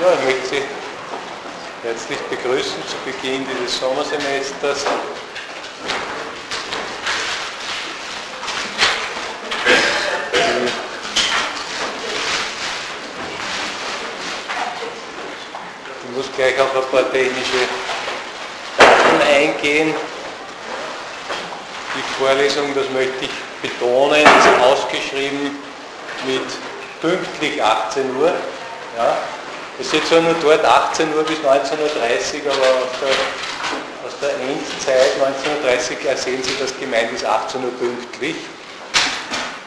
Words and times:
Ja, 0.00 0.06
ich 0.14 0.24
möchte 0.24 0.48
Sie 0.48 0.62
herzlich 1.82 2.18
begrüßen 2.30 2.82
zu 2.88 2.96
Beginn 3.04 3.46
dieses 3.46 3.78
Sommersemesters. 3.78 4.86
Ich 16.02 16.16
muss 16.16 16.26
gleich 16.34 16.58
auf 16.58 16.74
ein 16.74 16.90
paar 16.90 17.12
technische 17.12 17.68
Daten 18.78 19.22
eingehen. 19.30 19.94
Die 21.94 22.14
Vorlesung, 22.18 22.74
das 22.74 22.88
möchte 22.88 23.26
ich 23.26 23.30
betonen, 23.60 24.22
ist 24.22 24.62
ausgeschrieben 24.62 25.58
mit 26.26 26.46
pünktlich 27.02 27.62
18 27.62 28.16
Uhr. 28.16 28.32
Ja. 28.96 29.18
Es 29.80 29.88
steht 29.88 30.06
zwar 30.06 30.20
nur 30.20 30.34
dort 30.42 30.62
18 30.62 31.08
Uhr 31.14 31.24
bis 31.24 31.38
19.30 31.38 31.44
Uhr, 31.48 32.52
aber 32.52 32.84
aus 32.84 32.92
der, 33.00 33.16
aus 34.04 34.14
der 34.20 34.34
Endzeit 34.36 35.16
19.30 35.18 36.04
Uhr 36.04 36.10
ersehen 36.10 36.42
Sie, 36.42 36.54
dass 36.60 36.78
gemeint 36.78 37.12
ist 37.12 37.24
18 37.24 37.64
Uhr 37.64 37.70
pünktlich. 37.78 38.36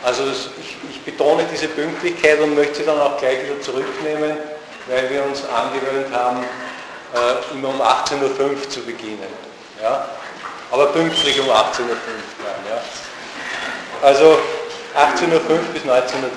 Also 0.04 0.24
ich, 0.62 0.78
ich, 0.88 1.02
betone 1.02 1.46
diese 1.52 1.68
Pünktlichkeit 1.68 2.40
und 2.42 2.54
möchte 2.54 2.76
sie 2.76 2.86
dann 2.86 3.00
auch 3.00 3.18
gleich 3.18 3.44
wieder 3.44 3.60
zurücknehmen, 3.62 4.38
weil 4.88 5.10
wir 5.10 5.24
uns 5.24 5.42
angewöhnt 5.46 6.14
haben, 6.14 6.44
äh, 7.16 7.54
immer 7.54 7.70
um 7.70 7.82
18.05 7.82 8.22
Uhr 8.22 8.70
zu 8.70 8.82
beginnen. 8.82 9.34
Ja? 9.82 10.08
Aber 10.70 10.88
pünktlich 10.88 11.40
um 11.40 11.48
18.05 11.48 11.50
Uhr. 11.50 11.90
Ja? 12.70 12.82
Also 14.04 14.38
18.05 14.96 15.32
Uhr 15.32 15.60
bis 15.74 15.82
19.30 15.84 15.90
Uhr. 15.90 16.28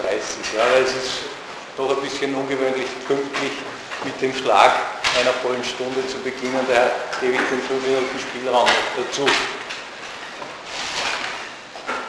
Ja, 0.56 0.64
weil 0.72 0.82
es 0.82 0.90
ist 0.90 1.35
doch 1.76 1.90
ein 1.90 2.02
bisschen 2.02 2.34
ungewöhnlich 2.34 2.86
pünktlich 3.06 3.52
mit 4.04 4.20
dem 4.20 4.34
Schlag 4.34 4.72
einer 5.20 5.32
vollen 5.42 5.64
Stunde 5.64 6.06
zu 6.08 6.18
beginnen, 6.18 6.60
daher 6.68 6.90
gebe 7.20 7.34
ich 7.34 7.48
den 7.48 7.60
5 7.62 7.86
Minuten 7.86 8.18
Spielraum 8.18 8.68
dazu. 8.96 9.26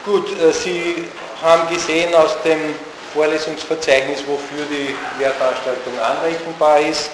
Gut, 0.06 0.40
äh, 0.40 0.52
Sie 0.52 1.08
haben 1.42 1.68
gesehen 1.70 2.14
aus 2.16 2.42
dem 2.44 2.76
Vorlesungsverzeichnis, 3.14 4.24
wofür 4.26 4.66
die 4.70 4.96
Lehrveranstaltung 5.20 6.00
anrechenbar 6.00 6.80
ist, 6.80 7.10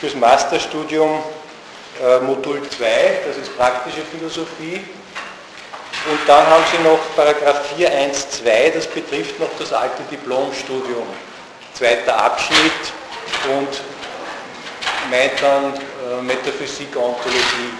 fürs 0.00 0.14
Masterstudium 0.14 1.22
äh, 2.02 2.20
Modul 2.20 2.60
2, 2.68 3.20
das 3.26 3.36
ist 3.36 3.56
praktische 3.56 4.02
Philosophie, 4.02 4.84
und 6.10 6.20
dann 6.28 6.46
haben 6.46 6.64
Sie 6.70 6.82
noch 6.82 6.98
Paragraph 7.16 7.60
4.1.2, 7.76 8.70
das 8.70 8.86
betrifft 8.86 9.38
noch 9.40 9.50
das 9.58 9.72
alte 9.72 10.02
Diplomstudium 10.10 11.06
zweiter 11.78 12.16
Abschnitt 12.24 12.92
und 13.46 13.68
meint 15.10 15.40
dann 15.40 15.74
äh, 15.74 16.22
Metaphysik, 16.22 16.96
Ontologie. 16.96 17.72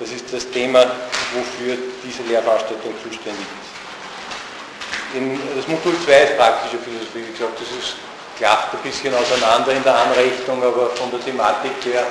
Das 0.00 0.10
ist 0.10 0.32
das 0.32 0.48
Thema, 0.50 0.86
wofür 1.34 1.76
diese 2.02 2.22
Lehrveranstaltung 2.22 2.94
zuständig 3.02 3.44
ist. 3.44 5.16
In, 5.16 5.38
das 5.56 5.66
Modul 5.68 5.94
2 6.04 6.12
ist 6.22 6.36
praktische 6.38 6.78
Philosophie, 6.78 7.24
wie 7.26 7.32
gesagt, 7.32 7.60
das 7.60 7.68
ist, 7.68 7.96
klafft 8.38 8.72
ein 8.72 8.80
bisschen 8.82 9.12
auseinander 9.14 9.72
in 9.72 9.82
der 9.82 9.96
Anrechnung, 9.96 10.62
aber 10.62 10.90
von 10.90 11.10
der 11.10 11.20
Thematik 11.20 11.72
her 11.84 12.06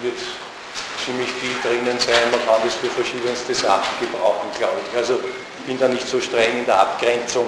wird 0.00 0.18
ziemlich 1.04 1.30
viel 1.40 1.54
drinnen 1.62 1.98
sein, 2.00 2.30
man 2.30 2.44
kann 2.46 2.60
das 2.64 2.74
für 2.74 2.88
verschiedenste 2.88 3.54
Sachen 3.54 3.92
gebrauchen, 4.00 4.48
glaube 4.58 4.80
ich. 4.84 4.96
Also 4.96 5.20
ich 5.60 5.64
bin 5.66 5.78
da 5.78 5.86
nicht 5.86 6.08
so 6.08 6.20
streng 6.20 6.58
in 6.58 6.66
der 6.66 6.80
Abgrenzung. 6.80 7.46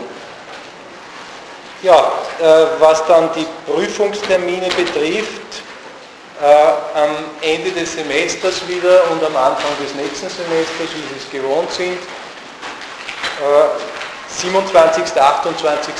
Ja, 1.82 2.12
äh, 2.40 2.66
was 2.78 3.06
dann 3.06 3.28
die 3.34 3.46
Prüfungstermine 3.70 4.68
betrifft, 4.68 5.62
äh, 6.40 6.98
am 6.98 7.16
Ende 7.42 7.70
des 7.70 7.92
Semesters 7.94 8.66
wieder 8.66 9.10
und 9.10 9.22
am 9.22 9.36
Anfang 9.36 9.70
des 9.82 9.94
nächsten 9.94 10.28
Semesters, 10.28 10.88
wie 10.94 11.00
Sie 11.00 11.18
es 11.18 11.30
gewohnt 11.30 11.70
sind, 11.70 11.98
äh, 13.40 13.68
27. 14.28 15.20
28. 15.20 15.94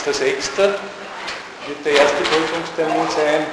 wird 1.66 1.84
der 1.84 1.92
erste 1.92 2.22
Prüfungstermin 2.22 3.08
sein, 3.14 3.46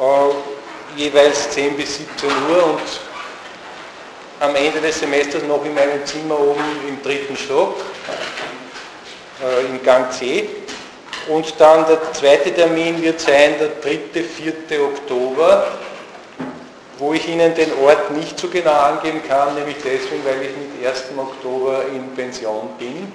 äh, 0.00 0.98
jeweils 1.00 1.50
10 1.50 1.76
bis 1.76 1.96
17 1.96 2.28
Uhr 2.50 2.64
und 2.64 2.80
am 4.40 4.54
Ende 4.54 4.80
des 4.80 5.00
Semesters 5.00 5.42
noch 5.44 5.64
in 5.64 5.74
meinem 5.74 6.04
Zimmer 6.04 6.38
oben 6.38 6.64
im 6.88 7.02
dritten 7.02 7.36
Stock, 7.36 7.76
äh, 9.42 9.66
im 9.66 9.82
Gang 9.82 10.12
C. 10.12 10.59
Und 11.30 11.54
dann 11.60 11.86
der 11.86 12.12
zweite 12.12 12.52
Termin 12.52 13.00
wird 13.00 13.20
sein 13.20 13.54
der 13.60 13.68
3. 13.80 14.24
4. 14.24 14.52
Oktober, 14.82 15.64
wo 16.98 17.12
ich 17.12 17.28
Ihnen 17.28 17.54
den 17.54 17.70
Ort 17.84 18.10
nicht 18.10 18.36
so 18.36 18.48
genau 18.48 18.72
angeben 18.72 19.22
kann, 19.28 19.54
nämlich 19.54 19.76
deswegen, 19.76 20.24
weil 20.24 20.42
ich 20.42 20.50
mit 20.56 20.84
1. 20.84 21.04
Oktober 21.16 21.84
in 21.94 22.12
Pension 22.16 22.70
bin 22.80 23.12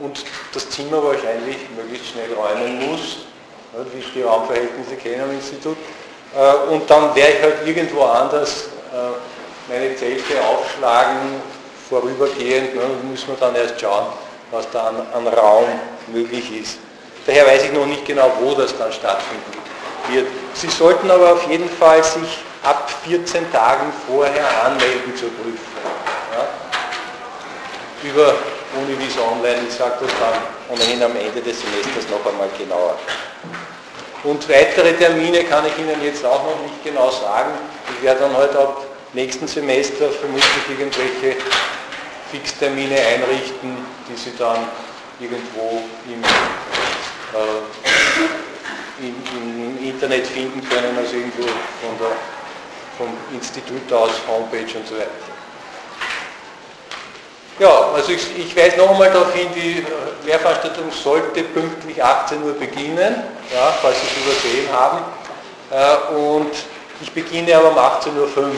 und 0.00 0.24
das 0.54 0.70
Zimmer 0.70 1.04
wahrscheinlich 1.04 1.58
möglichst 1.76 2.12
schnell 2.12 2.32
räumen 2.32 2.88
muss, 2.88 3.26
wie 3.92 3.98
ich 3.98 4.12
die 4.14 4.22
Raumverhältnisse 4.22 4.96
kenne 4.96 5.24
am 5.24 5.32
Institut. 5.32 5.76
Äh, 6.34 6.72
und 6.72 6.88
dann 6.88 7.14
werde 7.14 7.32
ich 7.34 7.42
halt 7.42 7.66
irgendwo 7.66 8.04
anders 8.04 8.70
äh, 8.90 9.70
meine 9.70 9.94
Zelte 9.96 10.42
aufschlagen, 10.46 11.42
vorübergehend, 11.90 12.74
ne, 12.74 12.82
müssen 13.10 13.28
wir 13.28 13.36
dann 13.38 13.54
erst 13.54 13.78
schauen, 13.78 14.06
was 14.50 14.66
da 14.70 14.94
an 15.12 15.26
Raum 15.26 15.66
möglich 16.06 16.62
ist. 16.62 16.78
Daher 17.28 17.46
weiß 17.46 17.64
ich 17.64 17.72
noch 17.72 17.84
nicht 17.84 18.06
genau, 18.06 18.32
wo 18.40 18.54
das 18.54 18.74
dann 18.78 18.90
stattfinden 18.90 19.52
wird. 20.08 20.26
Sie 20.54 20.68
sollten 20.68 21.10
aber 21.10 21.34
auf 21.34 21.46
jeden 21.50 21.68
Fall 21.68 22.02
sich 22.02 22.38
ab 22.62 22.90
14 23.06 23.52
Tagen 23.52 23.92
vorher 24.08 24.64
anmelden 24.64 25.14
zur 25.14 25.28
Prüfung. 25.32 25.92
Ja? 26.32 26.48
Über 28.08 28.34
Univis 28.80 29.18
Online, 29.18 29.58
ich 29.68 29.74
sage 29.74 29.96
das 30.00 30.10
dann 30.18 30.40
ohnehin 30.70 31.02
am 31.02 31.14
Ende 31.16 31.42
des 31.42 31.60
Semesters 31.60 32.10
noch 32.10 32.24
einmal 32.32 32.48
genauer. 32.56 32.96
Und 34.24 34.48
weitere 34.48 34.94
Termine 34.94 35.44
kann 35.44 35.66
ich 35.66 35.78
Ihnen 35.78 36.02
jetzt 36.02 36.24
auch 36.24 36.42
noch 36.44 36.62
nicht 36.62 36.82
genau 36.82 37.10
sagen. 37.10 37.50
Ich 37.94 38.02
werde 38.02 38.20
dann 38.20 38.34
heute 38.38 38.58
ab 38.58 38.86
nächsten 39.12 39.46
Semester 39.46 40.08
vermutlich 40.08 40.64
irgendwelche 40.66 41.36
Fixtermine 42.30 42.96
einrichten, 42.98 43.76
die 44.08 44.16
Sie 44.16 44.32
dann 44.38 44.66
irgendwo 45.20 45.82
im 46.06 46.22
äh, 47.34 49.06
im, 49.06 49.14
im, 49.32 49.88
Internet 49.88 50.26
finden 50.26 50.66
können, 50.68 50.96
also 50.96 51.14
irgendwo 51.14 51.42
von 51.42 51.98
der, 52.00 52.16
vom 52.96 53.08
Institut 53.32 53.92
aus, 53.92 54.10
Homepage 54.26 54.76
und 54.76 54.86
so 54.86 54.96
weiter. 54.96 55.10
Ja, 57.58 57.90
also 57.92 58.12
ich, 58.12 58.38
ich 58.38 58.56
weise 58.56 58.76
noch 58.76 58.90
einmal 58.90 59.10
darauf 59.10 59.34
hin, 59.34 59.48
die 59.54 59.84
Lehrveranstaltung 60.24 60.92
sollte 60.92 61.42
pünktlich 61.42 62.02
18 62.02 62.42
Uhr 62.42 62.52
beginnen, 62.52 63.16
ja, 63.52 63.74
falls 63.82 63.96
Sie 64.00 64.06
es 64.06 64.16
übersehen 64.24 64.72
haben. 64.72 64.98
Äh, 65.70 66.14
und 66.14 66.52
ich 67.00 67.10
beginne 67.12 67.56
aber 67.56 67.70
um 67.70 67.78
18.05 67.78 68.38
Uhr. 68.38 68.52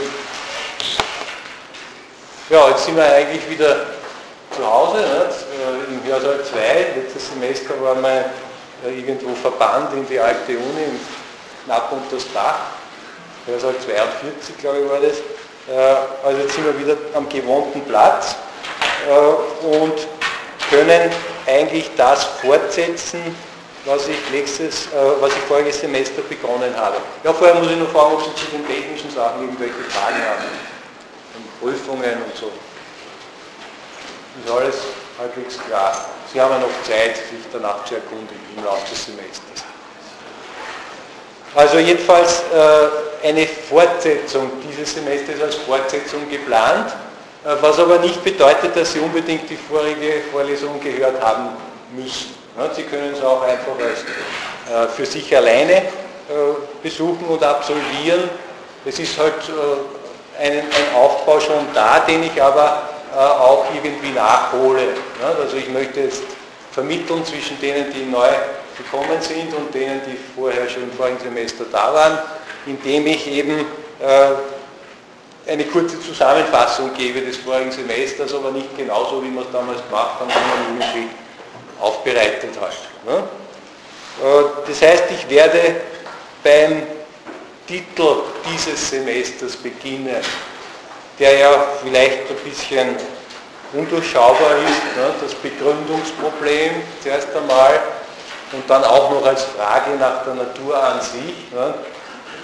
Ja, 2.51 2.69
jetzt 2.69 2.85
sind 2.85 2.97
wir 2.97 3.05
eigentlich 3.05 3.49
wieder 3.49 3.87
zu 4.55 4.67
Hause, 4.67 4.99
nicht? 4.99 5.09
Äh, 5.09 5.95
im 5.95 6.05
Hörsaal 6.05 6.45
2. 6.45 6.87
Letztes 6.97 7.29
Semester 7.29 7.81
war 7.81 7.95
mein 7.95 8.25
irgendwo 8.89 9.35
verbannt 9.35 9.93
in 9.95 10.07
die 10.09 10.19
alte 10.19 10.53
Uni, 10.53 10.99
knapp 11.65 11.93
unter 11.93 12.17
das 12.17 12.33
Dach. 12.33 12.59
Das 13.47 13.65
halt 13.65 13.83
42, 13.83 14.59
glaube 14.59 14.79
ich, 14.81 14.91
war 14.91 15.01
das. 15.01 15.19
Äh, 15.69 16.27
also 16.27 16.41
jetzt 16.41 16.55
sind 16.55 16.65
wir 16.65 16.79
wieder 16.79 16.97
am 17.15 17.29
gewohnten 17.29 17.83
Platz 17.83 18.37
äh, 19.09 19.67
und 19.67 19.95
können 20.71 21.11
eigentlich 21.47 21.91
das 21.97 22.25
fortsetzen, 22.25 23.35
was 23.85 24.09
ich, 24.09 24.19
nächstes, 24.31 24.87
äh, 24.87 25.21
was 25.21 25.33
ich 25.33 25.41
voriges 25.49 25.81
Semester 25.81 26.23
begonnen 26.23 26.75
habe. 26.77 26.97
Ja, 27.25 27.33
vorher 27.33 27.57
muss 27.57 27.71
ich 27.71 27.79
noch 27.79 27.91
fragen, 27.91 28.15
ob 28.15 28.23
Sie 28.23 28.35
zu 28.35 28.51
den 28.53 28.67
technischen 28.67 29.11
Sachen 29.11 29.43
irgendwelche 29.43 29.75
Fragen 29.91 30.23
haben. 30.23 30.45
Und 31.37 31.61
Prüfungen 31.61 32.23
und 32.25 32.37
so. 32.37 32.51
Ist 34.45 34.51
alles 34.51 34.77
halbwegs 35.21 35.59
klar. 35.67 35.93
Sie 36.33 36.41
haben 36.41 36.53
ja 36.53 36.59
noch 36.59 36.83
Zeit, 36.83 37.17
sich 37.17 37.45
danach 37.53 37.85
zu 37.85 37.95
erkundigen 37.95 38.41
im 38.57 38.65
Laufe 38.65 38.89
des 38.89 39.05
Semesters. 39.05 39.65
Also 41.55 41.79
jedenfalls 41.79 42.43
äh, 42.55 43.29
eine 43.29 43.47
Fortsetzung 43.47 44.51
dieses 44.67 44.95
Semesters 44.95 45.41
als 45.43 45.57
Fortsetzung 45.57 46.29
geplant, 46.31 46.93
äh, 47.45 47.55
was 47.61 47.79
aber 47.79 47.99
nicht 47.99 48.23
bedeutet, 48.25 48.75
dass 48.77 48.93
Sie 48.93 49.01
unbedingt 49.01 49.51
die 49.51 49.57
vorige 49.57 50.23
Vorlesung 50.33 50.81
gehört 50.81 51.21
haben 51.21 51.49
müssen. 51.95 52.35
Ja, 52.57 52.73
Sie 52.73 52.85
können 52.85 53.13
es 53.13 53.23
auch 53.23 53.43
einfach 53.43 53.75
als, 53.79 54.01
äh, 54.73 54.89
für 54.89 55.05
sich 55.05 55.37
alleine 55.37 55.73
äh, 55.73 55.83
besuchen 56.83 57.27
und 57.27 57.43
absolvieren. 57.43 58.31
Es 58.87 58.99
ist 58.99 59.19
halt 59.19 59.35
äh, 59.49 60.43
ein, 60.43 60.59
ein 60.61 60.95
Aufbau 60.97 61.41
schon 61.41 61.67
da, 61.75 61.99
den 62.01 62.23
ich 62.23 62.41
aber 62.41 63.00
auch 63.17 63.67
irgendwie 63.75 64.13
nachhole. 64.13 64.89
Also 65.23 65.57
ich 65.57 65.69
möchte 65.69 66.01
jetzt 66.01 66.23
vermitteln 66.73 67.25
zwischen 67.25 67.61
denen, 67.61 67.93
die 67.93 68.05
neu 68.05 68.29
gekommen 68.77 69.21
sind 69.21 69.53
und 69.55 69.75
denen, 69.75 70.01
die 70.07 70.17
vorher 70.35 70.69
schon 70.69 70.85
im 70.85 70.93
vorigen 70.93 71.19
Semester 71.19 71.65
da 71.71 71.93
waren, 71.93 72.19
indem 72.67 73.07
ich 73.07 73.27
eben 73.27 73.61
äh, 74.01 75.51
eine 75.51 75.65
kurze 75.65 76.01
Zusammenfassung 76.01 76.93
gebe 76.95 77.21
des 77.21 77.39
vorigen 77.39 77.73
Semesters, 77.73 78.33
aber 78.35 78.51
nicht 78.51 78.77
genauso, 78.77 79.23
wie 79.23 79.31
wir 79.31 79.43
es 79.43 79.51
damals 79.53 79.79
gemacht 79.89 80.21
haben, 80.21 80.31
sondern 80.31 80.81
irgendwie 80.81 81.09
aufbereitet 81.81 82.51
halt. 82.61 82.77
Ne? 83.07 83.25
Äh, 84.23 84.69
das 84.69 84.83
heißt, 84.83 85.05
ich 85.11 85.29
werde 85.29 85.81
beim 86.43 86.83
Titel 87.67 88.23
dieses 88.53 88.91
Semesters 88.91 89.57
beginnen, 89.57 90.17
der 91.21 91.39
ja 91.39 91.65
vielleicht 91.83 92.31
ein 92.31 92.37
bisschen 92.43 92.97
undurchschaubar 93.73 94.57
ist, 94.57 94.97
ne? 94.97 95.13
das 95.21 95.35
Begründungsproblem 95.35 96.73
zuerst 97.03 97.29
einmal 97.37 97.79
und 98.53 98.69
dann 98.69 98.83
auch 98.83 99.11
noch 99.11 99.25
als 99.25 99.45
Frage 99.45 99.91
nach 100.01 100.25
der 100.25 100.35
Natur 100.35 100.83
an 100.83 101.01
sich, 101.01 101.53
ne? 101.53 101.75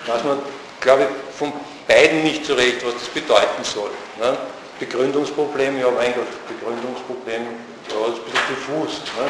was 0.06 0.22
man, 0.22 0.38
glaube 0.80 1.02
ich, 1.02 1.36
von 1.36 1.52
beiden 1.88 2.22
nicht 2.22 2.44
so 2.44 2.54
recht, 2.54 2.86
was 2.86 2.94
das 2.94 3.08
bedeuten 3.08 3.64
soll. 3.64 3.90
Ne? 4.20 4.36
Begründungsproblem, 4.78 5.80
ja 5.80 5.90
mein 5.90 6.14
Gott, 6.14 6.26
Begründungsproblem, 6.46 7.42
ja, 7.42 7.94
das 8.06 8.14
ist 8.14 8.18
ein 8.18 8.24
bisschen 8.24 8.46
diffus. 8.50 9.00
Ne? 9.16 9.26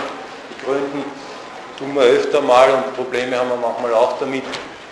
Begründen 0.59 1.05
tun 1.79 1.95
wir 1.95 2.03
öfter 2.03 2.41
mal 2.41 2.71
und 2.73 2.97
Probleme 2.97 3.39
haben 3.39 3.49
wir 3.51 3.57
manchmal 3.57 3.95
auch 3.95 4.19
damit. 4.19 4.45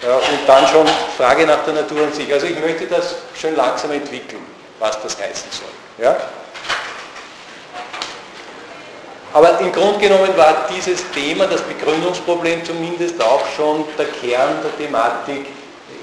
Und 0.04 0.46
dann 0.46 0.66
schon 0.68 0.86
Frage 1.16 1.46
nach 1.46 1.64
der 1.64 1.74
Natur 1.74 2.02
an 2.02 2.12
sich. 2.12 2.30
Also 2.32 2.46
ich 2.46 2.58
möchte 2.60 2.86
das 2.86 3.14
schön 3.40 3.56
langsam 3.56 3.90
entwickeln, 3.92 4.44
was 4.78 5.00
das 5.02 5.18
heißen 5.18 5.48
soll. 5.50 6.04
Ja? 6.04 6.14
Aber 9.32 9.58
im 9.60 9.72
Grunde 9.72 9.98
genommen 9.98 10.36
war 10.36 10.68
dieses 10.70 11.10
Thema, 11.10 11.46
das 11.46 11.62
Begründungsproblem 11.62 12.64
zumindest 12.64 13.20
auch 13.22 13.42
schon 13.56 13.84
der 13.98 14.06
Kern 14.06 14.58
der 14.62 14.76
Thematik 14.76 15.46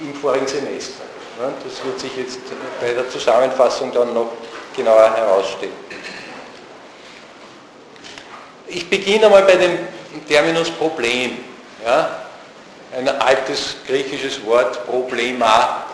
im 0.01 0.15
vorigen 0.15 0.47
Semester. 0.47 1.03
Das 1.37 1.85
wird 1.85 1.99
sich 1.99 2.17
jetzt 2.17 2.39
bei 2.79 2.93
der 2.93 3.09
Zusammenfassung 3.09 3.91
dann 3.91 4.13
noch 4.13 4.31
genauer 4.75 5.15
herausstellen. 5.15 5.73
Ich 8.67 8.89
beginne 8.89 9.27
einmal 9.27 9.43
bei 9.43 9.55
dem 9.55 9.77
Terminus 10.27 10.71
Problem. 10.71 11.37
Ja? 11.85 12.30
Ein 12.95 13.07
altes 13.07 13.77
griechisches 13.87 14.45
Wort, 14.45 14.85
Problema, 14.85 15.85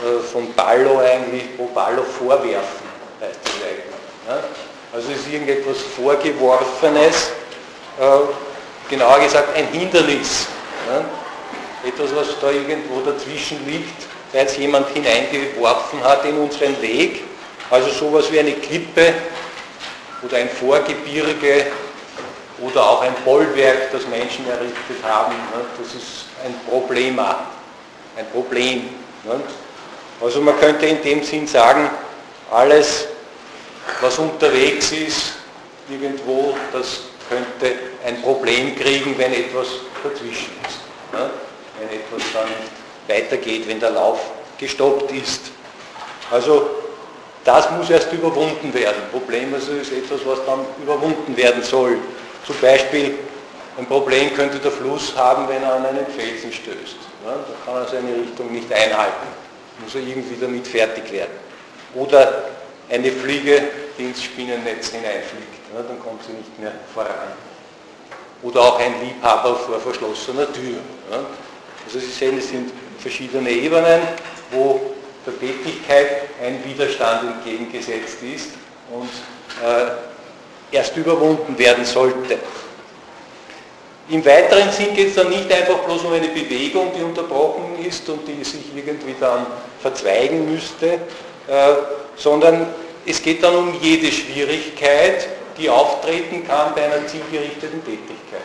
äh, 0.00 0.20
von 0.32 0.52
Ballo 0.54 0.98
eigentlich, 0.98 1.56
pro 1.56 1.66
Ballo 1.66 2.02
vorwerfen, 2.02 2.88
heißt 3.20 3.38
das 3.44 3.52
eigentlich. 3.62 3.84
Ja? 4.26 4.42
Also 4.92 5.12
ist 5.12 5.28
irgendetwas 5.30 5.76
Vorgeworfenes, 5.94 7.30
äh, 8.00 8.88
genauer 8.88 9.20
gesagt 9.20 9.56
ein 9.56 9.68
Hindernis. 9.68 10.46
Ja? 10.88 11.04
Etwas, 11.88 12.16
was 12.16 12.40
da 12.40 12.50
irgendwo 12.50 13.00
dazwischen 13.00 13.64
liegt, 13.66 14.06
weil 14.32 14.46
es 14.46 14.56
jemand 14.56 14.88
hineingeworfen 14.88 16.02
hat 16.02 16.24
in 16.24 16.36
unseren 16.38 16.80
Weg. 16.82 17.22
Also 17.70 17.90
sowas 17.90 18.32
wie 18.32 18.40
eine 18.40 18.52
Klippe 18.52 19.14
oder 20.22 20.38
ein 20.38 20.48
Vorgebirge 20.48 21.66
oder 22.60 22.90
auch 22.90 23.02
ein 23.02 23.14
Bollwerk, 23.24 23.92
das 23.92 24.06
Menschen 24.08 24.48
errichtet 24.48 25.02
haben. 25.04 25.32
Ne? 25.32 25.64
Das 25.78 25.94
ist 25.94 26.29
ein 26.44 26.54
Problema, 26.68 27.46
ein 28.16 28.26
Problem. 28.30 28.88
Also 30.20 30.40
man 30.40 30.58
könnte 30.58 30.86
in 30.86 31.02
dem 31.02 31.22
Sinn 31.22 31.46
sagen, 31.46 31.90
alles, 32.50 33.06
was 34.00 34.18
unterwegs 34.18 34.92
ist, 34.92 35.32
irgendwo, 35.88 36.54
das 36.72 37.00
könnte 37.28 37.76
ein 38.04 38.20
Problem 38.22 38.76
kriegen, 38.76 39.16
wenn 39.16 39.32
etwas 39.32 39.68
dazwischen 40.02 40.50
ist. 40.66 40.80
Wenn 41.12 41.88
etwas 41.88 42.22
dann 42.32 42.48
weitergeht, 43.08 43.68
wenn 43.68 43.80
der 43.80 43.90
Lauf 43.90 44.20
gestoppt 44.58 45.10
ist. 45.12 45.40
Also 46.30 46.70
das 47.44 47.70
muss 47.70 47.90
erst 47.90 48.12
überwunden 48.12 48.72
werden. 48.74 49.02
Problem 49.10 49.54
also 49.54 49.72
ist 49.72 49.92
etwas, 49.92 50.20
was 50.24 50.44
dann 50.44 50.60
überwunden 50.82 51.36
werden 51.36 51.62
soll. 51.62 51.96
Zum 52.46 52.56
Beispiel 52.60 53.18
ein 53.78 53.86
Problem 53.86 54.34
könnte 54.34 54.58
der 54.58 54.70
Fluss 54.70 55.16
haben, 55.16 55.48
wenn 55.48 55.62
er 55.62 55.74
an 55.74 55.86
einen 55.86 56.06
Felsen 56.06 56.52
stößt. 56.52 56.96
Ja, 57.24 57.32
da 57.32 57.54
kann 57.64 57.82
er 57.82 57.88
seine 57.88 58.14
Richtung 58.22 58.52
nicht 58.52 58.72
einhalten. 58.72 59.28
Muss 59.82 59.94
er 59.94 60.02
irgendwie 60.02 60.36
damit 60.40 60.66
fertig 60.66 61.10
werden. 61.12 61.32
Oder 61.94 62.44
eine 62.90 63.10
Fliege, 63.10 63.62
die 63.98 64.04
ins 64.04 64.22
Spinnennetz 64.22 64.88
hineinfliegt. 64.88 65.60
Ja, 65.74 65.82
dann 65.82 66.00
kommt 66.00 66.22
sie 66.24 66.32
nicht 66.32 66.58
mehr 66.58 66.72
voran. 66.92 67.32
Oder 68.42 68.60
auch 68.60 68.78
ein 68.80 68.94
Liebhaber 69.02 69.56
vor 69.56 69.78
verschlossener 69.80 70.52
Tür. 70.52 70.78
Ja. 71.10 71.20
Also 71.84 71.98
Sie 71.98 72.10
sehen, 72.10 72.38
es 72.38 72.48
sind 72.48 72.72
verschiedene 72.98 73.50
Ebenen, 73.50 74.00
wo 74.50 74.80
der 75.26 75.38
Tätigkeit 75.38 76.28
ein 76.42 76.62
Widerstand 76.64 77.36
entgegengesetzt 77.36 78.18
ist 78.22 78.50
und 78.90 79.10
äh, 79.64 80.76
erst 80.76 80.96
überwunden 80.96 81.58
werden 81.58 81.84
sollte. 81.84 82.38
Im 84.10 84.24
weiteren 84.24 84.72
Sinn 84.72 84.92
geht 84.92 85.08
es 85.08 85.14
dann 85.14 85.28
nicht 85.28 85.52
einfach 85.52 85.78
bloß 85.78 86.02
um 86.02 86.12
eine 86.12 86.26
Bewegung, 86.26 86.90
die 86.96 87.02
unterbrochen 87.02 87.78
ist 87.86 88.08
und 88.08 88.26
die 88.26 88.42
sich 88.42 88.62
irgendwie 88.74 89.14
dann 89.20 89.46
verzweigen 89.80 90.52
müsste, 90.52 90.94
äh, 90.94 90.98
sondern 92.16 92.66
es 93.06 93.22
geht 93.22 93.42
dann 93.44 93.54
um 93.54 93.74
jede 93.80 94.10
Schwierigkeit, 94.10 95.28
die 95.56 95.70
auftreten 95.70 96.44
kann 96.46 96.74
bei 96.74 96.84
einer 96.86 97.06
zielgerichteten 97.06 97.84
Tätigkeit. 97.84 98.40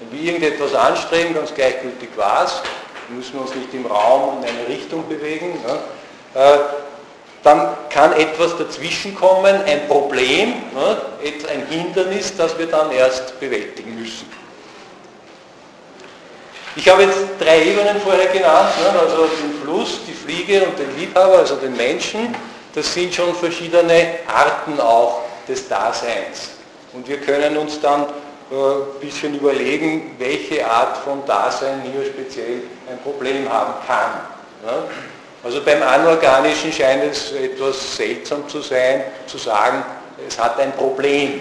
Wenn 0.00 0.18
wir 0.18 0.28
irgendetwas 0.28 0.74
anstreben, 0.74 1.34
ganz 1.34 1.54
gleichgültig 1.54 2.10
was, 2.16 2.62
müssen 3.08 3.34
wir 3.34 3.40
uns 3.42 3.54
nicht 3.54 3.72
im 3.72 3.86
Raum 3.86 4.42
in 4.42 4.48
eine 4.48 4.68
Richtung 4.68 5.08
bewegen, 5.08 5.58
äh, 6.34 6.58
dann 7.42 7.76
kann 7.88 8.12
etwas 8.12 8.58
dazwischenkommen, 8.58 9.62
ein 9.64 9.88
Problem, 9.88 10.48
ne, 10.74 11.00
ein 11.50 11.66
Hindernis, 11.68 12.36
das 12.36 12.58
wir 12.58 12.66
dann 12.66 12.90
erst 12.90 13.40
bewältigen 13.40 13.98
müssen. 13.98 14.39
Ich 16.76 16.88
habe 16.88 17.02
jetzt 17.02 17.18
drei 17.40 17.62
Ebenen 17.64 18.00
vorher 18.00 18.26
genannt, 18.26 18.70
ne, 18.80 19.00
also 19.00 19.26
den 19.26 19.60
Fluss, 19.62 20.00
die 20.06 20.12
Fliege 20.12 20.62
und 20.62 20.78
den 20.78 20.96
Liebhaber, 20.96 21.38
also 21.38 21.56
den 21.56 21.76
Menschen. 21.76 22.34
Das 22.74 22.94
sind 22.94 23.12
schon 23.12 23.34
verschiedene 23.34 24.18
Arten 24.32 24.78
auch 24.78 25.22
des 25.48 25.68
Daseins. 25.68 26.50
Und 26.92 27.08
wir 27.08 27.18
können 27.18 27.56
uns 27.56 27.80
dann 27.80 28.02
ein 28.02 28.08
äh, 28.52 29.04
bisschen 29.04 29.34
überlegen, 29.34 30.14
welche 30.18 30.64
Art 30.64 30.98
von 30.98 31.24
Dasein 31.26 31.82
hier 31.82 32.04
speziell 32.04 32.62
ein 32.88 32.98
Problem 33.02 33.48
haben 33.52 33.74
kann. 33.86 34.10
Ne. 34.64 34.82
Also 35.42 35.62
beim 35.62 35.82
Anorganischen 35.82 36.72
scheint 36.72 37.02
es 37.04 37.32
etwas 37.32 37.96
seltsam 37.96 38.48
zu 38.48 38.60
sein, 38.60 39.04
zu 39.26 39.38
sagen, 39.38 39.82
es 40.28 40.38
hat 40.38 40.60
ein 40.60 40.72
Problem, 40.72 41.40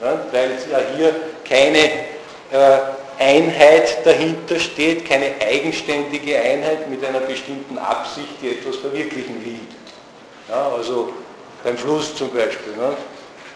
ne? 0.00 0.20
weil 0.30 0.50
ja 0.70 0.78
hier 0.94 1.14
keine 1.48 1.78
äh, 2.50 2.97
Einheit 3.18 4.06
dahinter 4.06 4.60
steht, 4.60 5.08
keine 5.08 5.32
eigenständige 5.40 6.38
Einheit 6.38 6.88
mit 6.88 7.04
einer 7.04 7.20
bestimmten 7.20 7.76
Absicht, 7.78 8.28
die 8.40 8.50
etwas 8.50 8.76
verwirklichen 8.76 9.44
will. 9.44 9.60
Ja, 10.48 10.70
also 10.76 11.12
beim 11.64 11.76
Fluss 11.76 12.14
zum 12.14 12.30
Beispiel, 12.30 12.76
ne? 12.76 12.96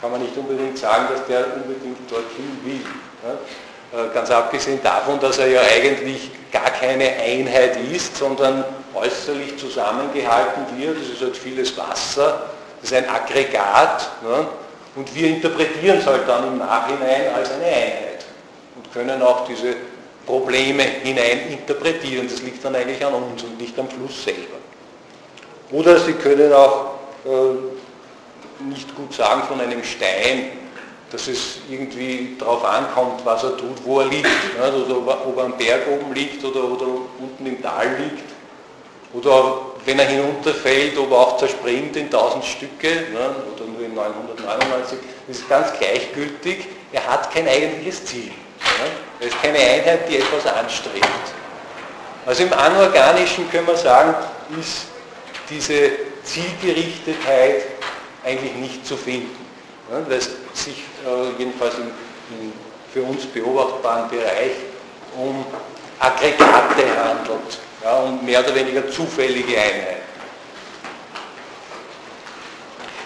kann 0.01 0.11
man 0.11 0.21
nicht 0.21 0.37
unbedingt 0.37 0.77
sagen, 0.77 1.07
dass 1.13 1.25
der 1.27 1.47
unbedingt 1.55 2.11
dorthin 2.11 2.59
will. 2.65 2.85
Ne? 3.23 3.39
Äh, 3.93 4.13
ganz 4.13 4.31
abgesehen 4.31 4.81
davon, 4.83 5.21
dass 5.21 5.39
er 5.39 5.47
ja 5.47 5.61
eigentlich 5.61 6.31
gar 6.51 6.71
keine 6.71 7.09
Einheit 7.09 7.77
ist, 7.93 8.17
sondern 8.17 8.65
äußerlich 8.95 9.57
zusammengehalten 9.59 10.65
wird. 10.77 10.99
Es 11.01 11.11
ist 11.11 11.23
halt 11.23 11.37
vieles 11.37 11.77
Wasser, 11.79 12.47
das 12.81 12.91
ist 12.91 12.97
ein 12.97 13.09
Aggregat 13.09 14.11
ne? 14.23 14.47
und 14.97 15.15
wir 15.15 15.29
interpretieren 15.29 15.99
es 15.99 16.07
halt 16.07 16.27
dann 16.27 16.49
im 16.49 16.59
Nachhinein 16.59 17.33
als 17.35 17.53
eine 17.53 17.65
Einheit 17.65 18.12
können 18.93 19.23
auch 19.23 19.47
diese 19.47 19.75
Probleme 20.27 20.83
hinein 20.83 21.51
interpretieren. 21.51 22.29
Das 22.29 22.43
liegt 22.43 22.65
dann 22.65 22.75
eigentlich 22.75 23.05
an 23.05 23.15
uns 23.15 23.43
und 23.43 23.61
nicht 23.61 23.79
am 23.79 23.89
Fluss 23.89 24.25
selber. 24.25 24.59
Oder 25.71 25.99
Sie 25.99 26.13
können 26.13 26.53
auch 26.53 26.95
äh, 27.25 28.65
nicht 28.65 28.95
gut 28.95 29.13
sagen 29.15 29.43
von 29.45 29.61
einem 29.61 29.83
Stein, 29.83 30.51
dass 31.11 31.29
es 31.29 31.59
irgendwie 31.69 32.37
darauf 32.39 32.65
ankommt, 32.65 33.21
was 33.25 33.43
er 33.43 33.57
tut, 33.57 33.85
wo 33.85 34.01
er 34.01 34.07
liegt. 34.07 34.29
Also 34.61 35.05
ob 35.07 35.37
er 35.37 35.45
am 35.45 35.57
Berg 35.57 35.83
oben 35.89 36.15
liegt 36.15 36.45
oder, 36.45 36.65
oder 36.65 36.87
unten 37.19 37.47
im 37.47 37.63
Tal 37.63 37.97
liegt. 37.99 38.25
Oder 39.13 39.61
wenn 39.85 39.99
er 39.99 40.07
hinunterfällt, 40.07 40.97
ob 40.97 41.11
er 41.11 41.19
auch 41.19 41.37
zerspringt 41.37 41.97
in 41.97 42.11
tausend 42.11 42.45
Stücke 42.45 42.89
ne, 43.13 43.35
oder 43.55 43.67
nur 43.67 43.85
in 43.85 43.95
999. 43.95 44.99
Das 45.27 45.39
ist 45.39 45.49
ganz 45.49 45.79
gleichgültig. 45.79 46.67
Er 46.93 47.07
hat 47.07 47.33
kein 47.33 47.47
eigentliches 47.47 48.05
Ziel. 48.07 48.31
Er 49.21 49.27
ist 49.27 49.41
keine 49.43 49.59
Einheit, 49.59 50.09
die 50.09 50.19
etwas 50.19 50.47
anstrebt. 50.47 51.07
Also 52.27 52.45
im 52.45 52.53
Anorganischen 52.53 53.51
können 53.51 53.67
wir 53.67 53.77
sagen, 53.77 54.15
ist 54.59 54.87
diese 55.49 55.91
Zielgerichtetheit 56.25 57.65
eigentlich 58.25 58.55
nicht 58.55 58.87
zu 58.87 58.97
finden. 58.97 59.37
Weil 59.89 60.17
es 60.17 60.31
sich 60.55 60.85
äh, 61.05 61.39
jedenfalls 61.39 61.75
in, 61.75 61.91
in 62.41 62.53
für 62.93 63.03
uns 63.03 63.25
beobachtbaren 63.27 64.09
Bereich 64.11 64.53
um 65.17 65.45
Aggregate 65.99 66.45
handelt, 67.05 67.59
ja, 67.83 67.97
um 68.01 68.25
mehr 68.25 68.41
oder 68.41 68.55
weniger 68.55 68.91
zufällige 68.91 69.59
Einheiten. 69.59 70.03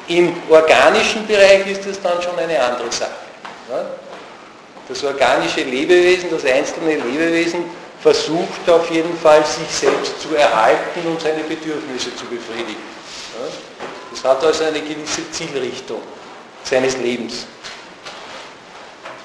Im 0.09 0.37
organischen 0.49 1.27
Bereich 1.27 1.67
ist 1.67 1.87
es 1.87 2.01
dann 2.01 2.21
schon 2.23 2.39
eine 2.39 2.63
andere 2.63 2.91
Sache. 2.93 3.11
Ja. 3.69 3.87
Das 4.89 5.03
organische 5.03 5.63
Lebewesen, 5.63 6.31
das 6.31 6.45
einzelne 6.45 6.95
Lebewesen 6.97 7.65
versucht 8.01 8.69
auf 8.69 8.91
jeden 8.91 9.17
Fall, 9.19 9.45
sich 9.45 9.69
selbst 9.69 10.21
zu 10.21 10.35
erhalten 10.35 11.01
und 11.07 11.21
seine 11.21 11.43
Bedürfnisse 11.43 12.15
zu 12.15 12.25
befriedigen. 12.27 12.83
Das 14.11 14.25
hat 14.25 14.45
also 14.45 14.65
eine 14.65 14.81
gewisse 14.81 15.31
Zielrichtung 15.31 16.01
seines 16.63 16.97
Lebens. 16.99 17.47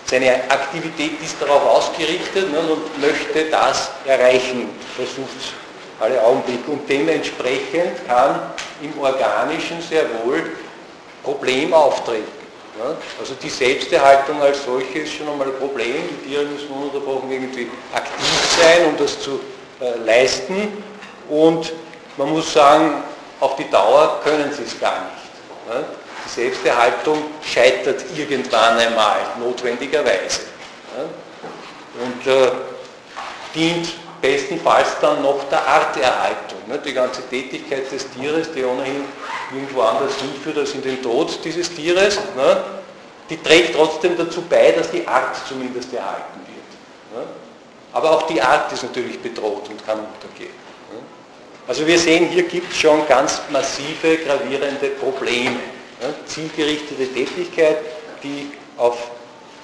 Seine 0.06 0.36
Aktivität 0.50 1.22
ist 1.24 1.38
darauf 1.40 1.64
ausgerichtet 1.64 2.52
ne, 2.52 2.60
und 2.60 3.00
möchte 3.00 3.46
das 3.50 3.92
erreichen, 4.06 4.70
versucht 4.96 5.30
es 5.40 5.54
alle 6.02 6.22
Augenblicke. 6.22 6.72
Und 6.72 6.90
dementsprechend 6.90 8.06
kann 8.08 8.42
im 8.82 9.00
Organischen 9.00 9.82
sehr 9.82 10.04
wohl 10.26 10.52
Problem 11.24 11.74
auftreten. 11.74 12.41
Also 13.20 13.36
die 13.42 13.50
Selbsterhaltung 13.50 14.42
als 14.42 14.64
solche 14.66 15.00
ist 15.00 15.14
schon 15.14 15.28
einmal 15.30 15.48
ein 15.48 15.58
Problem. 15.58 15.96
Die 16.10 16.30
Tiere 16.30 16.46
müssen 16.46 16.70
ununterbrochen 16.70 17.32
irgendwie 17.32 17.70
aktiv 17.94 18.58
sein, 18.60 18.88
um 18.88 18.98
das 18.98 19.20
zu 19.20 19.40
äh, 19.80 19.98
leisten. 20.06 20.84
Und 21.30 21.72
man 22.18 22.30
muss 22.30 22.54
sagen, 22.54 23.04
auf 23.40 23.56
die 23.56 23.70
Dauer 23.70 24.20
können 24.24 24.52
sie 24.54 24.64
es 24.64 24.80
gar 24.80 25.02
nicht. 25.02 25.92
Die 26.26 26.30
Selbsterhaltung 26.30 27.24
scheitert 27.44 28.04
irgendwann 28.16 28.78
einmal, 28.78 29.18
notwendigerweise. 29.40 30.42
Und 32.00 32.28
äh, 32.32 32.52
dient 33.56 33.90
bestenfalls 34.22 35.00
dann 35.02 35.22
noch 35.22 35.44
der 35.50 35.66
Arterhaltung. 35.66 36.60
Die 36.86 36.94
ganze 36.94 37.28
Tätigkeit 37.28 37.92
des 37.92 38.10
Tieres, 38.12 38.52
die 38.54 38.64
ohnehin 38.64 39.04
irgendwo 39.54 39.82
anders 39.82 40.16
hinführt 40.16 40.58
als 40.58 40.74
in 40.74 40.82
den 40.82 41.02
Tod 41.02 41.40
dieses 41.44 41.74
Tieres, 41.74 42.18
die 43.30 43.38
trägt 43.38 43.76
trotzdem 43.76 44.18
dazu 44.18 44.42
bei, 44.44 44.72
dass 44.72 44.90
die 44.92 45.06
Art 45.08 45.36
zumindest 45.48 45.94
erhalten 45.94 46.40
wird. 46.46 47.28
Aber 47.94 48.12
auch 48.12 48.22
die 48.24 48.42
Art 48.42 48.72
ist 48.72 48.84
natürlich 48.84 49.20
bedroht 49.20 49.68
und 49.70 49.86
kann 49.86 50.00
untergehen. 50.00 50.54
Also 51.68 51.86
wir 51.86 52.00
sehen, 52.00 52.28
hier 52.28 52.44
gibt 52.44 52.72
es 52.72 52.80
schon 52.80 53.06
ganz 53.08 53.42
massive, 53.50 54.18
gravierende 54.18 54.88
Probleme. 54.88 55.60
Zielgerichtete 56.26 57.08
Tätigkeit, 57.08 57.78
die 58.24 58.52
auf 58.78 58.98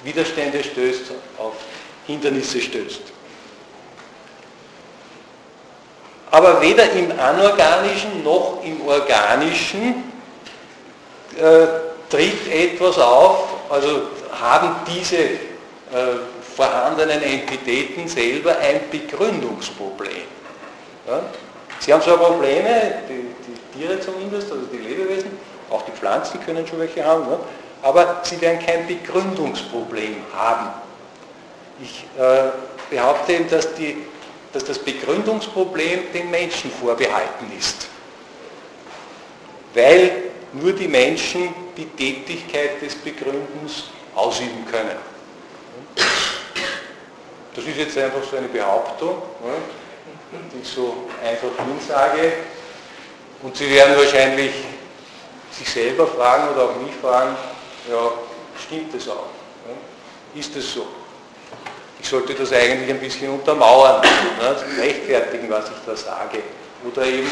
Widerstände 0.04 0.62
stößt, 0.62 1.10
auf 1.38 1.54
Hindernisse 2.06 2.60
stößt. 2.60 3.00
Aber 6.30 6.60
weder 6.60 6.90
im 6.92 7.10
anorganischen 7.18 8.22
noch 8.22 8.58
im 8.62 8.86
organischen 8.86 10.12
äh, 11.36 11.66
tritt 12.10 12.52
etwas 12.52 12.98
auf, 12.98 13.48
also 13.70 14.02
haben 14.40 14.76
diese 14.86 15.16
äh, 15.16 15.38
vorhandenen 16.56 17.22
Entitäten 17.22 18.08
selber 18.08 18.56
ein 18.58 18.80
Begründungsproblem. 18.90 20.22
Ja? 21.06 21.22
Sie 21.80 21.92
haben 21.92 22.02
zwar 22.02 22.18
Probleme, 22.18 22.94
die, 23.08 23.26
die, 23.46 23.78
Tiere 23.78 24.00
zumindest, 24.00 24.50
also 24.50 24.64
die 24.72 24.78
Lebewesen, 24.78 25.30
auch 25.70 25.82
die 25.82 25.92
Pflanzen 25.92 26.40
können 26.44 26.66
schon 26.66 26.80
welche 26.80 27.04
haben, 27.04 27.28
ne? 27.28 27.38
aber 27.82 28.20
sie 28.22 28.40
werden 28.40 28.58
kein 28.64 28.86
Begründungsproblem 28.86 30.16
haben. 30.36 30.68
Ich 31.80 32.04
äh, 32.18 32.50
behaupte, 32.90 33.40
dass 33.44 33.72
die 33.74 34.04
dass 34.52 34.64
das 34.64 34.78
Begründungsproblem 34.78 36.12
den 36.12 36.30
Menschen 36.30 36.70
vorbehalten 36.70 37.50
ist. 37.58 37.88
Weil 39.74 40.12
nur 40.52 40.72
die 40.72 40.88
Menschen 40.88 41.54
die 41.76 41.86
Tätigkeit 41.86 42.80
des 42.80 42.94
Begründens 42.94 43.84
ausüben 44.14 44.64
können. 44.70 44.96
Das 47.54 47.64
ist 47.64 47.76
jetzt 47.76 47.98
einfach 47.98 48.22
so 48.28 48.36
eine 48.36 48.48
Behauptung, 48.48 49.22
die 50.52 50.62
ich 50.62 50.68
so 50.68 51.08
einfach 51.24 51.64
hinsage. 51.64 52.32
Und 53.42 53.56
Sie 53.56 53.70
werden 53.70 53.96
wahrscheinlich 53.96 54.52
sich 55.52 55.68
selber 55.68 56.06
fragen 56.06 56.54
oder 56.54 56.64
auch 56.64 56.76
mich 56.76 56.94
fragen, 57.00 57.36
ja, 57.90 58.12
stimmt 58.64 58.94
das 58.94 59.08
auch? 59.08 59.26
Ist 60.34 60.54
es 60.56 60.72
so? 60.72 60.86
Ich 62.00 62.08
sollte 62.08 62.34
das 62.34 62.52
eigentlich 62.52 62.90
ein 62.90 63.00
bisschen 63.00 63.30
untermauern, 63.30 64.00
ne, 64.02 64.82
rechtfertigen, 64.82 65.50
was 65.50 65.66
ich 65.66 65.84
da 65.86 65.96
sage. 65.96 66.38
Oder 66.86 67.06
eben 67.06 67.30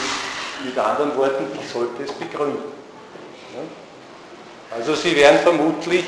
mit 0.65 0.77
anderen 0.79 1.17
Worten, 1.17 1.47
ich 1.61 1.71
sollte 1.71 2.03
es 2.03 2.13
begründen. 2.13 2.59
Ne. 3.55 3.63
Also 4.77 4.95
Sie 4.95 5.15
werden 5.17 5.39
vermutlich 5.41 6.05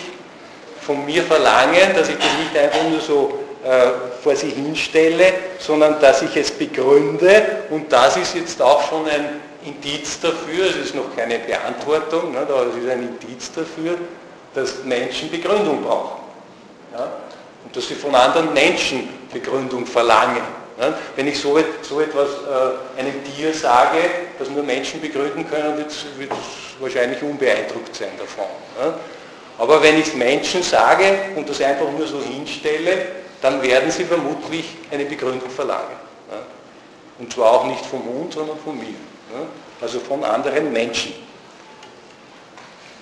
von 0.80 1.04
mir 1.04 1.22
verlangen, 1.22 1.94
dass 1.94 2.08
ich 2.08 2.16
das 2.16 2.32
nicht 2.38 2.56
einfach 2.56 2.82
nur 2.88 3.00
so 3.00 3.38
äh, 3.64 3.90
vor 4.22 4.34
Sie 4.34 4.50
hinstelle, 4.50 5.32
sondern 5.58 6.00
dass 6.00 6.22
ich 6.22 6.36
es 6.36 6.50
begründe 6.50 7.42
und 7.70 7.92
das 7.92 8.16
ist 8.16 8.34
jetzt 8.34 8.60
auch 8.60 8.88
schon 8.88 9.08
ein 9.08 9.40
Indiz 9.64 10.20
dafür, 10.20 10.66
es 10.70 10.76
ist 10.76 10.94
noch 10.94 11.14
keine 11.14 11.38
Beantwortung, 11.38 12.32
ne, 12.32 12.38
aber 12.40 12.66
es 12.66 12.82
ist 12.82 12.90
ein 12.90 13.16
Indiz 13.20 13.52
dafür, 13.52 13.96
dass 14.54 14.84
Menschen 14.84 15.30
Begründung 15.30 15.82
brauchen. 15.82 16.22
Ja? 16.92 17.08
Und 17.68 17.76
dass 17.76 17.86
sie 17.86 17.94
von 17.94 18.14
anderen 18.14 18.54
Menschen 18.54 19.10
Begründung 19.30 19.84
verlangen. 19.84 20.40
Wenn 21.16 21.28
ich 21.28 21.38
so, 21.38 21.58
etwas 21.58 22.28
äh, 22.30 23.00
einem 23.00 23.22
Tier 23.24 23.52
sage, 23.52 23.98
das 24.38 24.48
nur 24.48 24.62
Menschen 24.62 25.02
begründen 25.02 25.46
können, 25.46 25.76
wird 25.76 25.90
es 25.90 26.06
wahrscheinlich 26.80 27.20
unbeeindruckt 27.22 27.94
sein 27.94 28.12
davon. 28.16 28.46
Aber 29.58 29.82
wenn 29.82 30.00
ich 30.00 30.14
Menschen 30.14 30.62
sage 30.62 31.04
und 31.36 31.48
das 31.48 31.60
einfach 31.60 31.90
nur 31.90 32.06
so 32.06 32.22
hinstelle, 32.22 33.06
dann 33.42 33.60
werden 33.60 33.90
sie 33.90 34.04
vermutlich 34.04 34.76
eine 34.90 35.04
Begründung 35.04 35.50
verlangen. 35.50 35.96
Und 37.18 37.32
zwar 37.32 37.50
auch 37.52 37.66
nicht 37.66 37.84
vom 37.84 38.04
Hund, 38.04 38.32
sondern 38.32 38.56
von 38.58 38.78
mir. 38.78 38.94
Also 39.80 39.98
von 39.98 40.24
anderen 40.24 40.72
Menschen. 40.72 41.12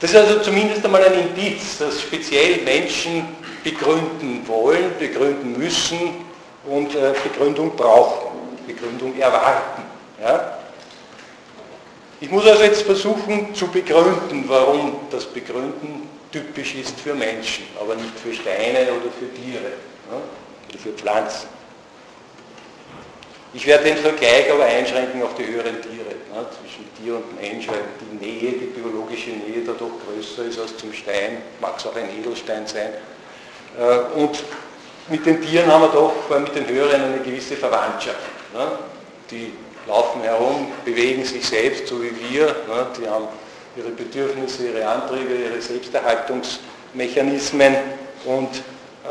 Das 0.00 0.10
ist 0.10 0.16
also 0.16 0.40
zumindest 0.40 0.84
einmal 0.84 1.04
ein 1.04 1.28
Indiz, 1.28 1.78
dass 1.78 2.02
speziell 2.02 2.58
Menschen 2.62 3.24
begründen 3.64 4.46
wollen, 4.46 4.92
begründen 4.98 5.56
müssen 5.58 5.98
und 6.66 6.94
äh, 6.94 7.14
Begründung 7.24 7.74
brauchen, 7.74 8.28
Begründung 8.66 9.18
erwarten. 9.18 9.82
Ja? 10.20 10.58
Ich 12.20 12.30
muss 12.30 12.46
also 12.46 12.62
jetzt 12.62 12.82
versuchen 12.82 13.54
zu 13.54 13.68
begründen, 13.68 14.44
warum 14.46 14.96
das 15.10 15.24
Begründen 15.24 16.08
typisch 16.30 16.74
ist 16.74 17.00
für 17.00 17.14
Menschen, 17.14 17.64
aber 17.80 17.94
nicht 17.94 18.18
für 18.18 18.34
Steine 18.34 18.82
oder 18.92 19.10
für 19.18 19.32
Tiere 19.34 19.72
ja? 20.10 20.16
oder 20.68 20.78
für 20.78 20.92
Pflanzen. 20.92 21.55
Ich 23.56 23.66
werde 23.66 23.84
den 23.84 23.96
Vergleich 23.96 24.52
aber 24.52 24.66
einschränken 24.66 25.22
auf 25.22 25.34
die 25.34 25.46
höheren 25.46 25.80
Tiere, 25.80 26.14
ne, 26.30 26.46
zwischen 26.60 26.84
Tier 26.94 27.16
und 27.16 27.40
Mensch, 27.40 27.66
weil 27.68 27.80
die 28.02 28.16
Nähe, 28.22 28.52
die 28.52 28.66
biologische 28.66 29.30
Nähe 29.30 29.62
dadurch 29.64 29.92
größer 30.04 30.44
ist 30.44 30.60
als 30.60 30.76
zum 30.76 30.92
Stein, 30.92 31.38
mag 31.58 31.78
es 31.78 31.86
auch 31.86 31.96
ein 31.96 32.10
Edelstein 32.20 32.66
sein. 32.66 32.90
Äh, 33.80 34.00
und 34.20 34.44
mit 35.08 35.24
den 35.24 35.40
Tieren 35.40 35.72
haben 35.72 35.84
wir 35.84 35.88
doch, 35.88 36.12
allem 36.30 36.42
mit 36.42 36.54
den 36.54 36.68
Höheren, 36.68 37.00
eine 37.00 37.20
gewisse 37.20 37.56
Verwandtschaft. 37.56 38.18
Ne. 38.52 38.72
Die 39.30 39.54
laufen 39.88 40.20
herum, 40.20 40.70
bewegen 40.84 41.24
sich 41.24 41.48
selbst, 41.48 41.86
so 41.86 42.02
wie 42.02 42.12
wir. 42.30 42.48
Ne. 42.48 42.88
Die 43.00 43.08
haben 43.08 43.28
ihre 43.74 43.88
Bedürfnisse, 43.88 44.68
ihre 44.68 44.86
Antriebe, 44.86 45.32
ihre 45.32 45.62
Selbsterhaltungsmechanismen 45.62 47.74
und 48.26 48.50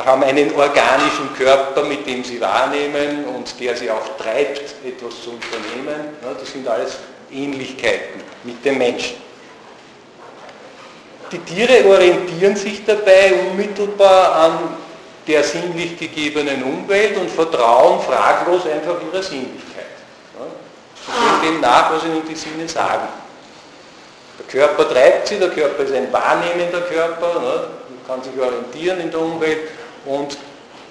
haben 0.03 0.23
einen 0.23 0.53
organischen 0.55 1.33
Körper, 1.37 1.83
mit 1.83 2.05
dem 2.05 2.23
sie 2.23 2.41
wahrnehmen 2.41 3.25
und 3.25 3.59
der 3.59 3.75
sie 3.75 3.89
auch 3.89 4.17
treibt, 4.17 4.75
etwas 4.85 5.21
zu 5.23 5.31
unternehmen. 5.31 6.15
Das 6.21 6.51
sind 6.51 6.67
alles 6.67 6.97
Ähnlichkeiten 7.31 8.21
mit 8.43 8.63
dem 8.65 8.77
Menschen. 8.77 9.17
Die 11.31 11.39
Tiere 11.39 11.85
orientieren 11.85 12.55
sich 12.55 12.85
dabei 12.85 13.33
unmittelbar 13.33 14.35
an 14.35 14.59
der 15.27 15.43
sinnlich 15.43 15.97
gegebenen 15.97 16.63
Umwelt 16.63 17.17
und 17.17 17.31
vertrauen 17.31 17.99
fraglos 18.01 18.65
einfach 18.67 18.95
ihrer 19.01 19.23
Sinnlichkeit. 19.23 19.85
Sie 20.95 21.41
gehen 21.41 21.53
dem 21.55 21.61
nach, 21.61 21.91
was 21.91 22.03
ihnen 22.03 22.21
die 22.27 22.35
Sinne 22.35 22.67
sagen. 22.67 23.07
Der 24.37 24.45
Körper 24.45 24.87
treibt 24.89 25.27
sie, 25.27 25.39
der 25.39 25.49
Körper 25.49 25.83
ist 25.83 25.93
ein 25.93 26.11
wahrnehmender 26.11 26.81
Körper, 26.81 27.39
ne? 27.39 27.67
kann 28.07 28.21
sich 28.21 28.39
orientieren 28.39 28.99
in 28.99 29.09
der 29.09 29.19
Umwelt 29.19 29.69
und 30.05 30.37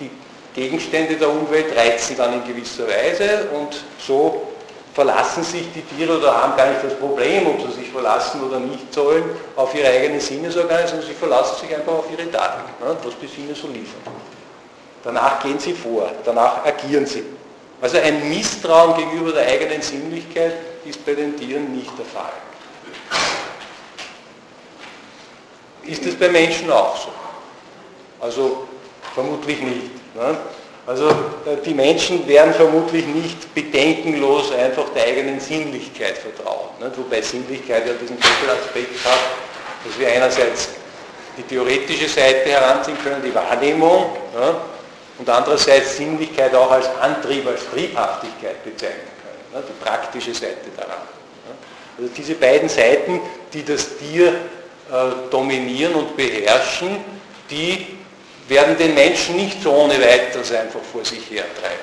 die 0.01 0.11
Gegenstände 0.55 1.17
der 1.17 1.31
Umwelt 1.31 1.77
reizen 1.77 2.17
dann 2.17 2.35
in 2.35 2.45
gewisser 2.45 2.87
Weise 2.87 3.49
und 3.55 3.77
so 3.99 4.49
verlassen 4.95 5.43
sich 5.43 5.67
die 5.75 5.83
Tiere 5.83 6.19
oder 6.19 6.41
haben 6.41 6.57
gar 6.57 6.69
nicht 6.69 6.85
das 6.85 6.95
Problem, 6.95 7.49
ob 7.49 7.61
sie 7.63 7.81
sich 7.81 7.91
verlassen 7.91 8.43
oder 8.45 8.61
nicht 8.61 8.95
sollen, 8.95 9.25
auf 9.57 9.75
ihre 9.75 9.89
eigene 9.89 10.21
Sinnesorgane, 10.21 10.87
sondern 10.87 11.07
sie 11.07 11.15
verlassen 11.15 11.61
sich 11.61 11.77
einfach 11.77 11.95
auf 11.95 12.05
ihre 12.13 12.27
Daten, 12.29 12.63
ne, 12.81 12.97
was 13.03 13.15
die 13.21 13.27
Sinne 13.27 13.55
so 13.55 13.67
liefern. 13.67 14.01
danach 15.03 15.41
gehen 15.43 15.59
sie 15.59 15.73
vor, 15.73 16.11
danach 16.25 16.65
agieren 16.65 17.07
sie. 17.07 17.25
Also 17.83 17.99
ein 17.99 18.29
Misstrauen 18.29 18.97
gegenüber 18.97 19.33
der 19.33 19.47
eigenen 19.47 19.83
Sinnlichkeit 19.83 20.55
ist 20.85 21.05
bei 21.05 21.15
den 21.15 21.37
Tieren 21.37 21.77
nicht 21.77 21.91
der 21.99 22.07
Fall. 22.07 22.33
Ist 25.83 26.07
es 26.07 26.15
bei 26.15 26.29
Menschen 26.29 26.71
auch 26.71 26.97
so? 26.97 27.09
Also 28.21 28.69
vermutlich 29.15 29.61
nicht. 29.61 30.15
Ne? 30.15 30.37
Also 30.87 31.09
äh, 31.09 31.57
die 31.65 31.73
Menschen 31.73 32.27
werden 32.29 32.53
vermutlich 32.53 33.07
nicht 33.07 33.55
bedenkenlos 33.55 34.53
einfach 34.53 34.85
der 34.95 35.05
eigenen 35.05 35.41
Sinnlichkeit 35.41 36.19
vertrauen. 36.19 36.69
Ne? 36.81 36.93
Wobei 36.97 37.23
Sinnlichkeit 37.23 37.87
ja 37.87 37.95
diesen 37.95 38.19
Doppelaspekt 38.21 39.05
hat, 39.05 39.21
dass 39.85 39.99
wir 39.99 40.09
einerseits 40.09 40.69
die 41.39 41.43
theoretische 41.43 42.09
Seite 42.09 42.51
heranziehen 42.51 42.99
können, 43.03 43.23
die 43.25 43.35
Wahrnehmung, 43.35 44.17
ja, 44.39 44.57
und 45.19 45.29
andererseits 45.29 45.97
Sinnlichkeit 45.97 46.55
auch 46.55 46.71
als 46.71 46.89
Antrieb, 47.01 47.47
als 47.47 47.69
Triebhaftigkeit 47.71 48.63
bezeichnen 48.65 49.09
können, 49.23 49.63
ne, 49.63 49.69
die 49.69 49.85
praktische 49.85 50.35
Seite 50.35 50.71
daran. 50.77 50.91
Ja. 50.91 51.55
Also 51.99 52.11
diese 52.17 52.35
beiden 52.35 52.69
Seiten, 52.69 53.21
die 53.53 53.65
das 53.65 53.97
Tier 53.99 54.29
äh, 54.29 55.31
dominieren 55.31 55.95
und 55.95 56.17
beherrschen, 56.17 56.99
die 57.51 57.99
werden 58.49 58.77
den 58.77 58.95
Menschen 58.95 59.37
nicht 59.37 59.63
so 59.63 59.73
ohne 59.73 60.01
weiteres 60.01 60.53
einfach 60.53 60.81
vor 60.81 61.05
sich 61.05 61.31
hertreiben. 61.31 61.79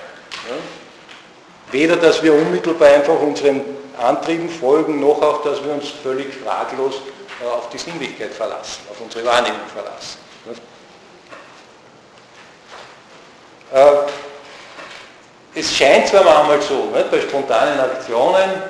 Ja. 0.49 0.55
Weder, 1.71 1.95
dass 1.95 2.21
wir 2.21 2.33
unmittelbar 2.33 2.89
einfach 2.89 3.19
unseren 3.19 3.61
Antrieben 3.97 4.49
folgen, 4.49 4.99
noch 4.99 5.21
auch, 5.21 5.43
dass 5.43 5.63
wir 5.63 5.73
uns 5.73 5.89
völlig 6.03 6.27
fraglos 6.33 6.95
äh, 7.41 7.47
auf 7.47 7.69
die 7.69 7.77
Sinnlichkeit 7.77 8.33
verlassen, 8.33 8.81
auf 8.89 8.99
unsere 8.99 9.25
Wahrnehmung 9.25 9.59
verlassen. 9.73 10.19
Äh, 13.73 14.09
es 15.53 15.75
scheint 15.75 16.07
zwar 16.07 16.23
manchmal 16.23 16.61
so, 16.61 16.85
nicht? 16.93 17.11
bei 17.11 17.21
spontanen 17.21 17.79
Aktionen, 17.79 18.63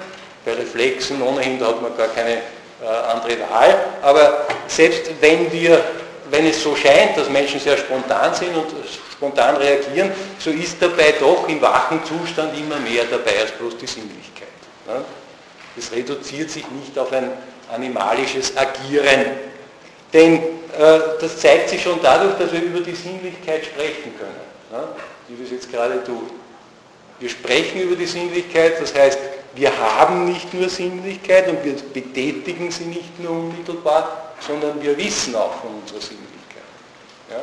bei 0.46 0.54
Reflexen 0.54 1.22
ohnehin, 1.22 1.60
da 1.60 1.68
hat 1.68 1.82
man 1.82 1.96
gar 1.96 2.08
keine 2.08 2.38
äh, 2.38 2.88
andere 3.12 3.40
Wahl, 3.50 3.76
aber 4.02 4.48
selbst 4.68 5.12
wenn 5.22 5.52
wir, 5.52 5.84
wenn 6.32 6.48
es 6.48 6.64
so 6.64 6.76
scheint, 6.76 7.18
dass 7.18 7.30
Menschen 7.30 7.60
sehr 7.60 7.78
spontan 7.78 8.34
sind 8.34 8.56
und 8.56 8.68
spontan 9.12 9.58
reagieren, 9.58 10.12
so 10.40 10.50
ist 10.50 10.82
dabei 10.82 11.14
doch 11.20 11.48
im 11.50 11.62
wachen 11.62 12.00
Zustand 12.06 12.58
immer 12.58 12.80
mehr 12.80 13.04
dabei 13.04 13.42
als 13.42 13.52
bloß 13.52 13.78
die 13.78 13.88
Sinnlichkeit. 13.88 14.48
Es 15.78 15.92
reduziert 15.92 16.50
sich 16.50 16.66
nicht 16.72 16.98
auf 16.98 17.12
ein 17.12 17.32
animalisches 17.72 18.56
Agieren. 18.58 19.26
Denn 20.14 20.36
äh, 20.38 21.00
das 21.20 21.38
zeigt 21.38 21.70
sich 21.70 21.82
schon 21.82 22.00
dadurch, 22.02 22.38
dass 22.38 22.52
wir 22.52 22.62
über 22.62 22.82
die 22.82 22.96
Sinnlichkeit 22.96 23.66
sprechen 23.66 24.14
können, 24.18 24.42
ja, 24.72 24.90
wie 25.28 25.38
wir 25.38 25.46
es 25.46 25.52
jetzt 25.52 25.72
gerade 25.72 26.04
tun. 26.04 26.30
Wir 27.20 27.30
sprechen 27.30 27.82
über 27.82 27.96
die 27.96 28.06
Sinnlichkeit, 28.06 28.82
das 28.82 28.94
heißt, 28.94 29.20
wir 29.56 29.72
haben 29.78 30.26
nicht 30.26 30.54
nur 30.54 30.70
Sinnlichkeit 30.70 31.48
und 31.50 31.64
wir 31.64 31.76
betätigen 31.94 32.72
sie 32.72 32.86
nicht 32.86 33.20
nur 33.20 33.32
unmittelbar, 33.32 34.31
sondern 34.46 34.82
wir 34.82 34.98
wissen 34.98 35.36
auch 35.36 35.54
von 35.62 35.76
unserer 35.82 36.02
Sinnlichkeit. 36.02 36.64
Ja? 37.30 37.42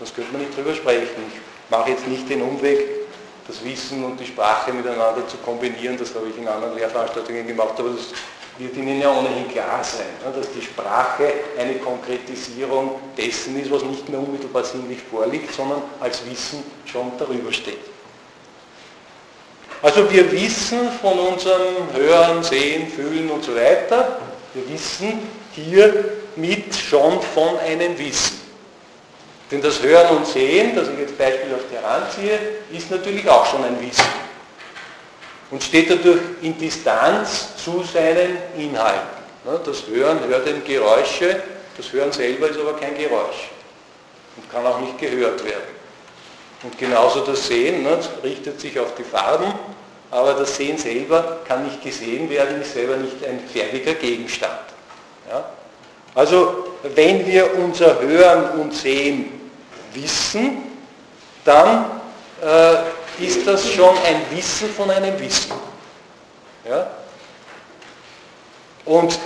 Das 0.00 0.14
könnte 0.14 0.32
man 0.32 0.42
nicht 0.42 0.56
drüber 0.56 0.74
sprechen. 0.74 1.22
Ich 1.28 1.70
mache 1.70 1.90
jetzt 1.90 2.06
nicht 2.08 2.28
den 2.28 2.42
Umweg, 2.42 2.80
das 3.46 3.64
Wissen 3.64 4.04
und 4.04 4.18
die 4.18 4.26
Sprache 4.26 4.72
miteinander 4.72 5.26
zu 5.26 5.36
kombinieren, 5.38 5.96
das 5.96 6.14
habe 6.14 6.28
ich 6.28 6.38
in 6.38 6.46
anderen 6.46 6.76
Lehrveranstaltungen 6.76 7.46
gemacht, 7.46 7.74
aber 7.78 7.90
das 7.90 8.06
wird 8.58 8.76
Ihnen 8.76 9.00
ja 9.00 9.10
ohnehin 9.10 9.48
klar 9.48 9.82
sein, 9.82 10.06
dass 10.34 10.52
die 10.52 10.62
Sprache 10.62 11.32
eine 11.58 11.74
Konkretisierung 11.76 13.00
dessen 13.16 13.60
ist, 13.60 13.70
was 13.70 13.82
nicht 13.82 14.08
mehr 14.08 14.20
unmittelbar 14.20 14.62
sinnlich 14.62 15.00
vorliegt, 15.10 15.52
sondern 15.52 15.82
als 16.00 16.24
Wissen 16.26 16.62
schon 16.84 17.12
darüber 17.18 17.52
steht. 17.52 17.80
Also 19.80 20.10
wir 20.12 20.30
wissen 20.30 20.78
von 21.00 21.18
unserem 21.18 21.92
Hören, 21.92 22.42
Sehen, 22.44 22.86
Fühlen 22.88 23.30
und 23.30 23.42
so 23.42 23.54
weiter, 23.56 24.20
wir 24.54 24.68
wissen 24.68 25.18
hiermit 25.54 26.74
schon 26.74 27.20
von 27.34 27.58
einem 27.58 27.98
Wissen. 27.98 28.40
Denn 29.50 29.60
das 29.60 29.82
Hören 29.82 30.16
und 30.16 30.26
Sehen, 30.26 30.74
das 30.74 30.88
ich 30.88 30.98
jetzt 30.98 31.18
beispielhaft 31.18 31.70
heranziehe, 31.70 32.38
ist 32.72 32.90
natürlich 32.90 33.28
auch 33.28 33.44
schon 33.44 33.62
ein 33.64 33.78
Wissen 33.80 34.06
und 35.50 35.62
steht 35.62 35.90
dadurch 35.90 36.20
in 36.40 36.56
Distanz 36.56 37.54
zu 37.62 37.82
seinen 37.82 38.38
Inhalten. 38.56 39.22
Das 39.64 39.86
Hören 39.86 40.20
hört 40.26 40.48
eben 40.48 40.64
Geräusche, 40.64 41.42
das 41.76 41.92
Hören 41.92 42.12
selber 42.12 42.48
ist 42.48 42.58
aber 42.58 42.74
kein 42.78 42.96
Geräusch 42.96 43.50
und 44.36 44.50
kann 44.50 44.64
auch 44.66 44.80
nicht 44.80 44.98
gehört 44.98 45.44
werden. 45.44 45.82
Und 46.62 46.78
genauso 46.78 47.20
das 47.20 47.46
Sehen 47.46 47.84
das 47.84 48.08
richtet 48.22 48.60
sich 48.60 48.78
auf 48.78 48.94
die 48.94 49.04
Farben, 49.04 49.52
aber 50.10 50.32
das 50.34 50.56
Sehen 50.56 50.78
selber 50.78 51.40
kann 51.46 51.64
nicht 51.64 51.82
gesehen 51.82 52.30
werden, 52.30 52.62
ist 52.62 52.72
selber 52.72 52.96
nicht 52.96 53.22
ein 53.24 53.40
fertiger 53.52 53.94
Gegenstand. 53.94 54.71
Ja? 55.32 55.44
Also 56.14 56.66
wenn 56.82 57.26
wir 57.26 57.58
unser 57.58 58.00
Hören 58.00 58.60
und 58.60 58.74
Sehen 58.74 59.50
wissen, 59.94 60.58
dann 61.44 61.86
äh, 62.42 63.24
ist 63.24 63.46
das 63.46 63.68
schon 63.68 63.96
ein 64.04 64.22
Wissen 64.30 64.68
von 64.70 64.90
einem 64.90 65.18
Wissen. 65.18 65.52
Ja? 66.68 66.90
Und 68.84 69.18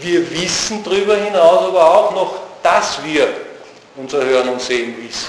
wir 0.00 0.30
wissen 0.30 0.84
darüber 0.84 1.16
hinaus 1.16 1.68
aber 1.68 1.94
auch 1.94 2.12
noch, 2.12 2.34
dass 2.62 3.02
wir 3.02 3.28
unser 3.96 4.24
Hören 4.24 4.50
und 4.50 4.60
Sehen 4.60 4.94
wissen. 5.02 5.28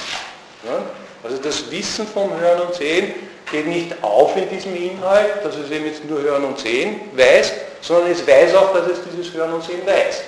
Ja? 0.64 0.80
Also 1.24 1.38
das 1.42 1.72
Wissen 1.72 2.06
vom 2.08 2.38
Hören 2.40 2.62
und 2.62 2.76
Sehen 2.76 3.27
geht 3.52 3.68
nicht 3.68 4.04
auf 4.04 4.36
in 4.36 4.50
diesem 4.50 4.76
Inhalt, 4.76 5.44
dass 5.44 5.56
es 5.56 5.72
eben 5.72 5.86
jetzt 5.86 6.04
nur 6.06 6.22
Hören 6.22 6.44
und 6.44 6.60
Sehen 6.60 7.02
weiß, 7.16 7.54
sondern 7.82 8.12
es 8.12 8.26
weiß 8.28 8.56
auch, 8.56 8.74
dass 8.74 8.88
es 8.88 9.00
dieses 9.10 9.34
Hören 9.34 9.54
und 9.54 9.64
Sehen 9.64 9.86
weiß. 9.86 10.24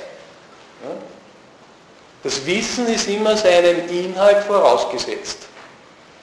Das 2.23 2.45
Wissen 2.45 2.87
ist 2.87 3.07
immer 3.07 3.35
seinem 3.35 3.87
Inhalt 3.89 4.43
vorausgesetzt. 4.43 5.47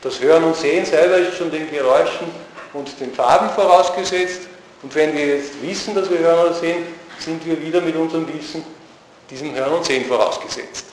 Das 0.02 0.20
Hören 0.20 0.44
und 0.44 0.56
Sehen 0.56 0.84
selber 0.84 1.16
ist 1.16 1.36
schon 1.36 1.50
den 1.50 1.70
Geräuschen 1.70 2.28
und 2.72 3.00
den 3.00 3.12
Farben 3.12 3.50
vorausgesetzt. 3.50 4.42
Und 4.82 4.94
wenn 4.94 5.14
wir 5.16 5.26
jetzt 5.26 5.60
wissen, 5.62 5.94
dass 5.94 6.10
wir 6.10 6.18
hören 6.18 6.46
oder 6.46 6.54
sehen, 6.54 6.84
sind 7.18 7.44
wir 7.46 7.60
wieder 7.60 7.80
mit 7.80 7.96
unserem 7.96 8.28
Wissen 8.32 8.62
diesem 9.30 9.54
Hören 9.54 9.72
und 9.72 9.84
Sehen 9.84 10.04
vorausgesetzt. 10.04 10.86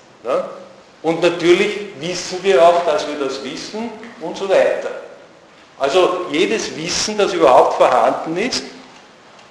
Und 1.02 1.22
natürlich 1.22 1.89
wissen 2.00 2.39
wir 2.42 2.66
auch, 2.66 2.86
dass 2.86 3.06
wir 3.08 3.20
das 3.20 3.44
wissen 3.44 3.89
und 4.22 4.38
so 4.38 4.48
weiter. 4.50 5.03
Also 5.79 6.27
jedes 6.31 6.75
Wissen, 6.77 7.17
das 7.17 7.33
überhaupt 7.33 7.75
vorhanden 7.75 8.38
ist, 8.38 8.63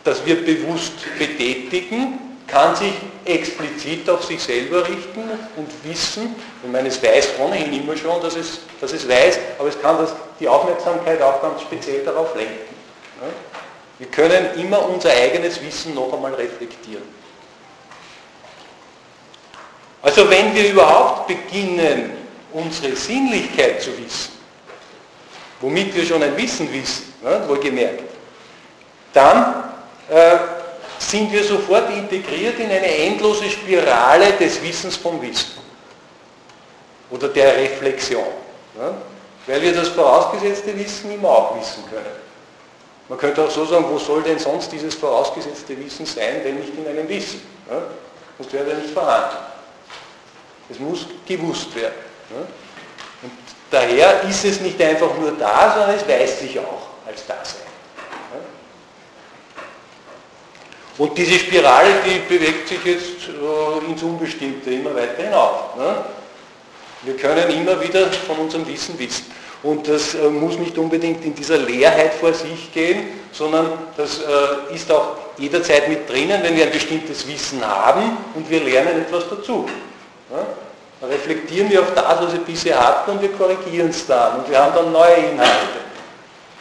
das 0.05 0.25
wir 0.25 0.45
bewusst 0.45 0.95
betätigen, 1.19 2.19
kann 2.47 2.77
sich 2.77 2.93
explizit 3.25 4.09
auf 4.11 4.25
sich 4.25 4.43
selber 4.43 4.87
richten 4.87 5.23
und 5.57 5.69
wissen, 5.85 6.35
ich 6.63 6.71
meine, 6.71 6.89
es 6.89 7.03
weiß 7.03 7.31
ohnehin 7.39 7.73
immer 7.73 7.97
schon, 7.97 8.21
dass 8.21 8.37
es, 8.37 8.61
dass 8.81 8.93
es 8.93 9.09
weiß, 9.09 9.39
aber 9.59 9.69
es 9.69 9.81
kann 9.81 9.97
das, 9.99 10.13
die 10.41 10.49
Aufmerksamkeit 10.49 11.23
auch 11.23 11.41
ganz 11.41 11.63
speziell 11.63 12.05
darauf 12.05 12.35
lenken. 12.35 12.73
Wir 13.99 14.09
können 14.09 14.59
immer 14.59 14.85
unser 14.89 15.11
eigenes 15.11 15.63
Wissen 15.63 15.95
noch 15.95 16.13
einmal 16.13 16.35
reflektieren. 16.35 17.05
Also 20.03 20.29
wenn 20.29 20.53
wir 20.55 20.69
überhaupt 20.69 21.29
beginnen, 21.29 22.11
unsere 22.53 22.97
Sinnlichkeit 22.97 23.81
zu 23.81 23.91
wissen, 23.97 24.33
womit 25.63 25.95
wir 25.95 26.05
schon 26.05 26.23
ein 26.23 26.37
Wissen 26.37 26.71
wissen, 26.73 27.15
ne, 27.23 27.43
wohlgemerkt, 27.47 28.03
dann 29.15 29.65
äh, 30.11 30.37
sind 30.99 31.33
wir 31.33 31.45
sofort 31.45 31.91
integriert 31.91 32.59
in 32.59 32.67
eine 32.67 32.97
endlose 32.99 33.49
Spirale 33.49 34.33
des 34.33 34.63
Wissens 34.63 34.97
vom 34.97 35.21
Wissen 35.23 35.63
oder 37.11 37.29
der 37.29 37.57
Reflexion. 37.57 38.25
Ja? 38.79 38.95
Weil 39.47 39.63
wir 39.63 39.75
das 39.75 39.89
vorausgesetzte 39.89 40.77
Wissen 40.79 41.13
immer 41.13 41.29
auch 41.29 41.59
wissen 41.59 41.85
können. 41.91 42.23
Man 43.09 43.19
könnte 43.19 43.45
auch 43.45 43.51
so 43.51 43.65
sagen, 43.65 43.85
wo 43.89 43.99
soll 43.99 44.23
denn 44.23 44.39
sonst 44.39 44.71
dieses 44.73 44.95
vorausgesetzte 44.95 45.79
Wissen 45.79 46.07
sein, 46.07 46.41
wenn 46.45 46.57
nicht 46.57 46.73
in 46.77 46.87
einem 46.87 47.09
Wissen? 47.09 47.43
Ja? 47.69 47.83
Das 48.39 48.53
wäre 48.53 48.71
ja 48.71 48.77
nicht 48.77 48.91
vorhanden. 48.91 49.37
Es 50.71 50.79
muss 50.79 51.07
gewusst 51.27 51.75
werden. 51.75 51.95
Ja? 52.31 52.47
Und 53.23 53.33
daher 53.73 54.23
ist 54.29 54.45
es 54.45 54.61
nicht 54.61 54.81
einfach 54.81 55.17
nur 55.19 55.33
da, 55.33 55.73
sondern 55.75 55.97
es 55.97 56.07
weiß 56.07 56.41
sich 56.41 56.59
auch 56.59 56.89
als 57.07 57.27
Dasein. 57.27 57.73
Und 60.99 61.17
diese 61.17 61.39
Spirale, 61.39 61.89
die 62.05 62.19
bewegt 62.33 62.69
sich 62.69 62.85
jetzt 62.85 63.29
äh, 63.29 63.91
ins 63.91 64.03
Unbestimmte 64.03 64.71
immer 64.71 64.95
weiter 64.95 65.23
hinauf. 65.23 65.77
Ne? 65.77 65.97
Wir 67.03 67.17
können 67.17 67.51
immer 67.51 67.81
wieder 67.81 68.13
von 68.13 68.37
unserem 68.37 68.67
Wissen 68.69 68.99
wissen. 68.99 69.25
Und 69.63 69.89
das 69.89 70.15
äh, 70.15 70.29
muss 70.29 70.59
nicht 70.59 70.77
unbedingt 70.77 71.25
in 71.25 71.35
dieser 71.35 71.57
Leerheit 71.57 72.15
vor 72.15 72.35
sich 72.35 72.73
gehen, 72.73 73.21
sondern 73.33 73.73
das 73.97 74.19
äh, 74.19 74.75
ist 74.75 74.93
auch 74.93 75.17
jederzeit 75.39 75.89
mit 75.89 76.09
drinnen, 76.09 76.43
wenn 76.43 76.55
wir 76.57 76.67
ein 76.67 76.73
bestimmtes 76.73 77.27
Wissen 77.27 77.67
haben 77.67 78.17
und 78.35 78.49
wir 78.51 78.63
lernen 78.63 79.01
etwas 79.01 79.25
dazu. 79.31 79.67
Reflektieren 81.03 81.69
wir 81.69 81.81
auf 81.81 81.95
das, 81.95 82.21
was 82.21 82.33
wir 82.33 82.41
bisher 82.41 82.79
hatten 82.79 83.11
und 83.13 83.23
wir 83.23 83.33
korrigieren 83.33 83.91
es 83.91 84.07
dann 84.07 84.39
und 84.41 84.51
wir 84.51 84.63
haben 84.63 84.73
dann 84.75 84.93
neue 84.93 85.15
Inhalte. 85.17 85.83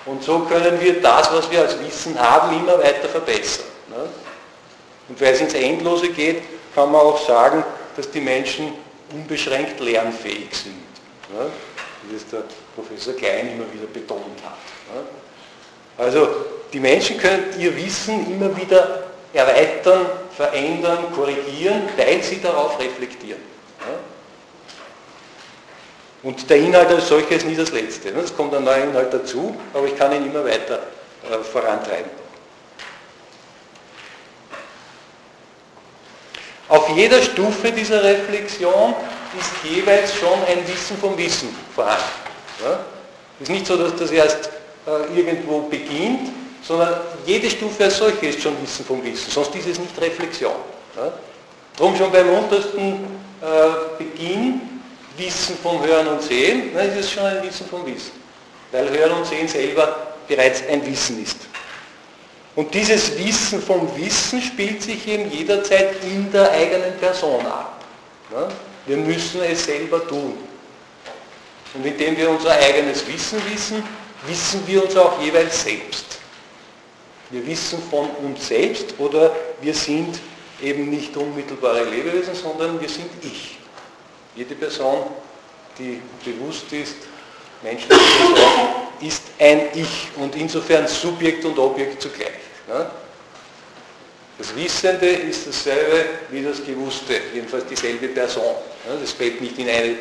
Und 0.06 0.24
so 0.24 0.40
können 0.40 0.82
wir 0.82 1.00
das, 1.00 1.32
was 1.32 1.50
wir 1.52 1.62
als 1.62 1.80
Wissen 1.80 2.20
haben, 2.20 2.56
immer 2.56 2.80
weiter 2.80 3.08
verbessern. 3.08 3.66
Ne? 3.90 4.10
Und 5.10 5.22
weil 5.22 5.34
es 5.34 5.42
ins 5.42 5.54
Endlose 5.54 6.10
geht, 6.10 6.42
kann 6.74 6.92
man 6.92 7.02
auch 7.02 7.28
sagen, 7.28 7.64
dass 7.96 8.10
die 8.10 8.22
Menschen 8.22 8.74
unbeschränkt 9.14 9.80
lernfähig 9.80 10.50
sind. 10.52 10.74
Ne? 11.32 11.52
Wie 12.04 12.16
es 12.16 12.28
der 12.28 12.44
Professor 12.74 13.14
Klein 13.14 13.50
immer 13.50 13.72
wieder 13.72 13.86
betont 13.94 14.42
hat. 14.44 14.58
Ne? 14.96 15.04
Also 15.98 16.28
die 16.74 16.80
Menschen 16.80 17.20
können 17.20 17.54
ihr 17.60 17.76
Wissen 17.76 18.34
immer 18.34 18.56
wieder 18.58 19.04
erweitern, 19.34 20.08
verändern, 20.36 21.12
korrigieren, 21.14 21.84
weil 21.96 22.24
sie 22.24 22.42
darauf 22.42 22.80
reflektieren. 22.80 23.51
Und 26.24 26.50
der 26.50 26.58
Inhalt 26.58 26.90
als 26.90 27.08
solcher 27.08 27.36
ist 27.36 27.46
nie 27.46 27.56
das 27.56 27.72
Letzte. 27.72 28.10
Es 28.10 28.36
kommt 28.36 28.54
ein 28.54 28.64
neuer 28.64 28.84
Inhalt 28.84 29.14
dazu, 29.14 29.56
aber 29.74 29.88
ich 29.88 29.98
kann 29.98 30.12
ihn 30.12 30.26
immer 30.26 30.46
weiter 30.46 30.80
äh, 31.30 31.38
vorantreiben. 31.44 32.12
Auf 36.68 36.90
jeder 36.96 37.22
Stufe 37.22 37.72
dieser 37.72 38.04
Reflexion 38.04 38.94
ist 39.38 39.52
jeweils 39.64 40.14
schon 40.16 40.40
ein 40.48 40.66
Wissen 40.68 40.98
vom 40.98 41.18
Wissen 41.18 41.50
vorhanden. 41.76 42.04
Es 43.40 43.50
ist 43.50 43.50
nicht 43.50 43.66
so, 43.66 43.76
dass 43.76 43.96
das 43.96 44.12
erst 44.12 44.52
äh, 44.86 45.20
irgendwo 45.20 45.62
beginnt, 45.62 46.32
sondern 46.62 47.02
jede 47.26 47.50
Stufe 47.50 47.86
als 47.86 47.98
solche 47.98 48.28
ist 48.28 48.42
schon 48.42 48.54
Wissen 48.62 48.86
vom 48.86 49.04
Wissen, 49.04 49.32
sonst 49.32 49.56
ist 49.56 49.68
es 49.68 49.80
nicht 49.80 50.00
Reflexion. 50.00 50.54
Darum 51.76 51.96
schon 51.96 52.12
beim 52.12 52.30
untersten 52.30 52.94
äh, 53.42 53.98
Beginn 53.98 54.81
Wissen 55.18 55.58
vom 55.62 55.84
Hören 55.86 56.08
und 56.08 56.22
Sehen, 56.22 56.74
dann 56.74 56.90
ist 56.90 56.98
es 56.98 57.12
schon 57.12 57.24
ein 57.24 57.44
Wissen 57.44 57.68
vom 57.68 57.86
Wissen, 57.86 58.12
weil 58.72 58.90
Hören 58.90 59.12
und 59.12 59.26
Sehen 59.26 59.48
selber 59.48 60.16
bereits 60.28 60.64
ein 60.70 60.86
Wissen 60.86 61.22
ist. 61.22 61.38
Und 62.56 62.74
dieses 62.74 63.18
Wissen 63.18 63.62
vom 63.62 63.90
Wissen 63.98 64.42
spielt 64.42 64.82
sich 64.82 65.08
eben 65.08 65.32
jederzeit 65.32 65.96
in 66.04 66.32
der 66.32 66.52
eigenen 66.52 66.98
Person 66.98 67.46
ab. 67.46 67.82
Wir 68.86 68.98
müssen 68.98 69.42
es 69.44 69.66
selber 69.66 70.06
tun. 70.08 70.38
Und 71.74 71.86
indem 71.86 72.18
wir 72.18 72.30
unser 72.30 72.52
eigenes 72.52 73.08
Wissen 73.08 73.42
wissen, 73.52 73.84
wissen 74.28 74.62
wir 74.68 74.84
uns 74.84 74.96
auch 74.98 75.22
jeweils 75.22 75.64
selbst. 75.64 76.20
Wir 77.30 77.46
wissen 77.48 77.82
von 77.90 78.10
uns 78.26 78.48
selbst 78.48 78.94
oder 78.98 79.34
wir 79.62 79.74
sind 79.74 80.20
eben 80.62 80.90
nicht 80.90 81.16
unmittelbare 81.16 81.86
Lebewesen, 81.86 82.36
sondern 82.36 82.80
wir 82.82 82.90
sind 82.90 83.10
Ich. 83.24 83.61
Jede 84.36 84.56
Person, 84.56 85.00
die 85.78 86.02
bewusst 86.24 86.72
ist, 86.72 86.96
menschliche 87.62 87.94
Person, 87.94 88.38
ist 89.02 89.24
ein 89.40 89.62
Ich 89.74 90.10
und 90.16 90.36
insofern 90.36 90.88
Subjekt 90.88 91.44
und 91.44 91.58
Objekt 91.60 92.02
zugleich. 92.02 92.30
Das 94.38 94.56
Wissende 94.56 95.08
ist 95.08 95.48
dasselbe 95.48 96.06
wie 96.30 96.44
das 96.44 96.64
Gewusste, 96.64 97.20
jedenfalls 97.34 97.66
dieselbe 97.68 98.08
Person. 98.08 98.56
Das 99.02 99.12
fällt 99.12 99.42
nicht 99.42 99.58
in 99.60 99.70
eine 99.70 99.96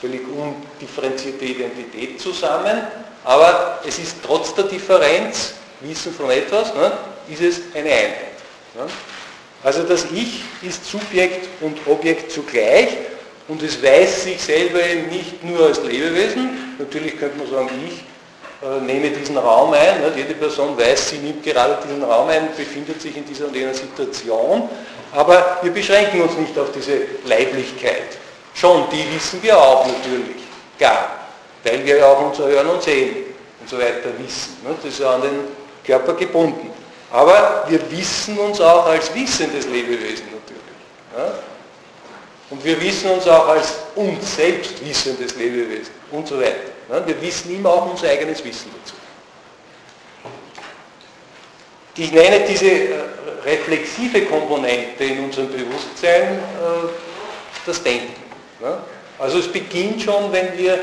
völlig 0.00 0.22
undifferenzierte 0.26 1.44
Identität 1.44 2.20
zusammen, 2.20 2.82
aber 3.22 3.80
es 3.86 3.98
ist 3.98 4.16
trotz 4.24 4.54
der 4.54 4.64
Differenz, 4.64 5.54
Wissen 5.80 6.14
von 6.14 6.30
etwas, 6.30 6.72
ist 7.28 7.42
es 7.42 7.60
eine 7.74 7.90
Einheit. 7.90 8.34
Also 9.62 9.82
das 9.82 10.06
Ich 10.12 10.42
ist 10.62 10.84
Subjekt 10.84 11.48
und 11.60 11.78
Objekt 11.86 12.32
zugleich 12.32 12.88
und 13.48 13.62
es 13.62 13.82
weiß 13.82 14.24
sich 14.24 14.42
selber 14.42 14.82
eben 14.82 15.08
nicht 15.08 15.44
nur 15.44 15.66
als 15.66 15.82
Lebewesen, 15.82 16.76
natürlich 16.78 17.18
könnte 17.18 17.38
man 17.38 17.50
sagen, 17.50 17.70
ich 17.86 18.04
äh, 18.66 18.80
nehme 18.80 19.10
diesen 19.10 19.36
Raum 19.36 19.72
ein, 19.74 20.02
jede 20.16 20.34
Person 20.34 20.76
weiß, 20.78 21.10
sie 21.10 21.18
nimmt 21.18 21.42
gerade 21.42 21.78
diesen 21.86 22.02
Raum 22.02 22.28
ein, 22.28 22.48
befindet 22.56 23.00
sich 23.00 23.16
in 23.16 23.26
dieser 23.26 23.46
und 23.46 23.54
jener 23.54 23.74
Situation, 23.74 24.68
aber 25.12 25.58
wir 25.62 25.70
beschränken 25.70 26.22
uns 26.22 26.36
nicht 26.38 26.58
auf 26.58 26.72
diese 26.72 27.02
Leiblichkeit. 27.26 28.18
Schon, 28.54 28.84
die 28.90 29.04
wissen 29.14 29.42
wir 29.42 29.58
auch 29.58 29.86
natürlich, 29.86 30.42
klar, 30.78 31.10
weil 31.62 31.84
wir 31.84 31.98
ja 31.98 32.06
auch 32.06 32.30
unser 32.30 32.46
Hören 32.46 32.68
und 32.68 32.82
Sehen 32.82 33.16
und 33.60 33.68
so 33.68 33.78
weiter 33.78 34.10
wissen. 34.18 34.56
Das 34.64 34.92
ist 34.92 35.00
ja 35.00 35.14
an 35.14 35.22
den 35.22 35.40
Körper 35.84 36.14
gebunden. 36.14 36.70
Aber 37.12 37.64
wir 37.68 37.80
wissen 37.90 38.38
uns 38.38 38.60
auch 38.60 38.86
als 38.86 39.14
wissendes 39.14 39.66
Lebewesen 39.66 40.26
natürlich. 40.32 41.44
Und 42.50 42.64
wir 42.64 42.80
wissen 42.80 43.10
uns 43.10 43.26
auch 43.26 43.48
als 43.48 43.74
uns 43.94 44.36
selbst 44.36 44.84
wissendes 44.84 45.34
Lebewesen 45.36 45.92
und 46.10 46.28
so 46.28 46.38
weiter. 46.38 47.06
Wir 47.06 47.20
wissen 47.20 47.54
immer 47.54 47.70
auch 47.70 47.90
unser 47.90 48.08
eigenes 48.08 48.44
Wissen 48.44 48.70
dazu. 48.82 48.94
Ich 51.96 52.12
nenne 52.12 52.44
diese 52.46 52.66
äh, 52.66 52.94
reflexive 53.44 54.22
Komponente 54.22 55.04
in 55.04 55.24
unserem 55.24 55.50
Bewusstsein 55.50 56.38
äh, 56.38 56.88
das 57.64 57.82
Denken. 57.82 58.12
Also 59.18 59.38
es 59.38 59.48
beginnt 59.50 60.02
schon, 60.02 60.32
wenn 60.32 60.58
wir 60.58 60.74
äh, 60.74 60.78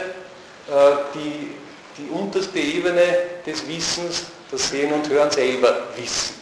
die, 1.14 1.56
die 1.98 2.10
unterste 2.10 2.58
Ebene 2.58 3.04
des 3.46 3.68
Wissens, 3.68 4.24
das 4.50 4.70
Sehen 4.70 4.94
und 4.94 5.08
Hören 5.10 5.30
selber 5.30 5.88
wissen. 5.98 6.36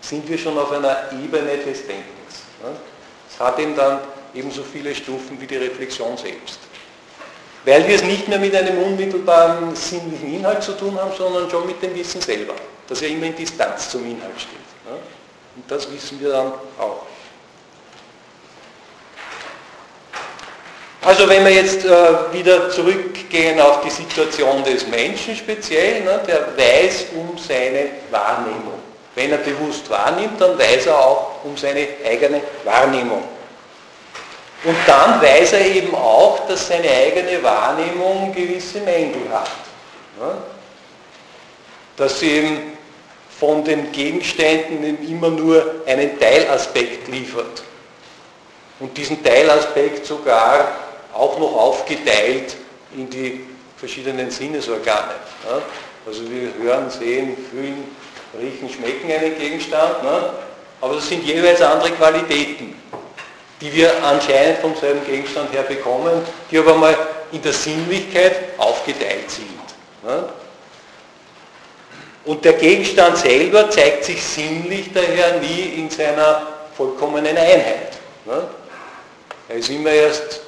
Sind 0.00 0.28
wir 0.28 0.38
schon 0.38 0.58
auf 0.58 0.72
einer 0.72 1.10
Ebene 1.12 1.56
des 1.58 1.86
Denkens. 1.86 2.42
Es 3.30 3.40
hat 3.40 3.58
eben 3.58 3.76
dann 3.76 4.00
ebenso 4.36 4.62
viele 4.62 4.94
Stufen 4.94 5.40
wie 5.40 5.46
die 5.46 5.56
Reflexion 5.56 6.16
selbst. 6.16 6.58
Weil 7.64 7.86
wir 7.88 7.96
es 7.96 8.04
nicht 8.04 8.28
mehr 8.28 8.38
mit 8.38 8.54
einem 8.54 8.78
unmittelbaren 8.78 9.74
sinnlichen 9.74 10.34
Inhalt 10.34 10.62
zu 10.62 10.72
tun 10.72 10.96
haben, 11.00 11.10
sondern 11.16 11.50
schon 11.50 11.66
mit 11.66 11.82
dem 11.82 11.94
Wissen 11.94 12.20
selber, 12.20 12.54
das 12.88 13.00
ja 13.00 13.08
immer 13.08 13.26
in 13.26 13.34
Distanz 13.36 13.90
zum 13.90 14.04
Inhalt 14.04 14.38
steht. 14.38 14.56
Und 15.56 15.70
das 15.70 15.90
wissen 15.90 16.20
wir 16.20 16.28
dann 16.30 16.52
auch. 16.78 17.02
Also 21.02 21.28
wenn 21.28 21.44
wir 21.44 21.52
jetzt 21.52 21.84
äh, 21.84 21.88
wieder 22.32 22.68
zurückgehen 22.68 23.60
auf 23.60 23.80
die 23.82 23.90
Situation 23.90 24.64
des 24.64 24.86
Menschen 24.88 25.36
speziell, 25.36 26.02
ne, 26.02 26.20
der 26.26 26.56
weiß 26.56 27.06
um 27.14 27.38
seine 27.38 27.90
Wahrnehmung. 28.10 28.80
Wenn 29.14 29.30
er 29.30 29.38
bewusst 29.38 29.88
wahrnimmt, 29.88 30.40
dann 30.40 30.58
weiß 30.58 30.86
er 30.86 30.98
auch 30.98 31.44
um 31.44 31.56
seine 31.56 31.86
eigene 32.04 32.42
Wahrnehmung. 32.64 33.22
Und 34.66 34.76
dann 34.84 35.22
weiß 35.22 35.52
er 35.52 35.64
eben 35.64 35.94
auch, 35.94 36.44
dass 36.48 36.66
seine 36.66 36.90
eigene 36.90 37.40
Wahrnehmung 37.40 38.34
gewisse 38.34 38.80
Mängel 38.80 39.30
hat. 39.32 39.48
Dass 41.96 42.18
sie 42.18 42.30
eben 42.30 42.72
von 43.38 43.62
den 43.62 43.92
Gegenständen 43.92 45.08
immer 45.08 45.30
nur 45.30 45.82
einen 45.86 46.18
Teilaspekt 46.18 47.06
liefert. 47.06 47.62
Und 48.80 48.96
diesen 48.96 49.22
Teilaspekt 49.22 50.04
sogar 50.04 50.66
auch 51.14 51.38
noch 51.38 51.56
aufgeteilt 51.56 52.56
in 52.96 53.08
die 53.08 53.46
verschiedenen 53.76 54.32
Sinnesorgane. 54.32 55.14
Also 56.04 56.22
wir 56.28 56.52
hören, 56.60 56.90
sehen, 56.90 57.36
fühlen, 57.52 57.84
riechen, 58.36 58.68
schmecken 58.68 59.12
einen 59.12 59.38
Gegenstand, 59.38 60.02
ne? 60.02 60.30
aber 60.80 60.96
das 60.96 61.08
sind 61.08 61.22
jeweils 61.22 61.62
andere 61.62 61.92
Qualitäten 61.92 62.74
die 63.60 63.72
wir 63.72 64.04
anscheinend 64.04 64.58
vom 64.58 64.76
selben 64.76 65.04
Gegenstand 65.06 65.52
her 65.52 65.62
bekommen, 65.62 66.22
die 66.50 66.58
aber 66.58 66.74
mal 66.74 66.96
in 67.32 67.42
der 67.42 67.52
Sinnlichkeit 67.52 68.58
aufgeteilt 68.58 69.30
sind. 69.30 69.48
Ne? 70.02 70.28
Und 72.24 72.44
der 72.44 72.54
Gegenstand 72.54 73.16
selber 73.16 73.70
zeigt 73.70 74.04
sich 74.04 74.22
sinnlich 74.22 74.92
daher 74.92 75.38
nie 75.38 75.74
in 75.76 75.88
seiner 75.88 76.42
vollkommenen 76.76 77.36
Einheit. 77.36 77.92
Ne? 78.24 78.42
Er 79.48 79.56
ist 79.56 79.70
immer 79.70 79.90
erst 79.90 80.40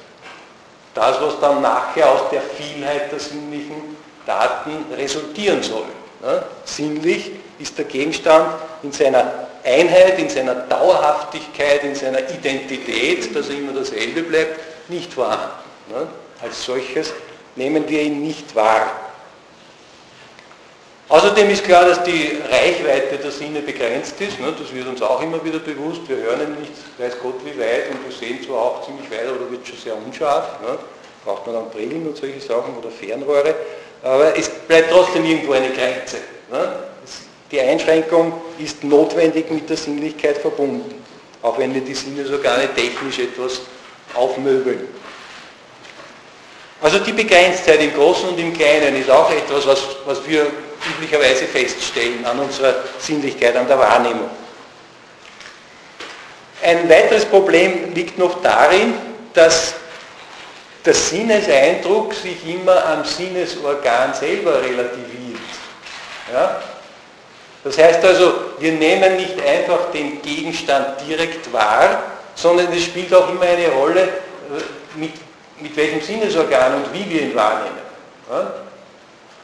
das, 0.93 1.21
was 1.21 1.39
dann 1.39 1.61
nachher 1.61 2.09
aus 2.09 2.29
der 2.31 2.41
Vielheit 2.41 3.11
der 3.11 3.19
sinnlichen 3.19 3.97
Daten 4.25 4.85
resultieren 4.95 5.63
soll. 5.63 5.85
Ne? 6.21 6.43
Sinnlich 6.65 7.31
ist 7.57 7.77
der 7.77 7.85
Gegenstand 7.85 8.55
in 8.83 8.91
seiner 8.91 9.48
Einheit, 9.63 10.19
in 10.19 10.29
seiner 10.29 10.55
Dauerhaftigkeit, 10.55 11.83
in 11.83 11.95
seiner 11.95 12.19
Identität, 12.29 13.35
dass 13.35 13.49
er 13.49 13.57
immer 13.57 13.73
dasselbe 13.73 14.23
bleibt, 14.23 14.59
nicht 14.89 15.13
vorhanden. 15.13 15.49
Ne? 15.89 16.07
Als 16.41 16.63
solches 16.63 17.13
nehmen 17.55 17.87
wir 17.87 18.01
ihn 18.01 18.21
nicht 18.21 18.55
wahr. 18.55 18.91
Außerdem 21.09 21.49
ist 21.49 21.63
klar, 21.63 21.85
dass 21.85 22.03
die 22.03 22.37
Reichweite 22.51 23.17
der 23.17 23.31
Sinne 23.31 23.61
begrenzt 23.61 24.21
ist. 24.21 24.39
Ne? 24.39 24.53
Das 24.57 24.71
wird 24.73 24.87
uns 24.87 25.01
auch 25.01 25.21
immer 25.23 25.43
wieder 25.43 25.57
bewusst. 25.57 26.07
Wir 26.07 26.17
hören 26.17 26.41
ihn 26.41 26.59
nicht, 26.61 26.71
weiß 26.99 27.19
Gott 27.21 27.43
wie 27.43 27.59
weit, 27.59 27.89
und 27.89 28.05
wir 28.05 28.15
sehen 28.15 28.43
zwar 28.45 28.57
auch 28.57 28.85
ziemlich 28.85 29.09
weit, 29.09 29.27
aber 29.27 29.49
wird 29.49 29.67
schon 29.67 29.77
sehr 29.77 29.95
unscharf. 29.95 30.61
Ne? 30.61 30.77
Braucht 31.25 31.47
man 31.47 31.55
dann 31.55 31.69
Brillen 31.71 32.07
und 32.07 32.15
solche 32.15 32.39
Sachen 32.39 32.77
oder 32.77 32.91
Fernrohre. 32.91 33.55
Aber 34.03 34.37
es 34.37 34.49
bleibt 34.49 34.91
trotzdem 34.91 35.25
irgendwo 35.25 35.53
eine 35.53 35.69
Grenze. 35.71 36.17
Die 37.51 37.59
Einschränkung 37.59 38.33
ist 38.59 38.83
notwendig 38.83 39.49
mit 39.49 39.69
der 39.69 39.77
Sinnlichkeit 39.77 40.37
verbunden, 40.37 41.03
auch 41.41 41.57
wenn 41.57 41.73
wir 41.73 41.81
die 41.81 41.95
Sinne 41.95 42.25
so 42.25 42.37
gar 42.39 42.57
nicht 42.57 42.75
technisch 42.75 43.19
etwas 43.19 43.61
aufmöbeln. 44.13 44.87
Also 46.81 46.99
die 46.99 47.11
Begrenztheit 47.11 47.81
im 47.81 47.93
Großen 47.93 48.29
und 48.29 48.39
im 48.39 48.53
Kleinen 48.53 48.95
ist 48.95 49.09
auch 49.09 49.29
etwas, 49.31 49.65
was, 49.67 49.79
was 50.05 50.27
wir 50.27 50.47
üblicherweise 50.95 51.45
feststellen 51.45 52.23
an 52.25 52.39
unserer 52.39 52.75
Sinnlichkeit, 52.99 53.55
an 53.55 53.67
der 53.67 53.79
Wahrnehmung. 53.79 54.29
Ein 56.61 56.89
weiteres 56.89 57.25
Problem 57.25 57.93
liegt 57.93 58.17
noch 58.17 58.41
darin, 58.41 58.93
dass 59.33 59.73
der 60.85 60.93
Sinneseindruck 60.93 62.13
sich 62.13 62.47
immer 62.47 62.85
am 62.85 63.03
Sinnesorgan 63.03 64.13
selber 64.13 64.61
relativiert. 64.61 65.39
Ja? 66.31 66.61
Das 67.63 67.77
heißt 67.77 68.03
also, 68.05 68.33
wir 68.59 68.71
nehmen 68.71 69.17
nicht 69.17 69.35
einfach 69.41 69.91
den 69.93 70.21
Gegenstand 70.21 71.01
direkt 71.07 71.51
wahr, 71.51 72.03
sondern 72.35 72.71
es 72.71 72.83
spielt 72.83 73.13
auch 73.13 73.29
immer 73.29 73.41
eine 73.41 73.67
Rolle, 73.69 74.01
äh, 74.03 74.97
mit, 74.97 75.11
mit 75.59 75.75
welchem 75.75 76.01
Sinnesorgan 76.01 76.75
und 76.75 76.93
wie 76.93 77.09
wir 77.09 77.21
ihn 77.23 77.35
wahrnehmen. 77.35 77.77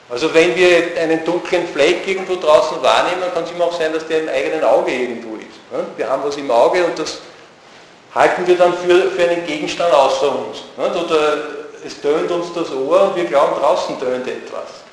Also 0.09 0.33
wenn 0.33 0.55
wir 0.55 1.01
einen 1.01 1.25
dunklen 1.25 1.67
Fleck 1.67 2.07
irgendwo 2.07 2.35
draußen 2.35 2.81
wahrnehmen, 2.81 3.23
kann 3.33 3.43
es 3.43 3.51
immer 3.51 3.65
auch 3.65 3.77
sein, 3.77 3.91
dass 3.91 4.07
der 4.07 4.21
im 4.21 4.29
eigenen 4.29 4.63
Auge 4.63 4.91
irgendwo 4.91 5.35
ist. 5.35 5.45
Wir 5.97 6.07
haben 6.07 6.23
was 6.23 6.37
im 6.37 6.49
Auge 6.51 6.85
und 6.85 6.97
das 6.97 7.19
halten 8.13 8.45
wir 8.45 8.55
dann 8.55 8.73
für, 8.77 9.11
für 9.11 9.29
einen 9.29 9.45
Gegenstand 9.45 9.93
außer 9.93 10.29
uns. 10.29 10.63
Oder 10.77 11.37
es 11.85 11.99
tönt 11.99 12.31
uns 12.31 12.53
das 12.53 12.71
Ohr 12.71 13.09
und 13.09 13.15
wir 13.15 13.25
glauben, 13.25 13.59
draußen 13.59 13.99
tönt 13.99 14.27
etwas. 14.27 14.85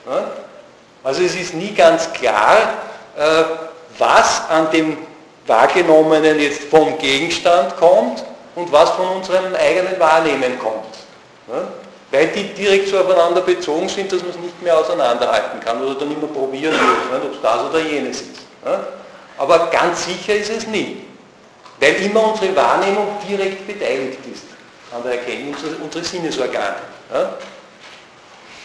Also 1.04 1.22
es 1.22 1.34
ist 1.34 1.54
nie 1.54 1.72
ganz 1.72 2.12
klar, 2.12 2.56
was 3.98 4.48
an 4.48 4.70
dem 4.70 4.96
Wahrgenommenen 5.46 6.40
jetzt 6.40 6.64
vom 6.64 6.96
Gegenstand 6.98 7.76
kommt 7.76 8.24
und 8.54 8.70
was 8.72 8.90
von 8.90 9.08
unserem 9.08 9.54
eigenen 9.54 9.98
Wahrnehmen 9.98 10.58
kommt. 10.58 10.96
Weil 12.10 12.26
die 12.28 12.44
direkt 12.54 12.88
so 12.88 12.98
aufeinander 12.98 13.40
bezogen 13.40 13.88
sind, 13.88 14.12
dass 14.12 14.20
man 14.20 14.30
es 14.30 14.38
nicht 14.38 14.62
mehr 14.62 14.78
auseinanderhalten 14.78 15.60
kann 15.60 15.82
oder 15.82 15.94
dann 15.94 16.12
immer 16.12 16.26
probieren 16.26 16.74
muss, 16.74 17.22
ob 17.24 17.34
es 17.34 17.40
das 17.40 17.64
oder 17.70 17.80
jenes 17.80 18.20
ist. 18.20 18.30
Aber 19.38 19.70
ganz 19.70 20.04
sicher 20.04 20.34
ist 20.34 20.50
es 20.50 20.66
nie 20.66 21.02
weil 21.82 21.96
immer 21.96 22.32
unsere 22.32 22.54
Wahrnehmung 22.54 23.08
direkt 23.28 23.66
beteiligt 23.66 24.18
ist 24.32 24.44
an 24.94 25.02
der 25.02 25.18
Erkenntnis 25.18 25.62
unserer 25.82 26.04
Sinnesorgane. 26.04 26.76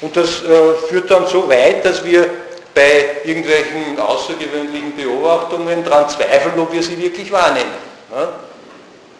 Und 0.01 0.15
das 0.15 0.43
äh, 0.43 0.73
führt 0.87 1.09
dann 1.09 1.25
so 1.25 1.49
weit, 1.49 1.83
dass 1.83 2.05
wir 2.05 2.29
bei 2.77 3.21
irgendwelchen 3.23 3.99
außergewöhnlichen 3.99 4.95
Beobachtungen 4.95 5.83
daran 5.83 6.07
zweifeln, 6.09 6.59
ob 6.59 6.71
wir 6.71 6.83
sie 6.83 6.95
wirklich 7.01 7.31
wahrnehmen. 7.31 7.71
Ja? 8.11 8.33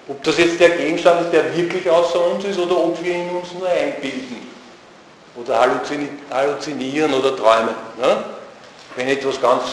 Ob 0.08 0.24
das 0.24 0.38
jetzt 0.38 0.60
der 0.60 0.70
Gegenstand 0.70 1.22
ist, 1.22 1.32
der 1.34 1.58
wirklich 1.58 1.90
außer 1.90 2.24
uns 2.24 2.46
ist, 2.46 2.60
oder 2.60 2.78
ob 2.78 3.04
wir 3.04 3.16
ihn 3.16 3.30
uns 3.30 3.52
nur 3.54 3.68
einbilden. 3.68 4.48
Oder 5.36 5.60
halluzinieren 6.30 7.12
oder 7.16 7.36
träumen. 7.36 7.74
Ja? 8.00 8.26
Wenn 8.96 9.08
etwas 9.08 9.42
ganz 9.42 9.64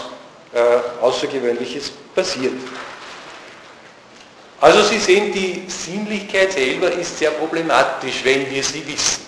äh, 0.54 1.02
Außergewöhnliches 1.02 1.92
passiert. 2.14 2.54
Also 4.62 4.82
Sie 4.82 4.98
sehen, 4.98 5.30
die 5.30 5.64
Sinnlichkeit 5.68 6.52
selber 6.52 6.90
ist 6.90 7.18
sehr 7.18 7.32
problematisch, 7.32 8.24
wenn 8.24 8.50
wir 8.50 8.62
sie 8.64 8.86
wissen. 8.86 9.24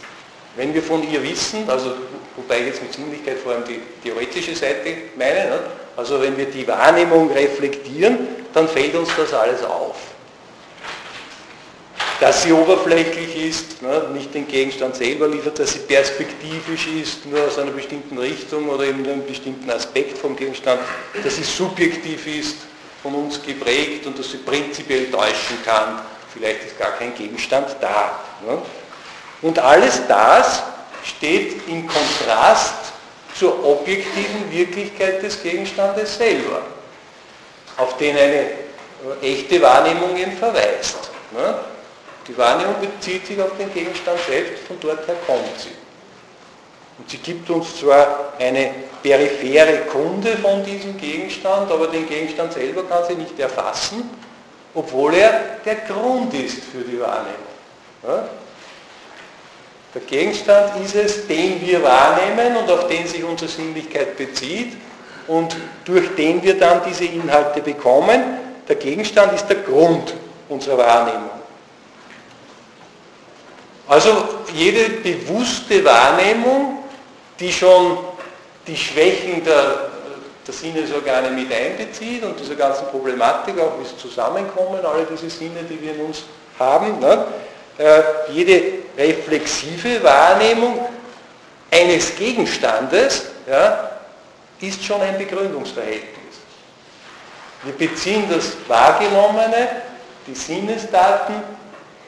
Wenn 0.57 0.73
wir 0.73 0.83
von 0.83 1.07
ihr 1.11 1.23
wissen, 1.23 1.69
also 1.69 1.92
wobei 2.37 2.61
ich 2.61 2.66
jetzt 2.66 2.83
mit 2.83 2.92
Sinnlichkeit 2.92 3.38
vor 3.38 3.53
allem 3.53 3.64
die 3.64 3.81
theoretische 4.03 4.55
Seite 4.55 4.94
meine, 5.16 5.46
ne? 5.46 5.61
also 5.96 6.20
wenn 6.20 6.37
wir 6.37 6.46
die 6.46 6.66
Wahrnehmung 6.68 7.31
reflektieren, 7.33 8.18
dann 8.53 8.68
fällt 8.68 8.94
uns 8.94 9.09
das 9.16 9.33
alles 9.33 9.62
auf. 9.64 9.96
Dass 12.20 12.42
sie 12.42 12.53
oberflächlich 12.53 13.49
ist, 13.49 13.83
ne? 13.83 14.09
nicht 14.12 14.35
den 14.35 14.46
Gegenstand 14.46 14.96
selber 14.96 15.29
liefert, 15.29 15.59
dass 15.59 15.72
sie 15.72 15.81
perspektivisch 15.81 16.87
ist, 16.87 17.27
nur 17.27 17.44
aus 17.44 17.59
einer 17.59 17.72
bestimmten 17.72 18.18
Richtung 18.18 18.68
oder 18.68 18.85
in 18.85 19.07
einem 19.07 19.27
bestimmten 19.27 19.70
Aspekt 19.70 20.18
vom 20.18 20.37
Gegenstand, 20.37 20.81
dass 21.22 21.37
sie 21.37 21.44
subjektiv 21.44 22.27
ist, 22.27 22.57
von 23.03 23.14
uns 23.14 23.40
geprägt 23.42 24.07
und 24.07 24.18
dass 24.18 24.31
sie 24.31 24.38
prinzipiell 24.38 25.11
täuschen 25.11 25.62
kann. 25.64 26.01
Vielleicht 26.33 26.64
ist 26.64 26.79
gar 26.79 26.92
kein 26.92 27.14
Gegenstand 27.14 27.77
da. 27.81 28.18
Ne? 28.46 28.59
Und 29.42 29.59
alles 29.59 30.03
das 30.09 30.62
steht 31.04 31.68
im 31.68 31.87
Kontrast 31.87 32.92
zur 33.35 33.64
objektiven 33.64 34.50
Wirklichkeit 34.50 35.22
des 35.22 35.42
Gegenstandes 35.42 36.16
selber, 36.16 36.62
auf 37.76 37.96
den 37.98 38.16
eine 38.16 38.50
echte 39.22 39.61
Wahrnehmung 39.61 40.16
eben 40.16 40.32
verweist. 40.32 41.11
Ne? 41.32 41.54
Die 42.26 42.37
Wahrnehmung 42.37 42.74
bezieht 42.80 43.26
sich 43.26 43.40
auf 43.40 43.56
den 43.59 43.72
Gegenstand 43.72 44.18
selbst, 44.26 44.64
von 44.66 44.78
dort 44.80 45.06
her 45.06 45.16
kommt 45.26 45.59
sie. 45.59 45.70
Und 46.98 47.11
sie 47.11 47.18
gibt 47.18 47.48
uns 47.50 47.78
zwar 47.78 48.32
eine 48.38 48.72
periphere 49.02 49.80
Kunde 49.82 50.37
von 50.38 50.64
diesem 50.64 50.96
Gegenstand, 50.96 51.70
aber 51.70 51.88
den 51.88 52.09
Gegenstand 52.09 52.54
selber 52.54 52.85
kann 52.85 53.04
sie 53.06 53.14
nicht 53.14 53.38
erfassen, 53.38 54.11
obwohl 54.74 55.14
er 55.14 55.59
der 55.64 55.76
Grund 55.76 56.32
ist 56.35 56.64
für 56.64 56.82
die 56.82 56.98
Wahrnehmung. 56.98 58.26
Der 59.96 60.04
Gegenstand 60.04 60.85
ist 60.85 60.94
es, 60.94 61.26
den 61.26 61.59
wir 61.66 61.82
wahrnehmen 61.82 62.54
und 62.59 62.70
auf 62.70 62.87
den 62.87 63.06
sich 63.06 63.24
unsere 63.24 63.50
Sinnlichkeit 63.50 64.14
bezieht 64.18 64.76
und 65.26 65.56
durch 65.87 66.14
den 66.16 66.42
wir 66.42 66.59
dann 66.59 66.82
diese 66.87 67.06
Inhalte 67.06 67.62
bekommen. 67.62 68.22
Der 68.68 68.76
Gegenstand 68.76 69.32
ist 69.32 69.46
der 69.46 69.56
Grund 69.56 70.12
unserer 70.50 70.76
Wahrnehmung. 70.76 71.30
Also 73.88 74.11
jede 74.52 74.90
bewusste 75.00 75.82
Wahrnehmung 75.82 76.76
die 77.40 77.50
schon 77.50 77.96
die 78.66 78.76
Schwächen 78.76 79.42
der, 79.44 79.92
der 80.46 80.52
Sinnesorgane 80.54 81.30
mit 81.30 81.50
einbezieht 81.50 82.22
und 82.22 82.38
diese 82.38 82.54
ganzen 82.54 82.87
Problematik, 82.88 83.59
auch 83.59 83.80
wie 83.80 83.87
sie 83.87 83.96
zusammenkommen, 83.96 84.85
alle 84.85 85.06
diese 85.11 85.30
Sinne, 85.30 85.62
die 85.62 85.80
wir 85.80 85.94
in 85.94 86.02
uns 86.02 86.24
haben. 86.59 87.00
Ne? 87.00 87.24
Äh, 87.78 88.02
jede 88.32 88.62
reflexive 88.96 90.02
Wahrnehmung 90.02 90.86
eines 91.70 92.16
Gegenstandes 92.16 93.26
ja, 93.46 93.90
ist 94.60 94.82
schon 94.82 95.00
ein 95.02 95.18
Begründungsverhältnis. 95.18 96.16
Wir 97.64 97.72
beziehen 97.74 98.24
das 98.30 98.52
Wahrgenommene, 98.66 99.68
die 100.26 100.34
Sinnesdaten, 100.34 101.34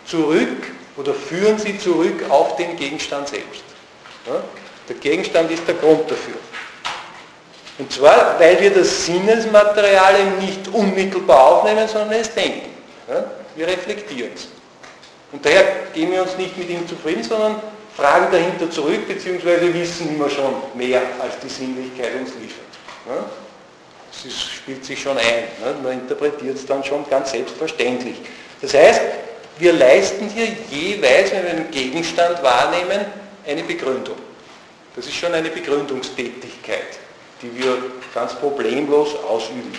zurück 0.06 0.66
oder 0.96 1.12
führen 1.12 1.58
sie 1.58 1.78
zurück 1.78 2.24
auf 2.30 2.56
den 2.56 2.76
Gegenstand 2.76 3.28
selbst. 3.28 3.62
Ja? 4.26 4.42
Der 4.88 4.96
Gegenstand 4.96 5.50
ist 5.50 5.66
der 5.66 5.74
Grund 5.74 6.10
dafür. 6.10 6.36
Und 7.78 7.92
zwar, 7.92 8.40
weil 8.40 8.58
wir 8.60 8.74
das 8.74 9.04
Sinnesmaterial 9.04 10.24
nicht 10.40 10.66
unmittelbar 10.68 11.46
aufnehmen, 11.46 11.86
sondern 11.86 12.12
es 12.12 12.32
denken. 12.32 12.70
Ja? 13.08 13.24
Wir 13.54 13.66
reflektieren 13.66 14.32
es. 14.34 14.48
Und 15.32 15.44
daher 15.44 15.64
gehen 15.94 16.10
wir 16.10 16.22
uns 16.22 16.36
nicht 16.36 16.56
mit 16.56 16.70
ihm 16.70 16.86
zufrieden, 16.88 17.22
sondern 17.22 17.60
fragen 17.94 18.28
dahinter 18.30 18.70
zurück, 18.70 19.06
beziehungsweise 19.06 19.72
wissen 19.74 20.14
immer 20.14 20.30
schon 20.30 20.54
mehr, 20.74 21.02
als 21.20 21.38
die 21.42 21.48
Sinnlichkeit 21.48 22.14
uns 22.18 22.30
liefert. 22.40 22.64
Das 24.10 24.32
spielt 24.32 24.84
sich 24.84 25.00
schon 25.00 25.18
ein. 25.18 25.44
Ne? 25.60 25.74
Man 25.82 25.92
interpretiert 25.92 26.56
es 26.56 26.66
dann 26.66 26.82
schon 26.82 27.08
ganz 27.08 27.32
selbstverständlich. 27.32 28.16
Das 28.60 28.74
heißt, 28.74 29.00
wir 29.58 29.72
leisten 29.72 30.28
hier 30.28 30.48
jeweils, 30.70 31.32
wenn 31.32 31.44
wir 31.44 31.50
einen 31.50 31.70
Gegenstand 31.70 32.42
wahrnehmen, 32.42 33.04
eine 33.46 33.62
Begründung. 33.62 34.16
Das 34.94 35.06
ist 35.06 35.14
schon 35.14 35.32
eine 35.32 35.48
Begründungstätigkeit, 35.48 36.98
die 37.42 37.56
wir 37.56 37.78
ganz 38.14 38.34
problemlos 38.34 39.14
ausüben. 39.28 39.72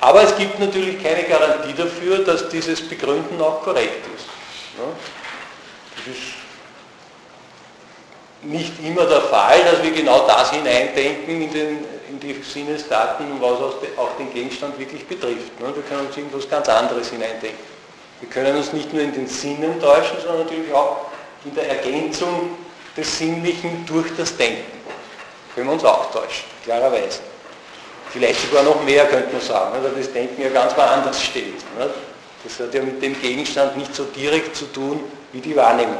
Aber 0.00 0.22
es 0.22 0.34
gibt 0.36 0.58
natürlich 0.58 1.02
keine 1.02 1.24
Garantie 1.24 1.74
dafür, 1.74 2.18
dass 2.24 2.48
dieses 2.48 2.86
Begründen 2.88 3.40
auch 3.40 3.62
korrekt 3.62 4.06
ist. 4.16 4.26
Das 5.96 6.16
ist 6.16 6.22
nicht 8.42 8.72
immer 8.82 9.04
der 9.04 9.20
Fall, 9.20 9.62
dass 9.64 9.82
wir 9.82 9.90
genau 9.90 10.26
das 10.26 10.50
hineindenken 10.50 11.42
in, 11.42 11.52
den, 11.52 11.84
in 12.08 12.18
die 12.18 12.42
Sinnesdaten, 12.42 13.26
was 13.40 13.58
auch 13.98 14.16
den 14.18 14.32
Gegenstand 14.32 14.78
wirklich 14.78 15.06
betrifft. 15.06 15.52
Wir 15.58 15.82
können 15.82 16.06
uns 16.06 16.16
irgendwas 16.16 16.48
ganz 16.48 16.68
anderes 16.68 17.10
hineindenken. 17.10 17.58
Wir 18.20 18.30
können 18.30 18.56
uns 18.56 18.72
nicht 18.72 18.92
nur 18.92 19.02
in 19.02 19.12
den 19.12 19.26
Sinnen 19.26 19.78
täuschen, 19.80 20.16
sondern 20.22 20.44
natürlich 20.44 20.72
auch 20.72 21.06
in 21.44 21.54
der 21.54 21.68
Ergänzung 21.68 22.56
des 22.96 23.18
Sinnlichen 23.18 23.84
durch 23.86 24.08
das 24.16 24.34
Denken. 24.36 24.64
Können 25.54 25.68
wir 25.68 25.74
uns 25.74 25.84
auch 25.84 26.10
täuschen, 26.10 26.44
klarerweise. 26.64 27.20
Vielleicht 28.12 28.40
sogar 28.40 28.64
noch 28.64 28.82
mehr 28.84 29.06
könnte 29.06 29.32
man 29.32 29.40
sagen, 29.40 29.72
weil 29.72 29.90
das 29.90 30.12
Denken 30.12 30.42
ja 30.42 30.48
ganz 30.48 30.76
woanders 30.76 31.22
steht. 31.22 31.54
Das 32.42 32.58
hat 32.58 32.74
ja 32.74 32.82
mit 32.82 33.00
dem 33.02 33.20
Gegenstand 33.20 33.76
nicht 33.76 33.94
so 33.94 34.04
direkt 34.04 34.56
zu 34.56 34.64
tun 34.66 35.00
wie 35.32 35.40
die 35.40 35.54
Wahrnehmung. 35.54 35.98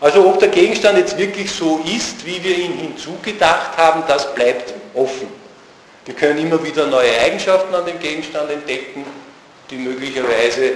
Also 0.00 0.26
ob 0.26 0.38
der 0.38 0.48
Gegenstand 0.48 0.98
jetzt 0.98 1.16
wirklich 1.16 1.50
so 1.50 1.82
ist, 1.86 2.26
wie 2.26 2.42
wir 2.44 2.58
ihn 2.58 2.74
hinzugedacht 2.74 3.78
haben, 3.78 4.02
das 4.06 4.34
bleibt 4.34 4.74
offen. 4.92 5.28
Wir 6.04 6.14
können 6.14 6.38
immer 6.38 6.62
wieder 6.62 6.86
neue 6.86 7.18
Eigenschaften 7.20 7.74
an 7.74 7.86
dem 7.86 7.98
Gegenstand 7.98 8.50
entdecken, 8.50 9.06
die 9.70 9.76
möglicherweise 9.76 10.72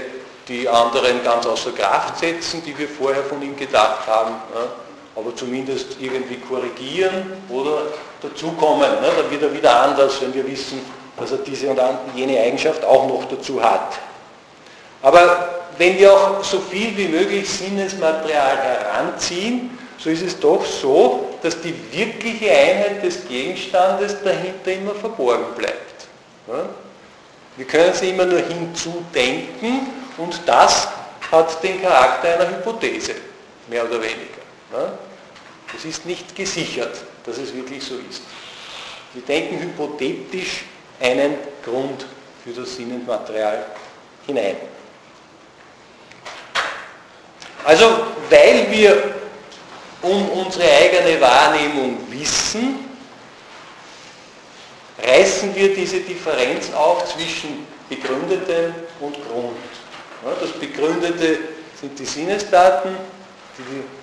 die 0.48 0.66
anderen 0.66 1.22
ganz 1.22 1.44
außer 1.44 1.72
Kraft 1.72 2.18
setzen, 2.18 2.62
die 2.64 2.78
wir 2.78 2.88
vorher 2.88 3.22
von 3.24 3.42
ihm 3.42 3.54
gedacht 3.54 4.06
haben, 4.06 4.36
aber 5.14 5.36
zumindest 5.36 5.96
irgendwie 6.00 6.36
korrigieren 6.36 7.32
oder 7.50 7.82
dazukommen. 8.22 8.88
Da 9.02 9.30
wird 9.30 9.42
er 9.42 9.52
wieder 9.52 9.80
anders, 9.80 10.20
wenn 10.20 10.34
wir 10.34 10.46
wissen, 10.46 10.80
dass 11.16 11.32
er 11.32 11.38
diese 11.38 11.70
und 11.70 11.80
jene 12.14 12.40
Eigenschaft 12.40 12.84
auch 12.84 13.06
noch 13.06 13.24
dazu 13.28 13.62
hat. 13.62 13.98
Aber 15.02 15.48
wenn 15.76 15.98
wir 15.98 16.12
auch 16.12 16.42
so 16.42 16.58
viel 16.60 16.96
wie 16.96 17.08
möglich 17.08 17.48
Sinnesmaterial 17.48 18.56
heranziehen, 18.56 19.78
so 19.98 20.10
ist 20.10 20.22
es 20.22 20.38
doch 20.38 20.64
so, 20.64 21.28
dass 21.42 21.60
die 21.60 21.74
wirkliche 21.92 22.50
Einheit 22.50 23.02
des 23.04 23.26
Gegenstandes 23.26 24.16
dahinter 24.22 24.72
immer 24.72 24.94
verborgen 24.94 25.54
bleibt. 25.56 26.06
Wir 27.56 27.66
können 27.66 27.92
sie 27.94 28.10
immer 28.10 28.24
nur 28.24 28.40
hinzudenken 28.40 29.88
und 30.16 30.40
das 30.46 30.88
hat 31.30 31.62
den 31.62 31.82
Charakter 31.82 32.34
einer 32.34 32.48
Hypothese, 32.48 33.14
mehr 33.68 33.84
oder 33.84 34.00
weniger. 34.00 34.92
Es 35.76 35.84
ist 35.84 36.06
nicht 36.06 36.34
gesichert, 36.34 36.96
dass 37.28 37.38
es 37.38 37.54
wirklich 37.54 37.84
so 37.84 37.96
ist. 38.08 38.22
Wir 39.12 39.22
denken 39.22 39.60
hypothetisch 39.60 40.64
einen 41.00 41.34
Grund 41.62 42.06
für 42.42 42.58
das 42.58 42.74
Sinnenmaterial 42.74 43.66
hinein. 44.26 44.56
Also, 47.64 47.84
weil 48.30 48.70
wir 48.70 49.14
um 50.00 50.28
unsere 50.30 50.64
eigene 50.64 51.20
Wahrnehmung 51.20 51.98
wissen, 52.10 52.88
reißen 55.02 55.54
wir 55.54 55.74
diese 55.74 56.00
Differenz 56.00 56.72
auf 56.72 57.04
zwischen 57.12 57.66
Begründetem 57.88 58.74
und 59.00 59.16
Grund. 59.28 59.56
Das 60.40 60.52
Begründete 60.52 61.38
sind 61.80 61.98
die 61.98 62.04
Sinnesdaten, 62.04 62.96
die 63.58 63.97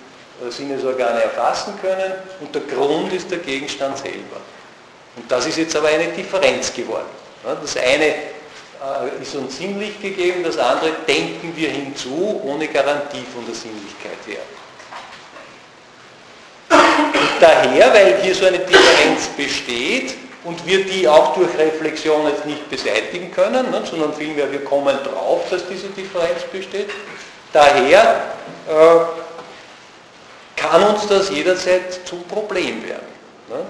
Sinnesorgane 0.50 1.22
erfassen 1.22 1.74
können 1.80 2.12
und 2.40 2.54
der 2.54 2.62
Grund 2.62 3.12
ist 3.12 3.30
der 3.30 3.38
Gegenstand 3.38 3.98
selber. 3.98 4.40
Und 5.16 5.30
das 5.30 5.46
ist 5.46 5.56
jetzt 5.56 5.74
aber 5.74 5.88
eine 5.88 6.08
Differenz 6.08 6.72
geworden. 6.74 7.06
Das 7.42 7.76
eine 7.76 8.06
äh, 8.06 9.22
ist 9.22 9.34
uns 9.34 9.56
sinnlich 9.56 10.00
gegeben, 10.00 10.42
das 10.44 10.58
andere 10.58 10.90
denken 11.08 11.52
wir 11.56 11.70
hinzu, 11.70 12.40
ohne 12.44 12.68
Garantie 12.68 13.24
von 13.32 13.46
der 13.46 13.54
Sinnlichkeit 13.54 14.18
her. 14.26 14.42
Und 16.68 17.30
daher, 17.40 17.94
weil 17.94 18.20
hier 18.22 18.34
so 18.34 18.44
eine 18.46 18.58
Differenz 18.58 19.28
besteht 19.36 20.14
und 20.44 20.66
wir 20.66 20.84
die 20.84 21.08
auch 21.08 21.34
durch 21.34 21.56
Reflexion 21.56 22.26
jetzt 22.26 22.44
nicht 22.44 22.68
beseitigen 22.68 23.30
können, 23.32 23.70
ne, 23.70 23.82
sondern 23.88 24.12
vielmehr 24.12 24.50
wir 24.52 24.64
kommen 24.64 24.96
drauf, 25.02 25.44
dass 25.50 25.66
diese 25.66 25.88
Differenz 25.88 26.42
besteht, 26.52 26.90
daher 27.52 28.24
äh, 28.68 28.72
kann 30.70 30.82
uns 30.84 31.06
das 31.06 31.30
jederzeit 31.30 32.06
zum 32.06 32.22
Problem 32.24 32.86
werden. 32.86 33.06
Ne? 33.48 33.64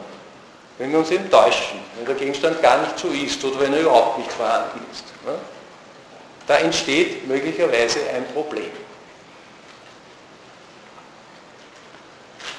Wenn 0.78 0.92
wir 0.92 0.98
uns 0.98 1.10
eben 1.10 1.30
täuschen, 1.30 1.80
wenn 1.96 2.06
der 2.06 2.14
Gegenstand 2.14 2.62
gar 2.62 2.82
nicht 2.82 2.98
so 2.98 3.08
ist 3.08 3.42
oder 3.44 3.60
wenn 3.60 3.72
er 3.72 3.80
überhaupt 3.80 4.18
nicht 4.18 4.32
vorhanden 4.32 4.80
ist. 4.92 5.04
Ne? 5.24 5.34
Da 6.46 6.58
entsteht 6.58 7.26
möglicherweise 7.26 8.00
ein 8.14 8.26
Problem. 8.32 8.70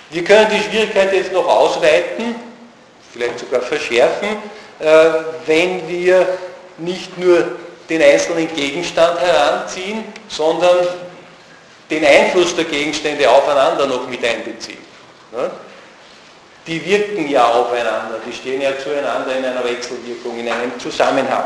Wir 0.09 0.23
können 0.23 0.49
die 0.49 0.61
Schwierigkeit 0.61 1.13
jetzt 1.13 1.33
noch 1.33 1.47
ausweiten, 1.47 2.35
vielleicht 3.11 3.39
sogar 3.39 3.61
verschärfen, 3.61 4.37
äh, 4.79 5.09
wenn 5.45 5.87
wir 5.87 6.27
nicht 6.77 7.17
nur 7.17 7.57
den 7.89 8.01
einzelnen 8.01 8.53
Gegenstand 8.53 9.19
heranziehen, 9.19 10.03
sondern 10.27 10.87
den 11.89 12.05
Einfluss 12.05 12.55
der 12.55 12.65
Gegenstände 12.65 13.29
aufeinander 13.29 13.87
noch 13.87 14.07
mit 14.07 14.23
einbeziehen. 14.23 14.85
Ne? 15.31 15.49
die 16.67 16.85
wirken 16.85 17.29
ja 17.29 17.47
aufeinander, 17.47 18.19
die 18.25 18.33
stehen 18.33 18.61
ja 18.61 18.77
zueinander 18.77 19.35
in 19.37 19.45
einer 19.45 19.63
Wechselwirkung, 19.63 20.37
in 20.37 20.49
einem 20.49 20.77
Zusammenhang. 20.79 21.45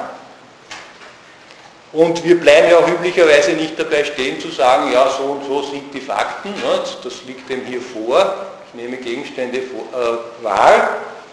Und 1.93 2.23
wir 2.23 2.39
bleiben 2.39 2.71
ja 2.71 2.77
auch 2.77 2.87
üblicherweise 2.87 3.51
nicht 3.51 3.77
dabei 3.77 4.03
stehen 4.03 4.39
zu 4.39 4.49
sagen, 4.49 4.91
ja, 4.91 5.09
so 5.09 5.23
und 5.23 5.45
so 5.45 5.61
sind 5.61 5.93
die 5.93 5.99
Fakten, 5.99 6.49
ne, 6.49 6.79
das 7.03 7.23
liegt 7.27 7.49
dem 7.49 7.65
hier 7.65 7.81
vor, 7.81 8.33
ich 8.67 8.81
nehme 8.81 8.97
Gegenstände 8.97 9.59
äh, 9.59 9.63
wahr, 10.41 10.89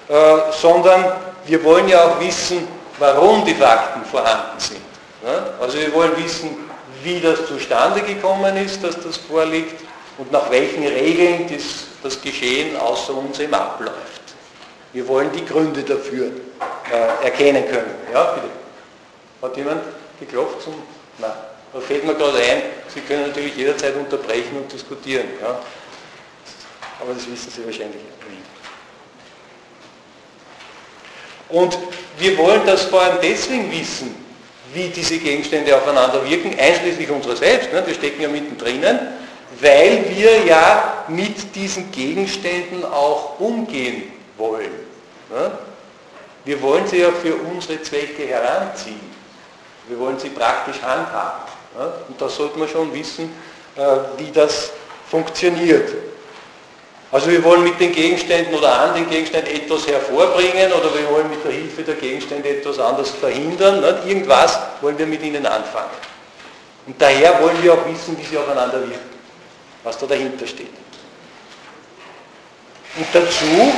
äh, 0.08 0.52
sondern 0.52 1.12
wir 1.46 1.64
wollen 1.64 1.88
ja 1.88 2.04
auch 2.04 2.20
wissen, 2.20 2.68
warum 2.98 3.44
die 3.44 3.54
Fakten 3.54 4.04
vorhanden 4.04 4.58
sind. 4.58 4.82
Ne? 5.22 5.54
Also 5.60 5.78
wir 5.78 5.94
wollen 5.94 6.12
wissen, 6.22 6.67
wie 7.08 7.20
das 7.20 7.46
zustande 7.46 8.02
gekommen 8.02 8.56
ist, 8.56 8.84
dass 8.84 9.00
das 9.00 9.16
vorliegt 9.16 9.82
und 10.18 10.30
nach 10.30 10.50
welchen 10.50 10.86
Regeln 10.86 11.48
das 11.50 11.88
das 12.02 12.20
Geschehen 12.20 12.76
außer 12.76 13.14
uns 13.14 13.38
eben 13.40 13.54
abläuft. 13.54 13.94
Wir 14.92 15.06
wollen 15.08 15.30
die 15.32 15.44
Gründe 15.44 15.82
dafür 15.82 16.30
äh, 16.92 17.24
erkennen 17.24 17.66
können. 17.68 17.94
Ja, 18.12 18.32
bitte. 18.32 18.48
Hat 19.42 19.56
jemand 19.56 19.82
geklopft? 20.20 20.62
Zum, 20.62 20.74
nein. 21.18 21.30
Da 21.72 21.80
fällt 21.80 22.04
mir 22.04 22.14
gerade 22.14 22.38
ein, 22.38 22.62
Sie 22.94 23.00
können 23.00 23.26
natürlich 23.26 23.54
jederzeit 23.56 23.94
unterbrechen 23.94 24.56
und 24.56 24.72
diskutieren. 24.72 25.26
Ja. 25.42 25.60
Aber 27.00 27.12
das 27.14 27.30
wissen 27.30 27.50
Sie 27.50 27.64
wahrscheinlich 27.64 27.96
nicht. 27.96 28.18
Und 31.50 31.78
wir 32.18 32.36
wollen 32.36 32.62
das 32.66 32.82
vor 32.84 33.00
allem 33.00 33.18
deswegen 33.22 33.70
wissen, 33.70 34.14
wie 34.72 34.88
diese 34.88 35.18
Gegenstände 35.18 35.76
aufeinander 35.76 36.28
wirken, 36.28 36.54
einschließlich 36.58 37.10
unserer 37.10 37.36
selbst. 37.36 37.72
Ne? 37.72 37.82
Wir 37.86 37.94
stecken 37.94 38.22
ja 38.22 38.28
mittendrin 38.28 38.84
weil 39.60 40.04
wir 40.10 40.44
ja 40.44 41.04
mit 41.08 41.54
diesen 41.54 41.90
Gegenständen 41.90 42.84
auch 42.84 43.40
umgehen 43.40 44.12
wollen. 44.36 44.70
Wir 46.44 46.62
wollen 46.62 46.86
sie 46.86 46.98
ja 46.98 47.10
für 47.10 47.34
unsere 47.34 47.82
Zwecke 47.82 48.26
heranziehen. 48.26 49.18
Wir 49.88 49.98
wollen 49.98 50.18
sie 50.18 50.30
praktisch 50.30 50.80
handhaben. 50.82 51.42
Und 52.08 52.20
da 52.20 52.28
sollte 52.28 52.58
man 52.58 52.68
schon 52.68 52.92
wissen, 52.92 53.32
äh, 53.76 53.80
wie 54.16 54.30
das 54.32 54.72
funktioniert. 55.08 55.92
Also 57.10 57.30
wir 57.30 57.42
wollen 57.42 57.64
mit 57.64 57.80
den 57.80 57.92
Gegenständen 57.92 58.54
oder 58.54 58.80
an 58.80 58.94
den 58.94 59.08
Gegenständen 59.08 59.54
etwas 59.54 59.86
hervorbringen 59.86 60.72
oder 60.72 60.94
wir 60.94 61.08
wollen 61.10 61.30
mit 61.30 61.42
der 61.42 61.52
Hilfe 61.52 61.82
der 61.82 61.94
Gegenstände 61.94 62.48
etwas 62.48 62.78
anderes 62.78 63.10
verhindern. 63.10 63.82
Irgendwas 64.06 64.58
wollen 64.82 64.98
wir 64.98 65.06
mit 65.06 65.22
ihnen 65.22 65.46
anfangen. 65.46 65.90
Und 66.86 67.00
daher 67.00 67.40
wollen 67.42 67.62
wir 67.62 67.74
auch 67.74 67.86
wissen, 67.86 68.16
wie 68.18 68.24
sie 68.24 68.36
aufeinander 68.36 68.80
wirken 68.80 69.18
was 69.84 69.98
da 69.98 70.06
dahinter 70.06 70.46
steht. 70.46 70.68
Und 72.96 73.06
dazu 73.12 73.72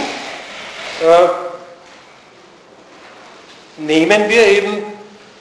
äh, 1.03 1.29
nehmen 3.77 4.29
wir 4.29 4.47
eben 4.47 4.83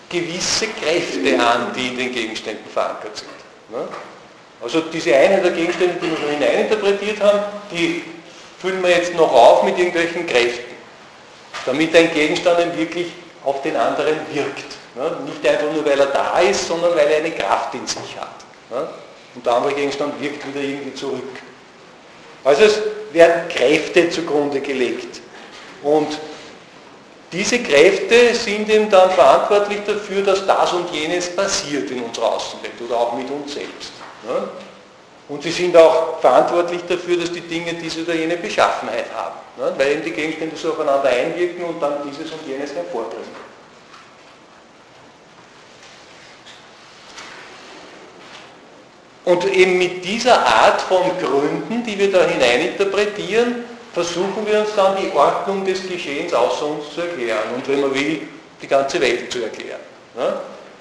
gewisse 0.10 0.68
Kräfte 0.68 1.40
an, 1.40 1.74
die 1.74 1.88
in 1.88 1.98
den 1.98 2.12
Gegenständen 2.14 2.70
verankert 2.72 3.18
sind. 3.18 3.30
Ne? 3.70 3.88
Also 4.62 4.82
diese 4.82 5.16
eine 5.16 5.42
der 5.42 5.52
Gegenstände, 5.52 5.96
die 6.02 6.10
wir 6.10 6.18
schon 6.18 6.30
hineininterpretiert 6.30 7.22
haben, 7.22 7.40
die 7.72 8.04
füllen 8.60 8.84
wir 8.84 8.90
jetzt 8.90 9.14
noch 9.16 9.32
auf 9.32 9.64
mit 9.64 9.78
irgendwelchen 9.78 10.28
Kräften, 10.28 10.76
damit 11.66 11.96
ein 11.96 12.14
Gegenstand 12.14 12.78
wirklich 12.78 13.08
auf 13.46 13.62
den 13.62 13.78
anderen 13.78 14.16
wirkt. 14.34 14.66
Nicht 15.26 15.48
einfach 15.48 15.72
nur, 15.74 15.86
weil 15.86 16.00
er 16.00 16.08
da 16.08 16.40
ist, 16.40 16.68
sondern 16.68 16.92
weil 16.92 17.08
er 17.08 17.18
eine 17.20 17.32
Kraft 17.32 17.74
in 17.74 17.88
sich 17.88 18.18
hat. 18.20 18.90
Und 19.34 19.46
der 19.46 19.54
andere 19.54 19.74
Gegenstand 19.74 20.22
wirkt 20.22 20.46
wieder 20.46 20.60
irgendwie 20.60 20.94
zurück. 20.94 21.40
Also 22.44 22.64
es 22.64 22.82
werden 23.14 23.48
Kräfte 23.48 24.10
zugrunde 24.10 24.60
gelegt. 24.60 25.22
Und 25.84 26.20
diese 27.32 27.60
Kräfte 27.60 28.34
sind 28.34 28.70
eben 28.70 28.90
dann 28.90 29.12
verantwortlich 29.12 29.80
dafür, 29.86 30.24
dass 30.24 30.46
das 30.46 30.74
und 30.74 30.92
jenes 30.92 31.34
passiert 31.34 31.90
in 31.92 32.04
unserer 32.04 32.34
Außenwelt 32.36 32.74
oder 32.86 32.98
auch 32.98 33.14
mit 33.14 33.30
uns 33.30 33.54
selbst. 33.54 33.92
Und 35.30 35.44
sie 35.44 35.52
sind 35.52 35.78
auch 35.78 36.20
verantwortlich 36.20 36.82
dafür, 36.88 37.18
dass 37.18 37.32
die 37.32 37.42
Dinge 37.42 37.74
diese 37.76 38.02
oder 38.02 38.16
jene 38.16 38.36
Beschaffenheit 38.38 39.06
haben, 39.16 39.36
weil 39.78 39.92
eben 39.92 40.04
die 40.04 40.12
Gegenstände 40.12 40.56
so 40.56 40.72
aufeinander 40.72 41.10
einwirken 41.10 41.64
und 41.66 41.80
dann 41.80 41.98
dieses 42.10 42.32
und 42.32 42.48
jenes 42.48 42.74
hervorbringen. 42.74 43.50
Und 49.26 49.46
eben 49.46 49.78
mit 49.78 50.04
dieser 50.04 50.44
Art 50.44 50.82
von 50.82 51.04
Gründen, 51.22 51.84
die 51.84 52.00
wir 52.00 52.12
da 52.12 52.24
hineininterpretieren, 52.26 53.64
versuchen 53.94 54.48
wir 54.48 54.62
uns 54.62 54.74
dann 54.76 54.98
die 54.98 55.16
Ordnung 55.16 55.64
des 55.66 55.88
Geschehens 55.88 56.34
außer 56.34 56.66
uns 56.66 56.94
zu 56.96 57.02
erklären 57.02 57.54
und 57.56 57.68
wenn 57.68 57.82
man 57.82 57.94
will, 57.94 58.22
die 58.60 58.68
ganze 58.68 59.00
Welt 59.00 59.32
zu 59.32 59.44
erklären. 59.44 59.80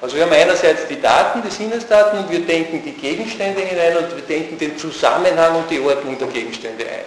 Also 0.01 0.15
wir 0.15 0.23
haben 0.25 0.33
einerseits 0.33 0.87
die 0.87 1.01
Daten, 1.01 1.43
die 1.43 1.51
Sinnesdaten 1.51 2.21
und 2.21 2.31
wir 2.31 2.41
denken 2.41 2.83
die 2.85 2.93
Gegenstände 2.93 3.63
hinein 3.63 3.97
und 3.97 4.15
wir 4.15 4.23
denken 4.23 4.57
den 4.57 4.79
Zusammenhang 4.79 5.57
und 5.57 5.71
die 5.71 5.81
Ordnung 5.81 6.17
der 6.17 6.29
Gegenstände 6.29 6.85
ein, 6.85 7.05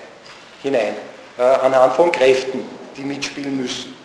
hinein, 0.62 0.96
äh, 1.38 1.42
anhand 1.42 1.94
von 1.94 2.12
Kräften, 2.12 2.66
die 2.98 3.04
mitspielen 3.04 3.56
müssen. 3.56 3.96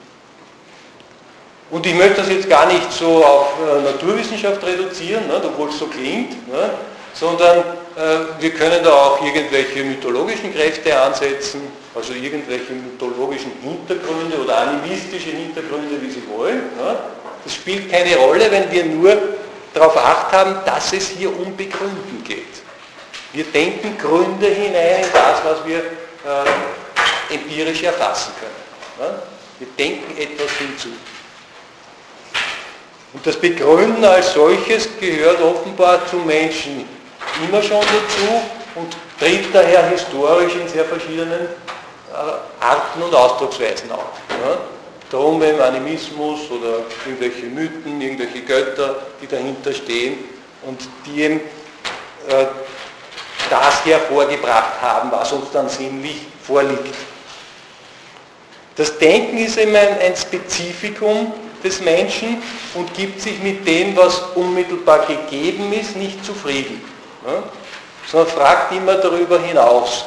Und 1.69 1.85
ich 1.85 1.95
möchte 1.95 2.21
das 2.21 2.31
jetzt 2.31 2.49
gar 2.49 2.67
nicht 2.67 2.93
so 2.93 3.25
auf 3.25 3.55
äh, 3.59 3.83
Naturwissenschaft 3.83 4.65
reduzieren, 4.65 5.27
ne, 5.27 5.41
obwohl 5.45 5.69
es 5.69 5.79
so 5.81 5.87
klingt, 5.87 6.47
ne, 6.49 6.71
sondern 7.13 7.59
äh, 7.59 8.41
wir 8.41 8.51
können 8.51 8.85
da 8.85 8.93
auch 8.93 9.25
irgendwelche 9.25 9.83
mythologischen 9.83 10.55
Kräfte 10.55 10.97
ansetzen, 10.97 11.63
also 11.93 12.13
irgendwelche 12.13 12.73
mythologischen 12.73 13.51
Hintergründe 13.63 14.39
oder 14.45 14.59
animistische 14.59 15.31
Hintergründe, 15.31 16.01
wie 16.01 16.11
Sie 16.11 16.23
wollen. 16.29 16.71
Ne. 16.77 16.97
Das 17.47 17.55
spielt 17.55 17.93
keine 17.93 18.17
Rolle, 18.17 18.51
wenn 18.51 18.69
wir 18.73 18.85
nur 18.87 19.17
darauf 19.73 19.97
acht 19.97 20.33
haben, 20.33 20.57
dass 20.67 20.93
es 20.93 21.11
hier 21.11 21.29
um 21.29 21.57
Begründen 21.57 22.25
geht. 22.25 22.43
Wir 23.33 23.45
denken 23.45 23.97
Gründe 23.97 24.49
hinein 24.49 25.05
in 25.05 25.13
das, 25.13 25.45
was 25.45 25.65
wir 25.65 25.79
äh, 25.79 27.35
empirisch 27.35 27.85
erfassen 27.85 28.33
können. 28.41 29.09
Ne? 29.13 29.23
Wir 29.61 29.69
denken 29.79 30.21
etwas 30.21 30.51
hinzu. 30.59 30.89
Und 33.13 33.25
das 33.25 33.37
Begründen 33.37 34.05
als 34.05 34.33
solches 34.33 34.89
gehört 34.99 35.41
offenbar 35.41 36.05
zum 36.11 36.27
Menschen 36.27 36.89
immer 37.49 37.63
schon 37.63 37.79
dazu 37.81 38.43
und 38.75 38.97
tritt 39.21 39.55
daher 39.55 39.89
historisch 39.89 40.57
in 40.57 40.67
sehr 40.67 40.85
verschiedenen 40.85 41.43
äh, 41.43 42.65
Arten 42.65 43.03
und 43.05 43.15
Ausdrucksweisen 43.15 43.93
auf. 43.93 44.11
Ja? 44.31 44.59
Darum 45.11 45.41
im 45.43 45.61
Animismus 45.61 46.51
oder 46.51 46.81
irgendwelche 47.05 47.47
Mythen, 47.47 48.01
irgendwelche 48.01 48.41
Götter, 48.41 48.97
die 49.23 49.29
dahinter 49.29 49.73
stehen 49.73 50.19
und 50.63 50.81
die 51.07 51.23
eben 51.23 51.41
äh, 52.29 52.47
das 53.49 53.85
hervorgebracht 53.85 54.81
haben, 54.83 55.13
was 55.13 55.33
uns 55.33 55.51
dann 55.53 55.69
sinnlich 55.69 56.23
vorliegt. 56.43 56.95
Das 58.75 58.99
Denken 58.99 59.39
ist 59.39 59.57
eben 59.59 59.77
ein, 59.77 59.99
ein 60.01 60.17
Spezifikum 60.17 61.33
des 61.63 61.81
Menschen 61.81 62.43
und 62.75 62.93
gibt 62.95 63.21
sich 63.21 63.39
mit 63.41 63.67
dem, 63.67 63.97
was 63.97 64.19
unmittelbar 64.35 65.07
gegeben 65.07 65.73
ist, 65.73 65.97
nicht 65.97 66.25
zufrieden, 66.25 66.83
ja? 67.27 67.43
sondern 68.11 68.29
fragt 68.29 68.73
immer 68.73 68.95
darüber 68.97 69.39
hinaus. 69.39 70.05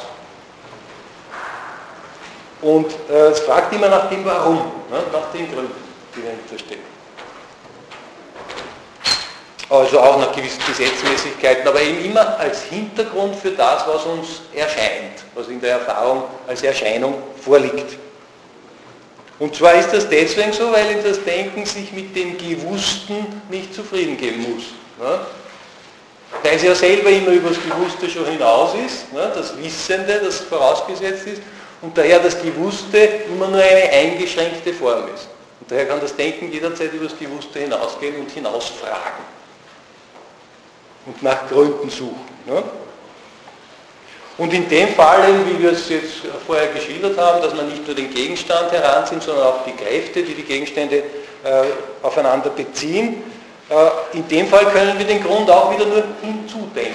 Und 2.62 2.92
äh, 3.10 3.28
es 3.28 3.40
fragt 3.40 3.72
immer 3.72 3.88
nach 3.88 4.08
dem 4.10 4.24
Warum, 4.24 4.79
ne? 4.90 5.02
nach 5.12 5.32
den 5.32 5.50
Gründen, 5.52 5.72
die 6.14 6.22
dahinter 6.22 6.58
stehen. 6.58 7.00
Also 9.70 10.00
auch 10.00 10.18
nach 10.18 10.34
gewissen 10.34 10.60
Gesetzmäßigkeiten, 10.66 11.66
aber 11.68 11.80
eben 11.80 12.04
immer 12.04 12.38
als 12.40 12.64
Hintergrund 12.64 13.36
für 13.36 13.52
das, 13.52 13.86
was 13.86 14.04
uns 14.04 14.42
erscheint, 14.52 15.22
was 15.34 15.46
in 15.46 15.60
der 15.60 15.78
Erfahrung 15.78 16.24
als 16.48 16.62
Erscheinung 16.64 17.14
vorliegt. 17.40 17.96
Und 19.38 19.54
zwar 19.54 19.74
ist 19.74 19.90
das 19.92 20.08
deswegen 20.08 20.52
so, 20.52 20.72
weil 20.72 21.00
das 21.02 21.22
Denken 21.22 21.64
sich 21.64 21.92
mit 21.92 22.14
dem 22.16 22.36
Gewussten 22.36 23.42
nicht 23.48 23.72
zufrieden 23.72 24.16
geben 24.16 24.42
muss. 24.42 24.64
Ne? 24.98 25.20
Weil 26.42 26.56
es 26.56 26.62
ja 26.62 26.74
selber 26.74 27.08
immer 27.08 27.30
über 27.30 27.50
das 27.50 27.58
Gewusste 27.62 28.10
schon 28.10 28.26
hinaus 28.26 28.72
ist, 28.74 29.12
ne? 29.12 29.30
das 29.34 29.56
Wissende, 29.56 30.20
das 30.22 30.40
vorausgesetzt 30.40 31.26
ist, 31.28 31.42
und 31.82 31.96
daher 31.96 32.18
das 32.18 32.40
Gewusste 32.40 32.98
immer 32.98 33.48
nur 33.48 33.62
eine 33.62 33.90
eingeschränkte 33.90 34.72
Form 34.74 35.04
ist. 35.14 35.28
Und 35.60 35.70
daher 35.70 35.86
kann 35.86 36.00
das 36.00 36.14
Denken 36.14 36.52
jederzeit 36.52 36.92
über 36.92 37.06
das 37.06 37.18
Gewusste 37.18 37.58
hinausgehen 37.60 38.16
und 38.16 38.30
hinausfragen. 38.30 39.24
Und 41.06 41.22
nach 41.22 41.48
Gründen 41.48 41.88
suchen. 41.88 42.28
Ne? 42.46 42.62
Und 44.36 44.52
in 44.54 44.68
dem 44.68 44.88
Fall, 44.88 45.22
wie 45.46 45.62
wir 45.62 45.72
es 45.72 45.88
jetzt 45.88 46.22
vorher 46.46 46.68
geschildert 46.68 47.18
haben, 47.18 47.42
dass 47.42 47.54
man 47.54 47.68
nicht 47.68 47.86
nur 47.86 47.94
den 47.94 48.12
Gegenstand 48.12 48.72
heranzieht, 48.72 49.22
sondern 49.22 49.46
auch 49.46 49.64
die 49.64 49.72
Kräfte, 49.72 50.22
die 50.22 50.34
die 50.34 50.42
Gegenstände 50.44 50.96
äh, 51.44 51.62
aufeinander 52.02 52.50
beziehen, 52.50 53.22
äh, 53.68 54.16
in 54.16 54.26
dem 54.28 54.46
Fall 54.48 54.66
können 54.66 54.98
wir 54.98 55.06
den 55.06 55.22
Grund 55.22 55.50
auch 55.50 55.72
wieder 55.72 55.86
nur 55.86 56.04
hinzudenken, 56.22 56.94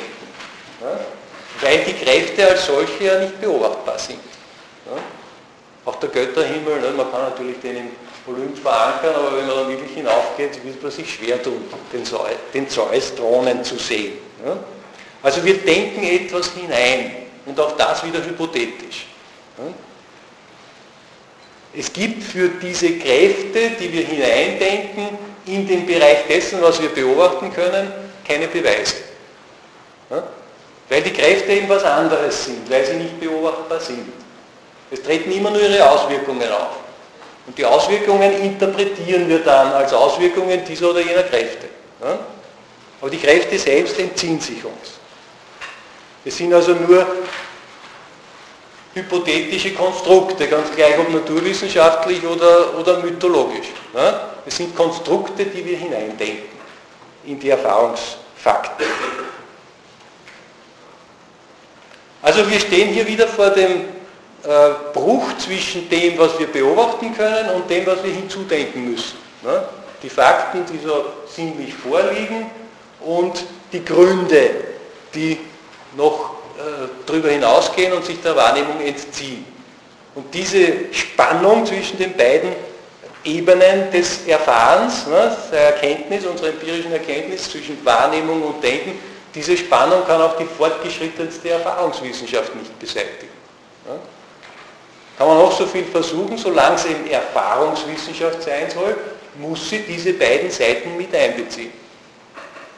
ja? 0.82 1.00
weil 1.62 1.80
die 1.80 1.94
Kräfte 1.94 2.48
als 2.50 2.66
solche 2.66 3.04
ja 3.04 3.20
nicht 3.20 3.40
beobachtbar 3.40 3.98
sind. 4.00 4.35
Ja? 5.86 5.92
Auch 5.92 5.96
der 5.98 6.10
Götterhimmel, 6.10 6.82
ne? 6.82 6.92
man 6.96 7.12
kann 7.12 7.22
natürlich 7.30 7.60
den 7.60 7.78
im 7.78 7.90
Olymp 8.28 8.58
verankern, 8.58 9.14
aber 9.16 9.38
wenn 9.38 9.48
man 9.48 9.56
dann 9.56 9.70
wirklich 9.70 9.92
hinaufgeht, 9.92 10.64
wird 10.64 10.82
man 10.82 10.92
sich 10.92 11.14
schwer 11.14 11.42
tun, 11.42 11.64
den, 11.94 12.04
Zeus, 12.04 12.30
den 12.54 12.68
Zeus 12.68 13.14
thronen 13.16 13.64
zu 13.64 13.78
sehen. 13.78 14.14
Ja? 14.44 14.58
Also 15.22 15.44
wir 15.44 15.58
denken 15.58 16.04
etwas 16.04 16.52
hinein 16.52 17.12
und 17.46 17.60
auch 17.60 17.72
das 17.74 18.04
wieder 18.04 18.24
hypothetisch. 18.24 19.08
Es 21.78 21.92
gibt 21.92 22.24
für 22.24 22.50
diese 22.50 22.98
Kräfte, 22.98 23.72
die 23.80 23.92
wir 23.92 24.04
hineindenken, 24.04 25.18
in 25.46 25.68
den 25.68 25.86
Bereich 25.86 26.26
dessen, 26.28 26.62
was 26.62 26.82
wir 26.82 26.90
beobachten 26.90 27.52
können, 27.54 27.92
keine 28.28 28.48
Beweise. 28.48 28.96
Weil 30.90 31.02
die 31.02 31.12
Kräfte 31.12 31.52
eben 31.52 31.70
was 31.70 31.84
anderes 31.84 32.46
sind, 32.46 32.70
weil 32.70 32.86
sie 32.86 32.94
nicht 32.94 33.20
beobachtbar 33.20 33.80
sind. 33.80 34.25
Es 34.92 35.02
treten 35.02 35.32
immer 35.32 35.50
nur 35.50 35.62
ihre 35.62 35.90
Auswirkungen 35.90 36.50
auf. 36.52 36.78
Und 37.48 37.58
die 37.58 37.66
Auswirkungen 37.66 38.32
interpretieren 38.42 39.28
wir 39.30 39.40
dann 39.40 39.72
als 39.74 39.94
Auswirkungen 39.94 40.64
dieser 40.66 40.90
oder 40.90 41.02
jener 41.02 41.24
Kräfte. 41.24 41.68
Aber 43.02 43.10
die 43.10 43.20
Kräfte 43.20 43.58
selbst 43.60 44.00
entziehen 44.00 44.40
sich 44.40 44.64
uns. 44.64 45.00
Es 46.24 46.38
sind 46.38 46.54
also 46.54 46.74
nur 46.74 47.06
hypothetische 48.96 49.74
Konstrukte, 49.74 50.48
ganz 50.48 50.74
gleich 50.74 50.98
ob 50.98 51.10
naturwissenschaftlich 51.10 52.26
oder, 52.26 52.78
oder 52.80 53.00
mythologisch. 53.00 53.68
Es 54.46 54.58
sind 54.58 54.76
Konstrukte, 54.76 55.46
die 55.46 55.64
wir 55.66 55.78
hineindenken 55.78 56.56
in 57.26 57.40
die 57.40 57.50
Erfahrungsfakten. 57.50 58.86
Also 62.22 62.50
wir 62.50 62.60
stehen 62.60 62.94
hier 62.94 63.06
wieder 63.06 63.28
vor 63.28 63.50
dem 63.52 63.95
Bruch 64.94 65.38
zwischen 65.40 65.90
dem, 65.90 66.18
was 66.18 66.38
wir 66.38 66.48
beobachten 66.48 67.16
können 67.16 67.50
und 67.50 67.70
dem, 67.70 67.86
was 67.86 68.04
wir 68.04 68.12
hinzudenken 68.12 68.92
müssen. 68.92 69.18
Ne? 69.44 69.64
Die 70.04 70.10
Fakten, 70.10 70.64
die 70.72 70.86
so 70.86 71.06
sinnlich 71.28 71.74
vorliegen 71.74 72.52
und 73.00 73.44
die 73.72 73.84
Gründe, 73.84 74.52
die 75.14 75.40
noch 75.98 76.36
äh, 76.58 76.88
darüber 77.06 77.30
hinausgehen 77.30 77.94
und 77.94 78.06
sich 78.06 78.22
der 78.22 78.36
Wahrnehmung 78.36 78.80
entziehen. 78.82 79.46
Und 80.14 80.34
diese 80.34 80.94
Spannung 80.94 81.66
zwischen 81.66 81.98
den 81.98 82.16
beiden 82.16 82.52
Ebenen 83.24 83.90
des 83.92 84.28
Erfahrens, 84.28 85.08
ne, 85.08 85.36
der 85.52 85.76
Erkenntnis, 85.76 86.26
unserer 86.26 86.50
empirischen 86.50 86.92
Erkenntnis 86.92 87.50
zwischen 87.50 87.84
Wahrnehmung 87.84 88.44
und 88.44 88.64
Denken, 88.64 89.00
diese 89.34 89.58
Spannung 89.58 90.06
kann 90.06 90.22
auch 90.22 90.38
die 90.38 90.46
fortgeschrittenste 90.46 91.50
Erfahrungswissenschaft 91.50 92.56
nicht 92.56 92.78
beseitigen. 92.80 93.35
Kann 95.18 95.28
man 95.28 95.38
auch 95.38 95.52
so 95.52 95.66
viel 95.66 95.86
versuchen, 95.86 96.38
solange 96.38 96.76
es 96.76 96.86
eben 96.86 97.10
Erfahrungswissenschaft 97.10 98.44
sein 98.44 98.70
soll, 98.70 98.98
muss 99.36 99.70
sie 99.70 99.80
diese 99.80 100.14
beiden 100.14 100.52
Seiten 100.52 100.98
mit 100.98 101.14
einbeziehen. 101.16 101.72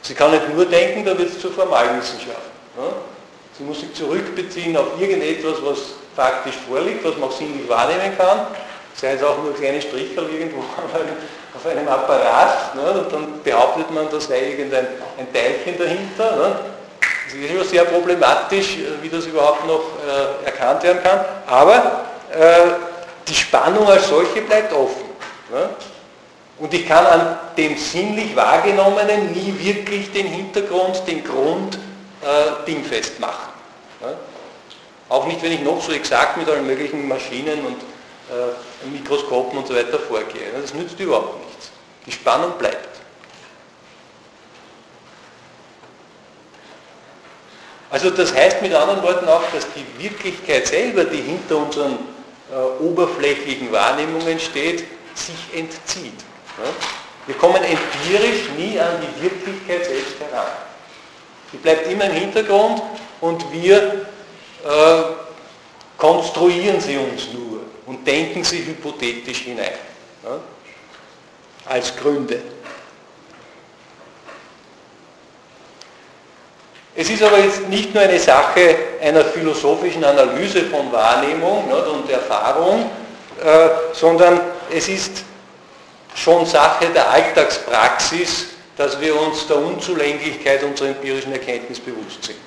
Sie 0.02 0.14
kann 0.14 0.30
nicht 0.30 0.54
nur 0.54 0.64
denken, 0.64 1.04
dann 1.04 1.18
wird 1.18 1.30
es 1.30 1.40
zur 1.40 1.52
Formalwissenschaft. 1.52 2.48
Ne. 2.76 2.84
Sie 3.56 3.64
muss 3.64 3.80
sich 3.80 3.92
zurückbeziehen 3.92 4.76
auf 4.76 5.00
irgendetwas, 5.00 5.56
was 5.62 5.78
faktisch 6.14 6.54
vorliegt, 6.68 7.04
was 7.04 7.16
man 7.16 7.28
auch 7.28 7.32
sinnlich 7.32 7.68
wahrnehmen 7.68 8.16
kann, 8.16 8.46
sei 8.94 9.12
es 9.14 9.22
auch 9.22 9.42
nur 9.42 9.54
kleine 9.54 9.82
Stricherl 9.82 10.28
irgendwo 10.30 10.58
auf 11.54 11.66
einem 11.66 11.88
Apparat, 11.88 12.76
ne, 12.76 13.00
und 13.00 13.12
dann 13.12 13.42
behauptet 13.42 13.90
man, 13.92 14.08
da 14.10 14.20
sei 14.20 14.50
irgendein 14.50 14.86
ein 15.18 15.32
Teilchen 15.32 15.76
dahinter. 15.76 16.36
Ne. 16.36 16.56
Das 17.00 17.34
ist 17.34 17.50
immer 17.50 17.64
sehr 17.64 17.84
problematisch, 17.84 18.78
wie 19.02 19.08
das 19.08 19.26
überhaupt 19.26 19.66
noch 19.66 19.82
äh, 20.06 20.46
erkannt 20.46 20.82
werden 20.84 21.02
kann, 21.02 21.24
aber 21.46 22.07
die 23.28 23.34
Spannung 23.34 23.88
als 23.88 24.08
solche 24.08 24.42
bleibt 24.42 24.72
offen. 24.72 25.08
Ne. 25.50 25.70
Und 26.58 26.74
ich 26.74 26.86
kann 26.88 27.06
an 27.06 27.38
dem 27.56 27.76
sinnlich 27.78 28.34
Wahrgenommenen 28.34 29.32
nie 29.32 29.54
wirklich 29.58 30.10
den 30.12 30.26
Hintergrund, 30.26 31.02
den 31.06 31.22
Grund 31.22 31.76
äh, 32.20 32.66
dingfest 32.66 33.20
machen. 33.20 33.52
Ja? 34.00 34.14
Auch 35.08 35.26
nicht, 35.26 35.42
wenn 35.42 35.52
ich 35.52 35.62
noch 35.62 35.80
so 35.80 35.92
exakt 35.92 36.36
mit 36.36 36.48
allen 36.48 36.66
möglichen 36.66 37.06
Maschinen 37.06 37.64
und 37.64 37.76
äh, 38.30 38.88
Mikroskopen 38.90 39.58
und 39.58 39.68
so 39.68 39.74
weiter 39.74 39.98
vorgehe. 39.98 40.50
Das 40.60 40.74
nützt 40.74 40.98
überhaupt 40.98 41.38
nichts. 41.46 41.70
Die 42.06 42.12
Spannung 42.12 42.52
bleibt. 42.58 42.88
Also 47.90 48.10
das 48.10 48.34
heißt 48.34 48.60
mit 48.60 48.74
anderen 48.74 49.02
Worten 49.02 49.28
auch, 49.28 49.42
dass 49.54 49.66
die 49.74 50.02
Wirklichkeit 50.02 50.66
selber, 50.66 51.04
die 51.04 51.22
hinter 51.22 51.56
unseren 51.56 51.98
äh, 52.50 52.82
oberflächlichen 52.82 53.70
Wahrnehmungen 53.72 54.38
steht, 54.38 54.84
sich 55.14 55.58
entzieht. 55.58 56.20
Ja? 56.58 56.70
Wir 57.26 57.34
kommen 57.36 57.62
empirisch 57.62 58.48
nie 58.56 58.78
an 58.78 58.96
die 59.02 59.22
Wirklichkeit 59.22 59.84
selbst 59.84 60.18
heran. 60.20 60.46
Die 61.52 61.58
bleibt 61.58 61.90
immer 61.90 62.04
im 62.04 62.12
Hintergrund 62.12 62.82
und 63.20 63.52
wir 63.52 64.06
äh, 64.64 65.02
konstruieren 65.96 66.80
sie 66.80 66.96
uns 66.96 67.32
nur 67.32 67.60
und 67.86 68.06
denken 68.06 68.44
sie 68.44 68.64
hypothetisch 68.64 69.40
hinein. 69.40 69.72
Ja? 70.24 70.40
als 71.68 71.94
Gründe. 71.96 72.40
Es 77.00 77.08
ist 77.08 77.22
aber 77.22 77.38
jetzt 77.38 77.68
nicht 77.68 77.94
nur 77.94 78.02
eine 78.02 78.18
Sache 78.18 78.74
einer 79.00 79.24
philosophischen 79.24 80.02
Analyse 80.02 80.62
von 80.64 80.90
Wahrnehmung 80.90 81.68
nicht, 81.68 81.86
und 81.86 82.10
Erfahrung, 82.10 82.90
äh, 83.40 83.68
sondern 83.92 84.40
es 84.68 84.88
ist 84.88 85.22
schon 86.16 86.44
Sache 86.44 86.86
der 86.92 87.08
Alltagspraxis, 87.08 88.46
dass 88.76 89.00
wir 89.00 89.14
uns 89.20 89.46
der 89.46 89.58
Unzulänglichkeit 89.58 90.64
unserer 90.64 90.88
empirischen 90.88 91.30
Erkenntnis 91.30 91.78
bewusst 91.78 92.24
sind. 92.24 92.38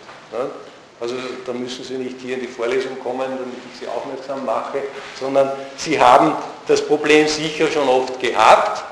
Also 0.99 1.15
da 1.45 1.53
müssen 1.53 1.85
Sie 1.85 1.93
nicht 1.93 2.17
hier 2.19 2.35
in 2.35 2.41
die 2.41 2.47
Vorlesung 2.47 2.99
kommen, 3.01 3.21
damit 3.21 3.55
ich 3.73 3.79
Sie 3.79 3.87
aufmerksam 3.87 4.45
mache, 4.45 4.79
sondern 5.17 5.49
Sie 5.77 5.97
haben 5.97 6.35
das 6.67 6.85
Problem 6.85 7.25
sicher 7.25 7.67
schon 7.67 7.87
oft 7.87 8.19
gehabt. 8.19 8.83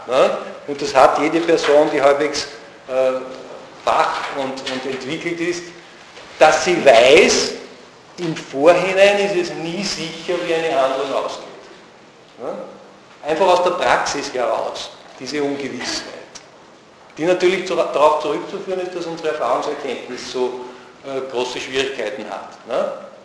Und 0.67 0.81
das 0.81 0.95
hat 0.95 1.19
jede 1.19 1.41
Person, 1.41 1.89
die 1.93 2.01
halbwegs 2.01 2.47
äh, 2.87 3.19
fach 3.89 4.37
und, 4.37 4.53
und 4.71 4.91
entwickelt 4.91 5.39
ist, 5.39 5.63
dass 6.37 6.65
sie 6.65 6.83
weiß, 6.85 7.53
im 8.17 8.35
Vorhinein 8.35 9.19
ist 9.19 9.49
es 9.49 9.53
nie 9.55 9.83
sicher, 9.83 10.35
wie 10.45 10.53
eine 10.53 10.79
Handlung 10.79 11.13
ausgeht. 11.13 11.45
Einfach 13.25 13.47
aus 13.47 13.63
der 13.63 13.71
Praxis 13.71 14.33
heraus, 14.33 14.91
diese 15.19 15.41
Ungewissheit. 15.43 16.05
Die 17.17 17.25
natürlich 17.25 17.67
darauf 17.67 18.21
zurückzuführen 18.21 18.79
ist, 18.81 18.95
dass 18.95 19.05
unsere 19.05 19.29
Erfahrungserkenntnis 19.29 20.31
so 20.31 20.61
äh, 21.05 21.19
große 21.29 21.59
Schwierigkeiten 21.59 22.25
hat. 22.29 22.49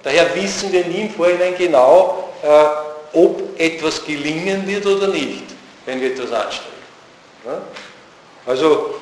Daher 0.03 0.35
wissen 0.35 0.73
wir 0.73 0.85
nie 0.85 1.03
im 1.03 1.11
Vorhinein 1.11 1.55
genau, 1.57 2.31
äh, 2.43 3.17
ob 3.17 3.59
etwas 3.59 4.05
gelingen 4.05 4.67
wird 4.67 4.85
oder 4.85 5.09
nicht, 5.09 5.45
wenn 5.87 6.01
wir 6.01 6.11
etwas 6.13 6.33
anstellen. 6.33 6.73
Also 8.47 8.95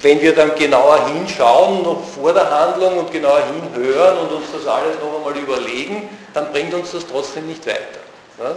wenn 0.00 0.20
wir 0.20 0.34
dann 0.34 0.54
genauer 0.54 1.06
hinschauen, 1.08 1.82
noch 1.82 2.02
vor 2.04 2.32
der 2.32 2.50
Handlung 2.50 2.98
und 2.98 3.12
genauer 3.12 3.42
hinhören 3.46 4.18
und 4.18 4.32
uns 4.32 4.46
das 4.52 4.66
alles 4.66 4.96
noch 5.00 5.16
einmal 5.16 5.36
überlegen, 5.36 6.08
dann 6.32 6.52
bringt 6.52 6.74
uns 6.74 6.92
das 6.92 7.06
trotzdem 7.06 7.46
nicht 7.46 7.66
weiter. 7.66 8.00
Ja? 8.38 8.54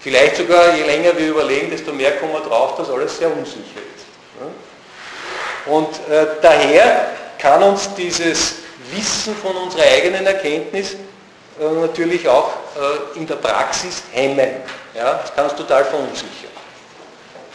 Vielleicht 0.00 0.36
sogar, 0.36 0.74
je 0.74 0.84
länger 0.84 1.16
wir 1.18 1.28
überlegen, 1.28 1.70
desto 1.70 1.92
mehr 1.92 2.16
kommen 2.16 2.32
wir 2.32 2.40
drauf, 2.40 2.76
dass 2.76 2.88
alles 2.90 3.18
sehr 3.18 3.28
unsicher 3.28 3.80
ist. 3.96 4.06
Ja? 4.40 5.72
Und 5.72 5.88
äh, 6.10 6.26
daher 6.40 7.10
kann 7.38 7.62
uns 7.62 7.94
dieses 7.94 8.54
Wissen 8.92 9.36
von 9.36 9.54
unserer 9.56 9.82
eigenen 9.82 10.26
Erkenntnis 10.26 10.94
äh, 11.60 11.64
natürlich 11.64 12.26
auch 12.28 12.50
äh, 12.76 13.18
in 13.18 13.26
der 13.26 13.36
Praxis 13.36 14.02
hemmen. 14.12 14.48
Ja? 14.94 15.14
Das 15.14 15.34
kann 15.34 15.44
uns 15.44 15.54
total 15.54 15.84
verunsichern. 15.84 16.50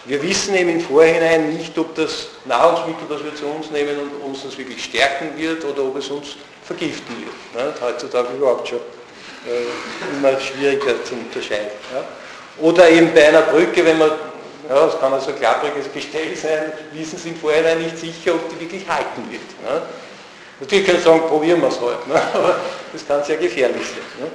Wir 0.05 0.21
wissen 0.21 0.55
eben 0.55 0.69
im 0.69 0.81
Vorhinein 0.81 1.55
nicht, 1.57 1.75
ob 1.79 1.95
das 1.95 2.27
Nahrungsmittel, 2.45 3.07
das 3.09 3.23
wir 3.23 3.33
zu 3.33 3.47
uns 3.47 3.71
nehmen, 3.71 3.95
uns 4.23 4.43
das 4.43 4.55
wirklich 4.55 4.83
stärken 4.83 5.35
wird 5.35 5.65
oder 5.65 5.83
ob 5.83 5.97
es 5.97 6.09
uns 6.09 6.35
vergiften 6.63 7.15
wird. 7.17 7.65
Ne? 7.65 7.73
Heutzutage 7.81 8.35
überhaupt 8.37 8.67
schon 8.67 8.77
äh, 8.77 10.17
immer 10.17 10.39
schwieriger 10.39 11.03
zu 11.03 11.15
unterscheiden. 11.15 11.71
Ja? 11.91 12.03
Oder 12.63 12.87
eben 12.89 13.13
bei 13.15 13.27
einer 13.27 13.41
Brücke, 13.41 13.83
wenn 13.83 13.97
man, 13.97 14.11
ja, 14.69 14.85
das 14.85 14.99
kann 14.99 15.11
also 15.11 15.31
ein 15.31 15.39
klappriges 15.39 15.91
Gestell 15.91 16.35
sein, 16.35 16.71
wissen 16.93 17.17
Sie 17.17 17.29
im 17.29 17.37
Vorhinein 17.37 17.81
nicht 17.81 17.97
sicher, 17.97 18.35
ob 18.35 18.47
die 18.49 18.59
wirklich 18.59 18.87
halten 18.87 19.23
wird. 19.31 19.41
Ne? 19.63 19.81
Natürlich 20.59 20.85
können 20.85 20.99
Sie 20.99 21.03
sagen, 21.03 21.21
probieren 21.21 21.61
wir 21.61 21.67
es 21.67 21.81
halt, 21.81 22.07
ne? 22.07 22.15
aber 22.33 22.59
das 22.93 23.07
kann 23.07 23.23
sehr 23.23 23.37
gefährlich 23.37 23.81
sein. 23.87 24.29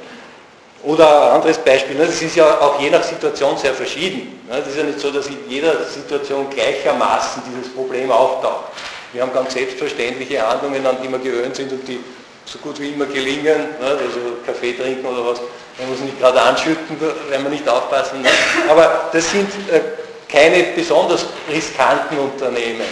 Ne? 0.83 0.91
Oder 0.91 1.27
ein 1.27 1.37
anderes 1.37 1.59
Beispiel, 1.59 1.97
ne, 1.97 2.07
das 2.07 2.21
ist 2.23 2.37
ja 2.37 2.59
auch 2.61 2.81
je 2.81 2.91
nach 2.91 3.03
Situation 3.03 3.57
sehr 3.57 3.75
verschieden. 3.75 4.41
Es 4.51 4.67
ist 4.67 4.77
ja 4.77 4.85
nicht 4.85 5.01
so, 5.01 5.11
dass 5.11 5.27
in 5.29 5.39
jeder 5.49 5.85
Situation 5.85 6.49
gleichermaßen 6.51 7.43
dieses 7.51 7.73
Problem 7.73 8.11
auftaucht. 8.11 8.73
Wir 9.13 9.23
haben 9.23 9.33
ganz 9.33 9.53
selbstverständliche 9.53 10.47
Handlungen, 10.47 10.87
an 10.87 10.97
die 11.03 11.09
wir 11.09 11.19
gewöhnt 11.19 11.57
sind 11.57 11.73
und 11.73 11.87
die 11.87 12.01
so 12.45 12.59
gut 12.59 12.81
wie 12.81 12.91
immer 12.91 13.07
gelingen, 13.07 13.69
also 13.81 14.39
Kaffee 14.45 14.73
trinken 14.73 15.07
oder 15.07 15.27
was, 15.27 15.41
man 15.79 15.89
muss 15.89 16.01
nicht 16.01 16.19
gerade 16.19 16.41
anschütten, 16.41 16.97
wenn 17.29 17.43
wir 17.43 17.51
nicht 17.51 17.69
aufpassen. 17.69 18.25
Aber 18.69 19.09
das 19.13 19.31
sind 19.31 19.49
äh, 19.71 19.81
keine 20.29 20.65
besonders 20.75 21.27
riskanten 21.51 22.19
Unternehmen. 22.19 22.87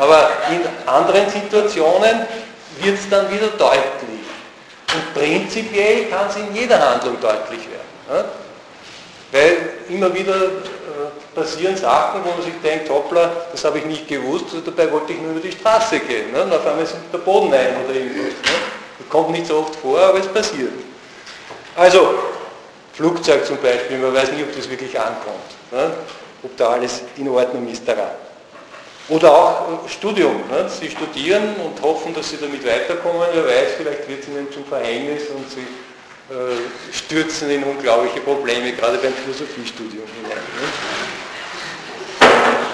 Aber 0.00 0.30
in 0.50 0.60
anderen 0.86 1.28
Situationen 1.30 2.26
wird 2.80 2.98
es 2.98 3.08
dann 3.08 3.30
wieder 3.30 3.48
deutlich. 3.48 4.13
Und 4.94 5.14
prinzipiell 5.14 6.06
kann 6.06 6.28
es 6.28 6.36
in 6.36 6.54
jeder 6.54 6.78
Handlung 6.78 7.20
deutlich 7.20 7.60
werden. 7.68 8.28
Weil 9.32 9.56
immer 9.88 10.14
wieder 10.14 10.36
äh, 10.36 11.34
passieren 11.34 11.76
Sachen, 11.76 12.20
wo 12.24 12.30
man 12.30 12.42
sich 12.42 12.54
denkt, 12.62 12.88
hoppla, 12.88 13.30
das 13.50 13.64
habe 13.64 13.78
ich 13.78 13.84
nicht 13.84 14.06
gewusst, 14.06 14.46
dabei 14.64 14.92
wollte 14.92 15.12
ich 15.12 15.20
nur 15.20 15.32
über 15.32 15.40
die 15.40 15.50
Straße 15.50 15.98
gehen. 15.98 16.30
Ne? 16.32 16.44
Und 16.44 16.52
auf 16.52 16.64
einmal 16.64 16.84
ist 16.84 16.94
der 17.12 17.18
Boden 17.18 17.52
ein 17.52 17.84
oder 17.84 17.94
irgendwas. 17.94 18.24
Ne? 18.24 18.58
Das 18.98 19.08
kommt 19.08 19.30
nicht 19.30 19.46
so 19.46 19.58
oft 19.58 19.74
vor, 19.76 19.98
aber 19.98 20.20
es 20.20 20.28
passiert. 20.28 20.70
Also, 21.74 22.14
Flugzeug 22.92 23.44
zum 23.44 23.56
Beispiel, 23.56 23.98
man 23.98 24.14
weiß 24.14 24.30
nicht, 24.30 24.44
ob 24.44 24.54
das 24.54 24.70
wirklich 24.70 24.98
ankommt. 24.98 25.50
Ne? 25.72 25.90
Ob 26.44 26.56
da 26.56 26.68
alles 26.68 27.02
in 27.16 27.28
Ordnung 27.28 27.68
ist 27.68 27.86
daran. 27.88 28.12
Oder 29.08 29.32
auch 29.32 29.88
Studium. 29.88 30.36
Ne? 30.50 30.68
Sie 30.68 30.90
studieren 30.90 31.56
und 31.56 31.80
hoffen, 31.82 32.14
dass 32.14 32.30
Sie 32.30 32.38
damit 32.38 32.66
weiterkommen. 32.66 33.20
Wer 33.34 33.44
weiß, 33.44 33.72
vielleicht 33.76 34.08
wird 34.08 34.22
es 34.22 34.28
Ihnen 34.28 34.50
zum 34.50 34.64
Verhängnis 34.64 35.24
und 35.28 35.50
Sie 35.50 35.66
äh, 36.32 36.56
stürzen 36.90 37.50
in 37.50 37.62
unglaubliche 37.64 38.20
Probleme, 38.20 38.72
gerade 38.72 38.96
beim 38.96 39.12
Philosophiestudium 39.12 40.04
hinein. 40.22 40.38
Ne? 40.38 40.68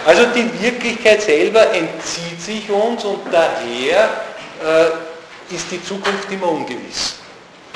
Also 0.06 0.26
die 0.34 0.62
Wirklichkeit 0.62 1.20
selber 1.20 1.72
entzieht 1.74 2.40
sich 2.40 2.70
uns 2.70 3.04
und 3.04 3.20
daher 3.30 4.22
äh, 4.64 5.54
ist 5.54 5.70
die 5.70 5.82
Zukunft 5.82 6.30
immer 6.30 6.48
ungewiss. 6.48 7.16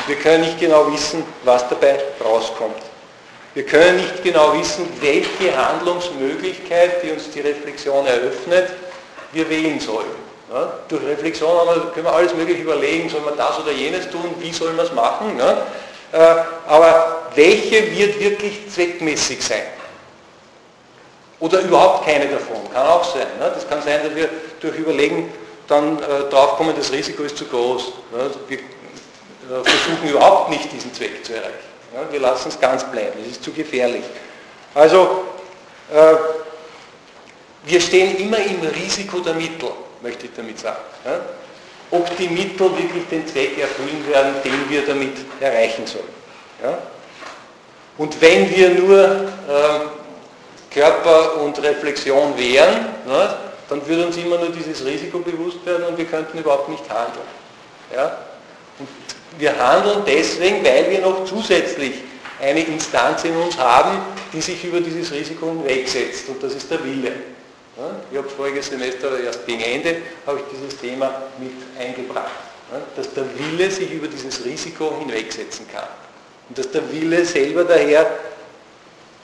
Wir 0.06 0.16
können 0.16 0.42
nicht 0.42 0.60
genau 0.60 0.90
wissen, 0.92 1.24
was 1.42 1.68
dabei 1.68 1.98
rauskommt. 2.24 2.93
Wir 3.54 3.64
können 3.64 3.96
nicht 3.96 4.22
genau 4.24 4.52
wissen, 4.58 4.84
welche 5.00 5.56
Handlungsmöglichkeit, 5.56 7.04
die 7.04 7.12
uns 7.12 7.30
die 7.30 7.40
Reflexion 7.40 8.04
eröffnet, 8.04 8.70
wir 9.32 9.48
wählen 9.48 9.78
sollen. 9.78 10.24
Ja, 10.52 10.72
durch 10.88 11.04
Reflexion 11.04 11.56
können 11.94 12.06
wir 12.06 12.12
alles 12.12 12.34
Mögliche 12.34 12.62
überlegen, 12.62 13.08
soll 13.08 13.20
man 13.20 13.36
das 13.36 13.58
oder 13.60 13.72
jenes 13.72 14.10
tun, 14.10 14.34
wie 14.40 14.52
soll 14.52 14.72
man 14.72 14.86
es 14.86 14.92
machen. 14.92 15.38
Ja? 15.38 15.66
Äh, 16.12 16.44
aber 16.66 17.22
welche 17.34 17.96
wird 17.96 18.20
wirklich 18.20 18.68
zweckmäßig 18.68 19.42
sein? 19.42 19.62
Oder 21.40 21.60
überhaupt 21.60 22.04
keine 22.04 22.26
davon, 22.26 22.56
kann 22.72 22.86
auch 22.86 23.04
sein. 23.04 23.26
Ne? 23.38 23.52
Das 23.54 23.68
kann 23.68 23.82
sein, 23.82 24.00
dass 24.04 24.14
wir 24.14 24.28
durch 24.60 24.76
Überlegen 24.76 25.32
dann 25.68 25.98
äh, 25.98 26.30
draufkommen, 26.30 26.74
das 26.76 26.92
Risiko 26.92 27.22
ist 27.22 27.36
zu 27.36 27.46
groß. 27.46 27.92
Ne? 28.12 28.30
Wir 28.48 28.58
äh, 28.58 28.62
versuchen 29.64 30.08
überhaupt 30.08 30.50
nicht 30.50 30.72
diesen 30.72 30.92
Zweck 30.92 31.24
zu 31.24 31.34
erreichen. 31.34 31.73
Ja, 31.94 32.00
wir 32.10 32.18
lassen 32.18 32.48
es 32.48 32.58
ganz 32.58 32.82
bleiben, 32.90 33.20
es 33.22 33.32
ist 33.32 33.44
zu 33.44 33.52
gefährlich. 33.52 34.02
Also, 34.74 35.24
äh, 35.92 36.14
wir 37.66 37.80
stehen 37.80 38.16
immer 38.16 38.38
im 38.38 38.60
Risiko 38.62 39.20
der 39.20 39.34
Mittel, 39.34 39.70
möchte 40.02 40.26
ich 40.26 40.32
damit 40.34 40.58
sagen. 40.58 40.82
Ja? 41.04 41.20
Ob 41.92 42.16
die 42.16 42.28
Mittel 42.28 42.76
wirklich 42.76 43.06
den 43.08 43.24
Zweck 43.28 43.56
erfüllen 43.58 44.04
werden, 44.08 44.34
den 44.44 44.68
wir 44.68 44.84
damit 44.84 45.12
erreichen 45.38 45.86
sollen. 45.86 46.04
Ja? 46.64 46.78
Und 47.96 48.20
wenn 48.20 48.50
wir 48.50 48.70
nur 48.70 49.04
äh, 49.04 50.74
Körper 50.74 51.40
und 51.42 51.62
Reflexion 51.62 52.36
wären, 52.36 52.86
ne, 53.06 53.36
dann 53.68 53.86
würde 53.86 54.06
uns 54.06 54.16
immer 54.16 54.38
nur 54.38 54.50
dieses 54.50 54.84
Risiko 54.84 55.20
bewusst 55.20 55.64
werden 55.64 55.84
und 55.84 55.96
wir 55.96 56.06
könnten 56.06 56.38
überhaupt 56.38 56.68
nicht 56.68 56.82
handeln. 56.90 57.26
Ja? 57.94 58.18
Wir 59.38 59.58
handeln 59.58 60.02
deswegen, 60.06 60.64
weil 60.64 60.90
wir 60.90 61.00
noch 61.00 61.24
zusätzlich 61.24 61.94
eine 62.40 62.60
Instanz 62.60 63.24
in 63.24 63.36
uns 63.36 63.56
haben, 63.58 63.98
die 64.32 64.40
sich 64.40 64.64
über 64.64 64.80
dieses 64.80 65.12
Risiko 65.12 65.46
hinwegsetzt 65.46 66.28
und 66.28 66.42
das 66.42 66.54
ist 66.54 66.70
der 66.70 66.84
Wille. 66.84 67.12
Ich 68.10 68.18
habe 68.18 68.28
voriges 68.28 68.68
Semester 68.68 69.18
erst 69.18 69.46
gegen 69.46 69.60
Ende 69.60 69.96
habe 70.26 70.38
ich 70.38 70.44
dieses 70.56 70.78
Thema 70.78 71.22
mit 71.38 71.52
eingebracht, 71.78 72.30
dass 72.94 73.12
der 73.14 73.24
Wille 73.36 73.70
sich 73.70 73.90
über 73.90 74.06
dieses 74.06 74.44
Risiko 74.44 74.96
hinwegsetzen 74.98 75.66
kann 75.72 75.88
und 76.48 76.56
dass 76.56 76.70
der 76.70 76.82
Wille 76.92 77.24
selber 77.24 77.64
daher 77.64 78.06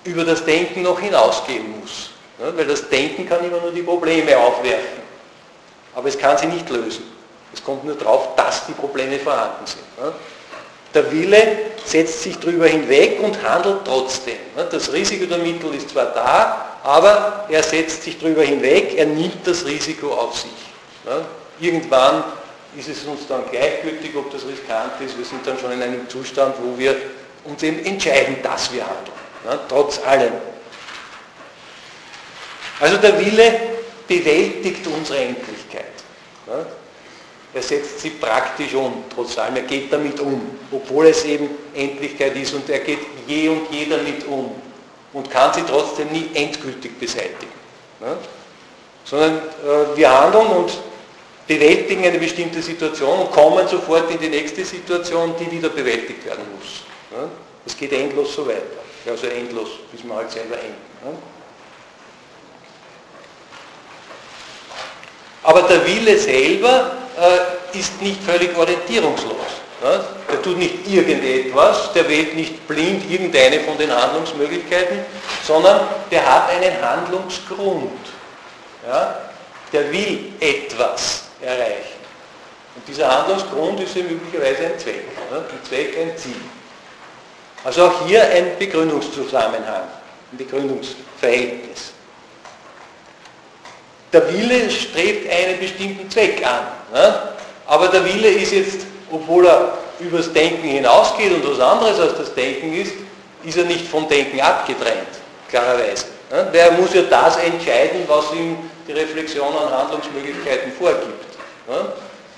über 0.04 0.24
das 0.24 0.44
Denken 0.44 0.82
noch 0.82 0.98
hinausgehen 0.98 1.80
muss, 1.80 2.10
weil 2.38 2.66
das 2.66 2.88
Denken 2.88 3.28
kann 3.28 3.44
immer 3.44 3.60
nur 3.60 3.72
die 3.72 3.82
Probleme 3.82 4.36
aufwerfen, 4.36 5.02
aber 5.94 6.08
es 6.08 6.18
kann 6.18 6.36
sie 6.36 6.46
nicht 6.46 6.68
lösen. 6.70 7.19
Es 7.52 7.62
kommt 7.64 7.84
nur 7.84 7.96
darauf, 7.96 8.36
dass 8.36 8.66
die 8.66 8.72
Probleme 8.72 9.18
vorhanden 9.18 9.66
sind. 9.66 9.82
Der 10.94 11.10
Wille 11.12 11.58
setzt 11.84 12.22
sich 12.22 12.38
darüber 12.38 12.66
hinweg 12.66 13.20
und 13.22 13.42
handelt 13.42 13.84
trotzdem. 13.84 14.38
Das 14.70 14.92
Risiko 14.92 15.26
der 15.26 15.38
Mittel 15.38 15.74
ist 15.74 15.90
zwar 15.90 16.06
da, 16.06 16.78
aber 16.82 17.46
er 17.48 17.62
setzt 17.62 18.02
sich 18.02 18.18
darüber 18.18 18.42
hinweg, 18.42 18.94
er 18.96 19.06
nimmt 19.06 19.46
das 19.46 19.64
Risiko 19.64 20.12
auf 20.12 20.36
sich. 20.36 20.50
Irgendwann 21.60 22.24
ist 22.76 22.88
es 22.88 23.04
uns 23.04 23.26
dann 23.28 23.42
gleichgültig, 23.50 24.14
ob 24.16 24.32
das 24.32 24.42
riskant 24.46 25.00
ist. 25.04 25.16
Wir 25.18 25.24
sind 25.24 25.46
dann 25.46 25.58
schon 25.58 25.72
in 25.72 25.82
einem 25.82 26.08
Zustand, 26.08 26.54
wo 26.62 26.78
wir 26.78 26.96
uns 27.44 27.62
eben 27.62 27.84
entscheiden, 27.84 28.36
dass 28.42 28.72
wir 28.72 28.84
handeln. 28.84 29.60
Trotz 29.68 30.00
allem. 30.04 30.32
Also 32.80 32.96
der 32.96 33.18
Wille 33.18 33.60
bewältigt 34.08 34.86
unsere 34.86 35.18
Endlichkeit. 35.18 35.84
Er 37.52 37.62
setzt 37.62 38.00
sie 38.00 38.10
praktisch 38.10 38.74
um, 38.74 39.04
trotz 39.12 39.36
allem, 39.38 39.56
er 39.56 39.62
geht 39.62 39.92
damit 39.92 40.20
um, 40.20 40.40
obwohl 40.70 41.06
es 41.06 41.24
eben 41.24 41.50
Endlichkeit 41.74 42.36
ist 42.36 42.54
und 42.54 42.68
er 42.70 42.78
geht 42.78 43.00
je 43.26 43.48
und 43.48 43.70
je 43.72 43.86
damit 43.86 44.24
um 44.26 44.54
und 45.12 45.30
kann 45.30 45.52
sie 45.52 45.62
trotzdem 45.62 46.12
nie 46.12 46.30
endgültig 46.34 46.98
beseitigen. 46.98 47.52
Sondern 49.04 49.38
äh, 49.38 49.96
wir 49.96 50.10
handeln 50.10 50.46
und 50.46 50.78
bewältigen 51.48 52.04
eine 52.04 52.18
bestimmte 52.18 52.62
Situation 52.62 53.18
und 53.18 53.32
kommen 53.32 53.66
sofort 53.66 54.08
in 54.12 54.20
die 54.20 54.28
nächste 54.28 54.64
Situation, 54.64 55.34
die 55.40 55.50
wieder 55.50 55.70
bewältigt 55.70 56.24
werden 56.24 56.44
muss. 56.56 56.84
Es 57.66 57.76
geht 57.76 57.92
endlos 57.92 58.36
so 58.36 58.46
weiter. 58.46 58.60
Also 59.08 59.26
endlos, 59.26 59.70
bis 59.90 60.04
wir 60.04 60.14
halt 60.14 60.30
selber 60.30 60.56
enden. 60.56 61.18
Aber 65.42 65.62
der 65.62 65.84
Wille 65.86 66.18
selber 66.18 66.92
äh, 67.20 67.78
ist 67.78 68.00
nicht 68.00 68.22
völlig 68.22 68.56
orientierungslos. 68.56 69.60
Ne? 69.82 70.04
Der 70.30 70.42
tut 70.42 70.58
nicht 70.58 70.86
irgendetwas, 70.86 71.92
der 71.92 72.08
wählt 72.08 72.34
nicht 72.34 72.66
blind 72.66 73.10
irgendeine 73.10 73.60
von 73.60 73.76
den 73.78 73.94
Handlungsmöglichkeiten, 73.94 75.00
sondern 75.46 75.80
der 76.10 76.26
hat 76.26 76.50
einen 76.50 76.82
Handlungsgrund. 76.82 78.00
Ja? 78.86 79.16
Der 79.72 79.92
will 79.92 80.32
etwas 80.40 81.24
erreichen. 81.40 82.00
Und 82.76 82.86
dieser 82.86 83.10
Handlungsgrund 83.10 83.80
ist 83.80 83.96
ja 83.96 84.02
möglicherweise 84.02 84.66
ein 84.66 84.78
Zweck. 84.78 85.04
Ne? 85.30 85.38
Ein 85.38 85.66
Zweck, 85.68 85.96
ein 85.98 86.16
Ziel. 86.16 86.40
Also 87.64 87.86
auch 87.86 88.06
hier 88.06 88.22
ein 88.22 88.58
Begründungszusammenhang, 88.58 89.82
ein 90.32 90.36
Begründungsverhältnis. 90.38 91.92
Der 94.12 94.32
Wille 94.32 94.70
strebt 94.70 95.30
einen 95.30 95.58
bestimmten 95.58 96.10
Zweck 96.10 96.44
an. 96.44 96.66
Ne? 96.92 97.22
Aber 97.66 97.88
der 97.88 98.04
Wille 98.04 98.28
ist 98.28 98.52
jetzt, 98.52 98.80
obwohl 99.10 99.46
er 99.46 99.78
übers 100.00 100.32
Denken 100.32 100.66
hinausgeht 100.66 101.32
und 101.32 101.48
was 101.48 101.60
anderes 101.60 102.00
als 102.00 102.16
das 102.16 102.34
Denken 102.34 102.72
ist, 102.74 102.92
ist 103.44 103.56
er 103.56 103.64
nicht 103.64 103.86
vom 103.86 104.08
Denken 104.08 104.40
abgetrennt, 104.40 105.08
klarerweise. 105.48 106.06
Ne? 106.30 106.50
Der 106.52 106.72
muss 106.72 106.92
ja 106.94 107.02
das 107.02 107.36
entscheiden, 107.36 108.02
was 108.08 108.32
ihm 108.32 108.56
die 108.86 108.92
Reflexion 108.92 109.54
an 109.56 109.70
Handlungsmöglichkeiten 109.70 110.72
vorgibt. 110.72 111.38
Ne? 111.68 111.92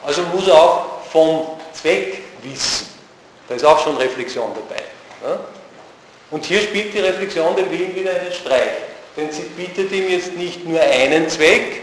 Also 0.04 0.22
muss 0.34 0.48
er 0.48 0.54
auch 0.54 0.84
vom 1.10 1.46
Zweck 1.72 2.22
wissen. 2.42 2.88
Da 3.48 3.54
ist 3.54 3.64
auch 3.64 3.82
schon 3.82 3.96
Reflexion 3.96 4.50
dabei. 4.54 4.82
Und 6.30 6.44
hier 6.44 6.60
spielt 6.60 6.94
die 6.94 6.98
Reflexion 6.98 7.54
dem 7.54 7.70
Willen 7.70 7.94
wieder 7.94 8.10
einen 8.10 8.32
Streich. 8.32 8.91
Denn 9.16 9.30
sie 9.30 9.42
bietet 9.42 9.92
ihm 9.92 10.08
jetzt 10.08 10.34
nicht 10.34 10.66
nur 10.66 10.80
einen 10.80 11.28
Zweck, 11.28 11.82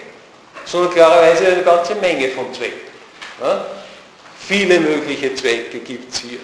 sondern 0.65 0.93
klarerweise 0.93 1.47
eine 1.47 1.63
ganze 1.63 1.95
Menge 1.95 2.29
von 2.29 2.53
Zwecken. 2.53 2.89
Ja? 3.41 3.65
Viele 4.39 4.79
mögliche 4.79 5.35
Zwecke 5.35 5.79
gibt 5.79 6.13
es 6.13 6.21
hier. 6.21 6.39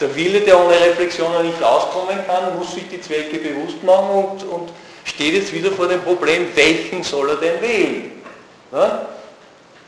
Der 0.00 0.14
Wille, 0.16 0.40
der 0.40 0.58
ohne 0.58 0.80
Reflexion 0.80 1.46
nicht 1.46 1.62
auskommen 1.62 2.18
kann, 2.26 2.58
muss 2.58 2.72
sich 2.72 2.88
die 2.88 3.00
Zwecke 3.02 3.36
bewusst 3.36 3.82
machen 3.84 4.10
und, 4.10 4.42
und 4.44 4.70
steht 5.04 5.34
jetzt 5.34 5.52
wieder 5.52 5.70
vor 5.72 5.88
dem 5.88 6.00
Problem, 6.02 6.48
welchen 6.54 7.02
soll 7.02 7.28
er 7.30 7.36
denn 7.36 7.60
wählen? 7.60 8.12
Ja? 8.72 9.08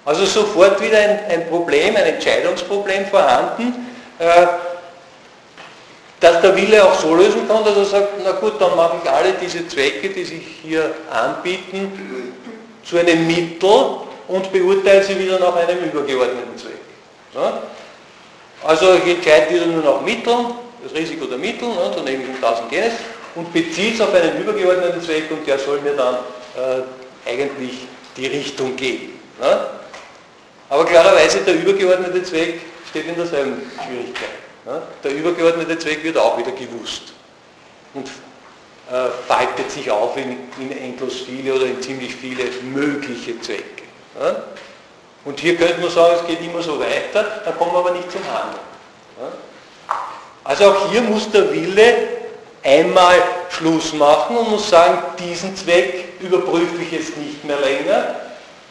Also 0.05 0.27
sofort 0.27 0.81
wieder 0.83 0.99
ein, 0.99 1.21
ein, 1.31 1.49
Problem, 1.49 1.97
ein 1.97 2.05
Entscheidungsproblem 2.05 3.07
vorhanden. 3.07 3.87
Äh, 4.19 4.47
dass 6.23 6.41
der 6.41 6.57
Wille 6.57 6.83
auch 6.85 6.95
so 6.95 7.17
lösen 7.17 7.49
kann, 7.49 7.65
dass 7.65 7.77
er 7.77 7.85
sagt, 7.85 8.09
na 8.25 8.31
gut, 8.31 8.61
dann 8.61 8.77
mache 8.77 8.97
ich 9.03 9.11
alle 9.11 9.33
diese 9.33 9.67
Zwecke, 9.67 10.09
die 10.09 10.25
sich 10.25 10.43
hier 10.63 10.95
anbieten, 11.11 11.91
zu 12.89 12.97
einem 12.97 13.27
Mittel 13.27 13.69
und 14.29 14.53
beurteile 14.53 15.03
sie 15.03 15.19
wieder 15.19 15.41
nach 15.41 15.57
einem 15.57 15.79
übergeordneten 15.85 16.57
Zweck. 16.57 16.79
Ja? 17.35 17.63
Also 18.63 18.95
ich 18.95 19.17
entscheide 19.17 19.53
wieder 19.53 19.67
nur 19.67 19.83
nach 19.83 20.01
Mitteln, 20.03 20.47
das 20.85 20.95
Risiko 20.95 21.27
der 21.27 21.39
Mittel, 21.39 21.69
ne, 21.69 21.91
dann 21.93 22.05
nehme 22.05 22.23
ich 22.23 22.29
um 22.29 22.37
1000 22.37 22.71
jenes 22.71 22.93
und 23.35 23.53
beziehe 23.53 23.93
es 23.95 24.01
auf 24.01 24.15
einen 24.15 24.41
übergeordneten 24.41 25.03
Zweck 25.03 25.29
und 25.31 25.45
der 25.45 25.59
soll 25.59 25.81
mir 25.81 25.95
dann 25.97 26.15
äh, 26.57 27.29
eigentlich 27.29 27.79
die 28.17 28.27
Richtung 28.27 28.77
geben. 28.77 29.19
Ne? 29.41 29.67
Aber 30.69 30.85
klarerweise 30.85 31.39
der 31.39 31.55
übergeordnete 31.55 32.23
Zweck 32.23 32.61
steht 32.91 33.09
in 33.09 33.17
derselben 33.17 33.61
Schwierigkeit. 33.85 34.42
Der 35.03 35.13
übergeordnete 35.13 35.79
Zweck 35.79 36.05
wird 36.05 36.17
auch 36.17 36.39
wieder 36.39 36.53
gewusst 36.53 37.13
und 37.95 38.07
äh, 38.07 39.09
faltet 39.27 39.71
sich 39.71 39.91
auf 39.91 40.17
in, 40.17 40.39
in, 40.61 40.77
endlos 40.77 41.23
viele 41.27 41.55
oder 41.55 41.67
in 41.67 41.83
ziemlich 41.83 42.15
viele 42.15 42.45
mögliche 42.63 43.41
Zwecke. 43.41 43.83
Ja? 44.21 44.37
Und 45.25 45.41
hier 45.41 45.57
könnte 45.57 45.81
man 45.81 45.91
sagen, 45.91 46.17
es 46.21 46.27
geht 46.27 46.41
immer 46.41 46.63
so 46.63 46.79
weiter, 46.79 47.43
dann 47.45 47.59
kommen 47.59 47.73
wir 47.73 47.79
aber 47.79 47.91
nicht 47.93 48.11
zum 48.11 48.21
Handeln. 48.25 48.63
Ja? 49.21 49.97
Also 50.45 50.71
auch 50.71 50.91
hier 50.91 51.03
muss 51.03 51.31
der 51.31 51.53
Wille 51.53 51.95
einmal 52.63 53.21
Schluss 53.51 53.93
machen 53.93 54.37
und 54.37 54.51
muss 54.51 54.69
sagen, 54.69 54.99
diesen 55.19 55.57
Zweck 55.57 56.21
überprüfe 56.21 56.83
ich 56.83 56.93
jetzt 56.93 57.17
nicht 57.17 57.45
mehr 57.45 57.59
länger, 57.59 58.15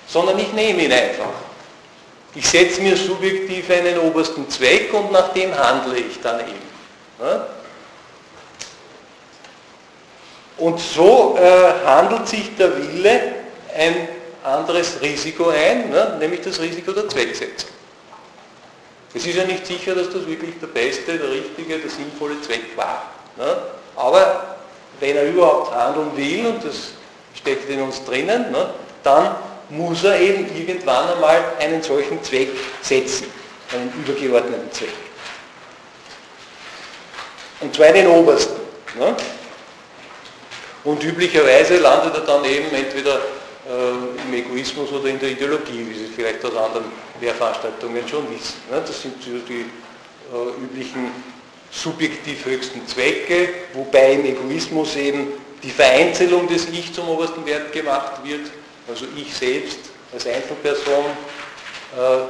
sondern 0.07 0.39
ich 0.39 0.51
nehme 0.53 0.83
ihn 0.83 0.91
einfach. 0.91 1.50
Ich 2.33 2.47
setze 2.47 2.81
mir 2.81 2.95
subjektiv 2.95 3.69
einen 3.69 3.99
obersten 3.99 4.49
Zweck 4.49 4.93
und 4.93 5.11
nach 5.11 5.29
dem 5.29 5.53
handle 5.57 5.97
ich 5.97 6.19
dann 6.21 6.39
eben. 6.39 6.71
Und 10.57 10.79
so 10.79 11.37
äh, 11.37 11.85
handelt 11.85 12.27
sich 12.27 12.55
der 12.55 12.77
Wille 12.77 13.21
ein 13.75 14.07
anderes 14.43 15.01
Risiko 15.01 15.49
ein, 15.49 15.89
ne? 15.89 16.17
nämlich 16.19 16.41
das 16.41 16.59
Risiko 16.59 16.91
der 16.91 17.09
Zwecksetzung. 17.09 17.69
Es 19.13 19.25
ist 19.25 19.35
ja 19.35 19.43
nicht 19.43 19.65
sicher, 19.67 19.93
dass 19.93 20.09
das 20.09 20.25
wirklich 20.25 20.57
der 20.59 20.67
beste, 20.67 21.17
der 21.17 21.29
richtige, 21.31 21.77
der 21.77 21.89
sinnvolle 21.89 22.41
Zweck 22.41 22.77
war. 22.77 23.11
Ne? 23.37 23.57
Aber 23.95 24.55
wenn 24.99 25.17
er 25.17 25.27
überhaupt 25.27 25.75
handeln 25.75 26.15
will, 26.15 26.45
und 26.47 26.63
das 26.63 26.91
steckt 27.35 27.69
in 27.69 27.81
uns 27.81 28.03
drinnen, 28.05 28.51
ne? 28.51 28.69
dann 29.03 29.35
muss 29.71 30.03
er 30.03 30.19
eben 30.19 30.45
irgendwann 30.55 31.09
einmal 31.13 31.41
einen 31.59 31.81
solchen 31.81 32.21
Zweck 32.23 32.49
setzen, 32.81 33.27
einen 33.73 33.91
übergeordneten 34.05 34.71
Zweck. 34.71 34.89
Und 37.61 37.75
zwar 37.75 37.93
den 37.93 38.07
obersten. 38.07 38.59
Ne? 38.99 39.15
Und 40.83 41.03
üblicherweise 41.03 41.77
landet 41.77 42.15
er 42.15 42.21
dann 42.21 42.43
eben 42.43 42.73
entweder 42.73 43.15
äh, 43.15 44.27
im 44.27 44.33
Egoismus 44.33 44.91
oder 44.91 45.07
in 45.07 45.19
der 45.19 45.29
Ideologie, 45.29 45.85
wie 45.87 45.97
Sie 45.97 46.07
vielleicht 46.13 46.43
aus 46.43 46.55
anderen 46.55 46.85
Lehrveranstaltungen 47.21 48.07
schon 48.07 48.25
wissen. 48.29 48.55
Ne? 48.69 48.81
Das 48.85 49.01
sind 49.01 49.21
so 49.23 49.29
die 49.47 49.65
äh, 50.33 50.63
üblichen 50.63 51.11
subjektiv 51.71 52.45
höchsten 52.45 52.85
Zwecke, 52.87 53.47
wobei 53.73 54.13
im 54.13 54.25
Egoismus 54.25 54.97
eben 54.97 55.27
die 55.63 55.69
Vereinzelung 55.69 56.49
des 56.49 56.67
Ich 56.67 56.91
zum 56.93 57.07
obersten 57.07 57.45
Wert 57.45 57.71
gemacht 57.71 58.23
wird 58.25 58.51
also 58.87 59.05
ich 59.15 59.33
selbst 59.33 59.79
als 60.13 60.27
Einzelperson 60.27 61.05
äh, 61.97 62.21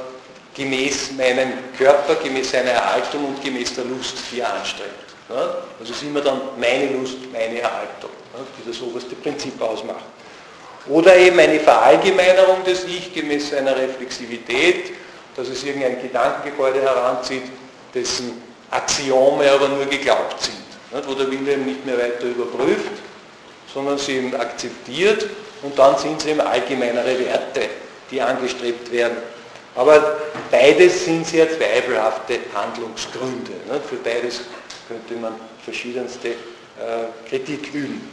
gemäß 0.54 1.12
meinem 1.12 1.52
Körper, 1.76 2.14
gemäß 2.16 2.50
seiner 2.50 2.70
Erhaltung 2.70 3.26
und 3.26 3.42
gemäß 3.42 3.74
der 3.74 3.84
Lust, 3.84 4.16
die 4.30 4.40
er 4.40 4.52
anstrebt. 4.54 5.14
Ne? 5.28 5.36
Also 5.80 5.92
es 5.92 5.98
ist 5.98 6.02
immer 6.02 6.20
dann 6.20 6.40
meine 6.58 6.92
Lust, 6.92 7.16
meine 7.32 7.60
Erhaltung, 7.60 8.10
ne? 8.34 8.44
die 8.58 8.70
das 8.70 8.80
oberste 8.82 9.14
Prinzip 9.16 9.60
ausmacht. 9.60 10.04
Oder 10.88 11.16
eben 11.16 11.38
eine 11.38 11.60
Verallgemeinerung 11.60 12.64
des 12.64 12.84
Ich 12.84 13.14
gemäß 13.14 13.50
seiner 13.50 13.76
Reflexivität, 13.76 14.92
dass 15.36 15.48
es 15.48 15.62
irgendein 15.64 16.02
Gedankengebäude 16.02 16.82
heranzieht, 16.82 17.44
dessen 17.94 18.42
Axiome 18.70 19.50
aber 19.50 19.68
nur 19.68 19.86
geglaubt 19.86 20.42
sind, 20.42 20.56
ne? 20.92 21.02
wo 21.06 21.14
der 21.14 21.30
Wille 21.30 21.56
nicht 21.58 21.86
mehr 21.86 21.96
weiter 21.96 22.24
überprüft, 22.24 22.92
sondern 23.72 23.98
sie 23.98 24.16
eben 24.16 24.34
akzeptiert 24.34 25.26
und 25.62 25.78
dann 25.78 25.98
sind 25.98 26.20
es 26.20 26.26
eben 26.26 26.40
allgemeinere 26.40 27.18
Werte, 27.18 27.68
die 28.10 28.20
angestrebt 28.20 28.90
werden. 28.92 29.16
Aber 29.74 30.18
beides 30.50 31.04
sind 31.04 31.26
sehr 31.26 31.48
zweifelhafte 31.48 32.40
Handlungsgründe. 32.54 33.52
Ne? 33.68 33.80
Für 33.88 33.96
beides 33.96 34.42
könnte 34.86 35.14
man 35.14 35.34
verschiedenste 35.64 36.28
äh, 36.28 36.34
Kritik 37.28 37.72
üben. 37.72 38.08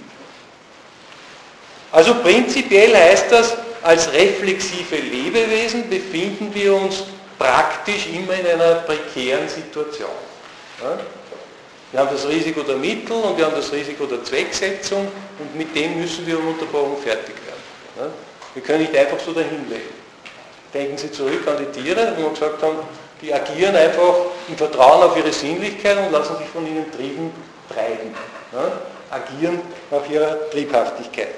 Also 1.91 2.15
prinzipiell 2.15 2.95
heißt 2.95 3.31
das, 3.31 3.57
als 3.81 4.11
reflexive 4.13 4.95
Lebewesen 4.95 5.89
befinden 5.89 6.53
wir 6.53 6.75
uns 6.75 7.03
praktisch 7.37 8.07
immer 8.13 8.33
in 8.33 8.45
einer 8.45 8.75
prekären 8.75 9.49
Situation. 9.49 10.09
Wir 11.91 11.99
haben 11.99 12.09
das 12.11 12.27
Risiko 12.27 12.61
der 12.61 12.75
Mittel 12.75 13.13
und 13.13 13.37
wir 13.37 13.45
haben 13.45 13.55
das 13.55 13.71
Risiko 13.71 14.05
der 14.05 14.23
Zwecksetzung 14.23 15.07
und 15.39 15.55
mit 15.55 15.75
dem 15.75 15.99
müssen 15.99 16.25
wir 16.27 16.37
ununterbrochen 16.37 16.97
fertig 16.97 17.35
werden. 17.45 18.13
Wir 18.53 18.63
können 18.63 18.81
nicht 18.81 18.95
einfach 18.95 19.17
so 19.19 19.31
dahin 19.31 19.67
leben. 19.69 19.99
Denken 20.73 20.97
Sie 20.97 21.11
zurück 21.11 21.47
an 21.47 21.57
die 21.57 21.81
Tiere, 21.81 22.13
wo 22.17 22.23
wir 22.23 22.29
gesagt 22.29 22.61
haben, 22.61 22.77
die 23.21 23.33
agieren 23.33 23.75
einfach 23.75 24.13
im 24.47 24.55
Vertrauen 24.55 25.03
auf 25.03 25.17
ihre 25.17 25.31
Sinnlichkeit 25.31 25.97
und 25.97 26.11
lassen 26.11 26.37
sich 26.37 26.47
von 26.47 26.65
ihnen 26.65 26.91
Trieben 26.91 27.31
treiben. 27.73 28.13
Agieren 29.09 29.59
nach 29.89 30.07
ihrer 30.09 30.49
Triebhaftigkeit. 30.51 31.29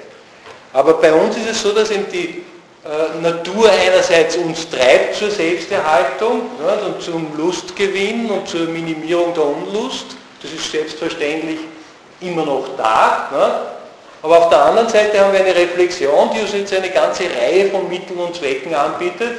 Aber 0.74 0.94
bei 0.94 1.12
uns 1.12 1.36
ist 1.36 1.48
es 1.50 1.62
so, 1.62 1.72
dass 1.72 1.90
eben 1.90 2.06
die 2.12 2.44
äh, 2.84 3.20
Natur 3.20 3.70
einerseits 3.70 4.36
uns 4.36 4.68
treibt 4.68 5.16
zur 5.16 5.30
Selbsterhaltung 5.30 6.42
ja, 6.64 6.86
und 6.86 7.02
zum 7.02 7.36
Lustgewinn 7.36 8.30
und 8.30 8.48
zur 8.48 8.66
Minimierung 8.68 9.34
der 9.34 9.44
Unlust. 9.44 10.06
Das 10.42 10.52
ist 10.52 10.70
selbstverständlich 10.70 11.60
immer 12.20 12.44
noch 12.44 12.68
da. 12.76 13.28
Ja. 13.32 13.72
Aber 14.22 14.38
auf 14.38 14.48
der 14.50 14.62
anderen 14.62 14.88
Seite 14.88 15.18
haben 15.20 15.32
wir 15.32 15.40
eine 15.40 15.54
Reflexion, 15.54 16.30
die 16.34 16.40
uns 16.40 16.52
jetzt 16.52 16.72
eine 16.74 16.90
ganze 16.90 17.24
Reihe 17.24 17.70
von 17.70 17.88
Mitteln 17.88 18.18
und 18.18 18.34
Zwecken 18.34 18.74
anbietet, 18.74 19.38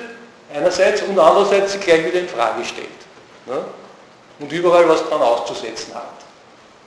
einerseits 0.54 1.02
und 1.04 1.18
andererseits 1.18 1.74
sie 1.74 1.80
gleich 1.80 2.06
wieder 2.06 2.20
in 2.20 2.28
Frage 2.28 2.66
stellt. 2.66 2.88
Ja. 3.48 3.64
Und 4.40 4.52
überall 4.52 4.88
was 4.90 5.08
dran 5.08 5.22
auszusetzen 5.22 5.94
hat. 5.94 6.08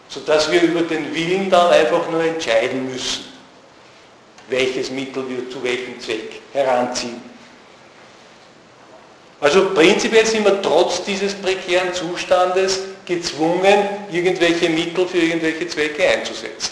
Sodass 0.08 0.50
wir 0.50 0.62
über 0.62 0.82
den 0.82 1.14
Willen 1.14 1.50
dann 1.50 1.70
einfach 1.70 2.08
nur 2.10 2.22
entscheiden 2.22 2.90
müssen 2.90 3.36
welches 4.48 4.90
Mittel 4.90 5.28
wir 5.28 5.50
zu 5.50 5.62
welchem 5.62 5.98
Zweck 6.00 6.40
heranziehen. 6.52 7.20
Also 9.40 9.70
prinzipiell 9.70 10.24
sind 10.24 10.44
wir 10.44 10.62
trotz 10.62 11.04
dieses 11.04 11.34
prekären 11.34 11.92
Zustandes 11.92 12.80
gezwungen, 13.06 13.88
irgendwelche 14.10 14.68
Mittel 14.68 15.06
für 15.06 15.18
irgendwelche 15.18 15.68
Zwecke 15.68 16.06
einzusetzen. 16.06 16.70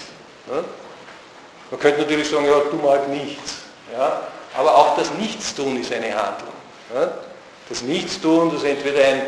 Man 1.71 1.81
könnte 1.81 2.01
natürlich 2.01 2.29
sagen, 2.29 2.47
ja, 2.47 2.61
tu 2.71 2.77
mal 2.77 2.99
halt 2.99 3.09
nichts. 3.09 3.55
Ja? 3.93 4.23
Aber 4.57 4.77
auch 4.77 4.97
das 4.97 5.11
Nichtstun 5.15 5.81
ist 5.81 5.93
eine 5.93 6.15
Handlung. 6.15 6.53
Ja? 6.95 7.15
Das 7.69 7.83
Nichtstun, 7.83 8.53
das 8.53 8.65
entweder 8.65 9.05
ein, 9.05 9.23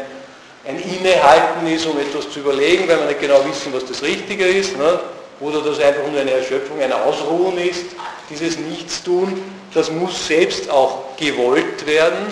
ein 0.66 0.78
Innehalten 0.78 1.66
ist, 1.66 1.86
um 1.86 1.98
etwas 1.98 2.30
zu 2.30 2.40
überlegen, 2.40 2.86
weil 2.88 2.98
wir 2.98 3.06
nicht 3.06 3.20
genau 3.20 3.44
wissen, 3.46 3.72
was 3.72 3.86
das 3.86 4.02
Richtige 4.02 4.46
ist, 4.46 4.76
ne? 4.76 5.00
oder 5.40 5.62
das 5.62 5.80
einfach 5.80 6.06
nur 6.10 6.20
eine 6.20 6.32
Erschöpfung, 6.32 6.80
ein 6.80 6.92
Ausruhen 6.92 7.58
ist, 7.58 7.86
dieses 8.30 8.58
Nichtstun, 8.58 9.42
das 9.72 9.90
muss 9.90 10.26
selbst 10.26 10.70
auch 10.70 11.16
gewollt 11.16 11.86
werden 11.86 12.26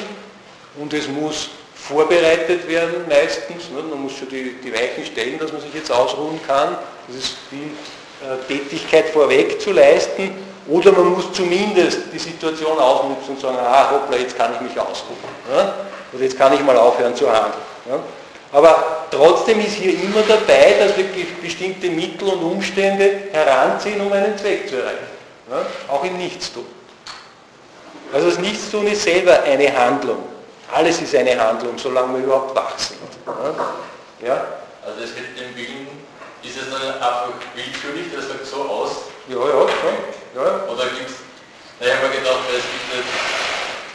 und 0.78 0.92
es 0.92 1.08
muss 1.08 1.50
vorbereitet 1.88 2.66
werden 2.66 3.04
meistens. 3.08 3.70
Ne? 3.70 3.82
Man 3.82 4.02
muss 4.02 4.16
schon 4.16 4.28
die, 4.28 4.56
die 4.62 4.72
Weichen 4.72 5.04
stellen, 5.04 5.38
dass 5.38 5.52
man 5.52 5.60
sich 5.60 5.74
jetzt 5.74 5.92
ausruhen 5.92 6.40
kann. 6.46 6.76
Das 7.06 7.16
ist 7.16 7.36
viel 7.50 7.70
äh, 8.22 8.42
Tätigkeit 8.48 9.10
vorweg 9.10 9.60
zu 9.60 9.72
leisten. 9.72 10.30
Oder 10.66 10.92
man 10.92 11.08
muss 11.12 11.30
zumindest 11.32 12.00
die 12.12 12.18
Situation 12.18 12.78
ausnutzen 12.78 13.34
und 13.34 13.40
sagen, 13.40 13.58
ah 13.60 13.90
hoppla, 13.90 14.16
jetzt 14.16 14.36
kann 14.36 14.54
ich 14.54 14.60
mich 14.62 14.80
ausruhen. 14.80 15.18
Ne? 15.52 15.74
Oder 16.12 16.22
jetzt 16.22 16.38
kann 16.38 16.54
ich 16.54 16.60
mal 16.60 16.76
aufhören 16.76 17.14
zu 17.14 17.30
handeln. 17.30 17.52
Ne? 17.84 17.98
Aber 18.50 19.06
trotzdem 19.10 19.60
ist 19.60 19.74
hier 19.74 19.92
immer 19.92 20.22
dabei, 20.26 20.76
dass 20.78 20.96
wir 20.96 21.04
bestimmte 21.42 21.90
Mittel 21.90 22.28
und 22.28 22.42
Umstände 22.42 23.10
heranziehen, 23.32 24.00
um 24.00 24.10
einen 24.10 24.38
Zweck 24.38 24.68
zu 24.68 24.76
erreichen. 24.76 25.06
Ja? 25.50 25.66
Auch 25.92 26.04
im 26.04 26.16
Nichtstun. 26.16 26.64
Also 28.10 28.30
das 28.30 28.38
Nichtstun 28.38 28.86
ist 28.86 29.02
selber 29.02 29.42
eine 29.42 29.76
Handlung. 29.76 30.33
Alles 30.72 31.00
ist 31.00 31.14
eine 31.14 31.38
Handlung, 31.38 31.78
solange 31.78 32.18
wir 32.18 32.24
überhaupt 32.24 32.54
wach 32.56 32.78
sind. 32.78 33.00
Ja? 34.20 34.46
Also 34.84 35.00
das 35.00 35.10
mit 35.16 35.38
dem 35.38 35.54
Willen, 35.56 35.88
ist 36.44 36.56
es 36.60 36.68
dann 36.68 36.82
einfach 37.00 37.32
willkürlich, 37.56 38.12
das 38.12 38.28
sagt 38.28 38.44
so 38.44 38.68
aus? 38.68 39.08
Ja, 39.28 39.40
ja, 39.40 39.64
schon. 39.64 39.96
Ja. 40.36 40.68
Oder 40.68 40.84
gibt 40.92 41.08
es, 41.08 41.24
ich 41.80 41.88
habe 41.88 42.08
mir 42.08 42.20
gedacht, 42.20 42.44
es 42.52 42.64
gibt 42.68 42.86
nicht 42.92 43.08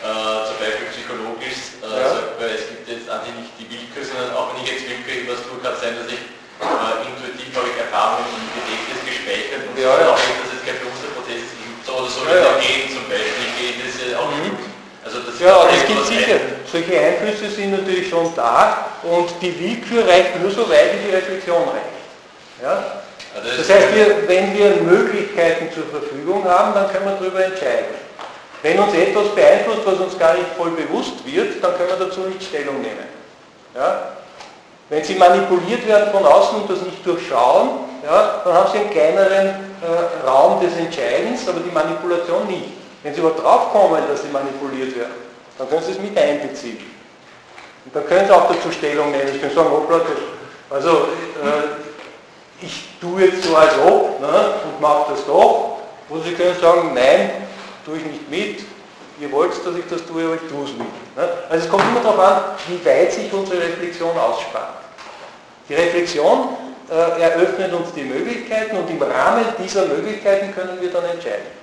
äh, 0.01 0.41
zum 0.49 0.57
Beispiel 0.57 0.87
psychologisch, 0.89 1.77
äh, 1.77 1.93
ja. 1.93 2.09
sagt 2.09 2.41
man, 2.41 2.49
es 2.49 2.65
gibt 2.73 2.85
jetzt 2.89 3.05
eigentlich 3.05 3.37
nicht 3.37 3.53
die 3.61 3.67
Willkür, 3.69 4.01
sondern 4.01 4.33
auch 4.33 4.49
wenn 4.53 4.65
ich 4.65 4.69
jetzt 4.73 4.89
willkürlich 4.89 5.29
was 5.29 5.45
tue, 5.45 5.61
kann 5.61 5.77
es 5.77 5.81
sein, 5.85 5.93
dass 5.93 6.09
ich 6.09 6.25
äh, 6.25 7.05
intuitiv 7.05 7.53
habe 7.53 7.69
ich 7.69 7.77
Erfahrungen 7.77 8.33
im 8.33 8.49
Gedächtnis 8.57 8.99
gespeichert 9.05 9.61
und 9.69 9.75
ja, 9.77 9.93
ja. 9.93 10.09
auch 10.09 10.19
wenn 10.19 10.41
das 10.41 10.57
jetzt 10.57 10.65
kein 10.65 10.79
bewusster 10.81 11.13
Prozess 11.13 11.53
ist, 11.53 11.53
so 11.85 11.91
oder 12.01 12.09
so 12.09 12.21
ja, 12.25 12.49
ja. 12.49 12.51
gehen 12.57 12.89
zum 12.89 13.05
Beispiel, 13.05 13.49
gehen 13.57 13.77
das 13.77 13.93
ja 14.01 14.17
auch 14.17 14.33
mhm. 14.33 14.57
Also 15.05 15.21
das 15.21 15.37
ja, 15.39 15.69
es 15.69 15.85
gibt 15.85 16.05
sicher, 16.05 16.58
solche 16.71 16.99
Einflüsse 16.99 17.49
sind 17.49 17.71
natürlich 17.71 18.09
schon 18.09 18.33
da 18.35 18.85
und 19.03 19.29
die 19.41 19.59
Willkür 19.59 20.07
reicht 20.07 20.39
nur 20.41 20.51
so 20.51 20.69
weit, 20.69 20.93
wie 20.93 21.07
die 21.07 21.15
Reflexion 21.15 21.63
reicht. 21.63 21.99
Ja? 22.61 22.83
Also 23.35 23.47
das, 23.47 23.67
das 23.67 23.69
heißt, 23.69 23.95
wir, 23.95 24.27
wenn 24.27 24.57
wir 24.57 24.75
Möglichkeiten 24.83 25.69
zur 25.73 25.85
Verfügung 25.85 26.43
haben, 26.45 26.73
dann 26.73 26.91
können 26.91 27.05
wir 27.05 27.17
darüber 27.19 27.43
entscheiden. 27.43 27.95
Wenn 28.61 28.77
uns 28.79 28.93
etwas 28.93 29.29
beeinflusst, 29.29 29.85
was 29.85 29.99
uns 29.99 30.19
gar 30.19 30.33
nicht 30.33 30.47
voll 30.57 30.71
bewusst 30.71 31.25
wird, 31.25 31.63
dann 31.63 31.77
können 31.77 31.89
wir 31.89 32.07
dazu 32.07 32.21
nicht 32.21 32.43
Stellung 32.43 32.81
nehmen. 32.81 33.07
Ja? 33.75 34.13
Wenn 34.89 35.03
Sie 35.03 35.15
manipuliert 35.15 35.87
werden 35.87 36.11
von 36.11 36.25
außen 36.25 36.61
und 36.61 36.69
das 36.69 36.81
nicht 36.81 37.05
durchschauen, 37.05 37.69
ja, 38.03 38.41
dann 38.43 38.53
haben 38.53 38.71
Sie 38.71 38.79
einen 38.79 38.89
kleineren 38.89 39.47
äh, 39.47 40.27
Raum 40.27 40.59
des 40.61 40.75
Entscheidens, 40.77 41.47
aber 41.47 41.59
die 41.59 41.71
Manipulation 41.71 42.47
nicht. 42.47 42.71
Wenn 43.03 43.13
Sie 43.13 43.21
aber 43.21 43.31
draufkommen, 43.31 44.01
dass 44.09 44.23
Sie 44.23 44.29
manipuliert 44.29 44.97
werden, 44.97 45.28
dann 45.59 45.69
können 45.69 45.83
Sie 45.83 45.91
es 45.91 45.99
mit 45.99 46.17
einbeziehen. 46.17 46.79
Und 47.85 47.95
dann 47.95 48.07
können 48.07 48.25
Sie 48.25 48.33
auch 48.33 48.47
dazu 48.47 48.71
Stellung 48.71 49.11
nehmen. 49.11 49.27
Sie 49.31 49.39
können 49.39 49.53
sagen, 49.53 49.69
hoppla, 49.69 50.01
also 50.69 50.89
äh, 50.89 52.65
ich 52.65 52.87
tue 53.01 53.25
jetzt 53.25 53.43
so 53.43 53.55
als 53.55 53.73
ob 53.77 54.21
ne, 54.21 54.53
und 54.65 54.81
mache 54.81 55.11
das 55.11 55.25
doch. 55.25 55.79
Oder 56.09 56.23
Sie 56.23 56.33
können 56.33 56.57
sagen, 56.59 56.93
nein, 56.93 57.31
tue 57.85 57.97
ich 57.97 58.05
nicht 58.05 58.29
mit, 58.29 58.65
ihr 59.19 59.31
wollt, 59.31 59.51
dass 59.51 59.75
ich 59.75 59.85
das 59.89 60.05
tue, 60.05 60.23
aber 60.23 60.35
ich 60.35 60.49
tue 60.49 60.63
es 60.63 60.71
nicht. 60.71 61.15
Ne? 61.17 61.29
Also 61.49 61.65
es 61.65 61.69
kommt 61.69 61.83
immer 61.83 62.01
darauf 62.01 62.19
an, 62.19 62.41
wie 62.67 62.85
weit 62.85 63.11
sich 63.11 63.31
unsere 63.33 63.61
Reflexion 63.61 64.17
ausspannt. 64.17 64.79
Die 65.67 65.75
Reflexion 65.75 66.49
äh, 66.89 67.21
eröffnet 67.21 67.73
uns 67.73 67.91
die 67.93 68.03
Möglichkeiten 68.03 68.77
und 68.77 68.89
im 68.89 69.01
Rahmen 69.01 69.45
dieser 69.61 69.85
Möglichkeiten 69.87 70.53
können 70.55 70.79
wir 70.79 70.89
dann 70.89 71.03
entscheiden. 71.03 71.59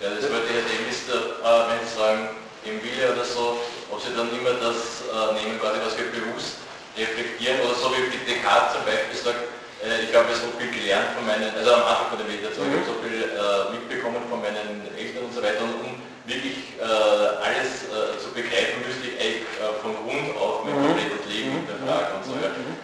Ja, 0.00 0.10
das 0.10 0.30
wollte 0.30 0.46
ich 0.50 0.56
jetzt 0.56 0.74
eben 0.74 0.86
wissen, 0.86 1.10
äh, 1.10 1.44
wenn 1.44 1.88
Sie 1.88 1.98
sagen, 1.98 2.28
im 2.68 2.78
Wille 2.84 3.12
oder 3.12 3.24
so, 3.24 3.58
ob 3.90 3.98
Sie 4.00 4.12
dann 4.12 4.28
immer 4.28 4.54
das 4.60 5.08
äh, 5.08 5.40
nehmen, 5.40 5.56
quasi 5.58 5.80
was 5.80 5.96
wir 5.96 6.12
bewusst 6.12 6.60
reflektieren 6.96 7.64
oder 7.64 7.74
so 7.74 7.88
wie 7.94 8.12
Descartes 8.12 8.76
zum 8.76 8.84
Beispiel 8.84 9.16
sagt, 9.16 9.42
äh, 9.80 10.04
ich 10.04 10.12
habe 10.12 10.28
so 10.34 10.52
viel 10.58 10.68
gelernt 10.68 11.16
von 11.16 11.24
meinen, 11.24 11.48
also 11.54 11.72
am 11.72 11.84
Anfang 11.86 12.08
von 12.12 12.18
der 12.20 12.28
Welt, 12.28 12.44
also 12.44 12.60
mhm. 12.60 12.68
ich 12.68 12.76
habe 12.82 12.88
so 12.90 12.96
viel 13.00 13.18
äh, 13.24 13.62
mitbekommen 13.72 14.22
von 14.28 14.42
meinen 14.42 14.84
Eltern 14.92 15.24
und 15.24 15.32
so 15.32 15.40
weiter 15.40 15.64
und 15.64 15.78
um 15.80 15.94
wirklich 16.28 16.76
äh, 16.76 16.84
alles 16.84 17.88
äh, 17.88 18.20
zu 18.20 18.28
begreifen, 18.36 18.84
müsste 18.84 19.08
ich 19.08 19.16
eigentlich 19.16 19.48
äh, 19.56 19.72
von 19.80 19.96
Grund 19.96 20.36
auf 20.36 20.62
mein 20.68 20.76
mhm. 20.76 20.92
komplettes 20.92 21.24
Leben 21.24 21.64
hinterfragen 21.64 22.12
mhm. 22.12 22.16
und 22.20 22.24
so. 22.28 22.32
Ja. 22.36 22.52
Mhm. 22.52 22.76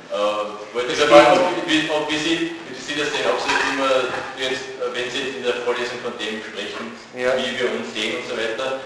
Wollte 0.73 0.93
ich 0.93 1.11
mal, 1.11 1.39
ob, 1.39 1.69
wie, 1.69 1.91
ob, 1.91 2.11
wie, 2.11 2.19
Sie, 2.19 2.39
wie 2.67 2.75
Sie 2.75 2.99
das 2.99 3.13
sehen, 3.13 3.27
ob 3.31 3.39
Sie 3.39 3.53
immer, 3.75 4.11
wenn 4.39 5.11
Sie 5.11 5.19
jetzt 5.19 5.37
in 5.39 5.45
der 5.45 5.63
Vorlesung 5.63 5.99
von 6.03 6.15
dem 6.19 6.43
sprechen, 6.43 6.95
ja. 7.15 7.35
wie 7.39 7.55
wir 7.59 7.71
uns 7.79 7.95
sehen 7.95 8.19
und 8.19 8.27
so 8.27 8.35
weiter, 8.35 8.81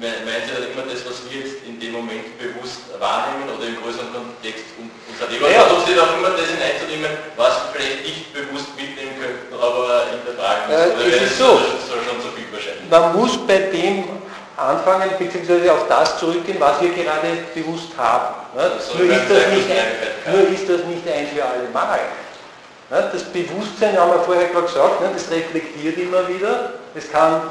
meinen 0.00 0.42
Sie 0.46 0.54
dann 0.54 0.66
immer 0.70 0.84
das, 0.90 1.06
was 1.06 1.22
wir 1.30 1.40
jetzt 1.40 1.62
in 1.66 1.78
dem 1.78 1.92
Moment 1.92 2.26
bewusst 2.38 2.90
wahrnehmen 2.98 3.46
oder 3.50 3.66
im 3.66 3.78
größeren 3.78 4.10
Kontext 4.10 4.74
unser 4.78 5.30
Leben? 5.30 5.46
Ja, 5.46 5.66
versuchen 5.66 5.86
Sie 5.86 6.00
auch 6.00 6.14
immer 6.18 6.34
das 6.34 6.50
hineinzunehmen, 6.50 7.10
was 7.36 7.54
wir 7.54 7.78
vielleicht 7.78 8.02
nicht 8.02 8.32
bewusst 8.34 8.74
mitnehmen 8.74 9.14
könnten, 9.20 9.54
aber 9.54 10.10
hinterfragen 10.10 10.62
müssen. 10.66 10.98
Äh, 10.98 11.16
es 11.16 11.30
ist 11.30 11.38
so, 11.38 11.58
schon 11.58 12.18
so 12.18 12.30
viel 12.34 12.48
wahrscheinlich. 12.50 12.90
Man 12.90 13.14
muss 13.14 13.38
bei 13.46 13.70
dem 13.70 14.24
anfangen, 14.56 15.10
beziehungsweise 15.18 15.72
auf 15.72 15.88
das 15.88 16.18
zurückgehen, 16.18 16.58
was 16.60 16.80
wir 16.80 16.90
gerade 16.90 17.28
bewusst 17.54 17.90
haben. 17.98 18.34
Ne? 18.54 18.70
Nur, 18.98 19.10
ist 19.10 19.30
das 19.30 19.46
nicht 19.50 19.70
ein, 19.70 20.32
nur 20.32 20.48
ist 20.48 20.68
das 20.68 20.84
nicht 20.84 21.06
ein 21.08 21.26
für 21.26 21.44
alle 21.44 21.68
Mal. 21.72 22.00
Ne? 22.90 23.10
Das 23.12 23.24
Bewusstsein, 23.24 23.98
haben 23.98 24.12
wir 24.12 24.20
vorher 24.20 24.48
gerade 24.48 24.66
gesagt, 24.66 25.00
ne? 25.00 25.10
das 25.12 25.30
reflektiert 25.30 25.98
immer 25.98 26.28
wieder. 26.28 26.74
Es 26.94 27.10
kann 27.10 27.42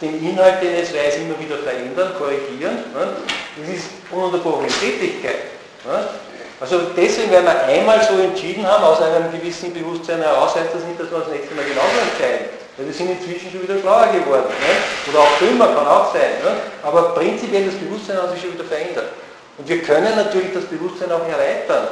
den 0.00 0.22
Inhalt, 0.22 0.62
den 0.62 0.74
es 0.74 0.94
weiß, 0.94 1.16
immer 1.16 1.38
wieder 1.38 1.58
verändern, 1.58 2.12
korrigieren. 2.18 2.76
Ne? 2.94 3.16
Das 3.58 3.68
ist 3.74 3.86
ununterbrochene 4.10 4.68
Tätigkeit. 4.68 5.50
Also 6.60 6.90
deswegen, 6.96 7.30
wenn 7.30 7.44
wir 7.44 7.64
einmal 7.64 8.02
so 8.02 8.18
entschieden 8.18 8.66
haben, 8.66 8.82
aus 8.82 9.00
einem 9.00 9.30
gewissen 9.30 9.72
Bewusstsein 9.72 10.22
heraus, 10.22 10.54
heißt 10.56 10.74
das 10.74 10.84
nicht, 10.84 10.98
dass 10.98 11.10
wir 11.10 11.18
das 11.18 11.28
nächste 11.28 11.54
Mal 11.54 11.64
genauso 11.64 11.98
entscheiden. 12.02 12.46
Weil 12.76 12.86
wir 12.86 12.94
sind 12.94 13.10
inzwischen 13.10 13.50
schon 13.50 13.62
wieder 13.62 13.78
schlauer 13.78 14.06
geworden. 14.10 14.50
Ne? 14.50 14.74
Oder 15.10 15.20
auch 15.22 15.38
dümmer, 15.38 15.66
kann 15.74 15.86
auch 15.86 16.12
sein. 16.12 16.38
Ne? 16.42 16.50
Aber 16.82 17.14
prinzipiell 17.14 17.66
das 17.66 17.74
Bewusstsein 17.74 18.22
hat 18.22 18.30
sich 18.32 18.42
schon 18.42 18.54
wieder 18.54 18.64
verändert. 18.64 19.10
Und 19.58 19.68
wir 19.68 19.82
können 19.82 20.14
natürlich 20.14 20.52
das 20.54 20.64
Bewusstsein 20.64 21.10
auch 21.10 21.26
erweitern. 21.26 21.88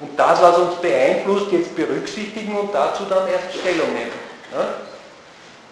Und 0.00 0.18
das, 0.18 0.40
was 0.40 0.56
uns 0.56 0.74
beeinflusst, 0.76 1.52
jetzt 1.52 1.76
berücksichtigen 1.76 2.56
und 2.56 2.74
dazu 2.74 3.04
dann 3.08 3.28
erst 3.28 3.52
Stellung 3.52 3.92
nehmen. 3.92 4.12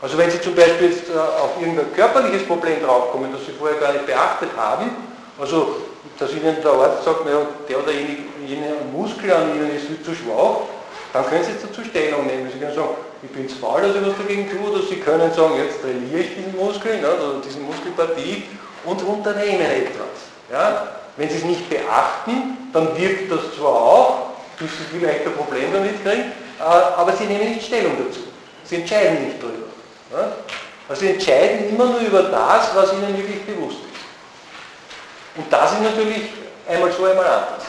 Also 0.00 0.16
wenn 0.16 0.30
Sie 0.30 0.40
zum 0.40 0.54
Beispiel 0.54 0.90
jetzt 0.90 1.10
äh, 1.10 1.18
auf 1.18 1.60
irgendein 1.60 1.92
körperliches 1.92 2.46
Problem 2.46 2.82
draufkommen, 2.84 3.32
das 3.32 3.44
Sie 3.46 3.52
vorher 3.52 3.78
gar 3.78 3.92
nicht 3.92 4.06
beachtet 4.06 4.50
haben, 4.56 4.90
also 5.38 5.76
dass 6.18 6.32
Ihnen 6.32 6.56
der 6.62 6.72
Arzt 6.72 7.04
sagt, 7.04 7.24
naja, 7.24 7.38
der 7.68 7.78
oder 7.78 7.92
jene, 7.92 8.16
jene 8.46 8.74
Muskel 8.92 9.32
an 9.32 9.54
Ihnen 9.54 9.70
ist 9.74 10.04
zu 10.04 10.14
schwach, 10.14 10.66
dann 11.12 11.26
können 11.26 11.44
Sie 11.44 11.52
dazu 11.60 11.82
Stellung 11.84 12.26
nehmen. 12.26 12.50
Sie 12.52 12.58
können 12.58 12.74
sagen, 12.74 12.94
ich 13.22 13.30
bin 13.30 13.48
zu 13.48 13.56
faul, 13.56 13.82
dass 13.82 13.96
ich 13.96 14.02
was 14.02 14.16
dagegen 14.18 14.48
tue, 14.50 14.70
oder 14.70 14.82
Sie 14.82 14.96
können 14.96 15.32
sagen, 15.32 15.54
jetzt 15.56 15.82
trainiere 15.82 16.20
ich 16.20 16.34
diesen 16.34 16.56
Muskel, 16.56 17.00
ne, 17.00 17.08
oder 17.08 17.40
diese 17.44 17.58
Muskelpartie 17.60 18.44
und 18.84 19.02
unternehmen 19.02 19.66
etwas. 19.66 20.30
Ja? 20.50 20.88
Wenn 21.16 21.28
Sie 21.28 21.38
es 21.38 21.44
nicht 21.44 21.68
beachten, 21.68 22.70
dann 22.72 22.96
wirkt 22.96 23.32
das 23.32 23.40
zwar 23.56 23.74
auch, 23.74 24.18
dass 24.60 24.68
Sie 24.70 24.98
vielleicht 24.98 25.26
ein 25.26 25.34
Problem 25.34 25.72
damit 25.72 26.02
kriegen, 26.04 26.32
äh, 26.58 26.62
aber 26.62 27.12
Sie 27.12 27.24
nehmen 27.24 27.54
nicht 27.54 27.66
Stellung 27.66 27.92
dazu. 27.98 28.20
Sie 28.64 28.76
entscheiden 28.76 29.24
nicht 29.24 29.42
darüber. 29.42 29.67
Also 30.88 31.00
sie 31.02 31.10
entscheiden 31.10 31.68
immer 31.68 31.86
nur 31.86 32.00
über 32.00 32.22
das, 32.24 32.74
was 32.74 32.92
ihnen 32.92 33.16
wirklich 33.16 33.42
bewusst 33.44 33.76
ist. 33.76 35.36
Und 35.36 35.52
das 35.52 35.72
ist 35.72 35.82
natürlich 35.82 36.22
einmal 36.66 36.90
so, 36.92 37.04
einmal 37.04 37.26
anders. 37.26 37.64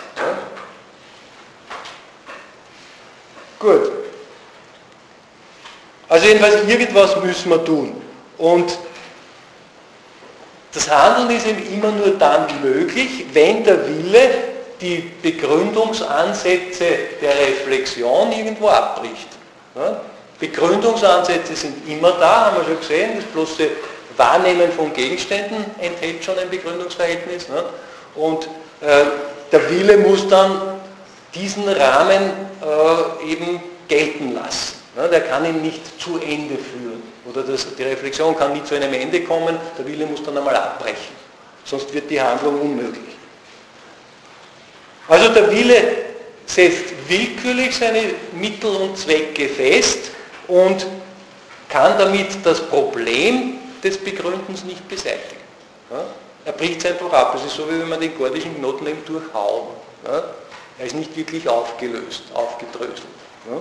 Gut. 3.59 3.91
Also 6.07 6.27
jedenfalls 6.27 6.67
irgendwas 6.67 7.15
müssen 7.21 7.49
wir 7.49 7.63
tun. 7.63 8.01
Und 8.37 8.77
das 10.73 10.89
Handeln 10.89 11.29
ist 11.35 11.45
eben 11.45 11.73
immer 11.73 11.91
nur 11.91 12.11
dann 12.17 12.47
möglich, 12.61 13.25
wenn 13.33 13.63
der 13.63 13.85
Wille 13.87 14.29
die 14.79 15.11
Begründungsansätze 15.21 16.85
der 17.21 17.37
Reflexion 17.37 18.31
irgendwo 18.31 18.69
abbricht. 18.69 19.27
Ja? 19.75 19.99
Begründungsansätze 20.39 21.55
sind 21.55 21.87
immer 21.87 22.11
da, 22.13 22.45
haben 22.45 22.57
wir 22.57 22.63
schon 22.63 22.79
gesehen, 22.79 23.11
das 23.17 23.25
bloße 23.25 23.69
Wahrnehmen 24.15 24.71
von 24.71 24.93
Gegenständen 24.93 25.65
enthält 25.79 26.23
schon 26.23 26.37
ein 26.39 26.49
Begründungsverhältnis. 26.49 27.49
Ne? 27.49 27.63
Und 28.15 28.45
äh, 28.81 29.05
der 29.51 29.69
Wille 29.69 29.97
muss 29.97 30.27
dann 30.27 30.79
diesen 31.33 31.67
Rahmen 31.67 32.31
äh, 32.61 33.31
eben 33.31 33.61
gelten 33.87 34.33
lassen. 34.33 34.75
Ne? 34.95 35.09
Der 35.09 35.21
kann 35.21 35.45
ihn 35.45 35.61
nicht 35.61 36.01
zu 36.01 36.17
Ende 36.19 36.55
führen. 36.55 37.03
Oder 37.25 37.43
das, 37.43 37.75
die 37.75 37.83
Reflexion 37.83 38.35
kann 38.35 38.53
nie 38.53 38.63
zu 38.63 38.75
einem 38.75 38.93
Ende 38.93 39.21
kommen, 39.23 39.57
der 39.77 39.85
Wille 39.85 40.05
muss 40.05 40.23
dann 40.23 40.37
einmal 40.37 40.55
abbrechen. 40.55 41.19
Sonst 41.65 41.93
wird 41.93 42.09
die 42.09 42.19
Handlung 42.19 42.61
unmöglich. 42.61 43.15
Also 45.07 45.29
der 45.29 45.51
Wille 45.51 45.83
setzt 46.45 46.85
willkürlich 47.07 47.75
seine 47.75 48.03
Mittel 48.33 48.69
und 48.69 48.97
Zwecke 48.97 49.49
fest 49.49 50.11
und 50.49 50.85
kann 51.69 51.97
damit 51.97 52.45
das 52.45 52.61
Problem 52.61 53.59
des 53.83 53.97
Begründens 53.97 54.63
nicht 54.63 54.87
beseitigen. 54.89 55.41
Ja? 55.91 56.03
Er 56.45 56.51
bricht 56.53 56.83
es 56.83 56.91
einfach 56.91 57.13
ab. 57.13 57.35
Es 57.35 57.45
ist 57.45 57.55
so, 57.55 57.69
wie 57.69 57.79
wenn 57.79 57.89
man 57.89 57.99
den 57.99 58.17
gordischen 58.17 58.55
Knoten 58.57 58.87
eben 58.87 59.05
durchhauen. 59.05 59.67
Ja? 60.05 60.23
Er 60.79 60.85
ist 60.85 60.95
nicht 60.95 61.15
wirklich 61.15 61.47
aufgelöst, 61.47 62.23
aufgedröselt. 62.33 63.03
Ja? 63.49 63.57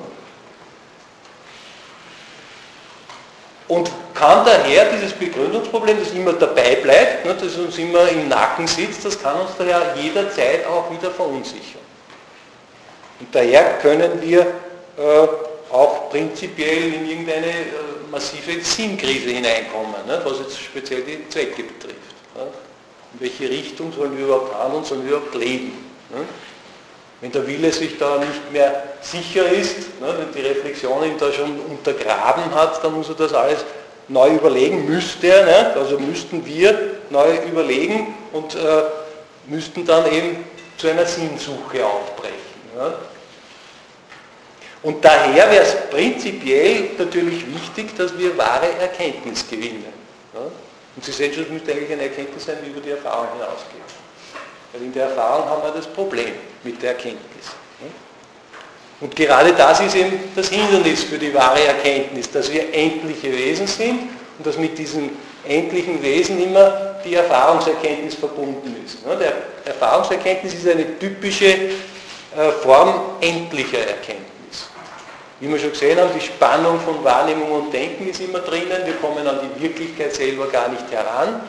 Und 3.68 3.90
kann 4.14 4.46
daher 4.46 4.86
dieses 4.92 5.12
Begründungsproblem, 5.12 5.98
das 6.00 6.12
immer 6.12 6.32
dabei 6.32 6.76
bleibt, 6.76 7.26
ne, 7.26 7.34
das 7.34 7.54
uns 7.56 7.76
immer 7.76 8.08
im 8.08 8.28
Nacken 8.28 8.66
sitzt, 8.66 9.04
das 9.04 9.20
kann 9.20 9.38
uns 9.40 9.50
daher 9.58 9.94
jederzeit 9.94 10.66
auch 10.66 10.90
wieder 10.90 11.10
verunsichern. 11.10 11.82
Und 13.20 13.34
daher 13.34 13.78
können 13.78 14.22
wir 14.22 14.40
äh, 14.40 15.28
auch 15.70 16.10
prinzipiell 16.10 16.94
in 16.94 17.08
irgendeine 17.08 17.46
äh, 17.46 18.10
massive 18.10 18.60
Sinnkrise 18.62 19.30
hineinkommen, 19.30 19.94
ne, 20.06 20.20
was 20.24 20.38
jetzt 20.38 20.58
speziell 20.58 21.02
die 21.02 21.28
Zwecke 21.28 21.62
betrifft. 21.62 22.14
Ne. 22.34 22.42
In 23.14 23.20
welche 23.20 23.48
Richtung 23.48 23.92
sollen 23.92 24.16
wir 24.16 24.26
überhaupt 24.26 24.54
handeln, 24.54 24.84
sollen 24.84 25.02
wir 25.04 25.16
überhaupt 25.16 25.34
leben? 25.34 25.72
Ne. 26.10 26.24
Wenn 27.20 27.32
der 27.32 27.46
Wille 27.46 27.72
sich 27.72 27.98
da 27.98 28.18
nicht 28.18 28.52
mehr 28.52 28.84
sicher 29.00 29.50
ist, 29.50 29.88
wenn 30.00 30.32
die 30.32 30.46
Reflexion 30.46 31.02
ihn 31.04 31.18
da 31.18 31.32
schon 31.32 31.58
untergraben 31.60 32.54
hat, 32.54 32.82
dann 32.84 32.94
muss 32.94 33.08
er 33.08 33.16
das 33.16 33.34
alles 33.34 33.64
neu 34.06 34.30
überlegen, 34.30 34.86
müsste 34.86 35.26
er, 35.26 35.76
also 35.76 35.98
müssten 35.98 36.46
wir 36.46 36.78
neu 37.10 37.36
überlegen 37.50 38.14
und 38.32 38.54
äh, 38.54 38.58
müssten 39.46 39.84
dann 39.84 40.10
eben 40.12 40.44
zu 40.76 40.88
einer 40.88 41.06
Sinnsuche 41.06 41.84
aufbrechen. 41.84 42.38
Und 44.82 45.04
daher 45.04 45.50
wäre 45.50 45.62
es 45.64 45.74
prinzipiell 45.90 46.90
natürlich 46.98 47.44
wichtig, 47.52 47.96
dass 47.96 48.16
wir 48.16 48.36
wahre 48.38 48.68
Erkenntnis 48.80 49.48
gewinnen. 49.48 49.84
Ne? 50.32 50.40
Und 50.96 51.04
Sie 51.04 51.12
sehen 51.12 51.32
schon, 51.32 51.44
es 51.44 51.50
müsste 51.50 51.72
eigentlich 51.72 51.92
eine 51.92 52.02
Erkenntnis 52.02 52.44
sein, 52.44 52.56
die 52.64 52.70
über 52.70 52.80
die 52.80 52.90
Erfahrung 52.90 53.28
hinausgeht. 53.32 53.80
Weil 54.72 54.82
in 54.82 54.92
der 54.92 55.04
Erfahrung 55.04 55.48
haben 55.48 55.62
wir 55.62 55.72
das 55.72 55.86
Problem 55.86 56.32
mit 56.62 56.82
der 56.82 56.90
Erkenntnis. 56.90 57.46
Und 59.00 59.14
gerade 59.14 59.52
das 59.52 59.80
ist 59.80 59.94
eben 59.94 60.18
das 60.34 60.48
Hindernis 60.48 61.04
für 61.04 61.18
die 61.18 61.32
wahre 61.32 61.64
Erkenntnis, 61.64 62.30
dass 62.30 62.52
wir 62.52 62.74
endliche 62.74 63.32
Wesen 63.32 63.66
sind 63.66 64.00
und 64.36 64.46
dass 64.46 64.58
mit 64.58 64.76
diesen 64.76 65.10
endlichen 65.46 66.02
Wesen 66.02 66.42
immer 66.42 66.96
die 67.04 67.14
Erfahrungserkenntnis 67.14 68.16
verbunden 68.16 68.74
ist. 68.84 68.98
Der 69.06 69.34
Erfahrungserkenntnis 69.64 70.54
ist 70.54 70.68
eine 70.68 70.98
typische 70.98 71.46
äh, 71.46 72.50
Form 72.60 73.18
endlicher 73.20 73.78
Erkenntnis. 73.78 74.27
Wie 75.40 75.48
wir 75.48 75.58
schon 75.58 75.70
gesehen 75.70 75.98
haben, 76.00 76.10
die 76.14 76.24
Spannung 76.24 76.80
von 76.80 77.02
Wahrnehmung 77.04 77.50
und 77.52 77.72
Denken 77.72 78.08
ist 78.08 78.20
immer 78.20 78.40
drinnen, 78.40 78.84
wir 78.84 78.94
kommen 78.94 79.26
an 79.26 79.38
die 79.56 79.62
Wirklichkeit 79.62 80.14
selber 80.14 80.46
gar 80.48 80.68
nicht 80.68 80.90
heran. 80.90 81.40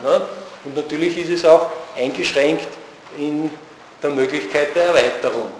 Und 0.64 0.76
natürlich 0.76 1.18
ist 1.18 1.30
es 1.30 1.44
auch 1.44 1.70
eingeschränkt 1.96 2.68
in 3.18 3.50
der 4.02 4.10
Möglichkeit 4.10 4.76
der 4.76 4.84
Erweiterung 4.84 5.50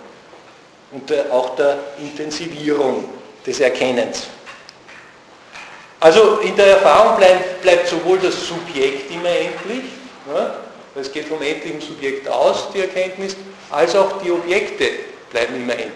und 0.93 1.13
auch 1.31 1.57
der 1.57 1.79
Intensivierung 1.99 3.05
des 3.45 3.61
Erkennens. 3.61 4.29
Also 5.99 6.39
in 6.39 6.57
der 6.57 6.67
Erfahrung 6.79 7.17
bleibt, 7.19 7.63
bleibt 7.63 7.89
sowohl 7.89 8.19
das 8.19 8.47
Subjekt 8.47 9.11
immer 9.11 9.29
endlich, 9.29 9.85
ja, 10.33 10.55
es 10.95 11.13
geht 11.13 11.27
vom 11.27 11.43
endlichen 11.43 11.81
Subjekt 11.81 12.29
aus, 12.29 12.69
die 12.73 12.81
Erkenntnis, 12.81 13.37
als 13.71 13.95
auch 13.95 14.21
die 14.23 14.31
Objekte 14.31 14.89
bleiben 15.31 15.57
immer 15.57 15.75
endlich. 15.75 15.95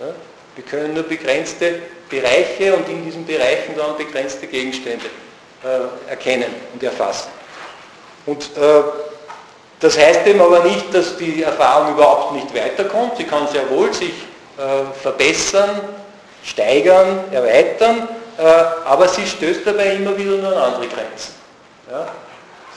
Ja. 0.00 0.06
Wir 0.54 0.64
können 0.64 0.94
nur 0.94 1.04
begrenzte 1.04 1.80
Bereiche 2.08 2.74
und 2.74 2.88
in 2.88 3.04
diesen 3.04 3.24
Bereichen 3.24 3.74
dann 3.76 3.96
begrenzte 3.96 4.46
Gegenstände 4.46 5.06
äh, 5.64 6.10
erkennen 6.10 6.54
und 6.72 6.82
erfassen. 6.82 7.30
Und 8.26 8.44
äh, 8.56 8.82
das 9.80 9.98
heißt 9.98 10.26
eben 10.26 10.40
aber 10.40 10.62
nicht, 10.62 10.94
dass 10.94 11.16
die 11.16 11.42
Erfahrung 11.42 11.94
überhaupt 11.94 12.34
nicht 12.34 12.54
weiterkommt. 12.54 13.16
Sie 13.16 13.24
kann 13.24 13.48
sehr 13.48 13.68
wohl 13.70 13.92
sich 13.92 14.12
äh, 14.58 14.84
verbessern, 15.02 15.80
steigern, 16.44 17.32
erweitern, 17.32 18.08
äh, 18.38 18.42
aber 18.84 19.08
sie 19.08 19.26
stößt 19.26 19.62
dabei 19.64 19.94
immer 19.94 20.16
wieder 20.16 20.36
nur 20.36 20.52
an 20.52 20.74
andere 20.74 20.86
Grenzen. 20.86 21.34
Ja? 21.90 22.08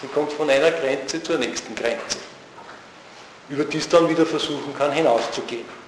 Sie 0.01 0.07
kommt 0.07 0.31
von 0.33 0.49
einer 0.49 0.71
Grenze 0.71 1.21
zur 1.21 1.37
nächsten 1.37 1.75
Grenze, 1.75 2.17
über 3.49 3.65
die 3.65 3.77
es 3.77 3.89
dann 3.89 4.09
wieder 4.09 4.25
versuchen 4.25 4.73
kann 4.77 4.91
hinauszugehen. 4.91 5.84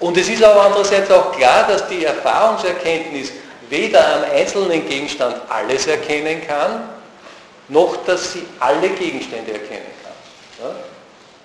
Und 0.00 0.16
es 0.16 0.28
ist 0.28 0.42
aber 0.42 0.62
andererseits 0.62 1.10
auch 1.10 1.32
klar, 1.32 1.66
dass 1.68 1.88
die 1.88 2.04
Erfahrungserkenntnis 2.04 3.32
weder 3.68 4.16
am 4.16 4.24
einzelnen 4.24 4.86
Gegenstand 4.88 5.40
alles 5.48 5.86
erkennen 5.86 6.46
kann, 6.46 6.88
noch 7.68 7.96
dass 8.04 8.32
sie 8.32 8.44
alle 8.60 8.88
Gegenstände 8.90 9.52
erkennen 9.52 9.86
kann. 10.02 10.74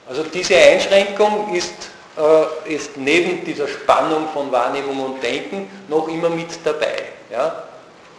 Also 0.08 0.24
diese 0.24 0.56
Einschränkung 0.56 1.54
ist, 1.54 1.74
äh, 2.18 2.74
ist 2.74 2.98
neben 2.98 3.46
dieser 3.46 3.68
Spannung 3.68 4.28
von 4.34 4.52
Wahrnehmung 4.52 5.00
und 5.04 5.24
Denken 5.24 5.70
noch 5.88 6.08
immer 6.08 6.30
mit 6.30 6.48
dabei. 6.64 7.04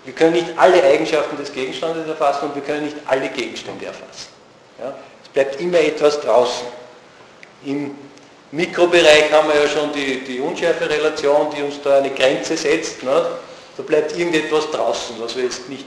Wir 0.04 0.14
können 0.14 0.32
nicht 0.32 0.46
alle 0.56 0.82
Eigenschaften 0.82 1.36
des 1.36 1.52
Gegenstandes 1.52 2.06
erfassen 2.06 2.46
und 2.46 2.54
wir 2.54 2.62
können 2.62 2.84
nicht 2.84 2.96
alle 3.06 3.28
Gegenstände 3.28 3.86
erfassen. 3.86 4.28
Ja? 4.78 4.94
Es 5.22 5.28
bleibt 5.28 5.60
immer 5.60 5.78
etwas 5.78 6.20
draußen. 6.20 6.66
Im 7.64 7.96
Mikrobereich 8.52 9.30
haben 9.32 9.48
wir 9.48 9.62
ja 9.62 9.68
schon 9.68 9.92
die, 9.92 10.24
die 10.24 10.40
Unschärferelation, 10.40 11.48
die 11.56 11.62
uns 11.62 11.80
da 11.82 11.98
eine 11.98 12.10
Grenze 12.10 12.56
setzt. 12.56 13.02
Ne? 13.02 13.26
Da 13.76 13.82
bleibt 13.82 14.16
irgendetwas 14.16 14.70
draußen, 14.70 15.16
was 15.20 15.36
wir 15.36 15.44
jetzt 15.44 15.68
nicht 15.68 15.86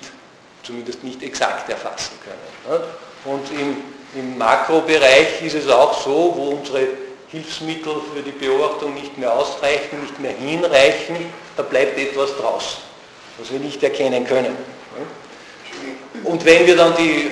zumindest 0.64 1.04
nicht 1.04 1.22
exakt 1.22 1.70
erfassen 1.70 2.14
können. 2.24 2.84
Und 3.26 3.52
im, 3.52 3.78
im 4.16 4.38
Makrobereich 4.38 5.42
ist 5.42 5.56
es 5.56 5.70
auch 5.70 6.02
so, 6.02 6.34
wo 6.36 6.50
unsere 6.58 6.88
Hilfsmittel 7.28 7.96
für 8.14 8.22
die 8.22 8.32
Beobachtung 8.32 8.94
nicht 8.94 9.18
mehr 9.18 9.34
ausreichen, 9.34 10.02
nicht 10.02 10.20
mehr 10.20 10.34
hinreichen, 10.34 11.18
da 11.58 11.64
bleibt 11.64 11.98
etwas 11.98 12.36
draußen, 12.38 12.78
was 13.40 13.52
wir 13.52 13.60
nicht 13.60 13.82
erkennen 13.84 14.26
können. 14.26 14.56
Und 16.24 16.46
wenn 16.46 16.66
wir 16.66 16.78
dann 16.78 16.96
die, 16.96 17.32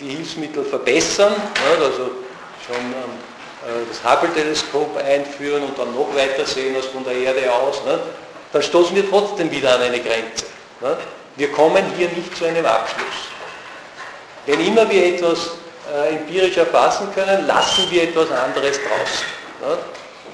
die 0.00 0.16
Hilfsmittel 0.16 0.64
verbessern, 0.64 1.34
also 1.68 2.10
schon 2.66 2.76
äh, 2.76 3.33
das 3.88 4.04
Hubble-Teleskop 4.04 4.96
einführen 4.98 5.62
und 5.62 5.78
dann 5.78 5.94
noch 5.94 6.14
weiter 6.14 6.44
sehen 6.46 6.76
als 6.76 6.86
von 6.86 7.04
der 7.04 7.14
Erde 7.14 7.52
aus, 7.52 7.82
dann 8.52 8.62
stoßen 8.62 8.94
wir 8.94 9.08
trotzdem 9.08 9.50
wieder 9.50 9.74
an 9.74 9.82
eine 9.82 10.00
Grenze. 10.00 10.46
Wir 11.36 11.50
kommen 11.50 11.84
hier 11.96 12.08
nicht 12.10 12.36
zu 12.36 12.44
einem 12.44 12.64
Abschluss. 12.64 13.28
Wenn 14.46 14.64
immer 14.64 14.88
wir 14.88 15.06
etwas 15.06 15.50
äh, 15.92 16.10
empirisch 16.16 16.56
erfassen 16.56 17.08
können, 17.14 17.46
lassen 17.46 17.90
wir 17.90 18.04
etwas 18.04 18.30
anderes 18.30 18.78
draußen. 18.78 19.78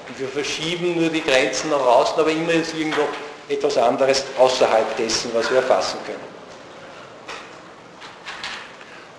Und 0.07 0.19
wir 0.19 0.27
verschieben 0.27 0.99
nur 0.99 1.09
die 1.09 1.23
Grenzen 1.23 1.69
nach 1.69 1.79
außen, 1.79 2.19
aber 2.19 2.29
immer 2.29 2.51
ist 2.51 2.73
irgendwo 2.75 3.07
etwas 3.47 3.77
anderes 3.77 4.23
außerhalb 4.37 4.97
dessen, 4.97 5.31
was 5.33 5.49
wir 5.49 5.57
erfassen 5.57 5.97
können. 6.05 6.30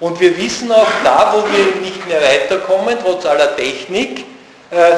Und 0.03 0.19
wir 0.19 0.37
wissen 0.37 0.73
auch 0.73 0.89
da, 1.05 1.33
wo 1.33 1.45
wir 1.45 1.81
nicht 1.81 2.09
mehr 2.09 2.21
weiterkommen, 2.21 2.99
trotz 3.01 3.25
aller 3.25 3.55
Technik, 3.55 4.25
äh, 4.73 4.95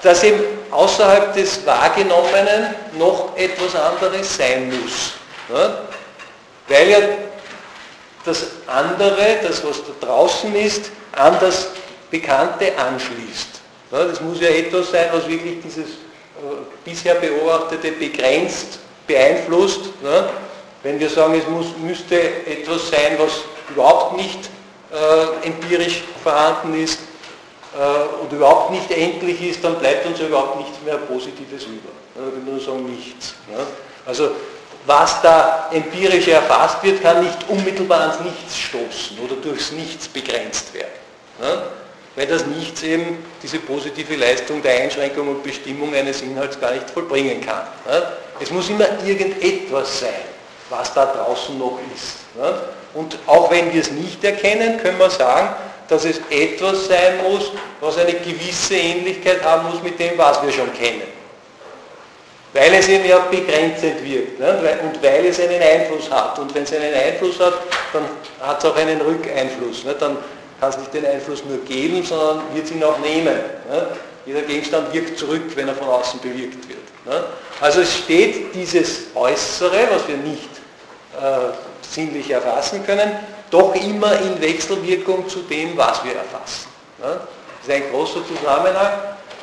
dass 0.00 0.22
eben 0.22 0.44
außerhalb 0.70 1.34
des 1.34 1.66
Wahrgenommenen 1.66 2.72
noch 2.96 3.36
etwas 3.36 3.74
anderes 3.74 4.36
sein 4.36 4.68
muss. 4.70 5.14
Ja? 5.52 5.78
Weil 6.68 6.88
ja 6.88 6.98
das 8.24 8.46
andere, 8.68 9.38
das 9.42 9.64
was 9.64 9.78
da 9.78 10.06
draußen 10.06 10.54
ist, 10.54 10.92
an 11.16 11.36
das 11.40 11.70
Bekannte 12.12 12.78
anschließt. 12.78 13.60
Ja? 13.90 14.04
Das 14.04 14.20
muss 14.20 14.40
ja 14.40 14.50
etwas 14.50 14.92
sein, 14.92 15.08
was 15.10 15.26
wirklich 15.26 15.62
dieses 15.64 15.88
äh, 15.88 15.94
bisher 16.84 17.16
Beobachtete 17.16 17.90
begrenzt 17.90 18.78
beeinflusst. 19.04 19.80
Ja? 20.04 20.28
Wenn 20.84 21.00
wir 21.00 21.10
sagen, 21.10 21.34
es 21.34 21.48
muss, 21.48 21.76
müsste 21.82 22.20
etwas 22.46 22.88
sein, 22.90 23.18
was 23.18 23.32
überhaupt 23.70 24.16
nicht 24.16 24.50
äh, 24.92 25.46
empirisch 25.46 26.02
vorhanden 26.22 26.74
ist, 26.82 26.98
äh, 27.74 28.22
und 28.22 28.32
überhaupt 28.32 28.70
nicht 28.70 28.88
endlich 28.90 29.42
ist, 29.42 29.64
dann 29.64 29.78
bleibt 29.80 30.06
uns 30.06 30.20
ja 30.20 30.26
überhaupt 30.26 30.58
nichts 30.58 30.78
mehr 30.84 30.96
Positives 30.96 31.64
über. 31.64 31.90
Ja, 32.14 32.32
wenn 32.32 32.46
wir 32.46 32.52
nur 32.52 32.62
sagen, 32.62 32.86
nichts. 32.86 33.34
Ja. 33.50 33.58
Also 34.06 34.30
was 34.86 35.20
da 35.22 35.70
empirisch 35.72 36.28
erfasst 36.28 36.82
wird, 36.84 37.02
kann 37.02 37.24
nicht 37.24 37.38
unmittelbar 37.48 38.00
ans 38.00 38.20
Nichts 38.20 38.56
stoßen 38.56 39.18
oder 39.18 39.34
durchs 39.36 39.72
Nichts 39.72 40.06
begrenzt 40.06 40.72
werden. 40.72 40.92
Ja. 41.42 41.62
Weil 42.14 42.26
das 42.28 42.46
Nichts 42.46 42.84
eben 42.84 43.24
diese 43.42 43.58
positive 43.58 44.14
Leistung 44.14 44.62
der 44.62 44.82
Einschränkung 44.82 45.26
und 45.26 45.42
Bestimmung 45.42 45.92
eines 45.94 46.22
Inhalts 46.22 46.60
gar 46.60 46.70
nicht 46.70 46.88
vollbringen 46.88 47.40
kann. 47.40 47.62
Es 48.38 48.52
muss 48.52 48.68
immer 48.68 48.86
irgendetwas 49.04 49.98
sein, 49.98 50.10
was 50.70 50.94
da 50.94 51.06
draußen 51.06 51.58
noch 51.58 51.80
ist. 51.92 52.18
Und 52.94 53.18
auch 53.26 53.50
wenn 53.50 53.72
wir 53.72 53.80
es 53.80 53.90
nicht 53.90 54.22
erkennen, 54.24 54.78
können 54.78 54.98
wir 54.98 55.10
sagen, 55.10 55.54
dass 55.88 56.04
es 56.04 56.20
etwas 56.30 56.86
sein 56.86 57.18
muss, 57.28 57.52
was 57.80 57.98
eine 57.98 58.14
gewisse 58.14 58.74
Ähnlichkeit 58.74 59.42
haben 59.44 59.68
muss 59.68 59.82
mit 59.82 59.98
dem, 59.98 60.16
was 60.16 60.42
wir 60.42 60.50
schon 60.52 60.72
kennen. 60.72 61.02
Weil 62.52 62.72
es 62.74 62.88
eben 62.88 63.04
ja 63.04 63.18
begrenzend 63.18 64.02
wirkt 64.04 64.38
ne? 64.38 64.78
und 64.84 65.02
weil 65.02 65.26
es 65.26 65.40
einen 65.40 65.60
Einfluss 65.60 66.08
hat. 66.08 66.38
Und 66.38 66.54
wenn 66.54 66.62
es 66.62 66.72
einen 66.72 66.94
Einfluss 66.94 67.40
hat, 67.40 67.54
dann 67.92 68.04
hat 68.40 68.62
es 68.62 68.70
auch 68.70 68.76
einen 68.76 69.00
Rückeinfluss. 69.00 69.84
Ne? 69.84 69.96
Dann 69.98 70.16
kann 70.60 70.70
es 70.70 70.78
nicht 70.78 70.94
den 70.94 71.04
Einfluss 71.04 71.44
nur 71.44 71.58
geben, 71.64 72.04
sondern 72.04 72.42
wird 72.54 72.70
ihn 72.70 72.82
auch 72.84 72.98
nehmen. 73.00 73.34
Ne? 73.68 73.88
Jeder 74.24 74.42
Gegenstand 74.42 74.92
wirkt 74.94 75.18
zurück, 75.18 75.42
wenn 75.56 75.66
er 75.66 75.74
von 75.74 75.88
außen 75.88 76.20
bewirkt 76.20 76.68
wird. 76.68 76.78
Ne? 77.06 77.24
Also 77.60 77.80
es 77.80 77.98
steht 77.98 78.54
dieses 78.54 79.06
Äußere, 79.16 79.88
was 79.90 80.06
wir 80.06 80.16
nicht 80.16 80.48
äh, 81.20 81.73
sinnlich 81.94 82.30
erfassen 82.30 82.84
können, 82.84 83.12
doch 83.50 83.74
immer 83.74 84.18
in 84.20 84.40
Wechselwirkung 84.40 85.28
zu 85.28 85.40
dem, 85.42 85.76
was 85.76 86.02
wir 86.04 86.14
erfassen. 86.16 86.68
Das 86.98 87.18
ist 87.62 87.70
ein 87.70 87.90
großer 87.90 88.20
Zusammenhang, 88.26 88.92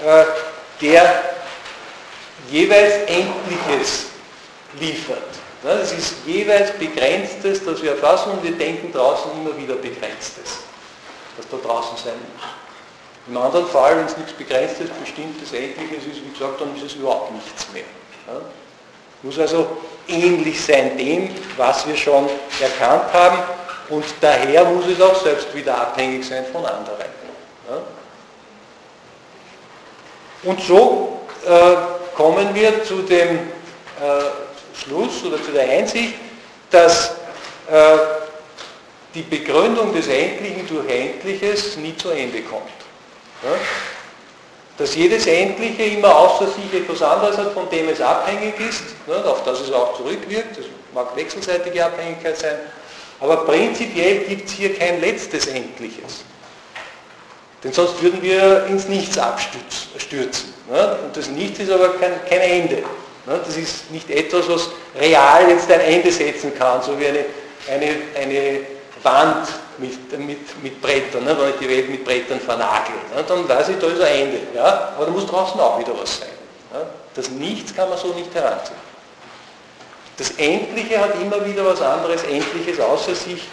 äh, 0.05 0.25
der 0.81 1.23
jeweils 2.49 2.93
Endliches 3.07 4.05
liefert. 4.79 5.17
Es 5.63 5.91
ist 5.91 6.15
jeweils 6.25 6.71
Begrenztes, 6.71 7.63
das 7.63 7.81
wir 7.83 7.91
erfassen 7.91 8.31
und 8.31 8.43
wir 8.43 8.53
denken 8.53 8.91
draußen 8.91 9.31
immer 9.33 9.55
wieder 9.55 9.75
Begrenztes, 9.75 10.61
das 11.37 11.47
da 11.49 11.57
draußen 11.57 11.97
sein 11.97 12.13
muss. 12.33 12.47
Im 13.27 13.37
anderen 13.37 13.67
Fall, 13.67 13.97
wenn 13.97 14.05
es 14.05 14.17
nichts 14.17 14.33
Begrenztes, 14.33 14.89
Bestimmtes, 14.89 15.53
Endliches 15.53 16.05
ist, 16.05 16.25
wie 16.25 16.31
gesagt, 16.31 16.59
dann 16.59 16.75
ist 16.75 16.83
es 16.83 16.95
überhaupt 16.95 17.31
nichts 17.31 17.67
mehr. 17.71 17.83
Muss 19.23 19.37
also 19.39 19.67
ähnlich 20.07 20.63
sein 20.63 20.97
dem, 20.97 21.29
was 21.57 21.87
wir 21.87 21.95
schon 21.95 22.27
erkannt 22.59 23.13
haben 23.13 23.39
und 23.89 24.05
daher 24.19 24.65
muss 24.65 24.87
es 24.87 25.01
auch 25.01 25.21
selbst 25.21 25.53
wieder 25.53 25.77
abhängig 25.79 26.25
sein 26.25 26.45
von 26.51 26.65
anderen. 26.65 27.05
Und 30.43 30.59
so 30.61 31.21
äh, 31.45 31.75
kommen 32.15 32.53
wir 32.55 32.83
zu 32.83 33.03
dem 33.03 33.37
äh, 33.37 33.39
Schluss 34.75 35.23
oder 35.23 35.43
zu 35.43 35.51
der 35.51 35.69
Einsicht, 35.69 36.15
dass 36.71 37.11
äh, 37.69 37.97
die 39.13 39.21
Begründung 39.21 39.93
des 39.93 40.07
Endlichen 40.07 40.67
durch 40.67 40.89
Endliches 40.89 41.75
nie 41.77 41.95
zu 41.95 42.09
Ende 42.09 42.41
kommt. 42.41 42.71
Dass 44.77 44.95
jedes 44.95 45.27
Endliche 45.27 45.83
immer 45.83 46.15
außer 46.15 46.47
sich 46.47 46.81
etwas 46.81 47.01
anderes 47.01 47.37
hat, 47.37 47.53
von 47.53 47.69
dem 47.69 47.89
es 47.89 48.01
abhängig 48.01 48.59
ist, 48.59 48.83
ja, 49.07 49.21
auf 49.23 49.43
das 49.43 49.61
es 49.61 49.71
auch 49.71 49.95
zurückwirkt, 49.97 50.57
das 50.57 50.65
mag 50.93 51.15
wechselseitige 51.15 51.85
Abhängigkeit 51.85 52.37
sein, 52.37 52.55
aber 53.19 53.45
prinzipiell 53.45 54.19
gibt 54.25 54.49
es 54.49 54.55
hier 54.55 54.73
kein 54.73 54.99
letztes 54.99 55.45
Endliches. 55.47 56.23
Denn 57.63 57.71
sonst 57.71 58.01
würden 58.01 58.21
wir 58.23 58.65
ins 58.65 58.87
Nichts 58.87 59.17
abstürzen. 59.17 60.53
Ne? 60.69 60.97
Und 61.03 61.15
das 61.15 61.29
Nichts 61.29 61.59
ist 61.59 61.71
aber 61.71 61.89
kein, 61.89 62.13
kein 62.27 62.41
Ende. 62.41 62.77
Ne? 62.77 63.39
Das 63.45 63.55
ist 63.55 63.91
nicht 63.91 64.09
etwas, 64.09 64.49
was 64.49 64.69
real 64.99 65.47
jetzt 65.47 65.71
ein 65.71 65.81
Ende 65.81 66.11
setzen 66.11 66.57
kann, 66.57 66.81
so 66.81 66.99
wie 66.99 67.07
eine, 67.07 67.25
eine, 67.69 67.95
eine 68.19 68.59
Wand 69.03 69.47
mit, 69.81 70.19
mit, 70.19 70.63
mit 70.63 70.81
Brettern, 70.81 71.25
ne? 71.25 71.35
wenn 71.37 71.49
ich 71.49 71.55
die 71.59 71.69
Welt 71.69 71.89
mit 71.89 72.05
Brettern 72.05 72.39
vernagel. 72.39 72.95
Ne? 73.15 73.23
Dann 73.27 73.47
weiß 73.47 73.69
ich, 73.69 73.79
da 73.79 73.87
ist 73.87 74.01
ein 74.01 74.21
Ende. 74.21 74.39
Ja? 74.55 74.93
Aber 74.95 75.05
da 75.05 75.11
muss 75.11 75.25
draußen 75.25 75.59
auch 75.59 75.79
wieder 75.79 75.93
was 75.99 76.19
sein. 76.19 76.29
Ne? 76.73 76.85
Das 77.13 77.29
Nichts 77.29 77.75
kann 77.75 77.89
man 77.89 77.97
so 77.97 78.13
nicht 78.13 78.33
heranziehen. 78.33 78.79
Das 80.17 80.31
Endliche 80.31 80.99
hat 80.99 81.19
immer 81.19 81.43
wieder 81.45 81.65
was 81.65 81.81
anderes 81.81 82.23
Endliches 82.23 82.79
außer 82.79 83.15
sich, 83.15 83.47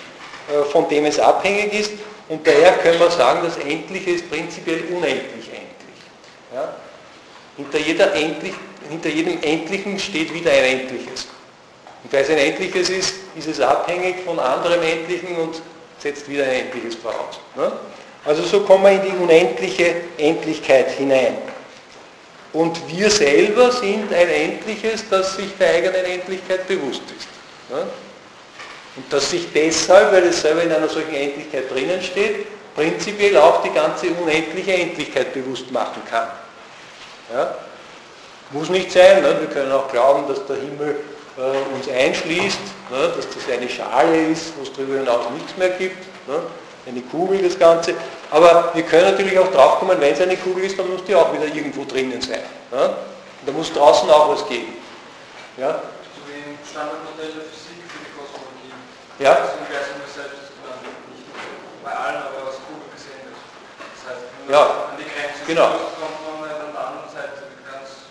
äh, 0.49 0.65
von 0.71 0.89
dem 0.89 1.07
es 1.07 1.19
abhängig 1.19 1.73
ist. 1.73 1.93
Und 2.29 2.47
daher 2.47 2.73
können 2.73 3.01
wir 3.01 3.11
sagen, 3.11 3.41
das 3.43 3.57
Endliche 3.57 4.11
ist 4.11 4.31
prinzipiell 4.31 4.85
unendlich 4.91 5.49
endlich. 5.49 5.99
Ja? 6.55 6.75
Hinter, 7.57 7.79
jeder 7.79 8.13
endlich, 8.15 8.53
hinter 8.89 9.09
jedem 9.09 9.43
Endlichen 9.43 9.99
steht 9.99 10.33
wieder 10.35 10.51
ein 10.51 10.65
Endliches. 10.65 11.27
Und 12.05 12.13
weil 12.13 12.23
es 12.23 12.31
ein 12.31 12.39
Endliches 12.39 12.91
ist, 12.91 13.15
ist 13.37 13.49
es 13.49 13.61
abhängig 13.61 14.17
von 14.25 14.39
anderem 14.39 14.83
Endlichen 14.83 15.37
und 15.37 15.61
setzt 15.99 16.29
wieder 16.29 16.45
ein 16.45 16.67
Endliches 16.67 16.95
voraus. 16.97 17.41
Ne? 17.57 17.73
Also 18.25 18.43
so 18.43 18.61
kommen 18.61 18.85
wir 18.85 18.93
in 18.93 19.03
die 19.03 19.17
unendliche 19.17 19.95
Endlichkeit 20.17 20.91
hinein. 20.93 21.39
Und 22.53 22.77
wir 22.89 23.11
selber 23.11 23.71
sind 23.73 24.13
ein 24.13 24.29
Endliches, 24.29 25.05
das 25.09 25.37
sich 25.37 25.57
der 25.59 25.75
eigenen 25.75 26.05
Endlichkeit 26.05 26.67
bewusst 26.67 27.03
ist. 27.17 27.29
Ja? 27.71 27.83
Und 28.97 29.13
das 29.13 29.31
sich 29.31 29.47
deshalb, 29.53 30.13
weil 30.13 30.25
es 30.25 30.41
selber 30.41 30.63
in 30.63 30.73
einer 30.73 30.89
solchen 30.89 31.15
Endlichkeit 31.15 31.71
drinnen 31.71 32.03
steht, 32.03 32.47
prinzipiell 32.75 33.37
auch 33.37 33.63
die 33.63 33.71
ganze 33.71 34.07
unendliche 34.11 34.73
Endlichkeit 34.73 35.33
bewusst 35.33 35.71
machen 35.71 36.03
kann. 36.11 36.29
Ja? 37.33 37.55
Muss 38.51 38.71
nicht 38.71 38.91
sein, 38.91 39.23
ne? 39.23 39.37
wir 39.41 39.49
können 39.49 39.71
auch 39.73 39.91
glauben, 39.91 40.27
dass 40.27 40.45
der 40.47 40.57
Himmel 40.57 40.97
äh, 41.39 41.75
uns 41.75 41.89
einschließt, 41.89 42.61
ne? 42.91 43.13
dass 43.17 43.27
das 43.31 43.49
eine 43.51 43.69
Schale 43.69 44.27
ist, 44.27 44.53
wo 44.59 44.63
es 44.63 44.73
darüber 44.73 44.99
hinaus 44.99 45.31
nichts 45.35 45.57
mehr 45.57 45.71
gibt. 45.71 46.05
Ne? 46.29 46.41
eine 46.89 47.03
Kugel 47.03 47.43
das 47.43 47.59
Ganze. 47.59 47.95
Aber 48.31 48.71
wir 48.75 48.83
können 48.83 49.13
natürlich 49.13 49.39
auch 49.39 49.51
drauf 49.53 49.79
kommen, 49.79 50.01
wenn 50.01 50.13
es 50.13 50.21
eine 50.21 50.37
Kugel 50.37 50.65
ist, 50.65 50.79
dann 50.79 50.91
muss 50.91 51.05
die 51.05 51.15
auch 51.15 51.33
wieder 51.33 51.47
irgendwo 51.47 51.85
drinnen 51.85 52.21
sein. 52.21 52.43
Ja? 52.73 52.97
Da 53.47 53.53
muss 53.53 53.73
draußen 53.73 54.09
auch 54.11 54.31
was 54.31 54.47
geben. 54.49 54.77
Ja? 55.57 55.73
So 55.73 56.21
wie 56.29 56.39
im 56.39 56.59
Standardmodell 56.65 57.33
der 57.33 57.45
Physik 57.45 57.85
für 57.89 58.01
die 58.05 58.13
Kosmologie. 58.17 58.73
Ja? 59.19 59.35
Das 59.35 59.55
Universum 59.57 60.01
ist 60.07 60.15
selbst 60.15 60.53
nicht 61.13 61.29
bei 61.85 61.93
allen, 61.93 62.23
aber 62.25 62.49
was 62.49 62.57
Kugel 62.67 62.89
gesehen 62.93 63.21
wird. 63.25 63.41
Das 63.95 64.03
heißt, 64.09 64.25
wenn 64.45 64.55
ja. 64.55 64.63
an 64.65 64.97
die 64.99 65.09
Grenze 65.09 65.41
genau. 65.47 65.69
kommt 65.97 66.41
man 66.41 66.49
an 66.49 66.73
der 66.73 66.85
anderen 66.89 67.11
Seite 67.13 67.53
ganz 67.65 68.09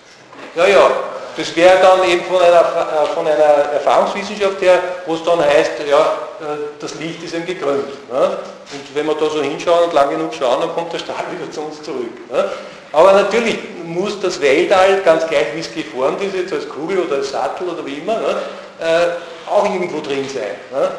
Ja, 0.55 0.65
ja. 0.65 1.07
Das 1.38 1.56
wäre 1.56 1.78
dann 1.80 2.04
eben 2.10 2.24
von 2.26 2.42
einer, 2.42 2.62
äh, 2.62 3.14
von 3.14 3.28
einer 3.28 3.72
Erfahrungswissenschaft 3.74 4.60
her, 4.60 4.80
wo 5.06 5.14
es 5.14 5.24
dann 5.24 5.40
heißt, 5.40 5.74
ja, 5.88 6.02
äh, 6.42 6.58
das 6.80 6.96
Licht 6.96 7.22
ist 7.24 7.36
eben 7.36 7.46
gekrümmt. 7.46 8.12
Ne? 8.12 8.38
Und 8.74 8.96
wenn 8.96 9.06
wir 9.06 9.14
da 9.14 9.30
so 9.30 9.42
hinschauen 9.44 9.84
und 9.84 9.94
lang 9.94 10.10
genug 10.10 10.34
schauen, 10.34 10.62
dann 10.62 10.74
kommt 10.74 10.92
der 10.92 10.98
Strahl 10.98 11.26
wieder 11.32 11.52
zu 11.52 11.62
uns 11.62 11.84
zurück. 11.84 12.32
Ne? 12.32 12.50
Aber 12.92 13.14
natürlich 13.14 13.60
muss 13.84 14.20
das 14.20 14.42
Weltall, 14.42 15.02
ganz 15.04 15.28
gleich 15.28 15.54
wie 15.54 15.60
es 15.60 15.72
geformt 15.72 16.24
ist, 16.24 16.36
jetzt 16.36 16.54
als 16.54 16.68
Kugel 16.68 17.00
oder 17.00 17.18
als 17.18 17.30
Sattel 17.30 17.70
oder 17.70 17.86
wie 17.86 18.00
immer, 18.00 18.16
ne, 18.20 18.36
äh, 18.80 19.50
auch 19.50 19.66
irgendwo 19.66 20.02
drin 20.02 20.28
sein. 20.28 20.56
Ne? 20.72 20.90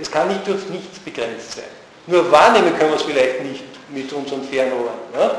Es 0.00 0.10
kann 0.10 0.28
nicht 0.28 0.46
durch 0.46 0.68
nichts 0.68 0.98
begrenzt 0.98 1.52
sein. 1.52 1.64
Nur 2.06 2.30
wahrnehmen 2.30 2.76
können 2.78 2.90
wir 2.90 2.96
es 2.96 3.02
vielleicht 3.02 3.42
nicht 3.42 3.64
mit 3.88 4.12
unseren 4.12 4.44
Fernrohren, 4.44 4.94
ne? 5.14 5.30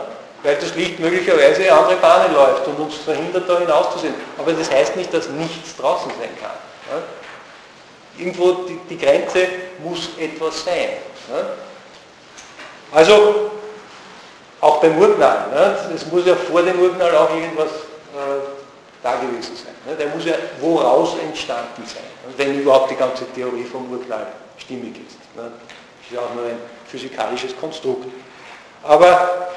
Weil 0.43 0.55
das 0.55 0.75
Licht 0.75 0.99
möglicherweise 0.99 1.71
andere 1.71 1.97
Bahnen 1.97 2.33
läuft 2.33 2.67
und 2.67 2.79
uns 2.79 2.95
verhindert, 2.95 3.49
da 3.49 3.59
hinauszusehen. 3.59 4.13
Aber 4.37 4.53
das 4.53 4.71
heißt 4.71 4.95
nicht, 4.95 5.13
dass 5.13 5.29
nichts 5.29 5.75
draußen 5.75 6.11
sein 6.19 6.29
kann. 6.41 6.51
Ne? 6.91 7.03
Irgendwo 8.17 8.65
die, 8.67 8.79
die 8.89 8.97
Grenze 8.97 9.47
muss 9.83 10.09
etwas 10.17 10.63
sein. 10.63 10.89
Ne? 11.29 11.45
Also 12.91 13.51
auch 14.61 14.81
beim 14.81 14.97
Urknall. 14.97 15.47
Ne? 15.51 15.93
Es 15.95 16.05
muss 16.05 16.25
ja 16.25 16.35
vor 16.35 16.61
dem 16.61 16.79
Urknall 16.79 17.15
auch 17.15 17.33
irgendwas 17.33 17.69
äh, 17.69 18.41
da 19.03 19.15
gewesen 19.15 19.55
sein. 19.55 19.73
Ne? 19.85 19.95
Der 19.95 20.07
muss 20.07 20.25
ja 20.25 20.35
woraus 20.59 21.15
entstanden 21.21 21.83
sein, 21.85 22.03
ne? 22.25 22.33
wenn 22.37 22.59
überhaupt 22.59 22.91
die 22.91 22.95
ganze 22.95 23.25
Theorie 23.33 23.63
vom 23.63 23.91
Urknall 23.91 24.27
stimmig 24.57 24.95
ist. 25.07 25.17
Ne? 25.35 25.51
Das 25.51 26.07
ist 26.07 26.13
ja 26.13 26.19
auch 26.19 26.33
nur 26.33 26.45
ein 26.45 26.59
physikalisches 26.87 27.55
Konstrukt. 27.57 28.05
Aber 28.83 29.49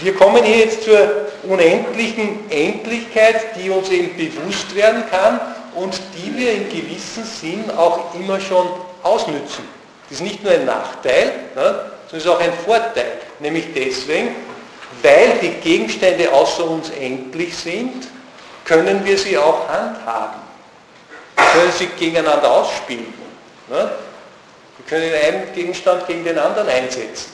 wir 0.00 0.14
kommen 0.14 0.42
hier 0.42 0.58
jetzt 0.58 0.84
zur 0.84 1.26
unendlichen 1.44 2.50
Endlichkeit, 2.50 3.56
die 3.56 3.70
uns 3.70 3.90
eben 3.90 4.16
bewusst 4.16 4.74
werden 4.74 5.04
kann 5.10 5.40
und 5.74 6.00
die 6.16 6.36
wir 6.36 6.52
in 6.52 6.68
gewissem 6.68 7.24
Sinn 7.24 7.70
auch 7.76 8.14
immer 8.14 8.40
schon 8.40 8.68
ausnützen. 9.02 9.68
Das 10.08 10.18
ist 10.18 10.24
nicht 10.24 10.42
nur 10.42 10.52
ein 10.52 10.64
Nachteil, 10.64 11.32
ne, 11.54 11.90
sondern 12.10 12.18
ist 12.18 12.28
auch 12.28 12.40
ein 12.40 12.52
Vorteil. 12.64 13.18
Nämlich 13.40 13.66
deswegen, 13.74 14.34
weil 15.02 15.38
die 15.40 15.48
Gegenstände 15.48 16.32
außer 16.32 16.64
uns 16.64 16.90
endlich 16.90 17.56
sind, 17.56 18.08
können 18.64 19.04
wir 19.04 19.18
sie 19.18 19.36
auch 19.36 19.68
handhaben. 19.68 20.40
Wir 21.36 21.44
können 21.44 21.72
sie 21.72 21.86
gegeneinander 21.86 22.50
ausspielen. 22.50 23.12
Ne? 23.68 23.90
Wir 24.76 24.86
können 24.86 25.12
einen 25.14 25.54
Gegenstand 25.54 26.06
gegen 26.06 26.24
den 26.24 26.38
anderen 26.38 26.68
einsetzen. 26.68 27.32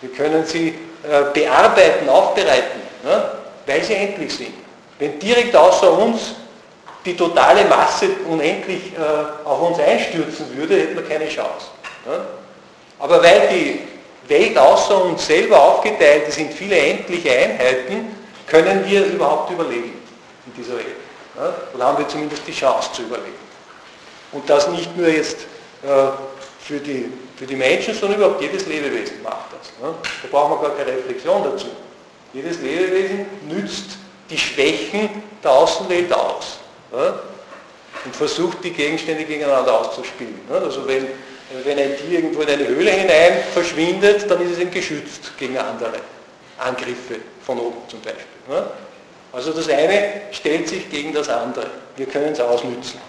Wir 0.00 0.10
können 0.10 0.44
sie 0.46 0.74
bearbeiten, 1.34 2.08
aufbereiten, 2.08 2.80
ne? 3.02 3.30
weil 3.66 3.82
sie 3.82 3.94
endlich 3.94 4.34
sind. 4.34 4.54
Wenn 4.98 5.18
direkt 5.18 5.54
außer 5.54 5.92
uns 5.92 6.34
die 7.04 7.16
totale 7.16 7.64
Masse 7.64 8.08
unendlich 8.28 8.92
äh, 8.94 9.48
auf 9.48 9.60
uns 9.62 9.78
einstürzen 9.78 10.56
würde, 10.56 10.76
hätten 10.76 10.94
wir 10.94 11.04
keine 11.04 11.28
Chance. 11.28 11.66
Ne? 12.06 12.20
Aber 12.98 13.22
weil 13.22 13.48
die 13.48 13.80
Welt 14.28 14.56
außer 14.56 15.04
uns 15.04 15.26
selber 15.26 15.60
aufgeteilt 15.60 16.28
ist 16.28 16.38
in 16.38 16.50
viele 16.50 16.76
endliche 16.76 17.32
Einheiten, 17.32 18.16
können 18.46 18.84
wir 18.86 19.04
überhaupt 19.06 19.50
überleben 19.50 20.00
in 20.46 20.54
dieser 20.56 20.76
Welt. 20.76 20.96
Ne? 21.34 21.52
Oder 21.74 21.84
haben 21.84 21.98
wir 21.98 22.08
zumindest 22.08 22.42
die 22.46 22.52
Chance 22.52 22.92
zu 22.92 23.02
überleben. 23.02 23.42
Und 24.30 24.48
das 24.48 24.68
nicht 24.68 24.96
nur 24.96 25.08
jetzt 25.08 25.38
äh, 25.82 25.86
für, 26.60 26.78
die, 26.78 27.12
für 27.42 27.48
die 27.48 27.56
Menschen, 27.56 27.92
sondern 27.92 28.20
überhaupt 28.20 28.40
jedes 28.40 28.66
Lebewesen 28.66 29.20
macht 29.20 29.46
das. 29.50 29.72
Ne? 29.82 29.92
Da 30.22 30.28
braucht 30.30 30.50
man 30.50 30.62
gar 30.62 30.76
keine 30.76 30.96
Reflexion 30.96 31.42
dazu. 31.42 31.66
Jedes 32.32 32.60
Lebewesen 32.60 33.26
nützt 33.48 33.96
die 34.30 34.38
Schwächen 34.38 35.10
der 35.42 35.50
Außenwelt 35.50 36.12
aus 36.12 36.60
ne? 36.92 37.14
und 38.04 38.14
versucht 38.14 38.62
die 38.62 38.70
Gegenstände 38.70 39.24
gegeneinander 39.24 39.80
auszuspielen. 39.80 40.38
Ne? 40.48 40.56
Also 40.56 40.86
wenn, 40.86 41.08
wenn 41.64 41.80
ein 41.80 41.96
Tier 41.96 42.20
irgendwo 42.20 42.42
in 42.42 42.48
eine 42.48 42.64
Höhle 42.64 42.92
hinein 42.92 43.42
verschwindet, 43.52 44.30
dann 44.30 44.40
ist 44.46 44.52
es 44.52 44.58
eben 44.60 44.70
geschützt 44.70 45.36
gegen 45.36 45.58
andere 45.58 45.98
Angriffe 46.58 47.16
von 47.44 47.58
oben 47.58 47.78
zum 47.88 48.00
Beispiel. 48.02 48.24
Ne? 48.48 48.66
Also 49.32 49.50
das 49.50 49.68
eine 49.68 50.22
stellt 50.30 50.68
sich 50.68 50.88
gegen 50.88 51.12
das 51.12 51.28
andere. 51.28 51.66
Wir 51.96 52.06
können 52.06 52.34
es 52.34 52.40
ausnützen. 52.40 53.00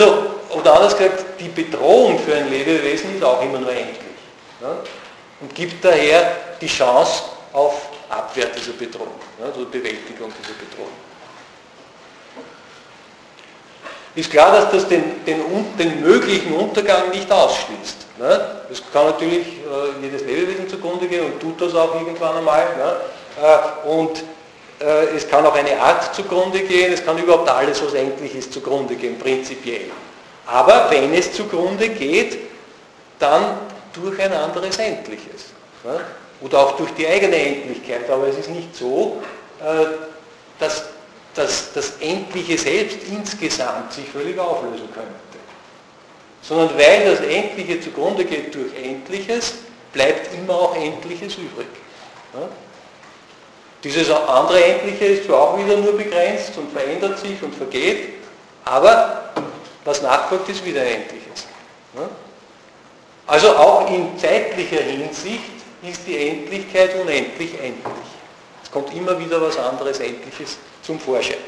Also, 0.00 0.14
oder 0.50 0.76
anders 0.76 0.96
gesagt, 0.96 1.24
die 1.38 1.48
Bedrohung 1.48 2.18
für 2.18 2.34
ein 2.34 2.48
Lebewesen 2.48 3.16
ist 3.16 3.22
auch 3.22 3.42
immer 3.42 3.58
nur 3.58 3.70
endlich. 3.70 3.98
Ja? 4.60 4.78
Und 5.40 5.54
gibt 5.54 5.84
daher 5.84 6.36
die 6.60 6.66
Chance 6.66 7.24
auf 7.52 7.90
Abwehr 8.08 8.46
dieser 8.46 8.72
Bedrohung, 8.72 9.20
ja, 9.38 9.46
also 9.46 9.66
Bewältigung 9.66 10.32
dieser 10.40 10.54
Bedrohung. 10.54 10.92
Ist 14.14 14.30
klar, 14.30 14.52
dass 14.52 14.70
das 14.72 14.88
den, 14.88 15.24
den, 15.24 15.40
den 15.78 16.00
möglichen 16.00 16.52
Untergang 16.54 17.10
nicht 17.10 17.30
ausschließt. 17.30 17.96
Ne? 18.18 18.62
Es 18.70 18.82
kann 18.92 19.06
natürlich 19.06 19.46
äh, 19.46 20.02
jedes 20.02 20.22
Lebewesen 20.22 20.68
zugrunde 20.68 21.06
gehen 21.06 21.26
und 21.26 21.40
tut 21.40 21.60
das 21.60 21.74
auch 21.74 21.94
irgendwann 21.94 22.38
einmal. 22.38 22.64
Ne? 22.76 22.96
Äh, 23.40 23.88
und 23.88 24.24
es 24.80 25.28
kann 25.28 25.44
auch 25.44 25.54
eine 25.54 25.78
Art 25.78 26.14
zugrunde 26.14 26.60
gehen, 26.60 26.92
es 26.92 27.04
kann 27.04 27.18
überhaupt 27.18 27.48
alles, 27.48 27.84
was 27.84 27.92
endlich 27.92 28.34
ist, 28.34 28.52
zugrunde 28.52 28.94
gehen, 28.96 29.18
prinzipiell. 29.18 29.90
Aber 30.46 30.90
wenn 30.90 31.12
es 31.12 31.32
zugrunde 31.32 31.90
geht, 31.90 32.38
dann 33.18 33.58
durch 33.92 34.18
ein 34.20 34.32
anderes 34.32 34.78
Endliches. 34.78 35.46
Oder 36.40 36.58
auch 36.60 36.76
durch 36.76 36.90
die 36.92 37.06
eigene 37.06 37.36
Endlichkeit. 37.36 38.08
Aber 38.08 38.26
es 38.28 38.38
ist 38.38 38.48
nicht 38.48 38.74
so, 38.74 39.22
äh, 39.60 39.86
dass 40.58 40.84
das 41.34 41.92
Endliche 42.00 42.56
selbst 42.56 42.98
insgesamt 43.08 43.92
sich 43.92 44.08
völlig 44.08 44.38
auflösen 44.38 44.88
könnte. 44.92 45.10
Sondern 46.42 46.70
weil 46.78 47.04
das 47.04 47.20
Endliche 47.20 47.80
zugrunde 47.80 48.24
geht 48.24 48.54
durch 48.54 48.74
Endliches, 48.82 49.54
bleibt 49.92 50.32
immer 50.34 50.54
auch 50.54 50.74
Endliches 50.74 51.34
übrig. 51.36 51.68
Dieses 53.82 54.10
andere 54.10 54.62
Endliche 54.62 55.06
ist 55.06 55.26
zwar 55.26 55.40
auch 55.40 55.58
wieder 55.58 55.76
nur 55.76 55.96
begrenzt 55.96 56.56
und 56.58 56.70
verändert 56.70 57.18
sich 57.18 57.42
und 57.42 57.54
vergeht, 57.54 58.14
aber 58.64 59.30
was 59.84 60.02
nachfolgt, 60.02 60.48
ist 60.50 60.64
wieder 60.64 60.82
Endliches. 60.82 61.46
Also 63.26 63.56
auch 63.56 63.88
in 63.90 64.18
zeitlicher 64.18 64.82
Hinsicht 64.82 65.40
ist 65.82 66.00
die 66.06 66.28
Endlichkeit 66.28 66.94
unendlich 67.00 67.54
endlich. 67.54 68.08
Es 68.62 68.70
kommt 68.70 68.94
immer 68.94 69.18
wieder 69.18 69.40
was 69.40 69.56
anderes 69.56 69.98
Endliches 70.00 70.58
zum 70.82 71.00
Vorschein. 71.00 71.38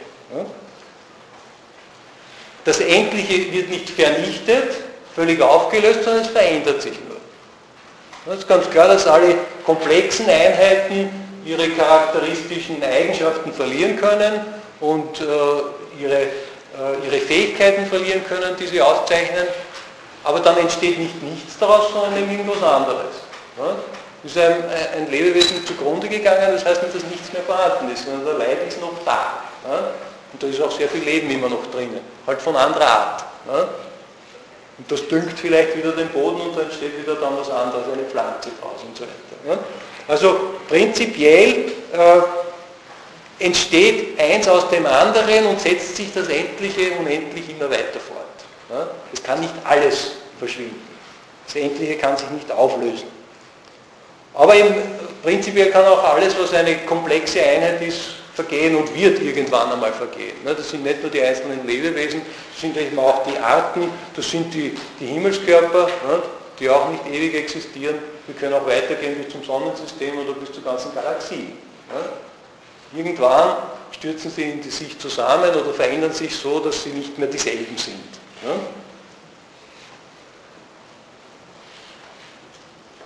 Das 2.64 2.80
Endliche 2.80 3.52
wird 3.52 3.68
nicht 3.68 3.90
vernichtet, 3.90 4.76
völlig 5.14 5.40
aufgelöst, 5.42 6.04
sondern 6.04 6.22
es 6.22 6.28
verändert 6.28 6.80
sich 6.80 6.94
nur. 7.06 8.32
Es 8.32 8.40
ist 8.40 8.48
ganz 8.48 8.70
klar, 8.70 8.88
dass 8.88 9.06
alle 9.06 9.34
komplexen 9.66 10.28
Einheiten 10.30 11.10
ihre 11.44 11.68
charakteristischen 11.70 12.82
Eigenschaften 12.82 13.52
verlieren 13.52 13.96
können 13.96 14.40
und 14.80 15.20
äh, 15.20 16.02
ihre, 16.02 16.22
äh, 16.22 17.06
ihre 17.06 17.18
Fähigkeiten 17.18 17.86
verlieren 17.86 18.24
können, 18.26 18.56
die 18.58 18.66
sie 18.66 18.80
auszeichnen, 18.80 19.46
aber 20.24 20.40
dann 20.40 20.56
entsteht 20.58 20.98
nicht 20.98 21.22
nichts 21.22 21.58
daraus, 21.58 21.92
sondern 21.92 22.16
irgendwas 22.16 22.62
anderes. 22.62 23.22
Ja? 23.58 23.76
Ist 24.24 24.38
ein, 24.38 24.62
ein, 24.94 25.10
Lebewesen 25.10 25.66
zugrunde 25.66 26.08
gegangen, 26.08 26.52
das 26.52 26.64
heißt 26.64 26.82
nicht, 26.82 26.94
dass 26.94 27.02
nichts 27.04 27.32
mehr 27.32 27.42
vorhanden 27.42 27.92
ist, 27.92 28.04
sondern 28.04 28.24
der 28.24 28.34
Leib 28.34 28.68
ist 28.68 28.80
noch 28.80 28.92
da. 29.04 29.42
Ja? 29.68 29.78
Und 30.32 30.42
da 30.42 30.46
ist 30.46 30.62
auch 30.62 30.70
sehr 30.70 30.88
viel 30.88 31.02
Leben 31.02 31.30
immer 31.30 31.48
noch 31.48 31.66
drinnen, 31.72 32.00
halt 32.26 32.40
von 32.40 32.54
anderer 32.54 32.86
Art. 32.86 33.24
Ja? 33.48 33.68
Und 34.78 34.90
das 34.90 35.06
düngt 35.08 35.38
vielleicht 35.38 35.76
wieder 35.76 35.92
den 35.92 36.08
Boden 36.08 36.40
und 36.40 36.56
dann 36.56 36.64
entsteht 36.64 36.98
wieder 36.98 37.16
dann 37.16 37.36
was 37.38 37.50
anderes, 37.50 37.84
eine 37.92 38.04
Pflanze 38.04 38.50
draus 38.60 38.80
und 38.86 38.96
so 38.96 39.04
weiter. 39.04 39.60
Also 40.08 40.54
prinzipiell 40.68 41.72
äh, 41.92 43.44
entsteht 43.44 44.18
eins 44.18 44.48
aus 44.48 44.68
dem 44.70 44.86
anderen 44.86 45.46
und 45.46 45.60
setzt 45.60 45.96
sich 45.96 46.12
das 46.12 46.28
Endliche 46.28 46.92
unendlich 46.98 47.48
immer 47.50 47.70
weiter 47.70 48.00
fort. 48.00 48.26
Ja? 48.70 48.88
Es 49.12 49.22
kann 49.22 49.40
nicht 49.40 49.54
alles 49.64 50.12
verschwinden. 50.38 50.80
Das 51.46 51.56
Endliche 51.56 51.96
kann 51.96 52.16
sich 52.16 52.28
nicht 52.30 52.50
auflösen. 52.50 53.08
Aber 54.34 54.54
im 54.54 54.74
prinzipiell 55.22 55.70
kann 55.70 55.84
auch 55.84 56.02
alles, 56.02 56.34
was 56.38 56.52
eine 56.54 56.78
komplexe 56.78 57.42
Einheit 57.42 57.82
ist, 57.82 58.00
vergehen 58.34 58.74
und 58.76 58.94
wird 58.94 59.20
irgendwann 59.20 59.72
einmal 59.72 59.92
vergehen. 59.92 60.36
Das 60.44 60.70
sind 60.70 60.84
nicht 60.84 61.02
nur 61.02 61.10
die 61.10 61.22
einzelnen 61.22 61.66
Lebewesen, 61.66 62.22
das 62.52 62.60
sind 62.60 62.76
eben 62.76 62.98
auch 62.98 63.22
die 63.24 63.38
Arten, 63.38 63.90
das 64.16 64.30
sind 64.30 64.52
die, 64.54 64.74
die 64.98 65.06
Himmelskörper, 65.06 65.88
die 66.58 66.70
auch 66.70 66.88
nicht 66.90 67.06
ewig 67.12 67.34
existieren. 67.34 67.96
Wir 68.32 68.40
können 68.40 68.54
auch 68.54 68.66
weitergehen 68.66 69.22
bis 69.22 69.30
zum 69.30 69.44
Sonnensystem 69.44 70.18
oder 70.18 70.32
bis 70.32 70.52
zur 70.52 70.64
ganzen 70.64 70.94
Galaxie. 70.94 71.52
Irgendwann 72.94 73.56
stürzen 73.90 74.30
sie 74.30 74.42
in 74.42 74.62
sich 74.62 74.98
zusammen 74.98 75.54
oder 75.54 75.74
verändern 75.74 76.12
sich 76.12 76.34
so, 76.34 76.58
dass 76.60 76.82
sie 76.82 76.90
nicht 76.90 77.18
mehr 77.18 77.28
dieselben 77.28 77.76
sind. 77.76 78.00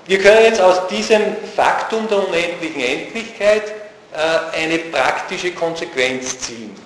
Wir 0.06 0.20
können 0.20 0.44
jetzt 0.44 0.60
aus 0.60 0.86
diesem 0.86 1.36
Faktum 1.56 2.06
der 2.08 2.18
unendlichen 2.18 2.80
Endlichkeit 2.80 3.68
äh, 4.14 4.56
eine 4.56 4.78
praktische 4.78 5.50
Konsequenz 5.50 6.38
ziehen. 6.38 6.76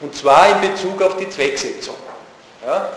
Und 0.00 0.16
zwar 0.16 0.48
in 0.48 0.70
Bezug 0.72 1.02
auf 1.02 1.18
die 1.18 1.28
Zwecksetzung. 1.28 1.96
Ja? 2.66 2.90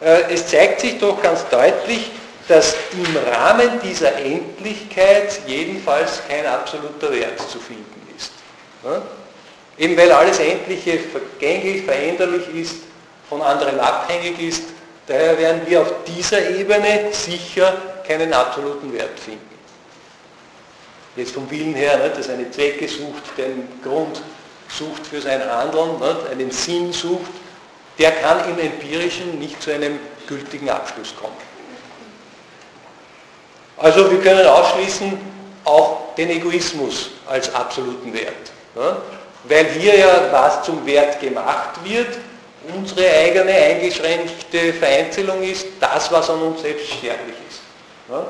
Äh, 0.00 0.32
es 0.32 0.46
zeigt 0.46 0.80
sich 0.80 1.00
doch 1.00 1.20
ganz 1.20 1.44
deutlich, 1.48 2.12
dass 2.48 2.74
im 2.92 3.16
Rahmen 3.32 3.80
dieser 3.82 4.16
Endlichkeit 4.16 5.40
jedenfalls 5.46 6.22
kein 6.28 6.46
absoluter 6.46 7.12
Wert 7.12 7.38
zu 7.50 7.58
finden 7.58 8.02
ist. 8.16 8.32
Ja? 8.84 9.02
Eben 9.78 9.96
weil 9.96 10.12
alles 10.12 10.38
Endliche 10.38 10.98
vergänglich, 10.98 11.84
veränderlich 11.84 12.48
ist, 12.54 12.76
von 13.28 13.40
anderen 13.40 13.80
abhängig 13.80 14.38
ist, 14.40 14.64
daher 15.06 15.38
werden 15.38 15.62
wir 15.66 15.82
auf 15.82 15.92
dieser 16.06 16.50
Ebene 16.50 17.08
sicher 17.12 17.74
keinen 18.06 18.32
absoluten 18.32 18.92
Wert 18.92 19.18
finden 19.18 19.52
jetzt 21.16 21.32
vom 21.32 21.50
Willen 21.50 21.74
her, 21.74 21.98
nicht, 21.98 22.18
dass 22.18 22.28
eine 22.28 22.50
Zwecke 22.50 22.88
sucht, 22.88 23.36
den 23.36 23.68
Grund 23.82 24.22
sucht 24.68 25.06
für 25.06 25.20
sein 25.20 25.42
Handeln, 25.48 25.98
nicht, 25.98 26.30
einen 26.30 26.50
Sinn 26.50 26.92
sucht, 26.92 27.30
der 27.98 28.12
kann 28.12 28.48
im 28.48 28.58
Empirischen 28.58 29.38
nicht 29.38 29.62
zu 29.62 29.72
einem 29.72 29.98
gültigen 30.26 30.70
Abschluss 30.70 31.14
kommen. 31.14 31.36
Also 33.82 34.08
wir 34.08 34.20
können 34.20 34.46
ausschließen 34.46 35.18
auch 35.64 36.14
den 36.16 36.30
Egoismus 36.30 37.10
als 37.28 37.52
absoluten 37.52 38.14
Wert. 38.14 38.52
Ja? 38.76 38.98
Weil 39.44 39.66
hier 39.70 39.98
ja 39.98 40.28
was 40.30 40.62
zum 40.62 40.86
Wert 40.86 41.18
gemacht 41.20 41.70
wird, 41.82 42.16
unsere 42.72 43.10
eigene 43.10 43.52
eingeschränkte 43.52 44.72
Vereinzelung 44.74 45.42
ist 45.42 45.66
das, 45.80 46.12
was 46.12 46.30
an 46.30 46.42
uns 46.42 46.62
selbst 46.62 46.86
sterblich 46.86 47.34
ist. 47.50 47.60
Ja? 48.08 48.24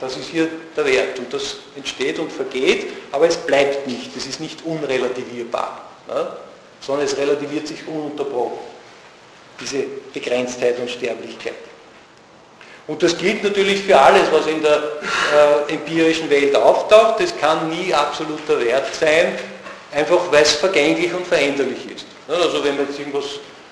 Das 0.00 0.16
ist 0.16 0.30
hier 0.30 0.48
der 0.74 0.86
Wert 0.86 1.18
und 1.18 1.34
das 1.34 1.56
entsteht 1.76 2.18
und 2.18 2.32
vergeht, 2.32 2.86
aber 3.12 3.26
es 3.26 3.36
bleibt 3.36 3.86
nicht, 3.86 4.16
es 4.16 4.26
ist 4.26 4.40
nicht 4.40 4.64
unrelativierbar, 4.64 5.82
ja? 6.08 6.36
sondern 6.80 7.04
es 7.04 7.14
relativiert 7.14 7.66
sich 7.66 7.86
ununterbrochen, 7.86 8.58
diese 9.60 9.84
Begrenztheit 10.14 10.78
und 10.78 10.88
Sterblichkeit. 10.88 11.67
Und 12.88 13.02
das 13.02 13.16
gilt 13.18 13.44
natürlich 13.44 13.82
für 13.82 13.98
alles, 13.98 14.32
was 14.32 14.46
in 14.46 14.62
der 14.62 14.76
äh, 14.76 15.74
empirischen 15.74 16.28
Welt 16.30 16.56
auftaucht. 16.56 17.20
Das 17.20 17.36
kann 17.38 17.68
nie 17.68 17.92
absoluter 17.92 18.58
Wert 18.58 18.94
sein, 18.94 19.38
einfach 19.92 20.20
weil 20.32 20.42
es 20.42 20.54
vergänglich 20.54 21.12
und 21.12 21.26
veränderlich 21.26 21.90
ist. 21.94 22.06
Also 22.26 22.64
wenn 22.64 22.76
man 22.76 22.86
jetzt 22.86 22.98
irgendwas 22.98 23.24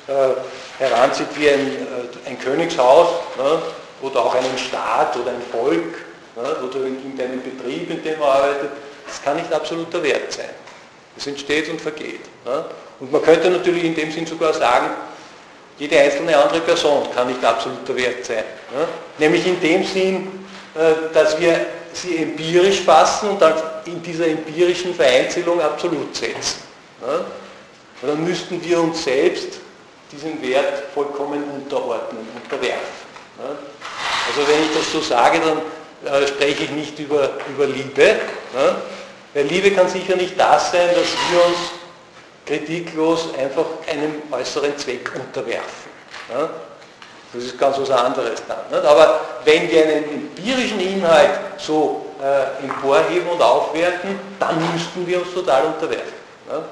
äh, 0.06 0.84
heranzieht 0.84 1.28
wie 1.34 1.48
ein, 1.48 1.66
äh, 1.66 2.28
ein 2.28 2.38
Königshaus 2.38 3.08
ne, 3.38 3.62
oder 4.02 4.20
auch 4.20 4.34
einen 4.34 4.58
Staat 4.58 5.16
oder 5.16 5.30
ein 5.30 5.42
Volk 5.50 5.94
ne, 6.36 6.56
oder 6.62 6.76
irgendeinen 6.84 7.42
Betrieb, 7.42 7.90
in 7.90 8.02
dem 8.02 8.18
man 8.18 8.28
arbeitet, 8.28 8.70
das 9.06 9.22
kann 9.22 9.36
nicht 9.36 9.50
absoluter 9.50 10.02
Wert 10.02 10.30
sein. 10.30 10.50
Es 11.16 11.26
entsteht 11.26 11.70
und 11.70 11.80
vergeht. 11.80 12.20
Ne. 12.44 12.66
Und 13.00 13.12
man 13.12 13.22
könnte 13.22 13.48
natürlich 13.48 13.84
in 13.84 13.94
dem 13.94 14.12
Sinn 14.12 14.26
sogar 14.26 14.52
sagen, 14.52 14.90
jede 15.78 15.98
einzelne 15.98 16.36
andere 16.36 16.60
Person 16.60 17.06
kann 17.14 17.28
nicht 17.28 17.44
absoluter 17.44 17.94
Wert 17.96 18.24
sein. 18.24 18.44
Ne? 18.74 18.86
Nämlich 19.18 19.46
in 19.46 19.60
dem 19.60 19.84
Sinn, 19.84 20.46
äh, 20.74 21.12
dass 21.12 21.38
wir 21.38 21.66
sie 21.92 22.18
empirisch 22.18 22.80
fassen 22.80 23.30
und 23.30 23.42
dann 23.42 23.54
in 23.84 24.02
dieser 24.02 24.26
empirischen 24.26 24.94
Vereinzelung 24.94 25.60
absolut 25.60 26.14
setzen. 26.14 26.62
Ne? 27.00 27.24
dann 28.02 28.24
müssten 28.24 28.62
wir 28.62 28.80
uns 28.80 29.02
selbst 29.02 29.58
diesem 30.12 30.40
Wert 30.42 30.84
vollkommen 30.94 31.42
unterordnen, 31.44 32.26
unterwerfen. 32.42 32.80
Ne? 33.38 33.56
Also 34.28 34.48
wenn 34.48 34.62
ich 34.62 34.76
das 34.76 34.92
so 34.92 35.00
sage, 35.00 35.40
dann 35.40 36.22
äh, 36.22 36.26
spreche 36.26 36.64
ich 36.64 36.70
nicht 36.70 36.98
über, 36.98 37.30
über 37.48 37.66
Liebe. 37.66 38.16
Weil 39.34 39.44
Liebe 39.44 39.70
kann 39.72 39.88
sicher 39.88 40.16
nicht 40.16 40.38
das 40.38 40.72
sein, 40.72 40.88
dass 40.88 41.06
wir 41.30 41.44
uns 41.44 41.56
kritiklos 42.46 43.28
einfach 43.36 43.66
einem 43.90 44.22
äußeren 44.30 44.78
Zweck 44.78 45.10
unterwerfen. 45.14 45.90
Ja? 46.30 46.48
Das 47.32 47.44
ist 47.44 47.58
ganz 47.58 47.78
was 47.78 47.90
anderes 47.90 48.40
dann. 48.46 48.58
Nicht? 48.70 48.84
Aber 48.84 49.20
wenn 49.44 49.70
wir 49.70 49.82
einen 49.82 50.04
empirischen 50.04 50.80
Inhalt 50.80 51.30
so 51.58 52.06
äh, 52.22 52.64
emporheben 52.64 53.28
und 53.28 53.42
aufwerten, 53.42 54.18
dann 54.38 54.56
müssten 54.72 55.06
wir 55.06 55.20
uns 55.20 55.34
total 55.34 55.66
unterwerfen. 55.66 56.14
Ja? 56.48 56.62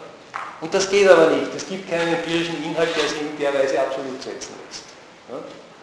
Und 0.60 0.72
das 0.72 0.88
geht 0.88 1.08
aber 1.08 1.26
nicht. 1.26 1.54
Es 1.54 1.68
gibt 1.68 1.90
keinen 1.90 2.14
empirischen 2.14 2.64
Inhalt, 2.64 2.88
der 2.96 3.08
sich 3.08 3.20
in 3.20 3.38
der 3.38 3.52
Weise 3.52 3.78
absolut 3.80 4.22
setzen 4.22 4.54
lässt. 4.66 4.84
Ja? 5.28 5.36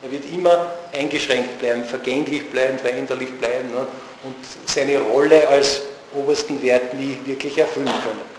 Er 0.03 0.11
wird 0.11 0.23
immer 0.33 0.71
eingeschränkt 0.93 1.59
bleiben, 1.59 1.83
vergänglich 1.83 2.49
bleiben, 2.49 2.79
veränderlich 2.79 3.37
bleiben 3.37 3.69
ne? 3.71 3.85
und 4.23 4.35
seine 4.65 4.99
Rolle 4.99 5.47
als 5.47 5.81
obersten 6.15 6.61
Wert 6.63 6.93
nie 6.95 7.19
wirklich 7.25 7.57
erfüllen 7.57 7.85
können. 7.85 8.30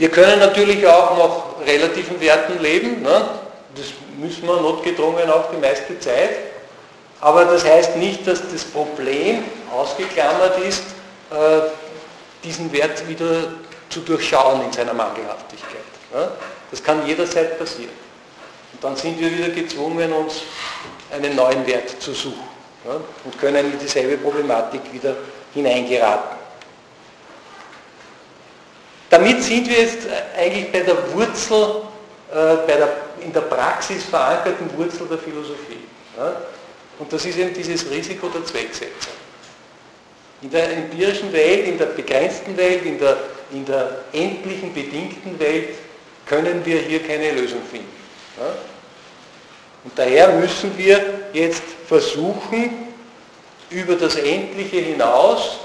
Wir 0.00 0.08
können 0.08 0.38
natürlich 0.38 0.86
auch 0.86 1.18
nach 1.18 1.66
relativen 1.66 2.18
Werten 2.22 2.58
leben, 2.62 3.02
ne? 3.02 3.28
das 3.74 3.88
müssen 4.16 4.46
wir 4.46 4.58
notgedrungen 4.58 5.28
auch 5.28 5.50
die 5.52 5.58
meiste 5.58 6.00
Zeit, 6.00 6.30
aber 7.20 7.44
das 7.44 7.66
heißt 7.66 7.96
nicht, 7.96 8.26
dass 8.26 8.40
das 8.50 8.64
Problem 8.64 9.44
ausgeklammert 9.70 10.58
ist, 10.66 10.84
äh, 11.30 11.68
diesen 12.42 12.72
Wert 12.72 13.06
wieder 13.10 13.48
zu 13.90 14.00
durchschauen 14.00 14.64
in 14.64 14.72
seiner 14.72 14.94
Mangelhaftigkeit. 14.94 15.84
Ne? 16.14 16.30
Das 16.70 16.82
kann 16.82 17.06
jederzeit 17.06 17.58
passieren. 17.58 17.92
Und 18.72 18.82
dann 18.82 18.96
sind 18.96 19.20
wir 19.20 19.30
wieder 19.30 19.50
gezwungen, 19.50 20.14
uns 20.14 20.44
einen 21.12 21.36
neuen 21.36 21.66
Wert 21.66 21.90
zu 22.00 22.14
suchen 22.14 22.48
ne? 22.86 23.02
und 23.26 23.38
können 23.38 23.70
in 23.70 23.78
dieselbe 23.78 24.16
Problematik 24.16 24.80
wieder 24.94 25.14
hineingeraten. 25.52 26.39
Damit 29.10 29.42
sind 29.42 29.68
wir 29.68 29.80
jetzt 29.82 30.06
eigentlich 30.38 30.70
bei 30.72 30.80
der 30.80 31.12
Wurzel, 31.12 31.82
äh, 32.32 32.56
bei 32.66 32.76
der 32.76 32.88
in 33.20 33.32
der 33.32 33.42
Praxis 33.42 34.04
verankerten 34.04 34.70
Wurzel 34.76 35.06
der 35.06 35.18
Philosophie. 35.18 35.84
Und 36.98 37.12
das 37.12 37.24
ist 37.24 37.38
eben 37.38 37.52
dieses 37.54 37.88
Risiko 37.90 38.28
der 38.28 38.44
Zwecksetzung. 38.44 39.12
In 40.42 40.50
der 40.50 40.72
empirischen 40.72 41.32
Welt, 41.32 41.66
in 41.66 41.78
der 41.78 41.86
begrenzten 41.86 42.56
Welt, 42.56 42.84
in 42.84 42.98
der, 42.98 43.16
in 43.52 43.64
der 43.64 43.90
endlichen, 44.12 44.72
bedingten 44.72 45.38
Welt 45.38 45.70
können 46.26 46.64
wir 46.64 46.78
hier 46.78 47.02
keine 47.02 47.32
Lösung 47.32 47.60
finden. 47.70 47.88
Und 49.84 49.98
daher 49.98 50.32
müssen 50.32 50.76
wir 50.76 51.00
jetzt 51.32 51.62
versuchen, 51.86 52.88
über 53.70 53.94
das 53.94 54.16
Endliche 54.16 54.78
hinaus 54.78 55.58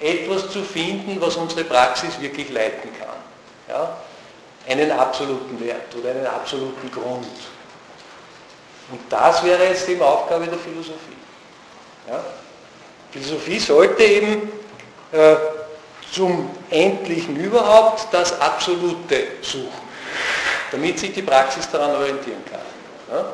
etwas 0.00 0.50
zu 0.50 0.62
finden, 0.62 1.20
was 1.20 1.36
unsere 1.36 1.64
Praxis 1.64 2.20
wirklich 2.20 2.50
leiten 2.50 2.90
kann. 2.98 3.16
Ja? 3.68 3.96
Einen 4.68 4.90
absoluten 4.92 5.58
Wert 5.60 5.94
oder 5.96 6.10
einen 6.10 6.26
absoluten 6.26 6.90
Grund. 6.90 7.26
Und 8.90 9.00
das 9.10 9.42
wäre 9.44 9.64
jetzt 9.64 9.88
eben 9.88 10.02
Aufgabe 10.02 10.46
der 10.46 10.58
Philosophie. 10.58 11.16
Ja? 12.08 12.24
Philosophie 13.10 13.58
sollte 13.58 14.02
eben 14.02 14.50
äh, 15.12 15.36
zum 16.12 16.50
Endlichen 16.70 17.36
überhaupt 17.36 18.08
das 18.12 18.38
Absolute 18.40 19.26
suchen, 19.42 19.88
damit 20.70 20.98
sich 20.98 21.12
die 21.12 21.22
Praxis 21.22 21.68
daran 21.70 21.96
orientieren 21.96 22.42
kann. 22.50 23.16
Ja? 23.16 23.24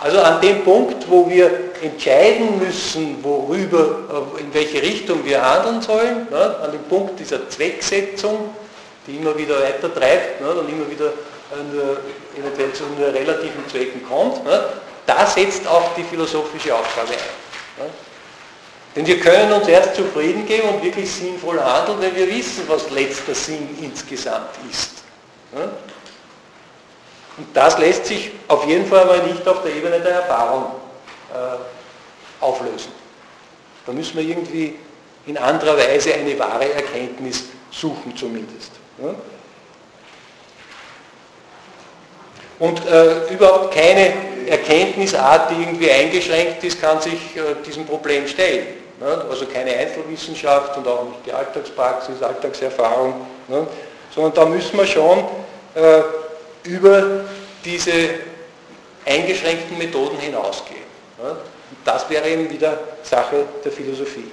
Also 0.00 0.20
an 0.20 0.40
dem 0.40 0.62
Punkt, 0.62 1.10
wo 1.10 1.28
wir 1.28 1.50
entscheiden 1.82 2.58
müssen, 2.58 3.22
worüber, 3.22 4.30
in 4.38 4.52
welche 4.54 4.80
Richtung 4.80 5.24
wir 5.24 5.42
handeln 5.42 5.82
sollen, 5.82 6.28
ne, 6.30 6.56
an 6.62 6.70
dem 6.70 6.84
Punkt 6.84 7.18
dieser 7.18 7.48
Zwecksetzung, 7.48 8.54
die 9.06 9.16
immer 9.16 9.36
wieder 9.36 9.60
weiter 9.60 9.92
treibt 9.92 10.40
ne, 10.40 10.50
und 10.50 10.68
immer 10.68 10.88
wieder 10.88 11.12
nur, 11.72 11.98
eventuell 12.38 12.72
zu 12.72 12.84
nur 12.96 13.12
relativen 13.12 13.66
Zwecken 13.68 14.06
kommt, 14.08 14.44
ne, 14.44 14.66
da 15.04 15.26
setzt 15.26 15.66
auch 15.66 15.94
die 15.96 16.04
philosophische 16.04 16.74
Aufgabe 16.74 17.12
ein. 17.12 17.84
Ne. 17.84 17.90
Denn 18.94 19.06
wir 19.06 19.18
können 19.20 19.52
uns 19.52 19.66
erst 19.66 19.96
zufrieden 19.96 20.46
geben 20.46 20.68
und 20.68 20.82
wirklich 20.82 21.10
sinnvoll 21.10 21.60
handeln, 21.60 21.98
wenn 22.00 22.14
wir 22.14 22.28
wissen, 22.28 22.62
was 22.68 22.88
letzter 22.90 23.34
Sinn 23.34 23.76
insgesamt 23.80 24.50
ist. 24.70 25.02
Ne. 27.38 27.44
Und 27.44 27.56
das 27.56 27.78
lässt 27.78 28.06
sich 28.06 28.30
auf 28.48 28.66
jeden 28.66 28.86
Fall 28.86 29.00
aber 29.00 29.18
nicht 29.18 29.46
auf 29.46 29.62
der 29.62 29.74
Ebene 29.74 30.00
der 30.00 30.16
Erfahrung 30.22 30.66
äh, 31.32 32.44
auflösen. 32.44 32.92
Da 33.86 33.92
müssen 33.92 34.16
wir 34.16 34.24
irgendwie 34.24 34.76
in 35.26 35.36
anderer 35.36 35.76
Weise 35.76 36.14
eine 36.14 36.38
wahre 36.38 36.72
Erkenntnis 36.72 37.44
suchen 37.70 38.16
zumindest. 38.16 38.72
Ja? 39.02 39.14
Und 42.58 42.84
äh, 42.86 43.32
überhaupt 43.32 43.72
keine 43.72 44.12
Erkenntnisart, 44.48 45.50
die 45.50 45.62
irgendwie 45.62 45.90
eingeschränkt 45.90 46.64
ist, 46.64 46.80
kann 46.80 47.00
sich 47.00 47.36
äh, 47.36 47.62
diesem 47.64 47.86
Problem 47.86 48.26
stellen. 48.26 48.66
Ne? 48.98 49.24
Also 49.30 49.46
keine 49.46 49.76
Einzelwissenschaft 49.76 50.76
und 50.76 50.88
auch 50.88 51.04
nicht 51.04 51.26
die 51.26 51.32
Alltagspraxis, 51.32 52.20
Alltagserfahrung, 52.20 53.14
ne? 53.46 53.66
sondern 54.12 54.34
da 54.34 54.44
müssen 54.46 54.76
wir 54.76 54.86
schon 54.86 55.18
äh, 55.74 56.02
über 56.64 57.24
diese 57.64 57.92
eingeschränkten 59.04 59.78
Methoden 59.78 60.18
hinausgehen. 60.18 60.82
Das 61.84 62.08
wäre 62.10 62.28
eben 62.28 62.50
wieder 62.50 62.78
Sache 63.02 63.44
der 63.64 63.72
Philosophie. 63.72 64.30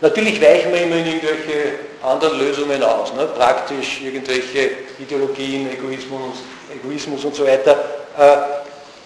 Natürlich 0.00 0.40
weichen 0.42 0.72
wir 0.72 0.82
immer 0.82 0.96
in 0.96 1.06
irgendwelche 1.06 1.78
anderen 2.02 2.38
Lösungen 2.38 2.82
aus, 2.82 3.14
ne? 3.14 3.24
praktisch 3.26 4.02
irgendwelche 4.02 4.70
Ideologien, 4.98 5.70
Egoismus, 5.72 6.36
Egoismus 6.70 7.24
und 7.24 7.34
so 7.34 7.46
weiter. 7.46 7.72
Äh, 8.18 8.36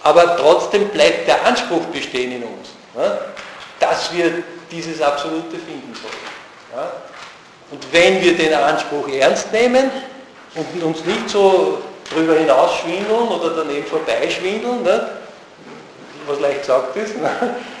aber 0.03 0.35
trotzdem 0.35 0.89
bleibt 0.89 1.27
der 1.27 1.45
Anspruch 1.45 1.85
bestehen 1.85 2.33
in 2.33 2.43
uns, 2.43 2.69
ne? 2.95 3.19
dass 3.79 4.13
wir 4.13 4.43
dieses 4.69 5.01
Absolute 5.01 5.57
finden 5.57 5.93
sollen. 5.95 6.87
Und 7.71 7.93
wenn 7.93 8.21
wir 8.21 8.35
den 8.35 8.53
Anspruch 8.53 9.07
ernst 9.07 9.51
nehmen, 9.53 9.89
und 10.55 10.83
uns 10.83 11.05
nicht 11.05 11.29
so 11.29 11.79
drüber 12.13 12.35
hinaus 12.35 12.75
schwindeln 12.77 13.27
oder 13.27 13.63
daneben 13.63 13.85
vorbeischwindeln, 13.85 14.83
ne? 14.83 15.09
was 16.27 16.39
leicht 16.39 16.61
gesagt 16.61 16.95
ist. 16.97 17.17
Ne? 17.17 17.29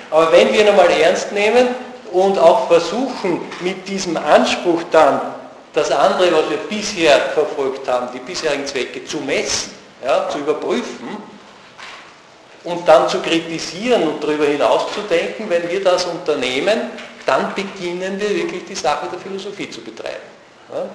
Aber 0.09 0.31
wenn 0.31 0.51
wir 0.53 0.67
einmal 0.67 0.89
ernst 0.89 1.31
nehmen 1.31 1.69
und 2.11 2.37
auch 2.37 2.67
versuchen, 2.67 3.41
mit 3.61 3.87
diesem 3.87 4.17
Anspruch 4.17 4.83
dann 4.91 5.21
das 5.73 5.91
andere, 5.91 6.31
was 6.33 6.49
wir 6.49 6.57
bisher 6.69 7.17
verfolgt 7.33 7.87
haben, 7.87 8.09
die 8.13 8.19
bisherigen 8.19 8.65
Zwecke 8.65 9.05
zu 9.05 9.17
messen, 9.19 9.71
ja, 10.03 10.27
zu 10.29 10.39
überprüfen 10.39 11.07
und 12.63 12.87
dann 12.87 13.07
zu 13.07 13.19
kritisieren 13.19 14.03
und 14.03 14.23
darüber 14.23 14.45
hinaus 14.45 14.91
zu 14.93 15.01
denken, 15.01 15.49
wenn 15.49 15.69
wir 15.69 15.81
das 15.83 16.05
unternehmen, 16.05 16.91
dann 17.25 17.53
beginnen 17.53 18.19
wir 18.19 18.29
wirklich 18.35 18.65
die 18.65 18.75
Sache 18.75 19.07
der 19.11 19.19
Philosophie 19.19 19.69
zu 19.69 19.81
betreiben. 19.81 20.17
Ja. 20.73 20.89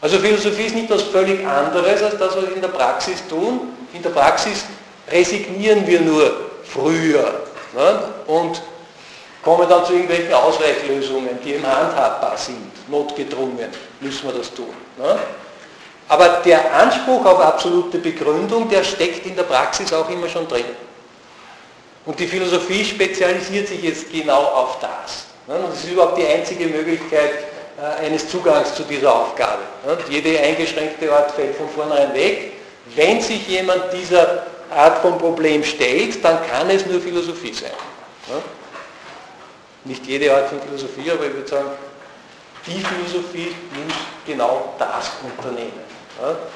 Also 0.00 0.18
Philosophie 0.18 0.66
ist 0.66 0.74
nicht 0.74 0.90
was 0.90 1.02
völlig 1.02 1.44
anderes 1.46 2.02
als 2.02 2.18
das, 2.18 2.36
was 2.36 2.42
wir 2.42 2.54
in 2.54 2.60
der 2.60 2.68
Praxis 2.68 3.26
tun. 3.28 3.74
In 3.92 4.02
der 4.02 4.10
Praxis 4.10 4.64
resignieren 5.10 5.86
wir 5.86 6.00
nur 6.00 6.30
früher 6.62 7.42
ne? 7.74 8.00
und 8.26 8.60
kommen 9.42 9.68
dann 9.68 9.84
zu 9.84 9.92
irgendwelchen 9.92 10.32
Ausweichlösungen, 10.32 11.38
die 11.44 11.54
im 11.54 11.66
handhabbar 11.66 12.36
sind, 12.36 12.88
notgedrungen, 12.88 13.70
müssen 14.00 14.28
wir 14.28 14.38
das 14.38 14.52
tun. 14.52 14.74
Ne? 14.98 15.18
Aber 16.08 16.40
der 16.44 16.74
Anspruch 16.74 17.24
auf 17.24 17.40
absolute 17.40 17.98
Begründung, 17.98 18.68
der 18.68 18.84
steckt 18.84 19.26
in 19.26 19.36
der 19.36 19.42
Praxis 19.42 19.92
auch 19.92 20.08
immer 20.08 20.28
schon 20.28 20.48
drin. 20.48 20.64
Und 22.06 22.18
die 22.18 22.26
Philosophie 22.26 22.84
spezialisiert 22.84 23.68
sich 23.68 23.82
jetzt 23.82 24.10
genau 24.10 24.42
auf 24.42 24.78
das. 24.80 25.26
Ne? 25.46 25.62
Das 25.68 25.84
ist 25.84 25.90
überhaupt 25.90 26.18
die 26.18 26.26
einzige 26.26 26.66
Möglichkeit 26.66 27.32
äh, 27.78 28.06
eines 28.06 28.28
Zugangs 28.28 28.74
zu 28.74 28.82
dieser 28.84 29.14
Aufgabe. 29.14 29.62
Ne? 29.88 29.96
Jede 30.10 30.38
eingeschränkte 30.38 31.10
Art 31.10 31.32
fällt 31.32 31.56
von 31.56 31.68
vornherein 31.70 32.12
weg. 32.14 32.52
Wenn 32.94 33.22
sich 33.22 33.48
jemand 33.48 33.84
dieser 33.92 34.46
Art 34.70 34.98
von 34.98 35.16
Problem 35.16 35.64
stellt, 35.64 36.22
dann 36.22 36.46
kann 36.46 36.68
es 36.68 36.84
nur 36.84 37.00
Philosophie 37.00 37.54
sein. 37.54 37.72
Nicht 39.84 40.06
jede 40.06 40.34
Art 40.34 40.50
von 40.50 40.60
Philosophie, 40.60 41.10
aber 41.10 41.24
ich 41.24 41.32
würde 41.32 41.48
sagen, 41.48 41.70
die 42.66 42.80
Philosophie 42.82 43.54
muss 43.72 43.96
genau 44.26 44.74
das 44.78 45.12
unternehmen. 45.22 45.80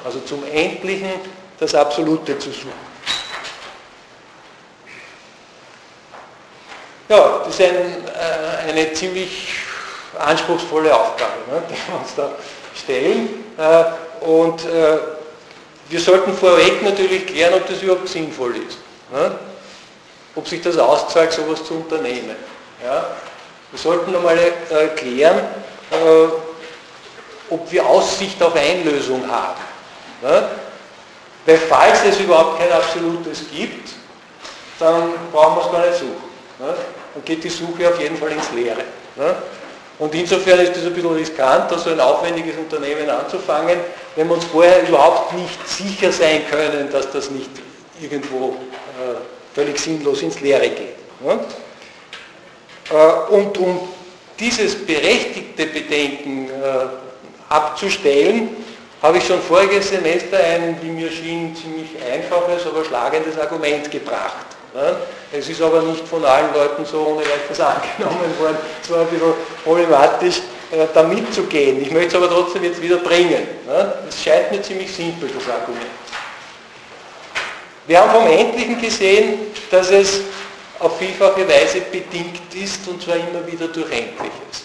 Also 0.05 0.19
zum 0.19 0.43
Endlichen 0.51 1.13
das 1.59 1.73
Absolute 1.73 2.37
zu 2.37 2.51
suchen. 2.51 2.93
Ja, 7.09 7.39
das 7.39 7.59
ist 7.59 7.61
ein, 7.61 8.07
äh, 8.07 8.69
eine 8.69 8.93
ziemlich 8.93 9.49
anspruchsvolle 10.19 10.95
Aufgabe, 10.95 11.33
ne, 11.49 11.63
die 11.69 11.91
wir 11.91 11.99
uns 11.99 12.15
da 12.15 12.31
stellen. 12.75 13.29
Äh, 13.57 14.25
und 14.25 14.65
äh, 14.65 14.97
wir 15.89 15.99
sollten 15.99 16.33
vorweg 16.33 16.81
natürlich 16.83 17.27
klären, 17.27 17.53
ob 17.53 17.67
das 17.67 17.81
überhaupt 17.81 18.07
sinnvoll 18.07 18.55
ist. 18.57 18.77
Ne? 19.11 19.37
Ob 20.35 20.47
sich 20.47 20.61
das 20.61 20.77
auszahlt, 20.77 21.31
sowas 21.31 21.63
zu 21.63 21.75
unternehmen. 21.75 22.35
Wir 22.81 23.79
sollten 23.79 24.15
einmal 24.15 24.37
äh, 24.37 24.87
klären, 24.95 25.41
ob 27.49 27.71
wir 27.71 27.85
Aussicht 27.85 28.41
auf 28.41 28.55
Einlösung 28.55 29.29
haben. 29.29 29.61
Ne? 30.21 30.49
Weil 31.45 31.57
falls 31.57 32.03
es 32.03 32.19
überhaupt 32.19 32.59
kein 32.59 32.71
Absolutes 32.71 33.43
gibt, 33.51 33.89
dann 34.79 35.11
brauchen 35.31 35.57
wir 35.57 35.65
es 35.65 35.71
gar 35.71 35.85
nicht 35.85 35.99
suchen. 35.99 36.29
Ne? 36.59 36.75
Dann 37.13 37.25
geht 37.25 37.43
die 37.43 37.49
Suche 37.49 37.89
auf 37.89 37.99
jeden 37.99 38.17
Fall 38.17 38.31
ins 38.31 38.51
Leere. 38.51 38.83
Und 40.03 40.13
insofern 40.15 40.59
ist 40.59 40.75
es 40.75 40.85
ein 40.85 40.93
bisschen 40.93 41.13
riskant, 41.13 41.71
da 41.71 41.77
so 41.77 41.89
ein 41.89 41.99
aufwendiges 42.01 42.57
Unternehmen 42.57 43.09
anzufangen, 43.09 43.77
wenn 44.17 44.27
wir 44.27 44.35
uns 44.35 44.43
vorher 44.43 44.85
überhaupt 44.85 45.31
nicht 45.31 45.65
sicher 45.65 46.11
sein 46.11 46.41
können, 46.51 46.91
dass 46.91 47.09
das 47.09 47.31
nicht 47.31 47.49
irgendwo 48.01 48.49
äh, 48.49 49.55
völlig 49.55 49.79
sinnlos 49.79 50.21
ins 50.21 50.41
Leere 50.41 50.67
geht. 50.67 50.97
Ja? 51.25 51.39
Äh, 52.91 53.33
und 53.33 53.57
um 53.57 53.79
dieses 54.37 54.85
berechtigte 54.85 55.67
Bedenken 55.67 56.49
äh, 56.49 56.51
abzustellen, 57.47 58.57
habe 59.01 59.19
ich 59.19 59.25
schon 59.25 59.41
voriges 59.41 59.87
Semester 59.87 60.37
ein, 60.37 60.79
wie 60.81 60.89
mir 60.89 61.09
schien, 61.09 61.55
ziemlich 61.55 61.91
einfaches, 62.11 62.67
aber 62.67 62.83
schlagendes 62.83 63.39
Argument 63.39 63.89
gebracht. 63.89 64.47
Es 65.31 65.49
ist 65.49 65.61
aber 65.61 65.81
nicht 65.83 66.07
von 66.07 66.25
allen 66.25 66.53
Leuten 66.53 66.85
so 66.85 66.99
ohne 66.99 67.21
weiteres 67.21 67.59
angenommen 67.59 68.33
worden. 68.39 68.57
Es 68.81 68.89
war 68.89 69.01
ein 69.01 69.07
bisschen 69.07 69.33
problematisch, 69.63 70.37
äh, 70.71 70.87
da 70.93 71.03
mitzugehen. 71.03 71.81
Ich 71.81 71.91
möchte 71.91 72.09
es 72.09 72.15
aber 72.15 72.29
trotzdem 72.29 72.63
jetzt 72.63 72.81
wieder 72.81 72.97
bringen. 72.97 73.47
Es 74.09 74.23
scheint 74.23 74.51
mir 74.51 74.61
ziemlich 74.61 74.91
simpel, 74.93 75.29
das 75.29 75.53
Argument. 75.53 75.85
Wir 77.85 77.99
haben 77.99 78.11
vom 78.11 78.27
Endlichen 78.27 78.81
gesehen, 78.81 79.39
dass 79.69 79.91
es 79.91 80.21
auf 80.79 80.97
vielfache 80.97 81.47
Weise 81.47 81.81
bedingt 81.81 82.53
ist 82.55 82.87
und 82.87 83.01
zwar 83.01 83.15
immer 83.15 83.45
wieder 83.45 83.67
durch 83.67 83.91
Endliches. 83.91 84.63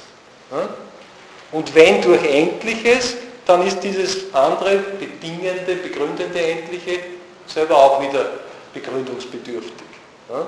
Und 1.50 1.74
wenn 1.74 2.00
durch 2.00 2.22
Endliches, 2.24 3.16
dann 3.46 3.66
ist 3.66 3.80
dieses 3.80 4.32
andere 4.34 4.78
bedingende, 4.98 5.74
begründende 5.82 6.40
Endliche 6.40 7.00
selber 7.46 7.76
auch 7.76 8.00
wieder 8.02 8.30
begründungsbedürftig. 8.72 9.87
Ja? 10.28 10.46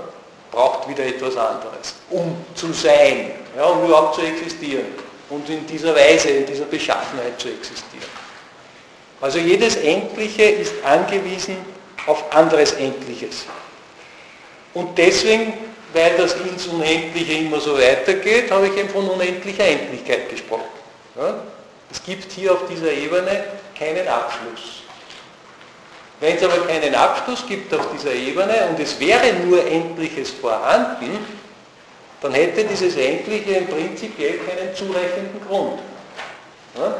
Braucht 0.50 0.88
wieder 0.88 1.04
etwas 1.06 1.36
anderes, 1.36 1.94
um 2.10 2.36
zu 2.54 2.72
sein, 2.72 3.32
ja, 3.56 3.64
um 3.66 3.84
überhaupt 3.84 4.16
zu 4.16 4.22
existieren 4.22 4.86
und 5.28 5.48
in 5.48 5.66
dieser 5.66 5.94
Weise, 5.94 6.28
in 6.28 6.46
dieser 6.46 6.64
Beschaffenheit 6.64 7.40
zu 7.40 7.48
existieren. 7.48 8.10
Also 9.20 9.38
jedes 9.38 9.76
Endliche 9.76 10.42
ist 10.42 10.74
angewiesen 10.84 11.56
auf 12.06 12.24
anderes 12.34 12.72
Endliches. 12.72 13.44
Und 14.74 14.96
deswegen, 14.96 15.52
weil 15.92 16.16
das 16.16 16.34
ins 16.34 16.66
Unendliche 16.66 17.34
immer 17.34 17.60
so 17.60 17.76
weitergeht, 17.78 18.50
habe 18.50 18.68
ich 18.68 18.76
eben 18.76 18.88
von 18.88 19.08
unendlicher 19.08 19.64
Endlichkeit 19.64 20.28
gesprochen. 20.28 20.64
Ja? 21.16 21.42
Es 21.90 22.02
gibt 22.02 22.30
hier 22.32 22.52
auf 22.52 22.66
dieser 22.68 22.92
Ebene 22.92 23.44
keinen 23.78 24.06
Abschluss. 24.08 24.82
Wenn 26.20 26.36
es 26.36 26.42
aber 26.42 26.66
keinen 26.66 26.94
Abschluss 26.94 27.46
gibt 27.46 27.72
auf 27.72 27.88
dieser 27.92 28.12
Ebene 28.12 28.68
und 28.68 28.78
es 28.78 29.00
wäre 29.00 29.32
nur 29.44 29.66
Endliches 29.66 30.30
vorhanden, 30.30 31.18
dann 32.20 32.34
hätte 32.34 32.64
dieses 32.64 32.94
Endliche 32.96 33.52
im 33.52 33.66
Prinzip 33.66 34.16
keinen 34.18 34.74
zureichenden 34.74 35.40
Grund. 35.48 35.80
Ja? 36.76 36.94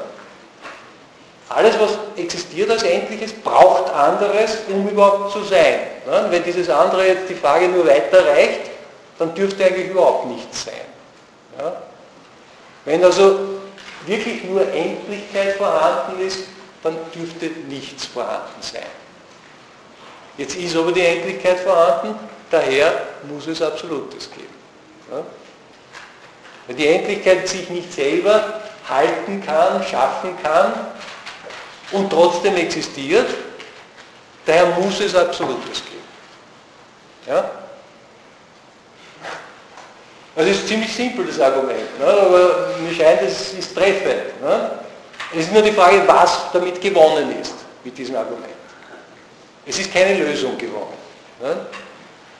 Alles, 1.51 1.79
was 1.79 1.99
existiert 2.17 2.71
als 2.71 2.83
Endliches, 2.83 3.33
braucht 3.33 3.93
anderes, 3.93 4.59
um 4.69 4.89
überhaupt 4.89 5.33
zu 5.33 5.43
sein. 5.45 5.81
Ja? 6.07 6.31
Wenn 6.31 6.43
dieses 6.43 6.71
andere 6.71 7.07
jetzt 7.07 7.29
die 7.29 7.35
Frage 7.35 7.69
nur 7.69 7.87
weiterreicht, 7.87 8.71
dann 9.19 9.35
dürfte 9.35 9.65
eigentlich 9.65 9.91
überhaupt 9.91 10.29
nichts 10.29 10.65
sein. 10.65 10.75
Ja? 11.59 11.83
Wenn 12.87 13.05
also 13.05 13.39
wirklich 14.07 14.45
nur 14.45 14.63
Endlichkeit 14.73 15.57
vorhanden 15.57 16.27
ist, 16.27 16.45
dann 16.83 16.97
dürfte 17.15 17.51
nichts 17.69 18.07
vorhanden 18.07 18.63
sein. 18.63 19.00
Jetzt 20.41 20.57
ist 20.57 20.75
aber 20.75 20.91
die 20.91 21.05
Endlichkeit 21.05 21.61
vorhanden, 21.61 22.19
daher 22.51 23.03
muss 23.29 23.47
es 23.47 23.61
Absolutes 23.61 24.31
geben. 24.31 24.55
Ja? 25.11 25.23
Weil 26.67 26.77
die 26.77 26.87
Endlichkeit 26.87 27.47
sich 27.47 27.69
nicht 27.69 27.93
selber 27.93 28.63
halten 28.89 29.43
kann, 29.45 29.85
schaffen 29.85 30.35
kann 30.43 30.73
und 31.93 32.09
trotzdem 32.09 32.57
existiert, 32.57 33.29
daher 34.47 34.65
muss 34.79 34.99
es 35.01 35.15
Absolutes 35.15 35.83
geben. 35.85 36.09
Ja? 37.27 37.51
Also 40.37 40.51
es 40.53 40.57
ist 40.57 40.69
ziemlich 40.69 40.95
simpel, 40.95 41.27
das 41.27 41.39
Argument, 41.39 41.99
ne? 41.99 42.07
aber 42.07 42.71
mir 42.81 42.95
scheint, 42.95 43.21
es 43.21 43.53
ist 43.53 43.75
treffend. 43.75 44.41
Ne? 44.41 44.71
Es 45.35 45.41
ist 45.41 45.53
nur 45.53 45.61
die 45.61 45.73
Frage, 45.73 46.03
was 46.07 46.51
damit 46.51 46.81
gewonnen 46.81 47.39
ist, 47.39 47.57
mit 47.85 47.99
diesem 47.99 48.17
Argument. 48.17 48.60
Es 49.71 49.79
ist 49.79 49.95
keine 49.95 50.19
Lösung 50.19 50.59
gewonnen. 50.59 50.99
Ne? 51.41 51.57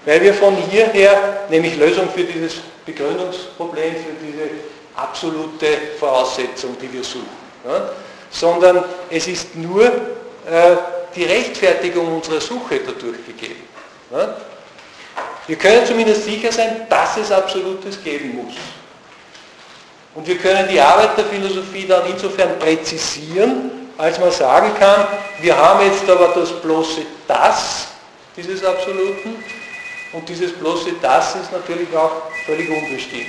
Weil 0.05 0.21
wir 0.21 0.35
von 0.35 0.57
hierher, 0.57 1.45
nämlich 1.49 1.77
Lösung 1.77 2.09
für 2.11 2.25
dieses 2.25 2.57
Begründungsproblem, 2.85 3.95
für 3.95 4.27
diese 4.27 4.51
absolute 4.97 5.67
Voraussetzung, 6.01 6.77
die 6.83 6.93
wir 6.93 7.05
suchen, 7.05 7.29
ne? 7.65 7.91
sondern 8.33 8.85
es 9.09 9.29
ist 9.29 9.55
nur 9.55 9.85
äh, 9.85 10.77
die 11.15 11.23
Rechtfertigung 11.23 12.17
unserer 12.17 12.41
Suche 12.41 12.81
dadurch 12.85 13.25
gegeben. 13.25 13.63
Ne? 14.11 14.35
Wir 15.47 15.57
können 15.57 15.87
zumindest 15.87 16.25
sicher 16.25 16.51
sein, 16.51 16.87
dass 16.89 17.17
es 17.17 17.31
Absolutes 17.31 18.03
geben 18.03 18.43
muss. 18.43 18.55
Und 20.17 20.27
wir 20.27 20.37
können 20.37 20.69
die 20.69 20.81
Arbeit 20.81 21.17
der 21.17 21.27
Philosophie 21.27 21.87
dann 21.87 22.11
insofern 22.11 22.59
präzisieren, 22.59 23.80
als 24.01 24.19
man 24.19 24.31
sagen 24.31 24.73
kann, 24.79 25.07
wir 25.41 25.57
haben 25.57 25.85
jetzt 25.85 26.09
aber 26.09 26.29
das 26.29 26.51
bloße 26.61 27.03
Das 27.29 27.89
dieses 28.37 28.65
Absoluten 28.65 29.45
und 30.13 30.29
dieses 30.29 30.53
bloße 30.53 30.93
Das 31.03 31.35
ist 31.37 31.53
natürlich 31.53 31.95
auch 31.95 32.23
völlig 32.47 32.71
unbestimmt. 32.71 33.27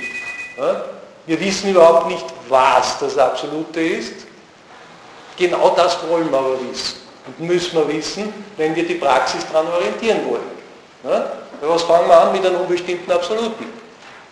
Wir 1.26 1.40
wissen 1.40 1.70
überhaupt 1.70 2.08
nicht, 2.08 2.24
was 2.48 2.98
das 2.98 3.18
Absolute 3.18 3.80
ist. 3.80 4.26
Genau 5.36 5.70
das 5.76 5.98
wollen 6.08 6.30
wir 6.30 6.38
aber 6.38 6.56
wissen 6.70 6.96
und 7.26 7.40
müssen 7.46 7.76
wir 7.76 7.88
wissen, 7.88 8.32
wenn 8.56 8.74
wir 8.74 8.86
die 8.86 8.94
Praxis 8.94 9.44
daran 9.52 9.68
orientieren 9.68 10.20
wollen. 10.26 11.22
Was 11.60 11.82
fangen 11.82 12.08
wir 12.08 12.20
an 12.20 12.32
mit 12.32 12.44
einem 12.44 12.60
unbestimmten 12.60 13.12
Absoluten? 13.12 13.66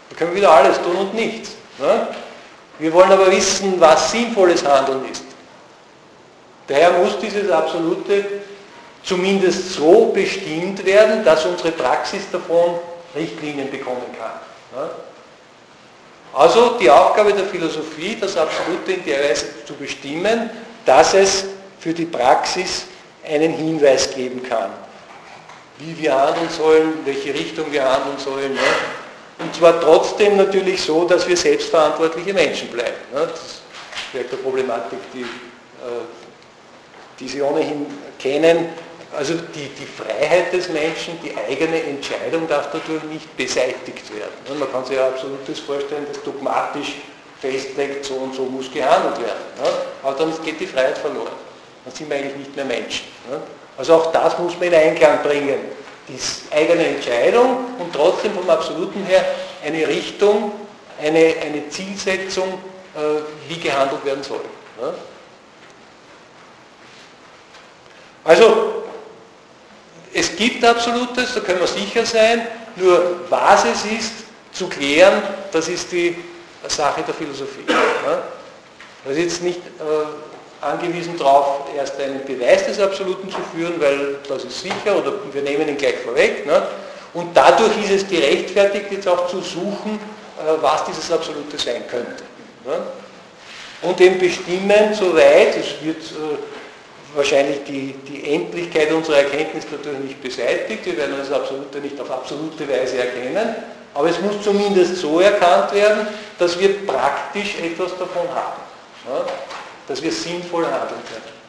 Da 0.08 0.16
können 0.16 0.30
wir 0.32 0.38
wieder 0.38 0.50
alles 0.50 0.80
tun 0.82 0.96
und 0.96 1.14
nichts. 1.14 1.52
Wir 2.78 2.92
wollen 2.92 3.12
aber 3.12 3.30
wissen, 3.30 3.78
was 3.78 4.10
sinnvolles 4.10 4.64
Handeln 4.66 5.04
ist. 5.10 5.24
Daher 6.70 6.92
muss 6.92 7.18
dieses 7.18 7.50
Absolute 7.50 8.24
zumindest 9.02 9.72
so 9.74 10.06
bestimmt 10.06 10.84
werden, 10.86 11.24
dass 11.24 11.44
unsere 11.44 11.72
Praxis 11.72 12.22
davon 12.30 12.78
Richtlinien 13.14 13.70
bekommen 13.70 14.06
kann. 14.16 14.88
Also 16.32 16.78
die 16.80 16.88
Aufgabe 16.88 17.32
der 17.32 17.46
Philosophie, 17.46 18.16
das 18.20 18.36
Absolute 18.36 18.92
in 18.92 19.04
der 19.04 19.18
Weise 19.18 19.46
zu 19.66 19.74
bestimmen, 19.74 20.48
dass 20.86 21.12
es 21.14 21.46
für 21.80 21.92
die 21.92 22.06
Praxis 22.06 22.84
einen 23.26 23.52
Hinweis 23.52 24.14
geben 24.14 24.40
kann. 24.48 24.70
wie 25.80 25.98
wir 25.98 26.14
handeln 26.14 26.48
sollen, 26.50 26.92
welche 27.04 27.32
Richtung 27.32 27.72
wir 27.72 27.82
handeln 27.82 28.18
sollen. 28.18 28.58
Und 29.38 29.54
zwar 29.54 29.80
trotzdem 29.80 30.36
natürlich 30.36 30.82
so, 30.82 31.04
dass 31.04 31.26
wir 31.26 31.36
selbstverantwortliche 31.36 32.34
Menschen 32.34 32.68
bleiben. 32.68 32.96
Das 33.12 33.30
ist 33.30 33.62
vielleicht 34.12 34.30
eine 34.32 34.42
Problematik, 34.42 34.98
die, 35.14 35.22
äh, 35.22 36.19
die 37.20 37.28
Sie 37.28 37.42
ohnehin 37.42 37.86
kennen. 38.18 38.70
Also 39.16 39.34
die, 39.34 39.68
die 39.68 39.86
Freiheit 39.86 40.52
des 40.52 40.68
Menschen, 40.68 41.18
die 41.22 41.34
eigene 41.36 41.82
Entscheidung 41.82 42.48
darf 42.48 42.68
dadurch 42.72 43.02
nicht 43.04 43.36
beseitigt 43.36 44.08
werden. 44.14 44.58
Man 44.58 44.70
kann 44.70 44.84
sich 44.84 44.96
ja 44.96 45.08
absolutes 45.08 45.60
vorstellen, 45.60 46.06
das 46.08 46.22
dogmatisch 46.22 46.94
festlegt, 47.40 48.04
so 48.04 48.14
und 48.14 48.34
so 48.34 48.44
muss 48.44 48.70
gehandelt 48.72 49.18
werden. 49.18 49.40
Aber 50.02 50.16
dann 50.16 50.32
geht 50.44 50.60
die 50.60 50.66
Freiheit 50.66 50.98
verloren. 50.98 51.32
Dann 51.84 51.94
sind 51.94 52.08
wir 52.08 52.16
eigentlich 52.16 52.36
nicht 52.36 52.56
mehr 52.56 52.64
Menschen. 52.64 53.06
Also 53.76 53.94
auch 53.94 54.12
das 54.12 54.38
muss 54.38 54.54
man 54.58 54.68
in 54.68 54.74
Einklang 54.74 55.22
bringen. 55.22 55.58
Die 56.06 56.54
eigene 56.54 56.86
Entscheidung 56.86 57.64
und 57.78 57.92
trotzdem 57.92 58.32
vom 58.32 58.48
Absoluten 58.48 59.04
her 59.06 59.24
eine 59.64 59.86
Richtung, 59.86 60.52
eine, 61.00 61.34
eine 61.40 61.68
Zielsetzung, 61.68 62.48
äh, 62.94 63.20
wie 63.48 63.58
gehandelt 63.58 64.04
werden 64.04 64.22
soll. 64.22 64.40
Also 68.24 68.84
es 70.12 70.34
gibt 70.36 70.64
Absolutes, 70.64 71.34
da 71.34 71.40
können 71.40 71.60
wir 71.60 71.66
sicher 71.66 72.04
sein, 72.04 72.46
nur 72.76 73.20
was 73.28 73.64
es 73.64 73.84
ist, 73.84 74.12
zu 74.52 74.68
klären, 74.68 75.22
das 75.52 75.68
ist 75.68 75.90
die 75.92 76.16
Sache 76.66 77.02
der 77.02 77.14
Philosophie. 77.14 77.64
Das 79.04 79.16
ist 79.16 79.22
jetzt 79.22 79.42
nicht 79.42 79.60
äh, 79.78 80.64
angewiesen 80.64 81.16
darauf, 81.16 81.62
erst 81.74 81.98
einen 82.00 82.24
Beweis 82.24 82.66
des 82.66 82.80
Absoluten 82.80 83.30
zu 83.30 83.38
führen, 83.54 83.80
weil 83.80 84.16
das 84.28 84.44
ist 84.44 84.60
sicher 84.60 84.96
oder 84.96 85.12
wir 85.32 85.42
nehmen 85.42 85.68
ihn 85.68 85.76
gleich 85.76 85.98
vorweg. 86.04 86.46
Ne? 86.46 86.62
Und 87.14 87.34
dadurch 87.34 87.72
ist 87.82 87.90
es 88.02 88.08
gerechtfertigt, 88.08 88.86
jetzt 88.90 89.08
auch 89.08 89.26
zu 89.28 89.40
suchen, 89.40 89.98
äh, 90.38 90.52
was 90.60 90.84
dieses 90.84 91.10
Absolute 91.10 91.56
sein 91.58 91.86
könnte. 91.88 92.24
Ne? 92.66 92.82
Und 93.82 94.00
eben 94.00 94.18
bestimmen, 94.18 94.92
soweit, 94.92 95.56
es 95.56 95.82
wird 95.82 96.02
äh, 96.02 96.36
wahrscheinlich 97.14 97.64
die, 97.64 97.94
die 98.08 98.34
Endlichkeit 98.34 98.92
unserer 98.92 99.18
Erkenntnis 99.18 99.64
natürlich 99.70 100.00
nicht 100.00 100.22
beseitigt, 100.22 100.86
wir 100.86 100.96
werden 100.96 101.16
das 101.18 101.32
Absolute 101.32 101.78
nicht 101.78 102.00
auf 102.00 102.10
absolute 102.10 102.68
Weise 102.68 102.98
erkennen, 102.98 103.54
aber 103.94 104.08
es 104.08 104.20
muss 104.20 104.42
zumindest 104.42 104.96
so 104.96 105.20
erkannt 105.20 105.74
werden, 105.74 106.06
dass 106.38 106.58
wir 106.58 106.86
praktisch 106.86 107.56
etwas 107.58 107.92
davon 107.92 108.28
haben, 108.28 108.60
ja, 109.06 109.24
dass 109.88 110.02
wir 110.02 110.12
sinnvoll 110.12 110.64
handeln 110.64 111.00
können. 111.10 111.40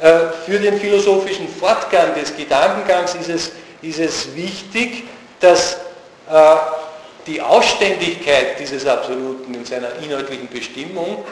Äh, 0.00 0.32
für 0.46 0.58
den 0.58 0.78
philosophischen 0.78 1.48
Fortgang 1.48 2.14
des 2.14 2.34
Gedankengangs 2.36 3.14
ist 3.14 3.28
es, 3.28 3.52
ist 3.82 3.98
es 3.98 4.34
wichtig, 4.34 5.04
dass 5.40 5.74
äh, 6.30 6.56
die 7.28 7.40
Ausständigkeit 7.40 8.58
dieses 8.58 8.86
Absoluten 8.86 9.54
in 9.54 9.64
seiner 9.64 9.90
inhaltlichen 10.02 10.48
Bestimmung 10.48 11.24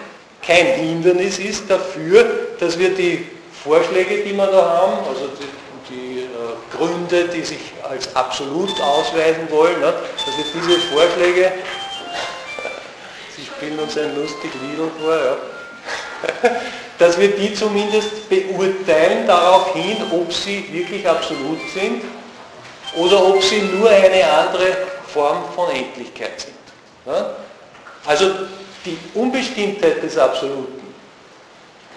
kein 0.47 0.67
Hindernis 0.67 1.39
ist 1.39 1.69
dafür, 1.69 2.25
dass 2.61 2.79
wir 2.79 2.91
die 2.91 3.27
Vorschläge, 3.65 4.23
die 4.23 4.33
wir 4.33 4.47
da 4.47 4.65
haben, 4.65 4.99
also 5.09 5.29
die, 5.29 5.93
die 5.95 6.21
äh, 6.21 6.77
Gründe, 6.77 7.29
die 7.35 7.43
sich 7.43 7.59
als 7.83 8.15
absolut 8.15 8.81
ausweisen 8.81 9.51
wollen, 9.51 9.81
ne, 9.81 9.93
dass 10.25 10.37
wir 10.37 10.45
diese 10.55 10.79
Vorschläge, 10.95 11.53
Sie 13.37 13.45
spielen 13.45 13.79
uns 13.79 13.99
ein 13.99 14.15
lustig 14.15 14.51
Lied 14.63 14.79
vor, 15.01 15.15
ja, 15.15 15.37
dass 16.99 17.19
wir 17.19 17.29
die 17.29 17.53
zumindest 17.53 18.29
beurteilen 18.29 19.27
darauf 19.27 19.75
hin, 19.75 19.97
ob 20.13 20.33
sie 20.33 20.65
wirklich 20.73 21.07
absolut 21.09 21.59
sind 21.75 22.03
oder 22.95 23.27
ob 23.27 23.43
sie 23.43 23.63
nur 23.63 23.91
eine 23.91 24.25
andere 24.25 24.77
Form 25.17 25.45
von 25.55 25.71
Endlichkeit 25.71 26.39
sind. 26.39 26.55
Ja? 27.07 27.31
Also 28.05 28.31
die 28.85 28.99
Unbestimmtheit 29.15 30.03
des 30.03 30.19
Absoluten 30.19 30.83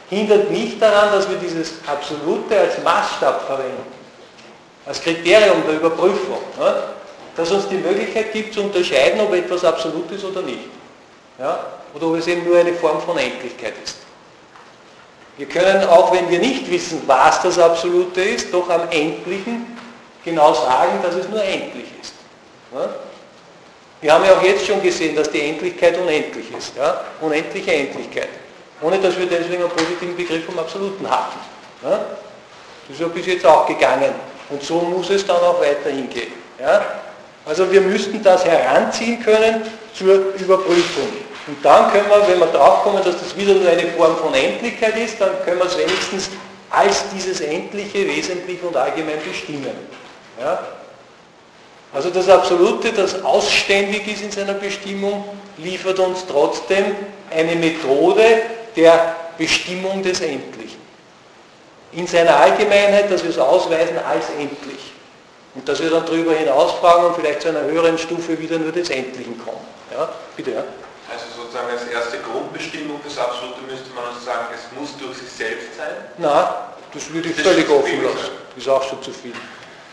hindert 0.10 0.50
nicht 0.50 0.82
daran, 0.82 1.12
dass 1.12 1.30
wir 1.30 1.38
dieses 1.38 1.74
Absolute 1.86 2.58
als 2.58 2.82
Maßstab 2.82 3.46
verwenden, 3.46 3.92
als 4.86 5.02
Kriterium 5.02 5.64
der 5.68 5.76
Überprüfung, 5.76 6.40
ja? 6.60 6.84
das 7.36 7.52
uns 7.52 7.68
die 7.68 7.76
Möglichkeit 7.76 8.32
gibt 8.32 8.54
zu 8.54 8.62
unterscheiden, 8.62 9.20
ob 9.20 9.34
etwas 9.34 9.66
absolut 9.66 10.10
ist 10.12 10.24
oder 10.24 10.42
nicht. 10.42 10.70
Ja? 11.38 11.60
Oder 11.94 12.08
ob 12.08 12.16
es 12.16 12.28
eben 12.28 12.48
nur 12.48 12.58
eine 12.58 12.74
Form 12.74 13.02
von 13.02 13.18
Endlichkeit 13.18 13.74
ist. 13.84 13.98
Wir 15.38 15.48
können, 15.48 15.88
auch 15.88 16.14
wenn 16.14 16.30
wir 16.30 16.40
nicht 16.40 16.70
wissen, 16.72 17.02
was 17.06 17.42
das 17.42 17.60
Absolute 17.60 18.22
ist, 18.22 18.54
doch 18.54 18.70
am 18.70 18.90
Endlichen 18.90 19.78
genau 20.24 20.54
sagen, 20.54 21.00
dass 21.04 21.16
es 21.16 21.30
nur 21.30 21.44
endlich 21.44 21.88
ist. 22.02 22.14
Ja? 22.74 22.90
Wir 24.02 24.14
haben 24.14 24.24
ja 24.24 24.34
auch 24.34 24.44
jetzt 24.44 24.66
schon 24.66 24.82
gesehen, 24.82 25.16
dass 25.16 25.30
die 25.30 25.42
Endlichkeit 25.42 25.98
unendlich 25.98 26.46
ist. 26.58 26.76
Ja? 26.78 27.02
Unendliche 27.20 27.74
Endlichkeit. 27.74 28.30
Ohne 28.82 28.98
dass 28.98 29.18
wir 29.18 29.26
deswegen 29.26 29.64
einen 29.64 29.72
positiven 29.72 30.16
Begriff 30.16 30.46
vom 30.46 30.58
Absoluten 30.58 31.10
hatten. 31.10 31.40
Ja? 31.84 31.90
Das 31.90 32.96
ist 32.96 33.02
ja 33.02 33.08
bis 33.08 33.26
jetzt 33.26 33.46
auch 33.46 33.66
gegangen. 33.68 34.12
Und 34.50 34.64
so 34.64 34.76
muss 34.76 35.10
es 35.10 35.26
dann 35.26 35.38
auch 35.38 35.60
weiterhin 35.60 36.10
gehen. 36.10 36.32
Ja? 36.60 36.82
Also 37.46 37.70
wir 37.70 37.82
müssten 37.82 38.24
das 38.24 38.46
heranziehen 38.46 39.22
können 39.22 39.64
zur 39.94 40.34
Überprüfung. 40.36 41.10
Und 41.48 41.66
dann 41.66 41.92
können 41.92 42.08
wir, 42.08 42.28
wenn 42.28 42.40
wir 42.40 42.48
draufkommen, 42.48 43.04
dass 43.04 43.20
das 43.20 43.36
wieder 43.36 43.54
nur 43.54 43.70
eine 43.70 43.88
Form 43.88 44.16
von 44.18 44.34
Endlichkeit 44.34 44.98
ist, 44.98 45.20
dann 45.20 45.32
können 45.44 45.58
wir 45.58 45.66
es 45.66 45.78
wenigstens 45.78 46.30
als 46.70 47.06
dieses 47.14 47.42
Endliche 47.42 48.08
wesentlich 48.08 48.62
und 48.64 48.78
allgemein 48.78 49.20
bestimmen. 49.28 49.72
Ja? 50.40 50.60
Also 51.94 52.10
das 52.12 52.30
Absolute, 52.30 52.94
das 52.94 53.24
ausständig 53.24 54.08
ist 54.08 54.22
in 54.22 54.32
seiner 54.32 54.54
Bestimmung, 54.54 55.24
liefert 55.58 56.00
uns 56.00 56.26
trotzdem 56.28 56.96
eine 57.32 57.56
Methode 57.56 58.24
der 58.76 59.16
Bestimmung 59.38 60.04
des 60.04 60.22
Endlichen. 60.22 60.80
In 61.92 62.06
seiner 62.06 62.36
Allgemeinheit, 62.36 63.12
dass 63.12 63.24
wir 63.24 63.32
es 63.32 63.40
ausweisen 63.40 63.98
als 64.08 64.26
endlich. 64.38 64.94
Und 65.56 65.68
dass 65.68 65.82
wir 65.82 65.90
dann 65.90 66.06
darüber 66.06 66.34
hinaus 66.34 66.74
fragen 66.74 67.08
und 67.08 67.16
vielleicht 67.16 67.42
zu 67.42 67.50
einer 67.50 67.62
höheren 67.62 67.98
Stufe 67.98 68.38
wieder 68.40 68.60
nur 68.60 68.72
des 68.72 68.92
Endlichen 68.92 69.44
kommen. 69.44 69.66
Ja, 69.92 70.08
bitte, 70.38 70.52
ja. 70.52 70.64
Also 71.12 71.26
sozusagen 71.36 71.72
als 71.72 71.88
erste 71.88 72.20
Grundbestimmung 72.20 73.02
des 73.04 73.18
Absolute 73.18 73.62
müsste 73.68 73.90
man 73.96 74.06
also 74.06 74.24
sagen, 74.24 74.46
es 74.54 74.80
muss 74.80 74.96
durch 74.98 75.18
sich 75.18 75.32
selbst 75.32 75.76
sein? 75.76 75.90
Nein, 76.20 76.46
das 76.94 77.12
würde 77.12 77.30
ich 77.30 77.36
das 77.36 77.46
völlig 77.46 77.68
offen 77.68 78.04
lassen. 78.04 78.30
Das 78.54 78.64
ist 78.64 78.70
auch 78.70 78.84
schon 78.84 79.02
zu 79.02 79.12
viel. 79.12 79.34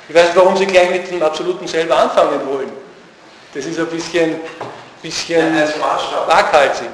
Ich 0.08 0.14
weiß 0.14 0.26
nicht, 0.26 0.36
warum 0.36 0.56
Sie 0.56 0.66
gleich 0.66 0.90
mit 0.90 1.10
dem 1.10 1.22
Absoluten 1.22 1.66
selber 1.66 1.96
anfangen 1.96 2.40
wollen. 2.48 2.70
Das 3.52 3.64
ist 3.64 3.78
ein 3.78 3.86
bisschen, 3.86 4.36
bisschen 5.02 5.56
ja, 5.56 5.68
waghalsig. 6.26 6.88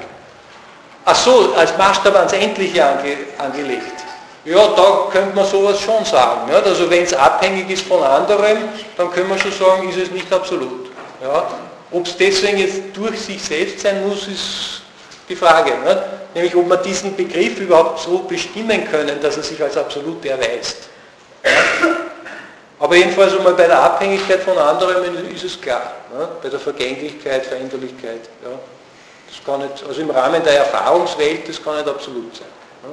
Ach 1.05 1.15
so, 1.15 1.53
als 1.55 1.77
Maßstab 1.77 2.15
ans 2.15 2.33
Endliche 2.33 2.83
ange, 2.85 3.17
angelegt. 3.37 4.03
Ja, 4.45 4.67
da 4.75 5.07
könnte 5.11 5.35
man 5.35 5.45
sowas 5.45 5.79
schon 5.79 6.03
sagen. 6.05 6.49
Ja? 6.51 6.59
Also 6.59 6.89
wenn 6.89 7.03
es 7.03 7.13
abhängig 7.13 7.69
ist 7.69 7.85
von 7.85 8.01
anderen, 8.01 8.57
dann 8.97 9.11
können 9.11 9.29
wir 9.29 9.37
schon 9.37 9.51
sagen, 9.51 9.89
ist 9.89 9.97
es 9.97 10.11
nicht 10.11 10.31
absolut. 10.31 10.89
Ja? 11.21 11.47
Ob 11.91 12.07
es 12.07 12.17
deswegen 12.17 12.57
jetzt 12.57 12.81
durch 12.93 13.19
sich 13.19 13.43
selbst 13.43 13.81
sein 13.81 14.07
muss, 14.07 14.27
ist 14.27 14.81
die 15.29 15.35
Frage. 15.35 15.71
Ne? 15.85 16.03
Nämlich, 16.33 16.55
ob 16.55 16.67
wir 16.67 16.77
diesen 16.77 17.15
Begriff 17.15 17.59
überhaupt 17.59 17.99
so 17.99 18.19
bestimmen 18.19 18.89
können, 18.89 19.21
dass 19.21 19.37
er 19.37 19.43
sich 19.43 19.61
als 19.61 19.77
absolut 19.77 20.25
erweist. 20.25 20.89
Aber 22.83 22.97
jedenfalls 22.97 23.31
einmal 23.33 23.53
bei 23.53 23.65
der 23.65 23.81
Abhängigkeit 23.81 24.41
von 24.41 24.57
anderen 24.57 25.25
ist 25.33 25.45
es 25.45 25.61
klar. 25.61 25.93
Ne? 26.11 26.27
Bei 26.41 26.49
der 26.49 26.59
Vergänglichkeit, 26.59 27.45
Veränderlichkeit. 27.45 28.27
Ja? 28.43 28.59
Das 29.29 29.45
kann 29.45 29.61
nicht, 29.61 29.85
also 29.87 30.01
im 30.01 30.09
Rahmen 30.09 30.43
der 30.43 30.57
Erfahrungswelt, 30.57 31.47
das 31.47 31.63
kann 31.63 31.77
nicht 31.77 31.87
absolut 31.87 32.35
sein. 32.35 32.45
Ne? 32.83 32.89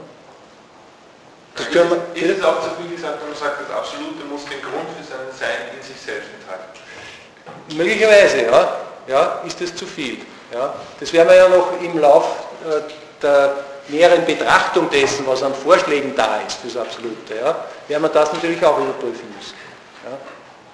Das 1.57 1.71
können 1.71 1.91
wir, 1.91 2.23
ist 2.23 2.39
es 2.39 2.45
auch 2.45 2.63
zu 2.63 2.71
viel 2.81 2.95
gesagt, 2.95 3.19
wenn 3.21 3.31
man 3.31 3.37
sagt, 3.37 3.69
das 3.69 3.77
Absolute 3.77 4.25
muss 4.31 4.45
den 4.45 4.63
Grund 4.63 4.87
für 4.97 5.03
sein 5.03 5.27
Sein 5.37 5.75
in 5.77 5.83
sich 5.85 6.01
selbst 6.01 6.29
enthalten? 6.39 7.77
Möglicherweise, 7.77 8.43
ja. 8.45 8.77
ja 9.09 9.43
ist 9.45 9.61
es 9.61 9.75
zu 9.75 9.87
viel. 9.87 10.19
Ja? 10.55 10.73
Das 11.01 11.13
werden 11.13 11.31
wir 11.31 11.35
ja 11.35 11.49
noch 11.49 11.73
im 11.83 11.99
Lauf 11.99 12.27
äh, 12.65 12.81
der 13.21 13.57
näheren 13.89 14.25
Betrachtung 14.25 14.89
dessen, 14.89 15.27
was 15.27 15.43
an 15.43 15.53
Vorschlägen 15.53 16.15
da 16.15 16.39
ist, 16.47 16.61
das 16.65 16.77
Absolute, 16.77 17.35
ja, 17.35 17.65
werden 17.89 18.03
wir 18.03 18.09
das 18.09 18.33
natürlich 18.33 18.65
auch 18.65 18.79
überprüfen 18.79 19.35
müssen. 19.37 19.60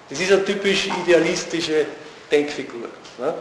Das 0.08 0.20
ist 0.20 0.32
eine 0.32 0.44
typisch 0.44 0.88
idealistische 1.02 1.86
Denkfigur. 2.30 2.88
Ne? 3.18 3.34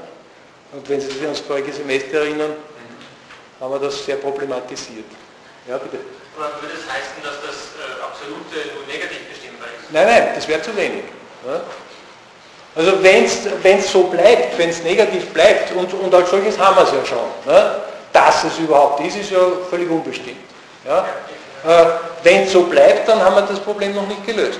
Und 0.71 0.89
wenn 0.89 0.99
Sie 0.99 1.07
sich 1.07 1.21
an 1.21 1.29
das 1.29 1.39
vorige 1.39 1.71
Semester 1.71 2.17
erinnern, 2.19 2.53
haben 3.59 3.71
wir 3.71 3.79
das 3.79 4.03
sehr 4.03 4.17
problematisiert. 4.17 5.05
Ja, 5.67 5.77
bitte. 5.77 5.97
Aber 6.37 6.61
würde 6.61 6.75
es 6.75 6.83
heißen, 6.91 7.23
dass 7.23 7.35
das 7.41 7.55
äh, 7.79 8.01
Absolute 8.03 8.75
nur 8.75 8.85
negativ 8.87 9.29
bestimmbar 9.29 9.67
ist? 9.67 9.91
Nein, 9.91 10.07
nein, 10.07 10.35
das 10.35 10.47
wäre 10.47 10.61
zu 10.61 10.75
wenig. 10.75 11.03
Ja? 11.47 11.61
Also 12.75 13.01
wenn 13.01 13.23
es 13.23 13.91
so 13.91 14.03
bleibt, 14.03 14.57
wenn 14.57 14.69
es 14.69 14.83
negativ 14.83 15.27
bleibt, 15.29 15.71
und, 15.71 15.93
und 15.93 16.13
als 16.13 16.29
solches 16.29 16.59
haben 16.59 16.75
wir 16.75 16.83
es 16.83 16.91
ja 16.91 17.05
schon, 17.05 17.29
ne? 17.45 17.81
dass 18.11 18.43
es 18.43 18.59
überhaupt 18.59 18.99
ist, 19.05 19.15
ist 19.15 19.31
ja 19.31 19.39
völlig 19.69 19.89
unbestimmt. 19.89 20.37
Ja? 20.85 21.05
Äh, 21.65 21.85
Wenn 22.21 22.43
es 22.43 22.51
so 22.51 22.63
bleibt, 22.63 23.07
dann 23.07 23.23
haben 23.23 23.35
wir 23.35 23.43
das 23.43 23.59
Problem 23.59 23.95
noch 23.95 24.07
nicht 24.07 24.25
gelöst. 24.25 24.59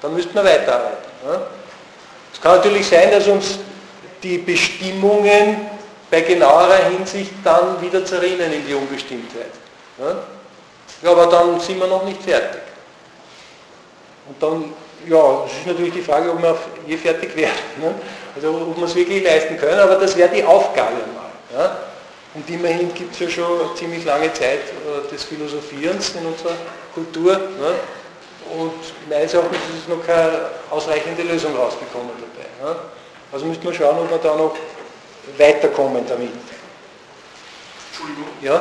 Dann 0.00 0.14
müssten 0.14 0.34
wir 0.34 0.44
weiterarbeiten. 0.44 1.11
Es 2.32 2.40
kann 2.40 2.56
natürlich 2.56 2.86
sein, 2.86 3.10
dass 3.10 3.26
uns 3.26 3.58
die 4.22 4.38
Bestimmungen 4.38 5.68
bei 6.10 6.20
genauerer 6.20 6.84
Hinsicht 6.90 7.32
dann 7.44 7.80
wieder 7.80 8.04
zerrinnen 8.04 8.52
in 8.52 8.66
die 8.66 8.74
Unbestimmtheit. 8.74 9.52
Ja, 11.02 11.10
aber 11.10 11.26
dann 11.26 11.58
sind 11.60 11.80
wir 11.80 11.86
noch 11.86 12.04
nicht 12.04 12.22
fertig. 12.22 12.60
Und 14.28 14.40
dann, 14.40 14.72
ja, 15.08 15.44
es 15.46 15.52
ist 15.52 15.66
natürlich 15.66 15.94
die 15.94 16.02
Frage, 16.02 16.30
ob 16.30 16.40
wir 16.40 16.56
je 16.86 16.96
fertig 16.96 17.34
werden. 17.36 17.52
Ne? 17.80 17.94
Also 18.36 18.50
ob 18.50 18.76
wir 18.76 18.84
es 18.84 18.94
wirklich 18.94 19.24
leisten 19.24 19.58
können, 19.58 19.80
aber 19.80 19.96
das 19.96 20.16
wäre 20.16 20.28
die 20.28 20.44
Aufgabe 20.44 20.92
mal. 21.14 21.58
Ja? 21.58 21.76
Und 22.34 22.48
immerhin 22.48 22.94
gibt 22.94 23.14
es 23.14 23.20
ja 23.20 23.28
schon 23.28 23.76
ziemlich 23.76 24.04
lange 24.04 24.32
Zeit 24.32 24.60
äh, 24.60 25.10
des 25.10 25.24
Philosophierens 25.24 26.14
in 26.14 26.26
unserer 26.26 26.56
Kultur. 26.94 27.32
Ne? 27.32 27.74
Und 28.52 29.08
meines 29.08 29.32
Erachtens 29.32 29.58
ist 29.78 29.88
noch 29.88 30.04
keine 30.06 30.50
ausreichende 30.70 31.22
Lösung 31.22 31.56
rausgekommen 31.56 32.10
dabei. 32.20 32.70
Ne? 32.70 32.76
Also 33.32 33.46
müsste 33.46 33.64
man 33.64 33.74
schauen, 33.74 33.98
ob 33.98 34.10
wir 34.10 34.18
da 34.18 34.36
noch 34.36 34.54
weiterkommen 35.38 36.04
damit. 36.06 36.30
Entschuldigung. 37.90 38.28
Ja? 38.42 38.56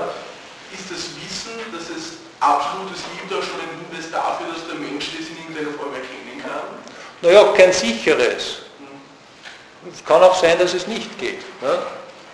Ist 0.72 0.90
das 0.90 1.10
Wissen, 1.20 1.60
dass 1.74 1.90
es 1.90 2.14
absolutes 2.40 3.02
gibt, 3.20 3.34
auch 3.34 3.44
schon 3.44 3.60
ein 3.60 3.84
Hinweis 3.84 4.10
dafür, 4.10 4.48
dass 4.54 4.66
der 4.66 4.76
Mensch 4.76 5.10
das 5.18 5.28
in 5.28 5.38
irgendeiner 5.44 5.78
Form 5.78 5.94
erkennen 5.94 6.42
kann? 6.42 6.80
Naja, 7.22 7.54
kein 7.58 7.74
sicheres. 7.74 8.60
Es 9.92 10.06
kann 10.06 10.24
auch 10.24 10.40
sein, 10.40 10.58
dass 10.58 10.74
es 10.74 10.88
nicht 10.88 11.20
geht. 11.20 11.42
Ne? 11.62 11.80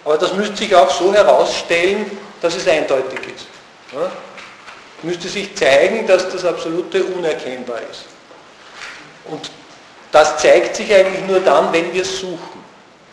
Aber 0.05 0.17
das 0.17 0.33
müsste 0.33 0.57
sich 0.57 0.75
auch 0.75 0.91
so 0.91 1.11
herausstellen, 1.11 2.17
dass 2.39 2.55
es 2.55 2.67
eindeutig 2.67 3.19
ist. 3.35 3.47
Ne? 3.93 4.11
Müsste 5.03 5.27
sich 5.27 5.55
zeigen, 5.55 6.07
dass 6.07 6.29
das 6.29 6.43
Absolute 6.43 7.03
unerkennbar 7.03 7.79
ist. 7.89 8.05
Und 9.25 9.51
das 10.11 10.37
zeigt 10.37 10.75
sich 10.75 10.93
eigentlich 10.93 11.25
nur 11.27 11.39
dann, 11.39 11.71
wenn 11.71 11.93
wir 11.93 12.01
es 12.01 12.19
suchen, 12.19 12.63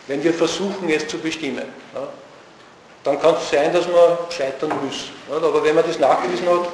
wenn 0.07 0.23
wir 0.23 0.33
versuchen, 0.33 0.89
es 0.89 1.07
zu 1.07 1.17
bestimmen. 1.19 1.57
Ne? 1.93 2.07
Dann 3.03 3.21
kann 3.21 3.35
es 3.35 3.49
sein, 3.49 3.71
dass 3.71 3.87
wir 3.87 4.17
scheitern 4.35 4.71
müssen. 4.83 5.11
Ne? 5.29 5.35
Aber 5.35 5.63
wenn 5.63 5.75
man 5.75 5.85
das 5.85 5.99
nachgewiesen 5.99 6.47
hat, 6.47 6.67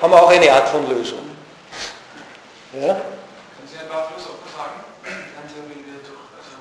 haben 0.00 0.12
wir 0.12 0.22
auch 0.22 0.30
eine 0.30 0.52
Art 0.52 0.68
von 0.68 0.88
Lösung. 0.88 1.18
Ja? 2.74 2.80
Können 2.80 2.98
Sie 3.66 3.78
ein 3.78 3.88
paar 3.88 4.08
Philosophen 4.08 4.46
sagen? 4.56 4.88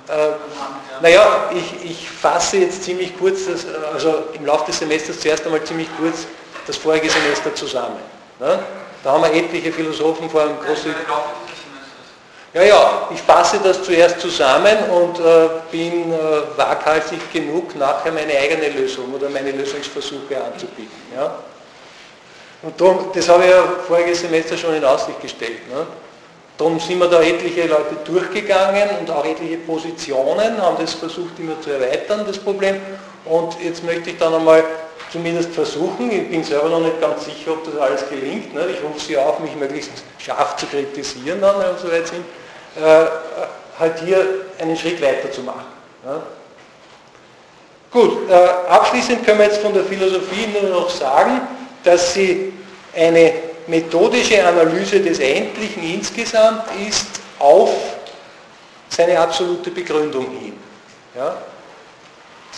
Äh, 0.09 1.01
naja, 1.01 1.49
ich, 1.53 1.91
ich 1.91 2.09
fasse 2.09 2.57
jetzt 2.57 2.83
ziemlich 2.83 3.17
kurz, 3.19 3.45
das, 3.45 3.65
also 3.93 4.23
im 4.33 4.45
Laufe 4.45 4.67
des 4.67 4.79
Semesters 4.79 5.19
zuerst 5.19 5.45
einmal 5.45 5.63
ziemlich 5.63 5.89
kurz 5.97 6.25
das 6.67 6.77
vorige 6.77 7.09
Semester 7.09 7.55
zusammen. 7.55 7.99
Ne? 8.39 8.59
Da 9.03 9.11
haben 9.11 9.23
wir 9.23 9.33
etliche 9.33 9.71
Philosophen 9.71 10.29
vor 10.29 10.41
einem 10.41 10.59
großen... 10.59 10.93
Ja, 12.53 12.63
ja, 12.63 13.07
ich 13.13 13.21
fasse 13.21 13.59
das 13.63 13.83
zuerst 13.83 14.19
zusammen 14.19 14.77
und 14.89 15.19
äh, 15.19 15.49
bin 15.69 16.11
äh, 16.11 16.17
waghalsig 16.55 17.31
genug, 17.31 17.75
nachher 17.75 18.11
meine 18.11 18.33
eigene 18.35 18.69
Lösung 18.69 19.13
oder 19.13 19.29
meine 19.29 19.51
Lösungsversuche 19.51 20.43
anzubieten. 20.43 20.97
Ja? 21.15 21.35
Und 22.63 22.79
darum, 22.79 23.11
das 23.13 23.29
habe 23.29 23.43
ich 23.43 23.49
ja 23.51 23.63
voriges 23.87 24.21
Semester 24.21 24.57
schon 24.57 24.73
in 24.75 24.83
Aussicht 24.83 25.21
gestellt. 25.21 25.67
Ne? 25.69 25.85
Darum 26.57 26.79
sind 26.79 26.97
wir 26.97 27.07
da 27.07 27.21
etliche 27.21 27.67
Leute 27.67 27.97
durchgegangen 28.03 28.89
und 28.99 29.11
auch 29.11 29.23
etliche 29.23 29.57
Positionen, 29.57 30.59
haben 30.59 30.77
das 30.79 30.93
versucht 30.95 31.37
immer 31.37 31.61
zu 31.61 31.69
erweitern, 31.69 32.23
das 32.25 32.39
Problem. 32.39 32.81
Und 33.29 33.57
jetzt 33.61 33.83
möchte 33.83 34.11
ich 34.11 34.17
dann 34.17 34.33
einmal 34.33 34.63
zumindest 35.11 35.51
versuchen, 35.51 36.11
ich 36.11 36.29
bin 36.29 36.43
selber 36.43 36.69
noch 36.69 36.79
nicht 36.79 36.99
ganz 36.99 37.25
sicher, 37.25 37.53
ob 37.53 37.63
das 37.63 37.75
alles 37.77 38.09
gelingt. 38.09 38.53
Ne? 38.53 38.67
Ich 38.71 38.83
rufe 38.83 38.99
Sie 38.99 39.17
auf, 39.17 39.39
mich 39.39 39.55
möglichst 39.55 39.91
scharf 40.19 40.55
zu 40.57 40.65
kritisieren, 40.65 41.41
dann, 41.41 41.59
wenn 41.59 41.67
wir 41.67 41.77
so 41.77 41.91
weit 41.91 42.07
sind, 42.07 42.25
äh, 42.75 43.05
halt 43.79 43.99
hier 44.03 44.25
einen 44.59 44.75
Schritt 44.75 45.01
weiter 45.01 45.31
zu 45.31 45.41
machen. 45.41 45.65
Ja? 46.05 46.21
Gut, 47.91 48.29
äh, 48.29 48.33
abschließend 48.33 49.25
können 49.25 49.39
wir 49.39 49.45
jetzt 49.45 49.61
von 49.61 49.73
der 49.73 49.83
Philosophie 49.83 50.47
nur 50.61 50.69
noch 50.69 50.89
sagen, 50.89 51.41
dass 51.83 52.13
sie 52.13 52.53
eine 52.95 53.33
methodische 53.67 54.45
Analyse 54.45 54.99
des 54.99 55.19
Endlichen 55.19 55.83
insgesamt 55.83 56.63
ist 56.87 57.07
auf 57.39 57.71
seine 58.89 59.19
absolute 59.19 59.69
Begründung 59.69 60.25
hin. 60.39 60.53
Ja? 61.15 61.37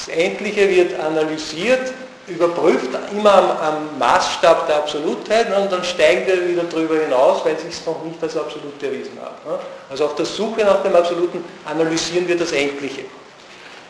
Das 0.06 0.16
Endliche 0.16 0.70
wird 0.70 0.98
analysiert, 0.98 1.92
überprüft, 2.28 2.90
immer 3.12 3.34
am, 3.34 3.50
am 3.52 4.00
Maßstab 4.00 4.68
der 4.68 4.78
Absolutheit 4.78 5.50
ne, 5.50 5.60
und 5.60 5.72
dann 5.72 5.84
steigen 5.84 6.26
wir 6.26 6.48
wieder 6.48 6.64
darüber 6.64 6.96
hinaus, 6.96 7.44
weil 7.44 7.58
sich 7.58 7.70
es 7.72 7.86
noch 7.86 8.02
nicht 8.04 8.22
als 8.22 8.38
absolut 8.38 8.82
erwiesen 8.82 9.18
hat. 9.22 9.46
Ne? 9.46 9.60
Also 9.90 10.06
auf 10.06 10.16
der 10.16 10.26
Suche 10.26 10.62
nach 10.62 10.82
dem 10.84 10.96
Absoluten 10.96 11.44
analysieren 11.66 12.28
wir 12.28 12.38
das 12.38 12.52
Endliche. 12.54 13.06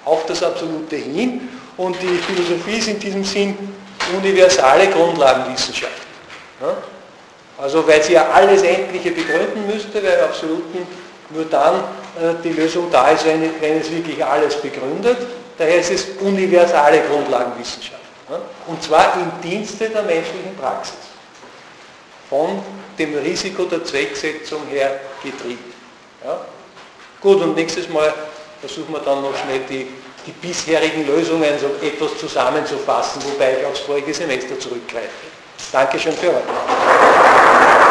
Auf 0.05 0.25
das 0.25 0.41
Absolute 0.41 0.95
hin 0.95 1.47
und 1.77 1.95
die 2.01 2.17
Philosophie 2.17 2.79
ist 2.79 2.87
in 2.87 2.99
diesem 2.99 3.23
Sinn 3.23 3.55
universale 4.17 4.87
Grundlagenwissenschaft. 4.87 6.01
Ne? 6.61 6.73
Also 7.61 7.85
weil 7.87 8.01
sie 8.01 8.13
ja 8.13 8.29
alles 8.29 8.63
Endliche 8.63 9.11
begründen 9.11 9.67
müsste, 9.67 10.01
weil 10.01 10.21
Absoluten 10.21 10.87
nur 11.29 11.45
dann 11.45 11.75
äh, 11.75 12.33
die 12.43 12.53
Lösung 12.53 12.89
da 12.89 13.09
ist, 13.09 13.25
wenn, 13.25 13.41
wenn, 13.61 13.79
es 13.79 13.91
wirklich 13.91 14.23
alles 14.23 14.55
begründet. 14.55 15.17
Daher 15.59 15.81
ist 15.81 15.91
es 15.91 16.05
universale 16.21 17.01
Grundlagenwissenschaft. 17.01 17.99
Ne? 18.29 18.39
Und 18.67 18.81
zwar 18.81 19.13
im 19.15 19.29
Dienste 19.41 19.89
der 19.89 20.03
menschlichen 20.03 20.55
Praxis. 20.57 20.95
Von 22.29 22.63
dem 22.97 23.17
Risiko 23.17 23.65
der 23.65 23.83
Zwecksetzung 23.83 24.65
her 24.67 25.01
getrieben. 25.21 25.73
Ja? 26.23 26.39
Gut, 27.19 27.41
und 27.41 27.55
nächstes 27.55 27.89
Mal 27.89 28.13
versuchen 28.61 28.93
wir 28.93 28.99
dann 28.99 29.21
noch 29.21 29.35
schnell 29.35 29.59
die, 29.69 29.87
die 30.25 30.31
bisherigen 30.31 31.05
Lösungen 31.05 31.59
so 31.59 31.71
etwas 31.85 32.17
zusammenzufassen, 32.17 33.21
wobei 33.25 33.57
ich 33.59 33.65
aufs 33.65 33.79
vorige 33.79 34.13
Semester 34.13 34.57
zurückgreife. 34.57 35.09
Dankeschön 35.73 36.13
für 36.13 36.27
heute. 36.27 37.88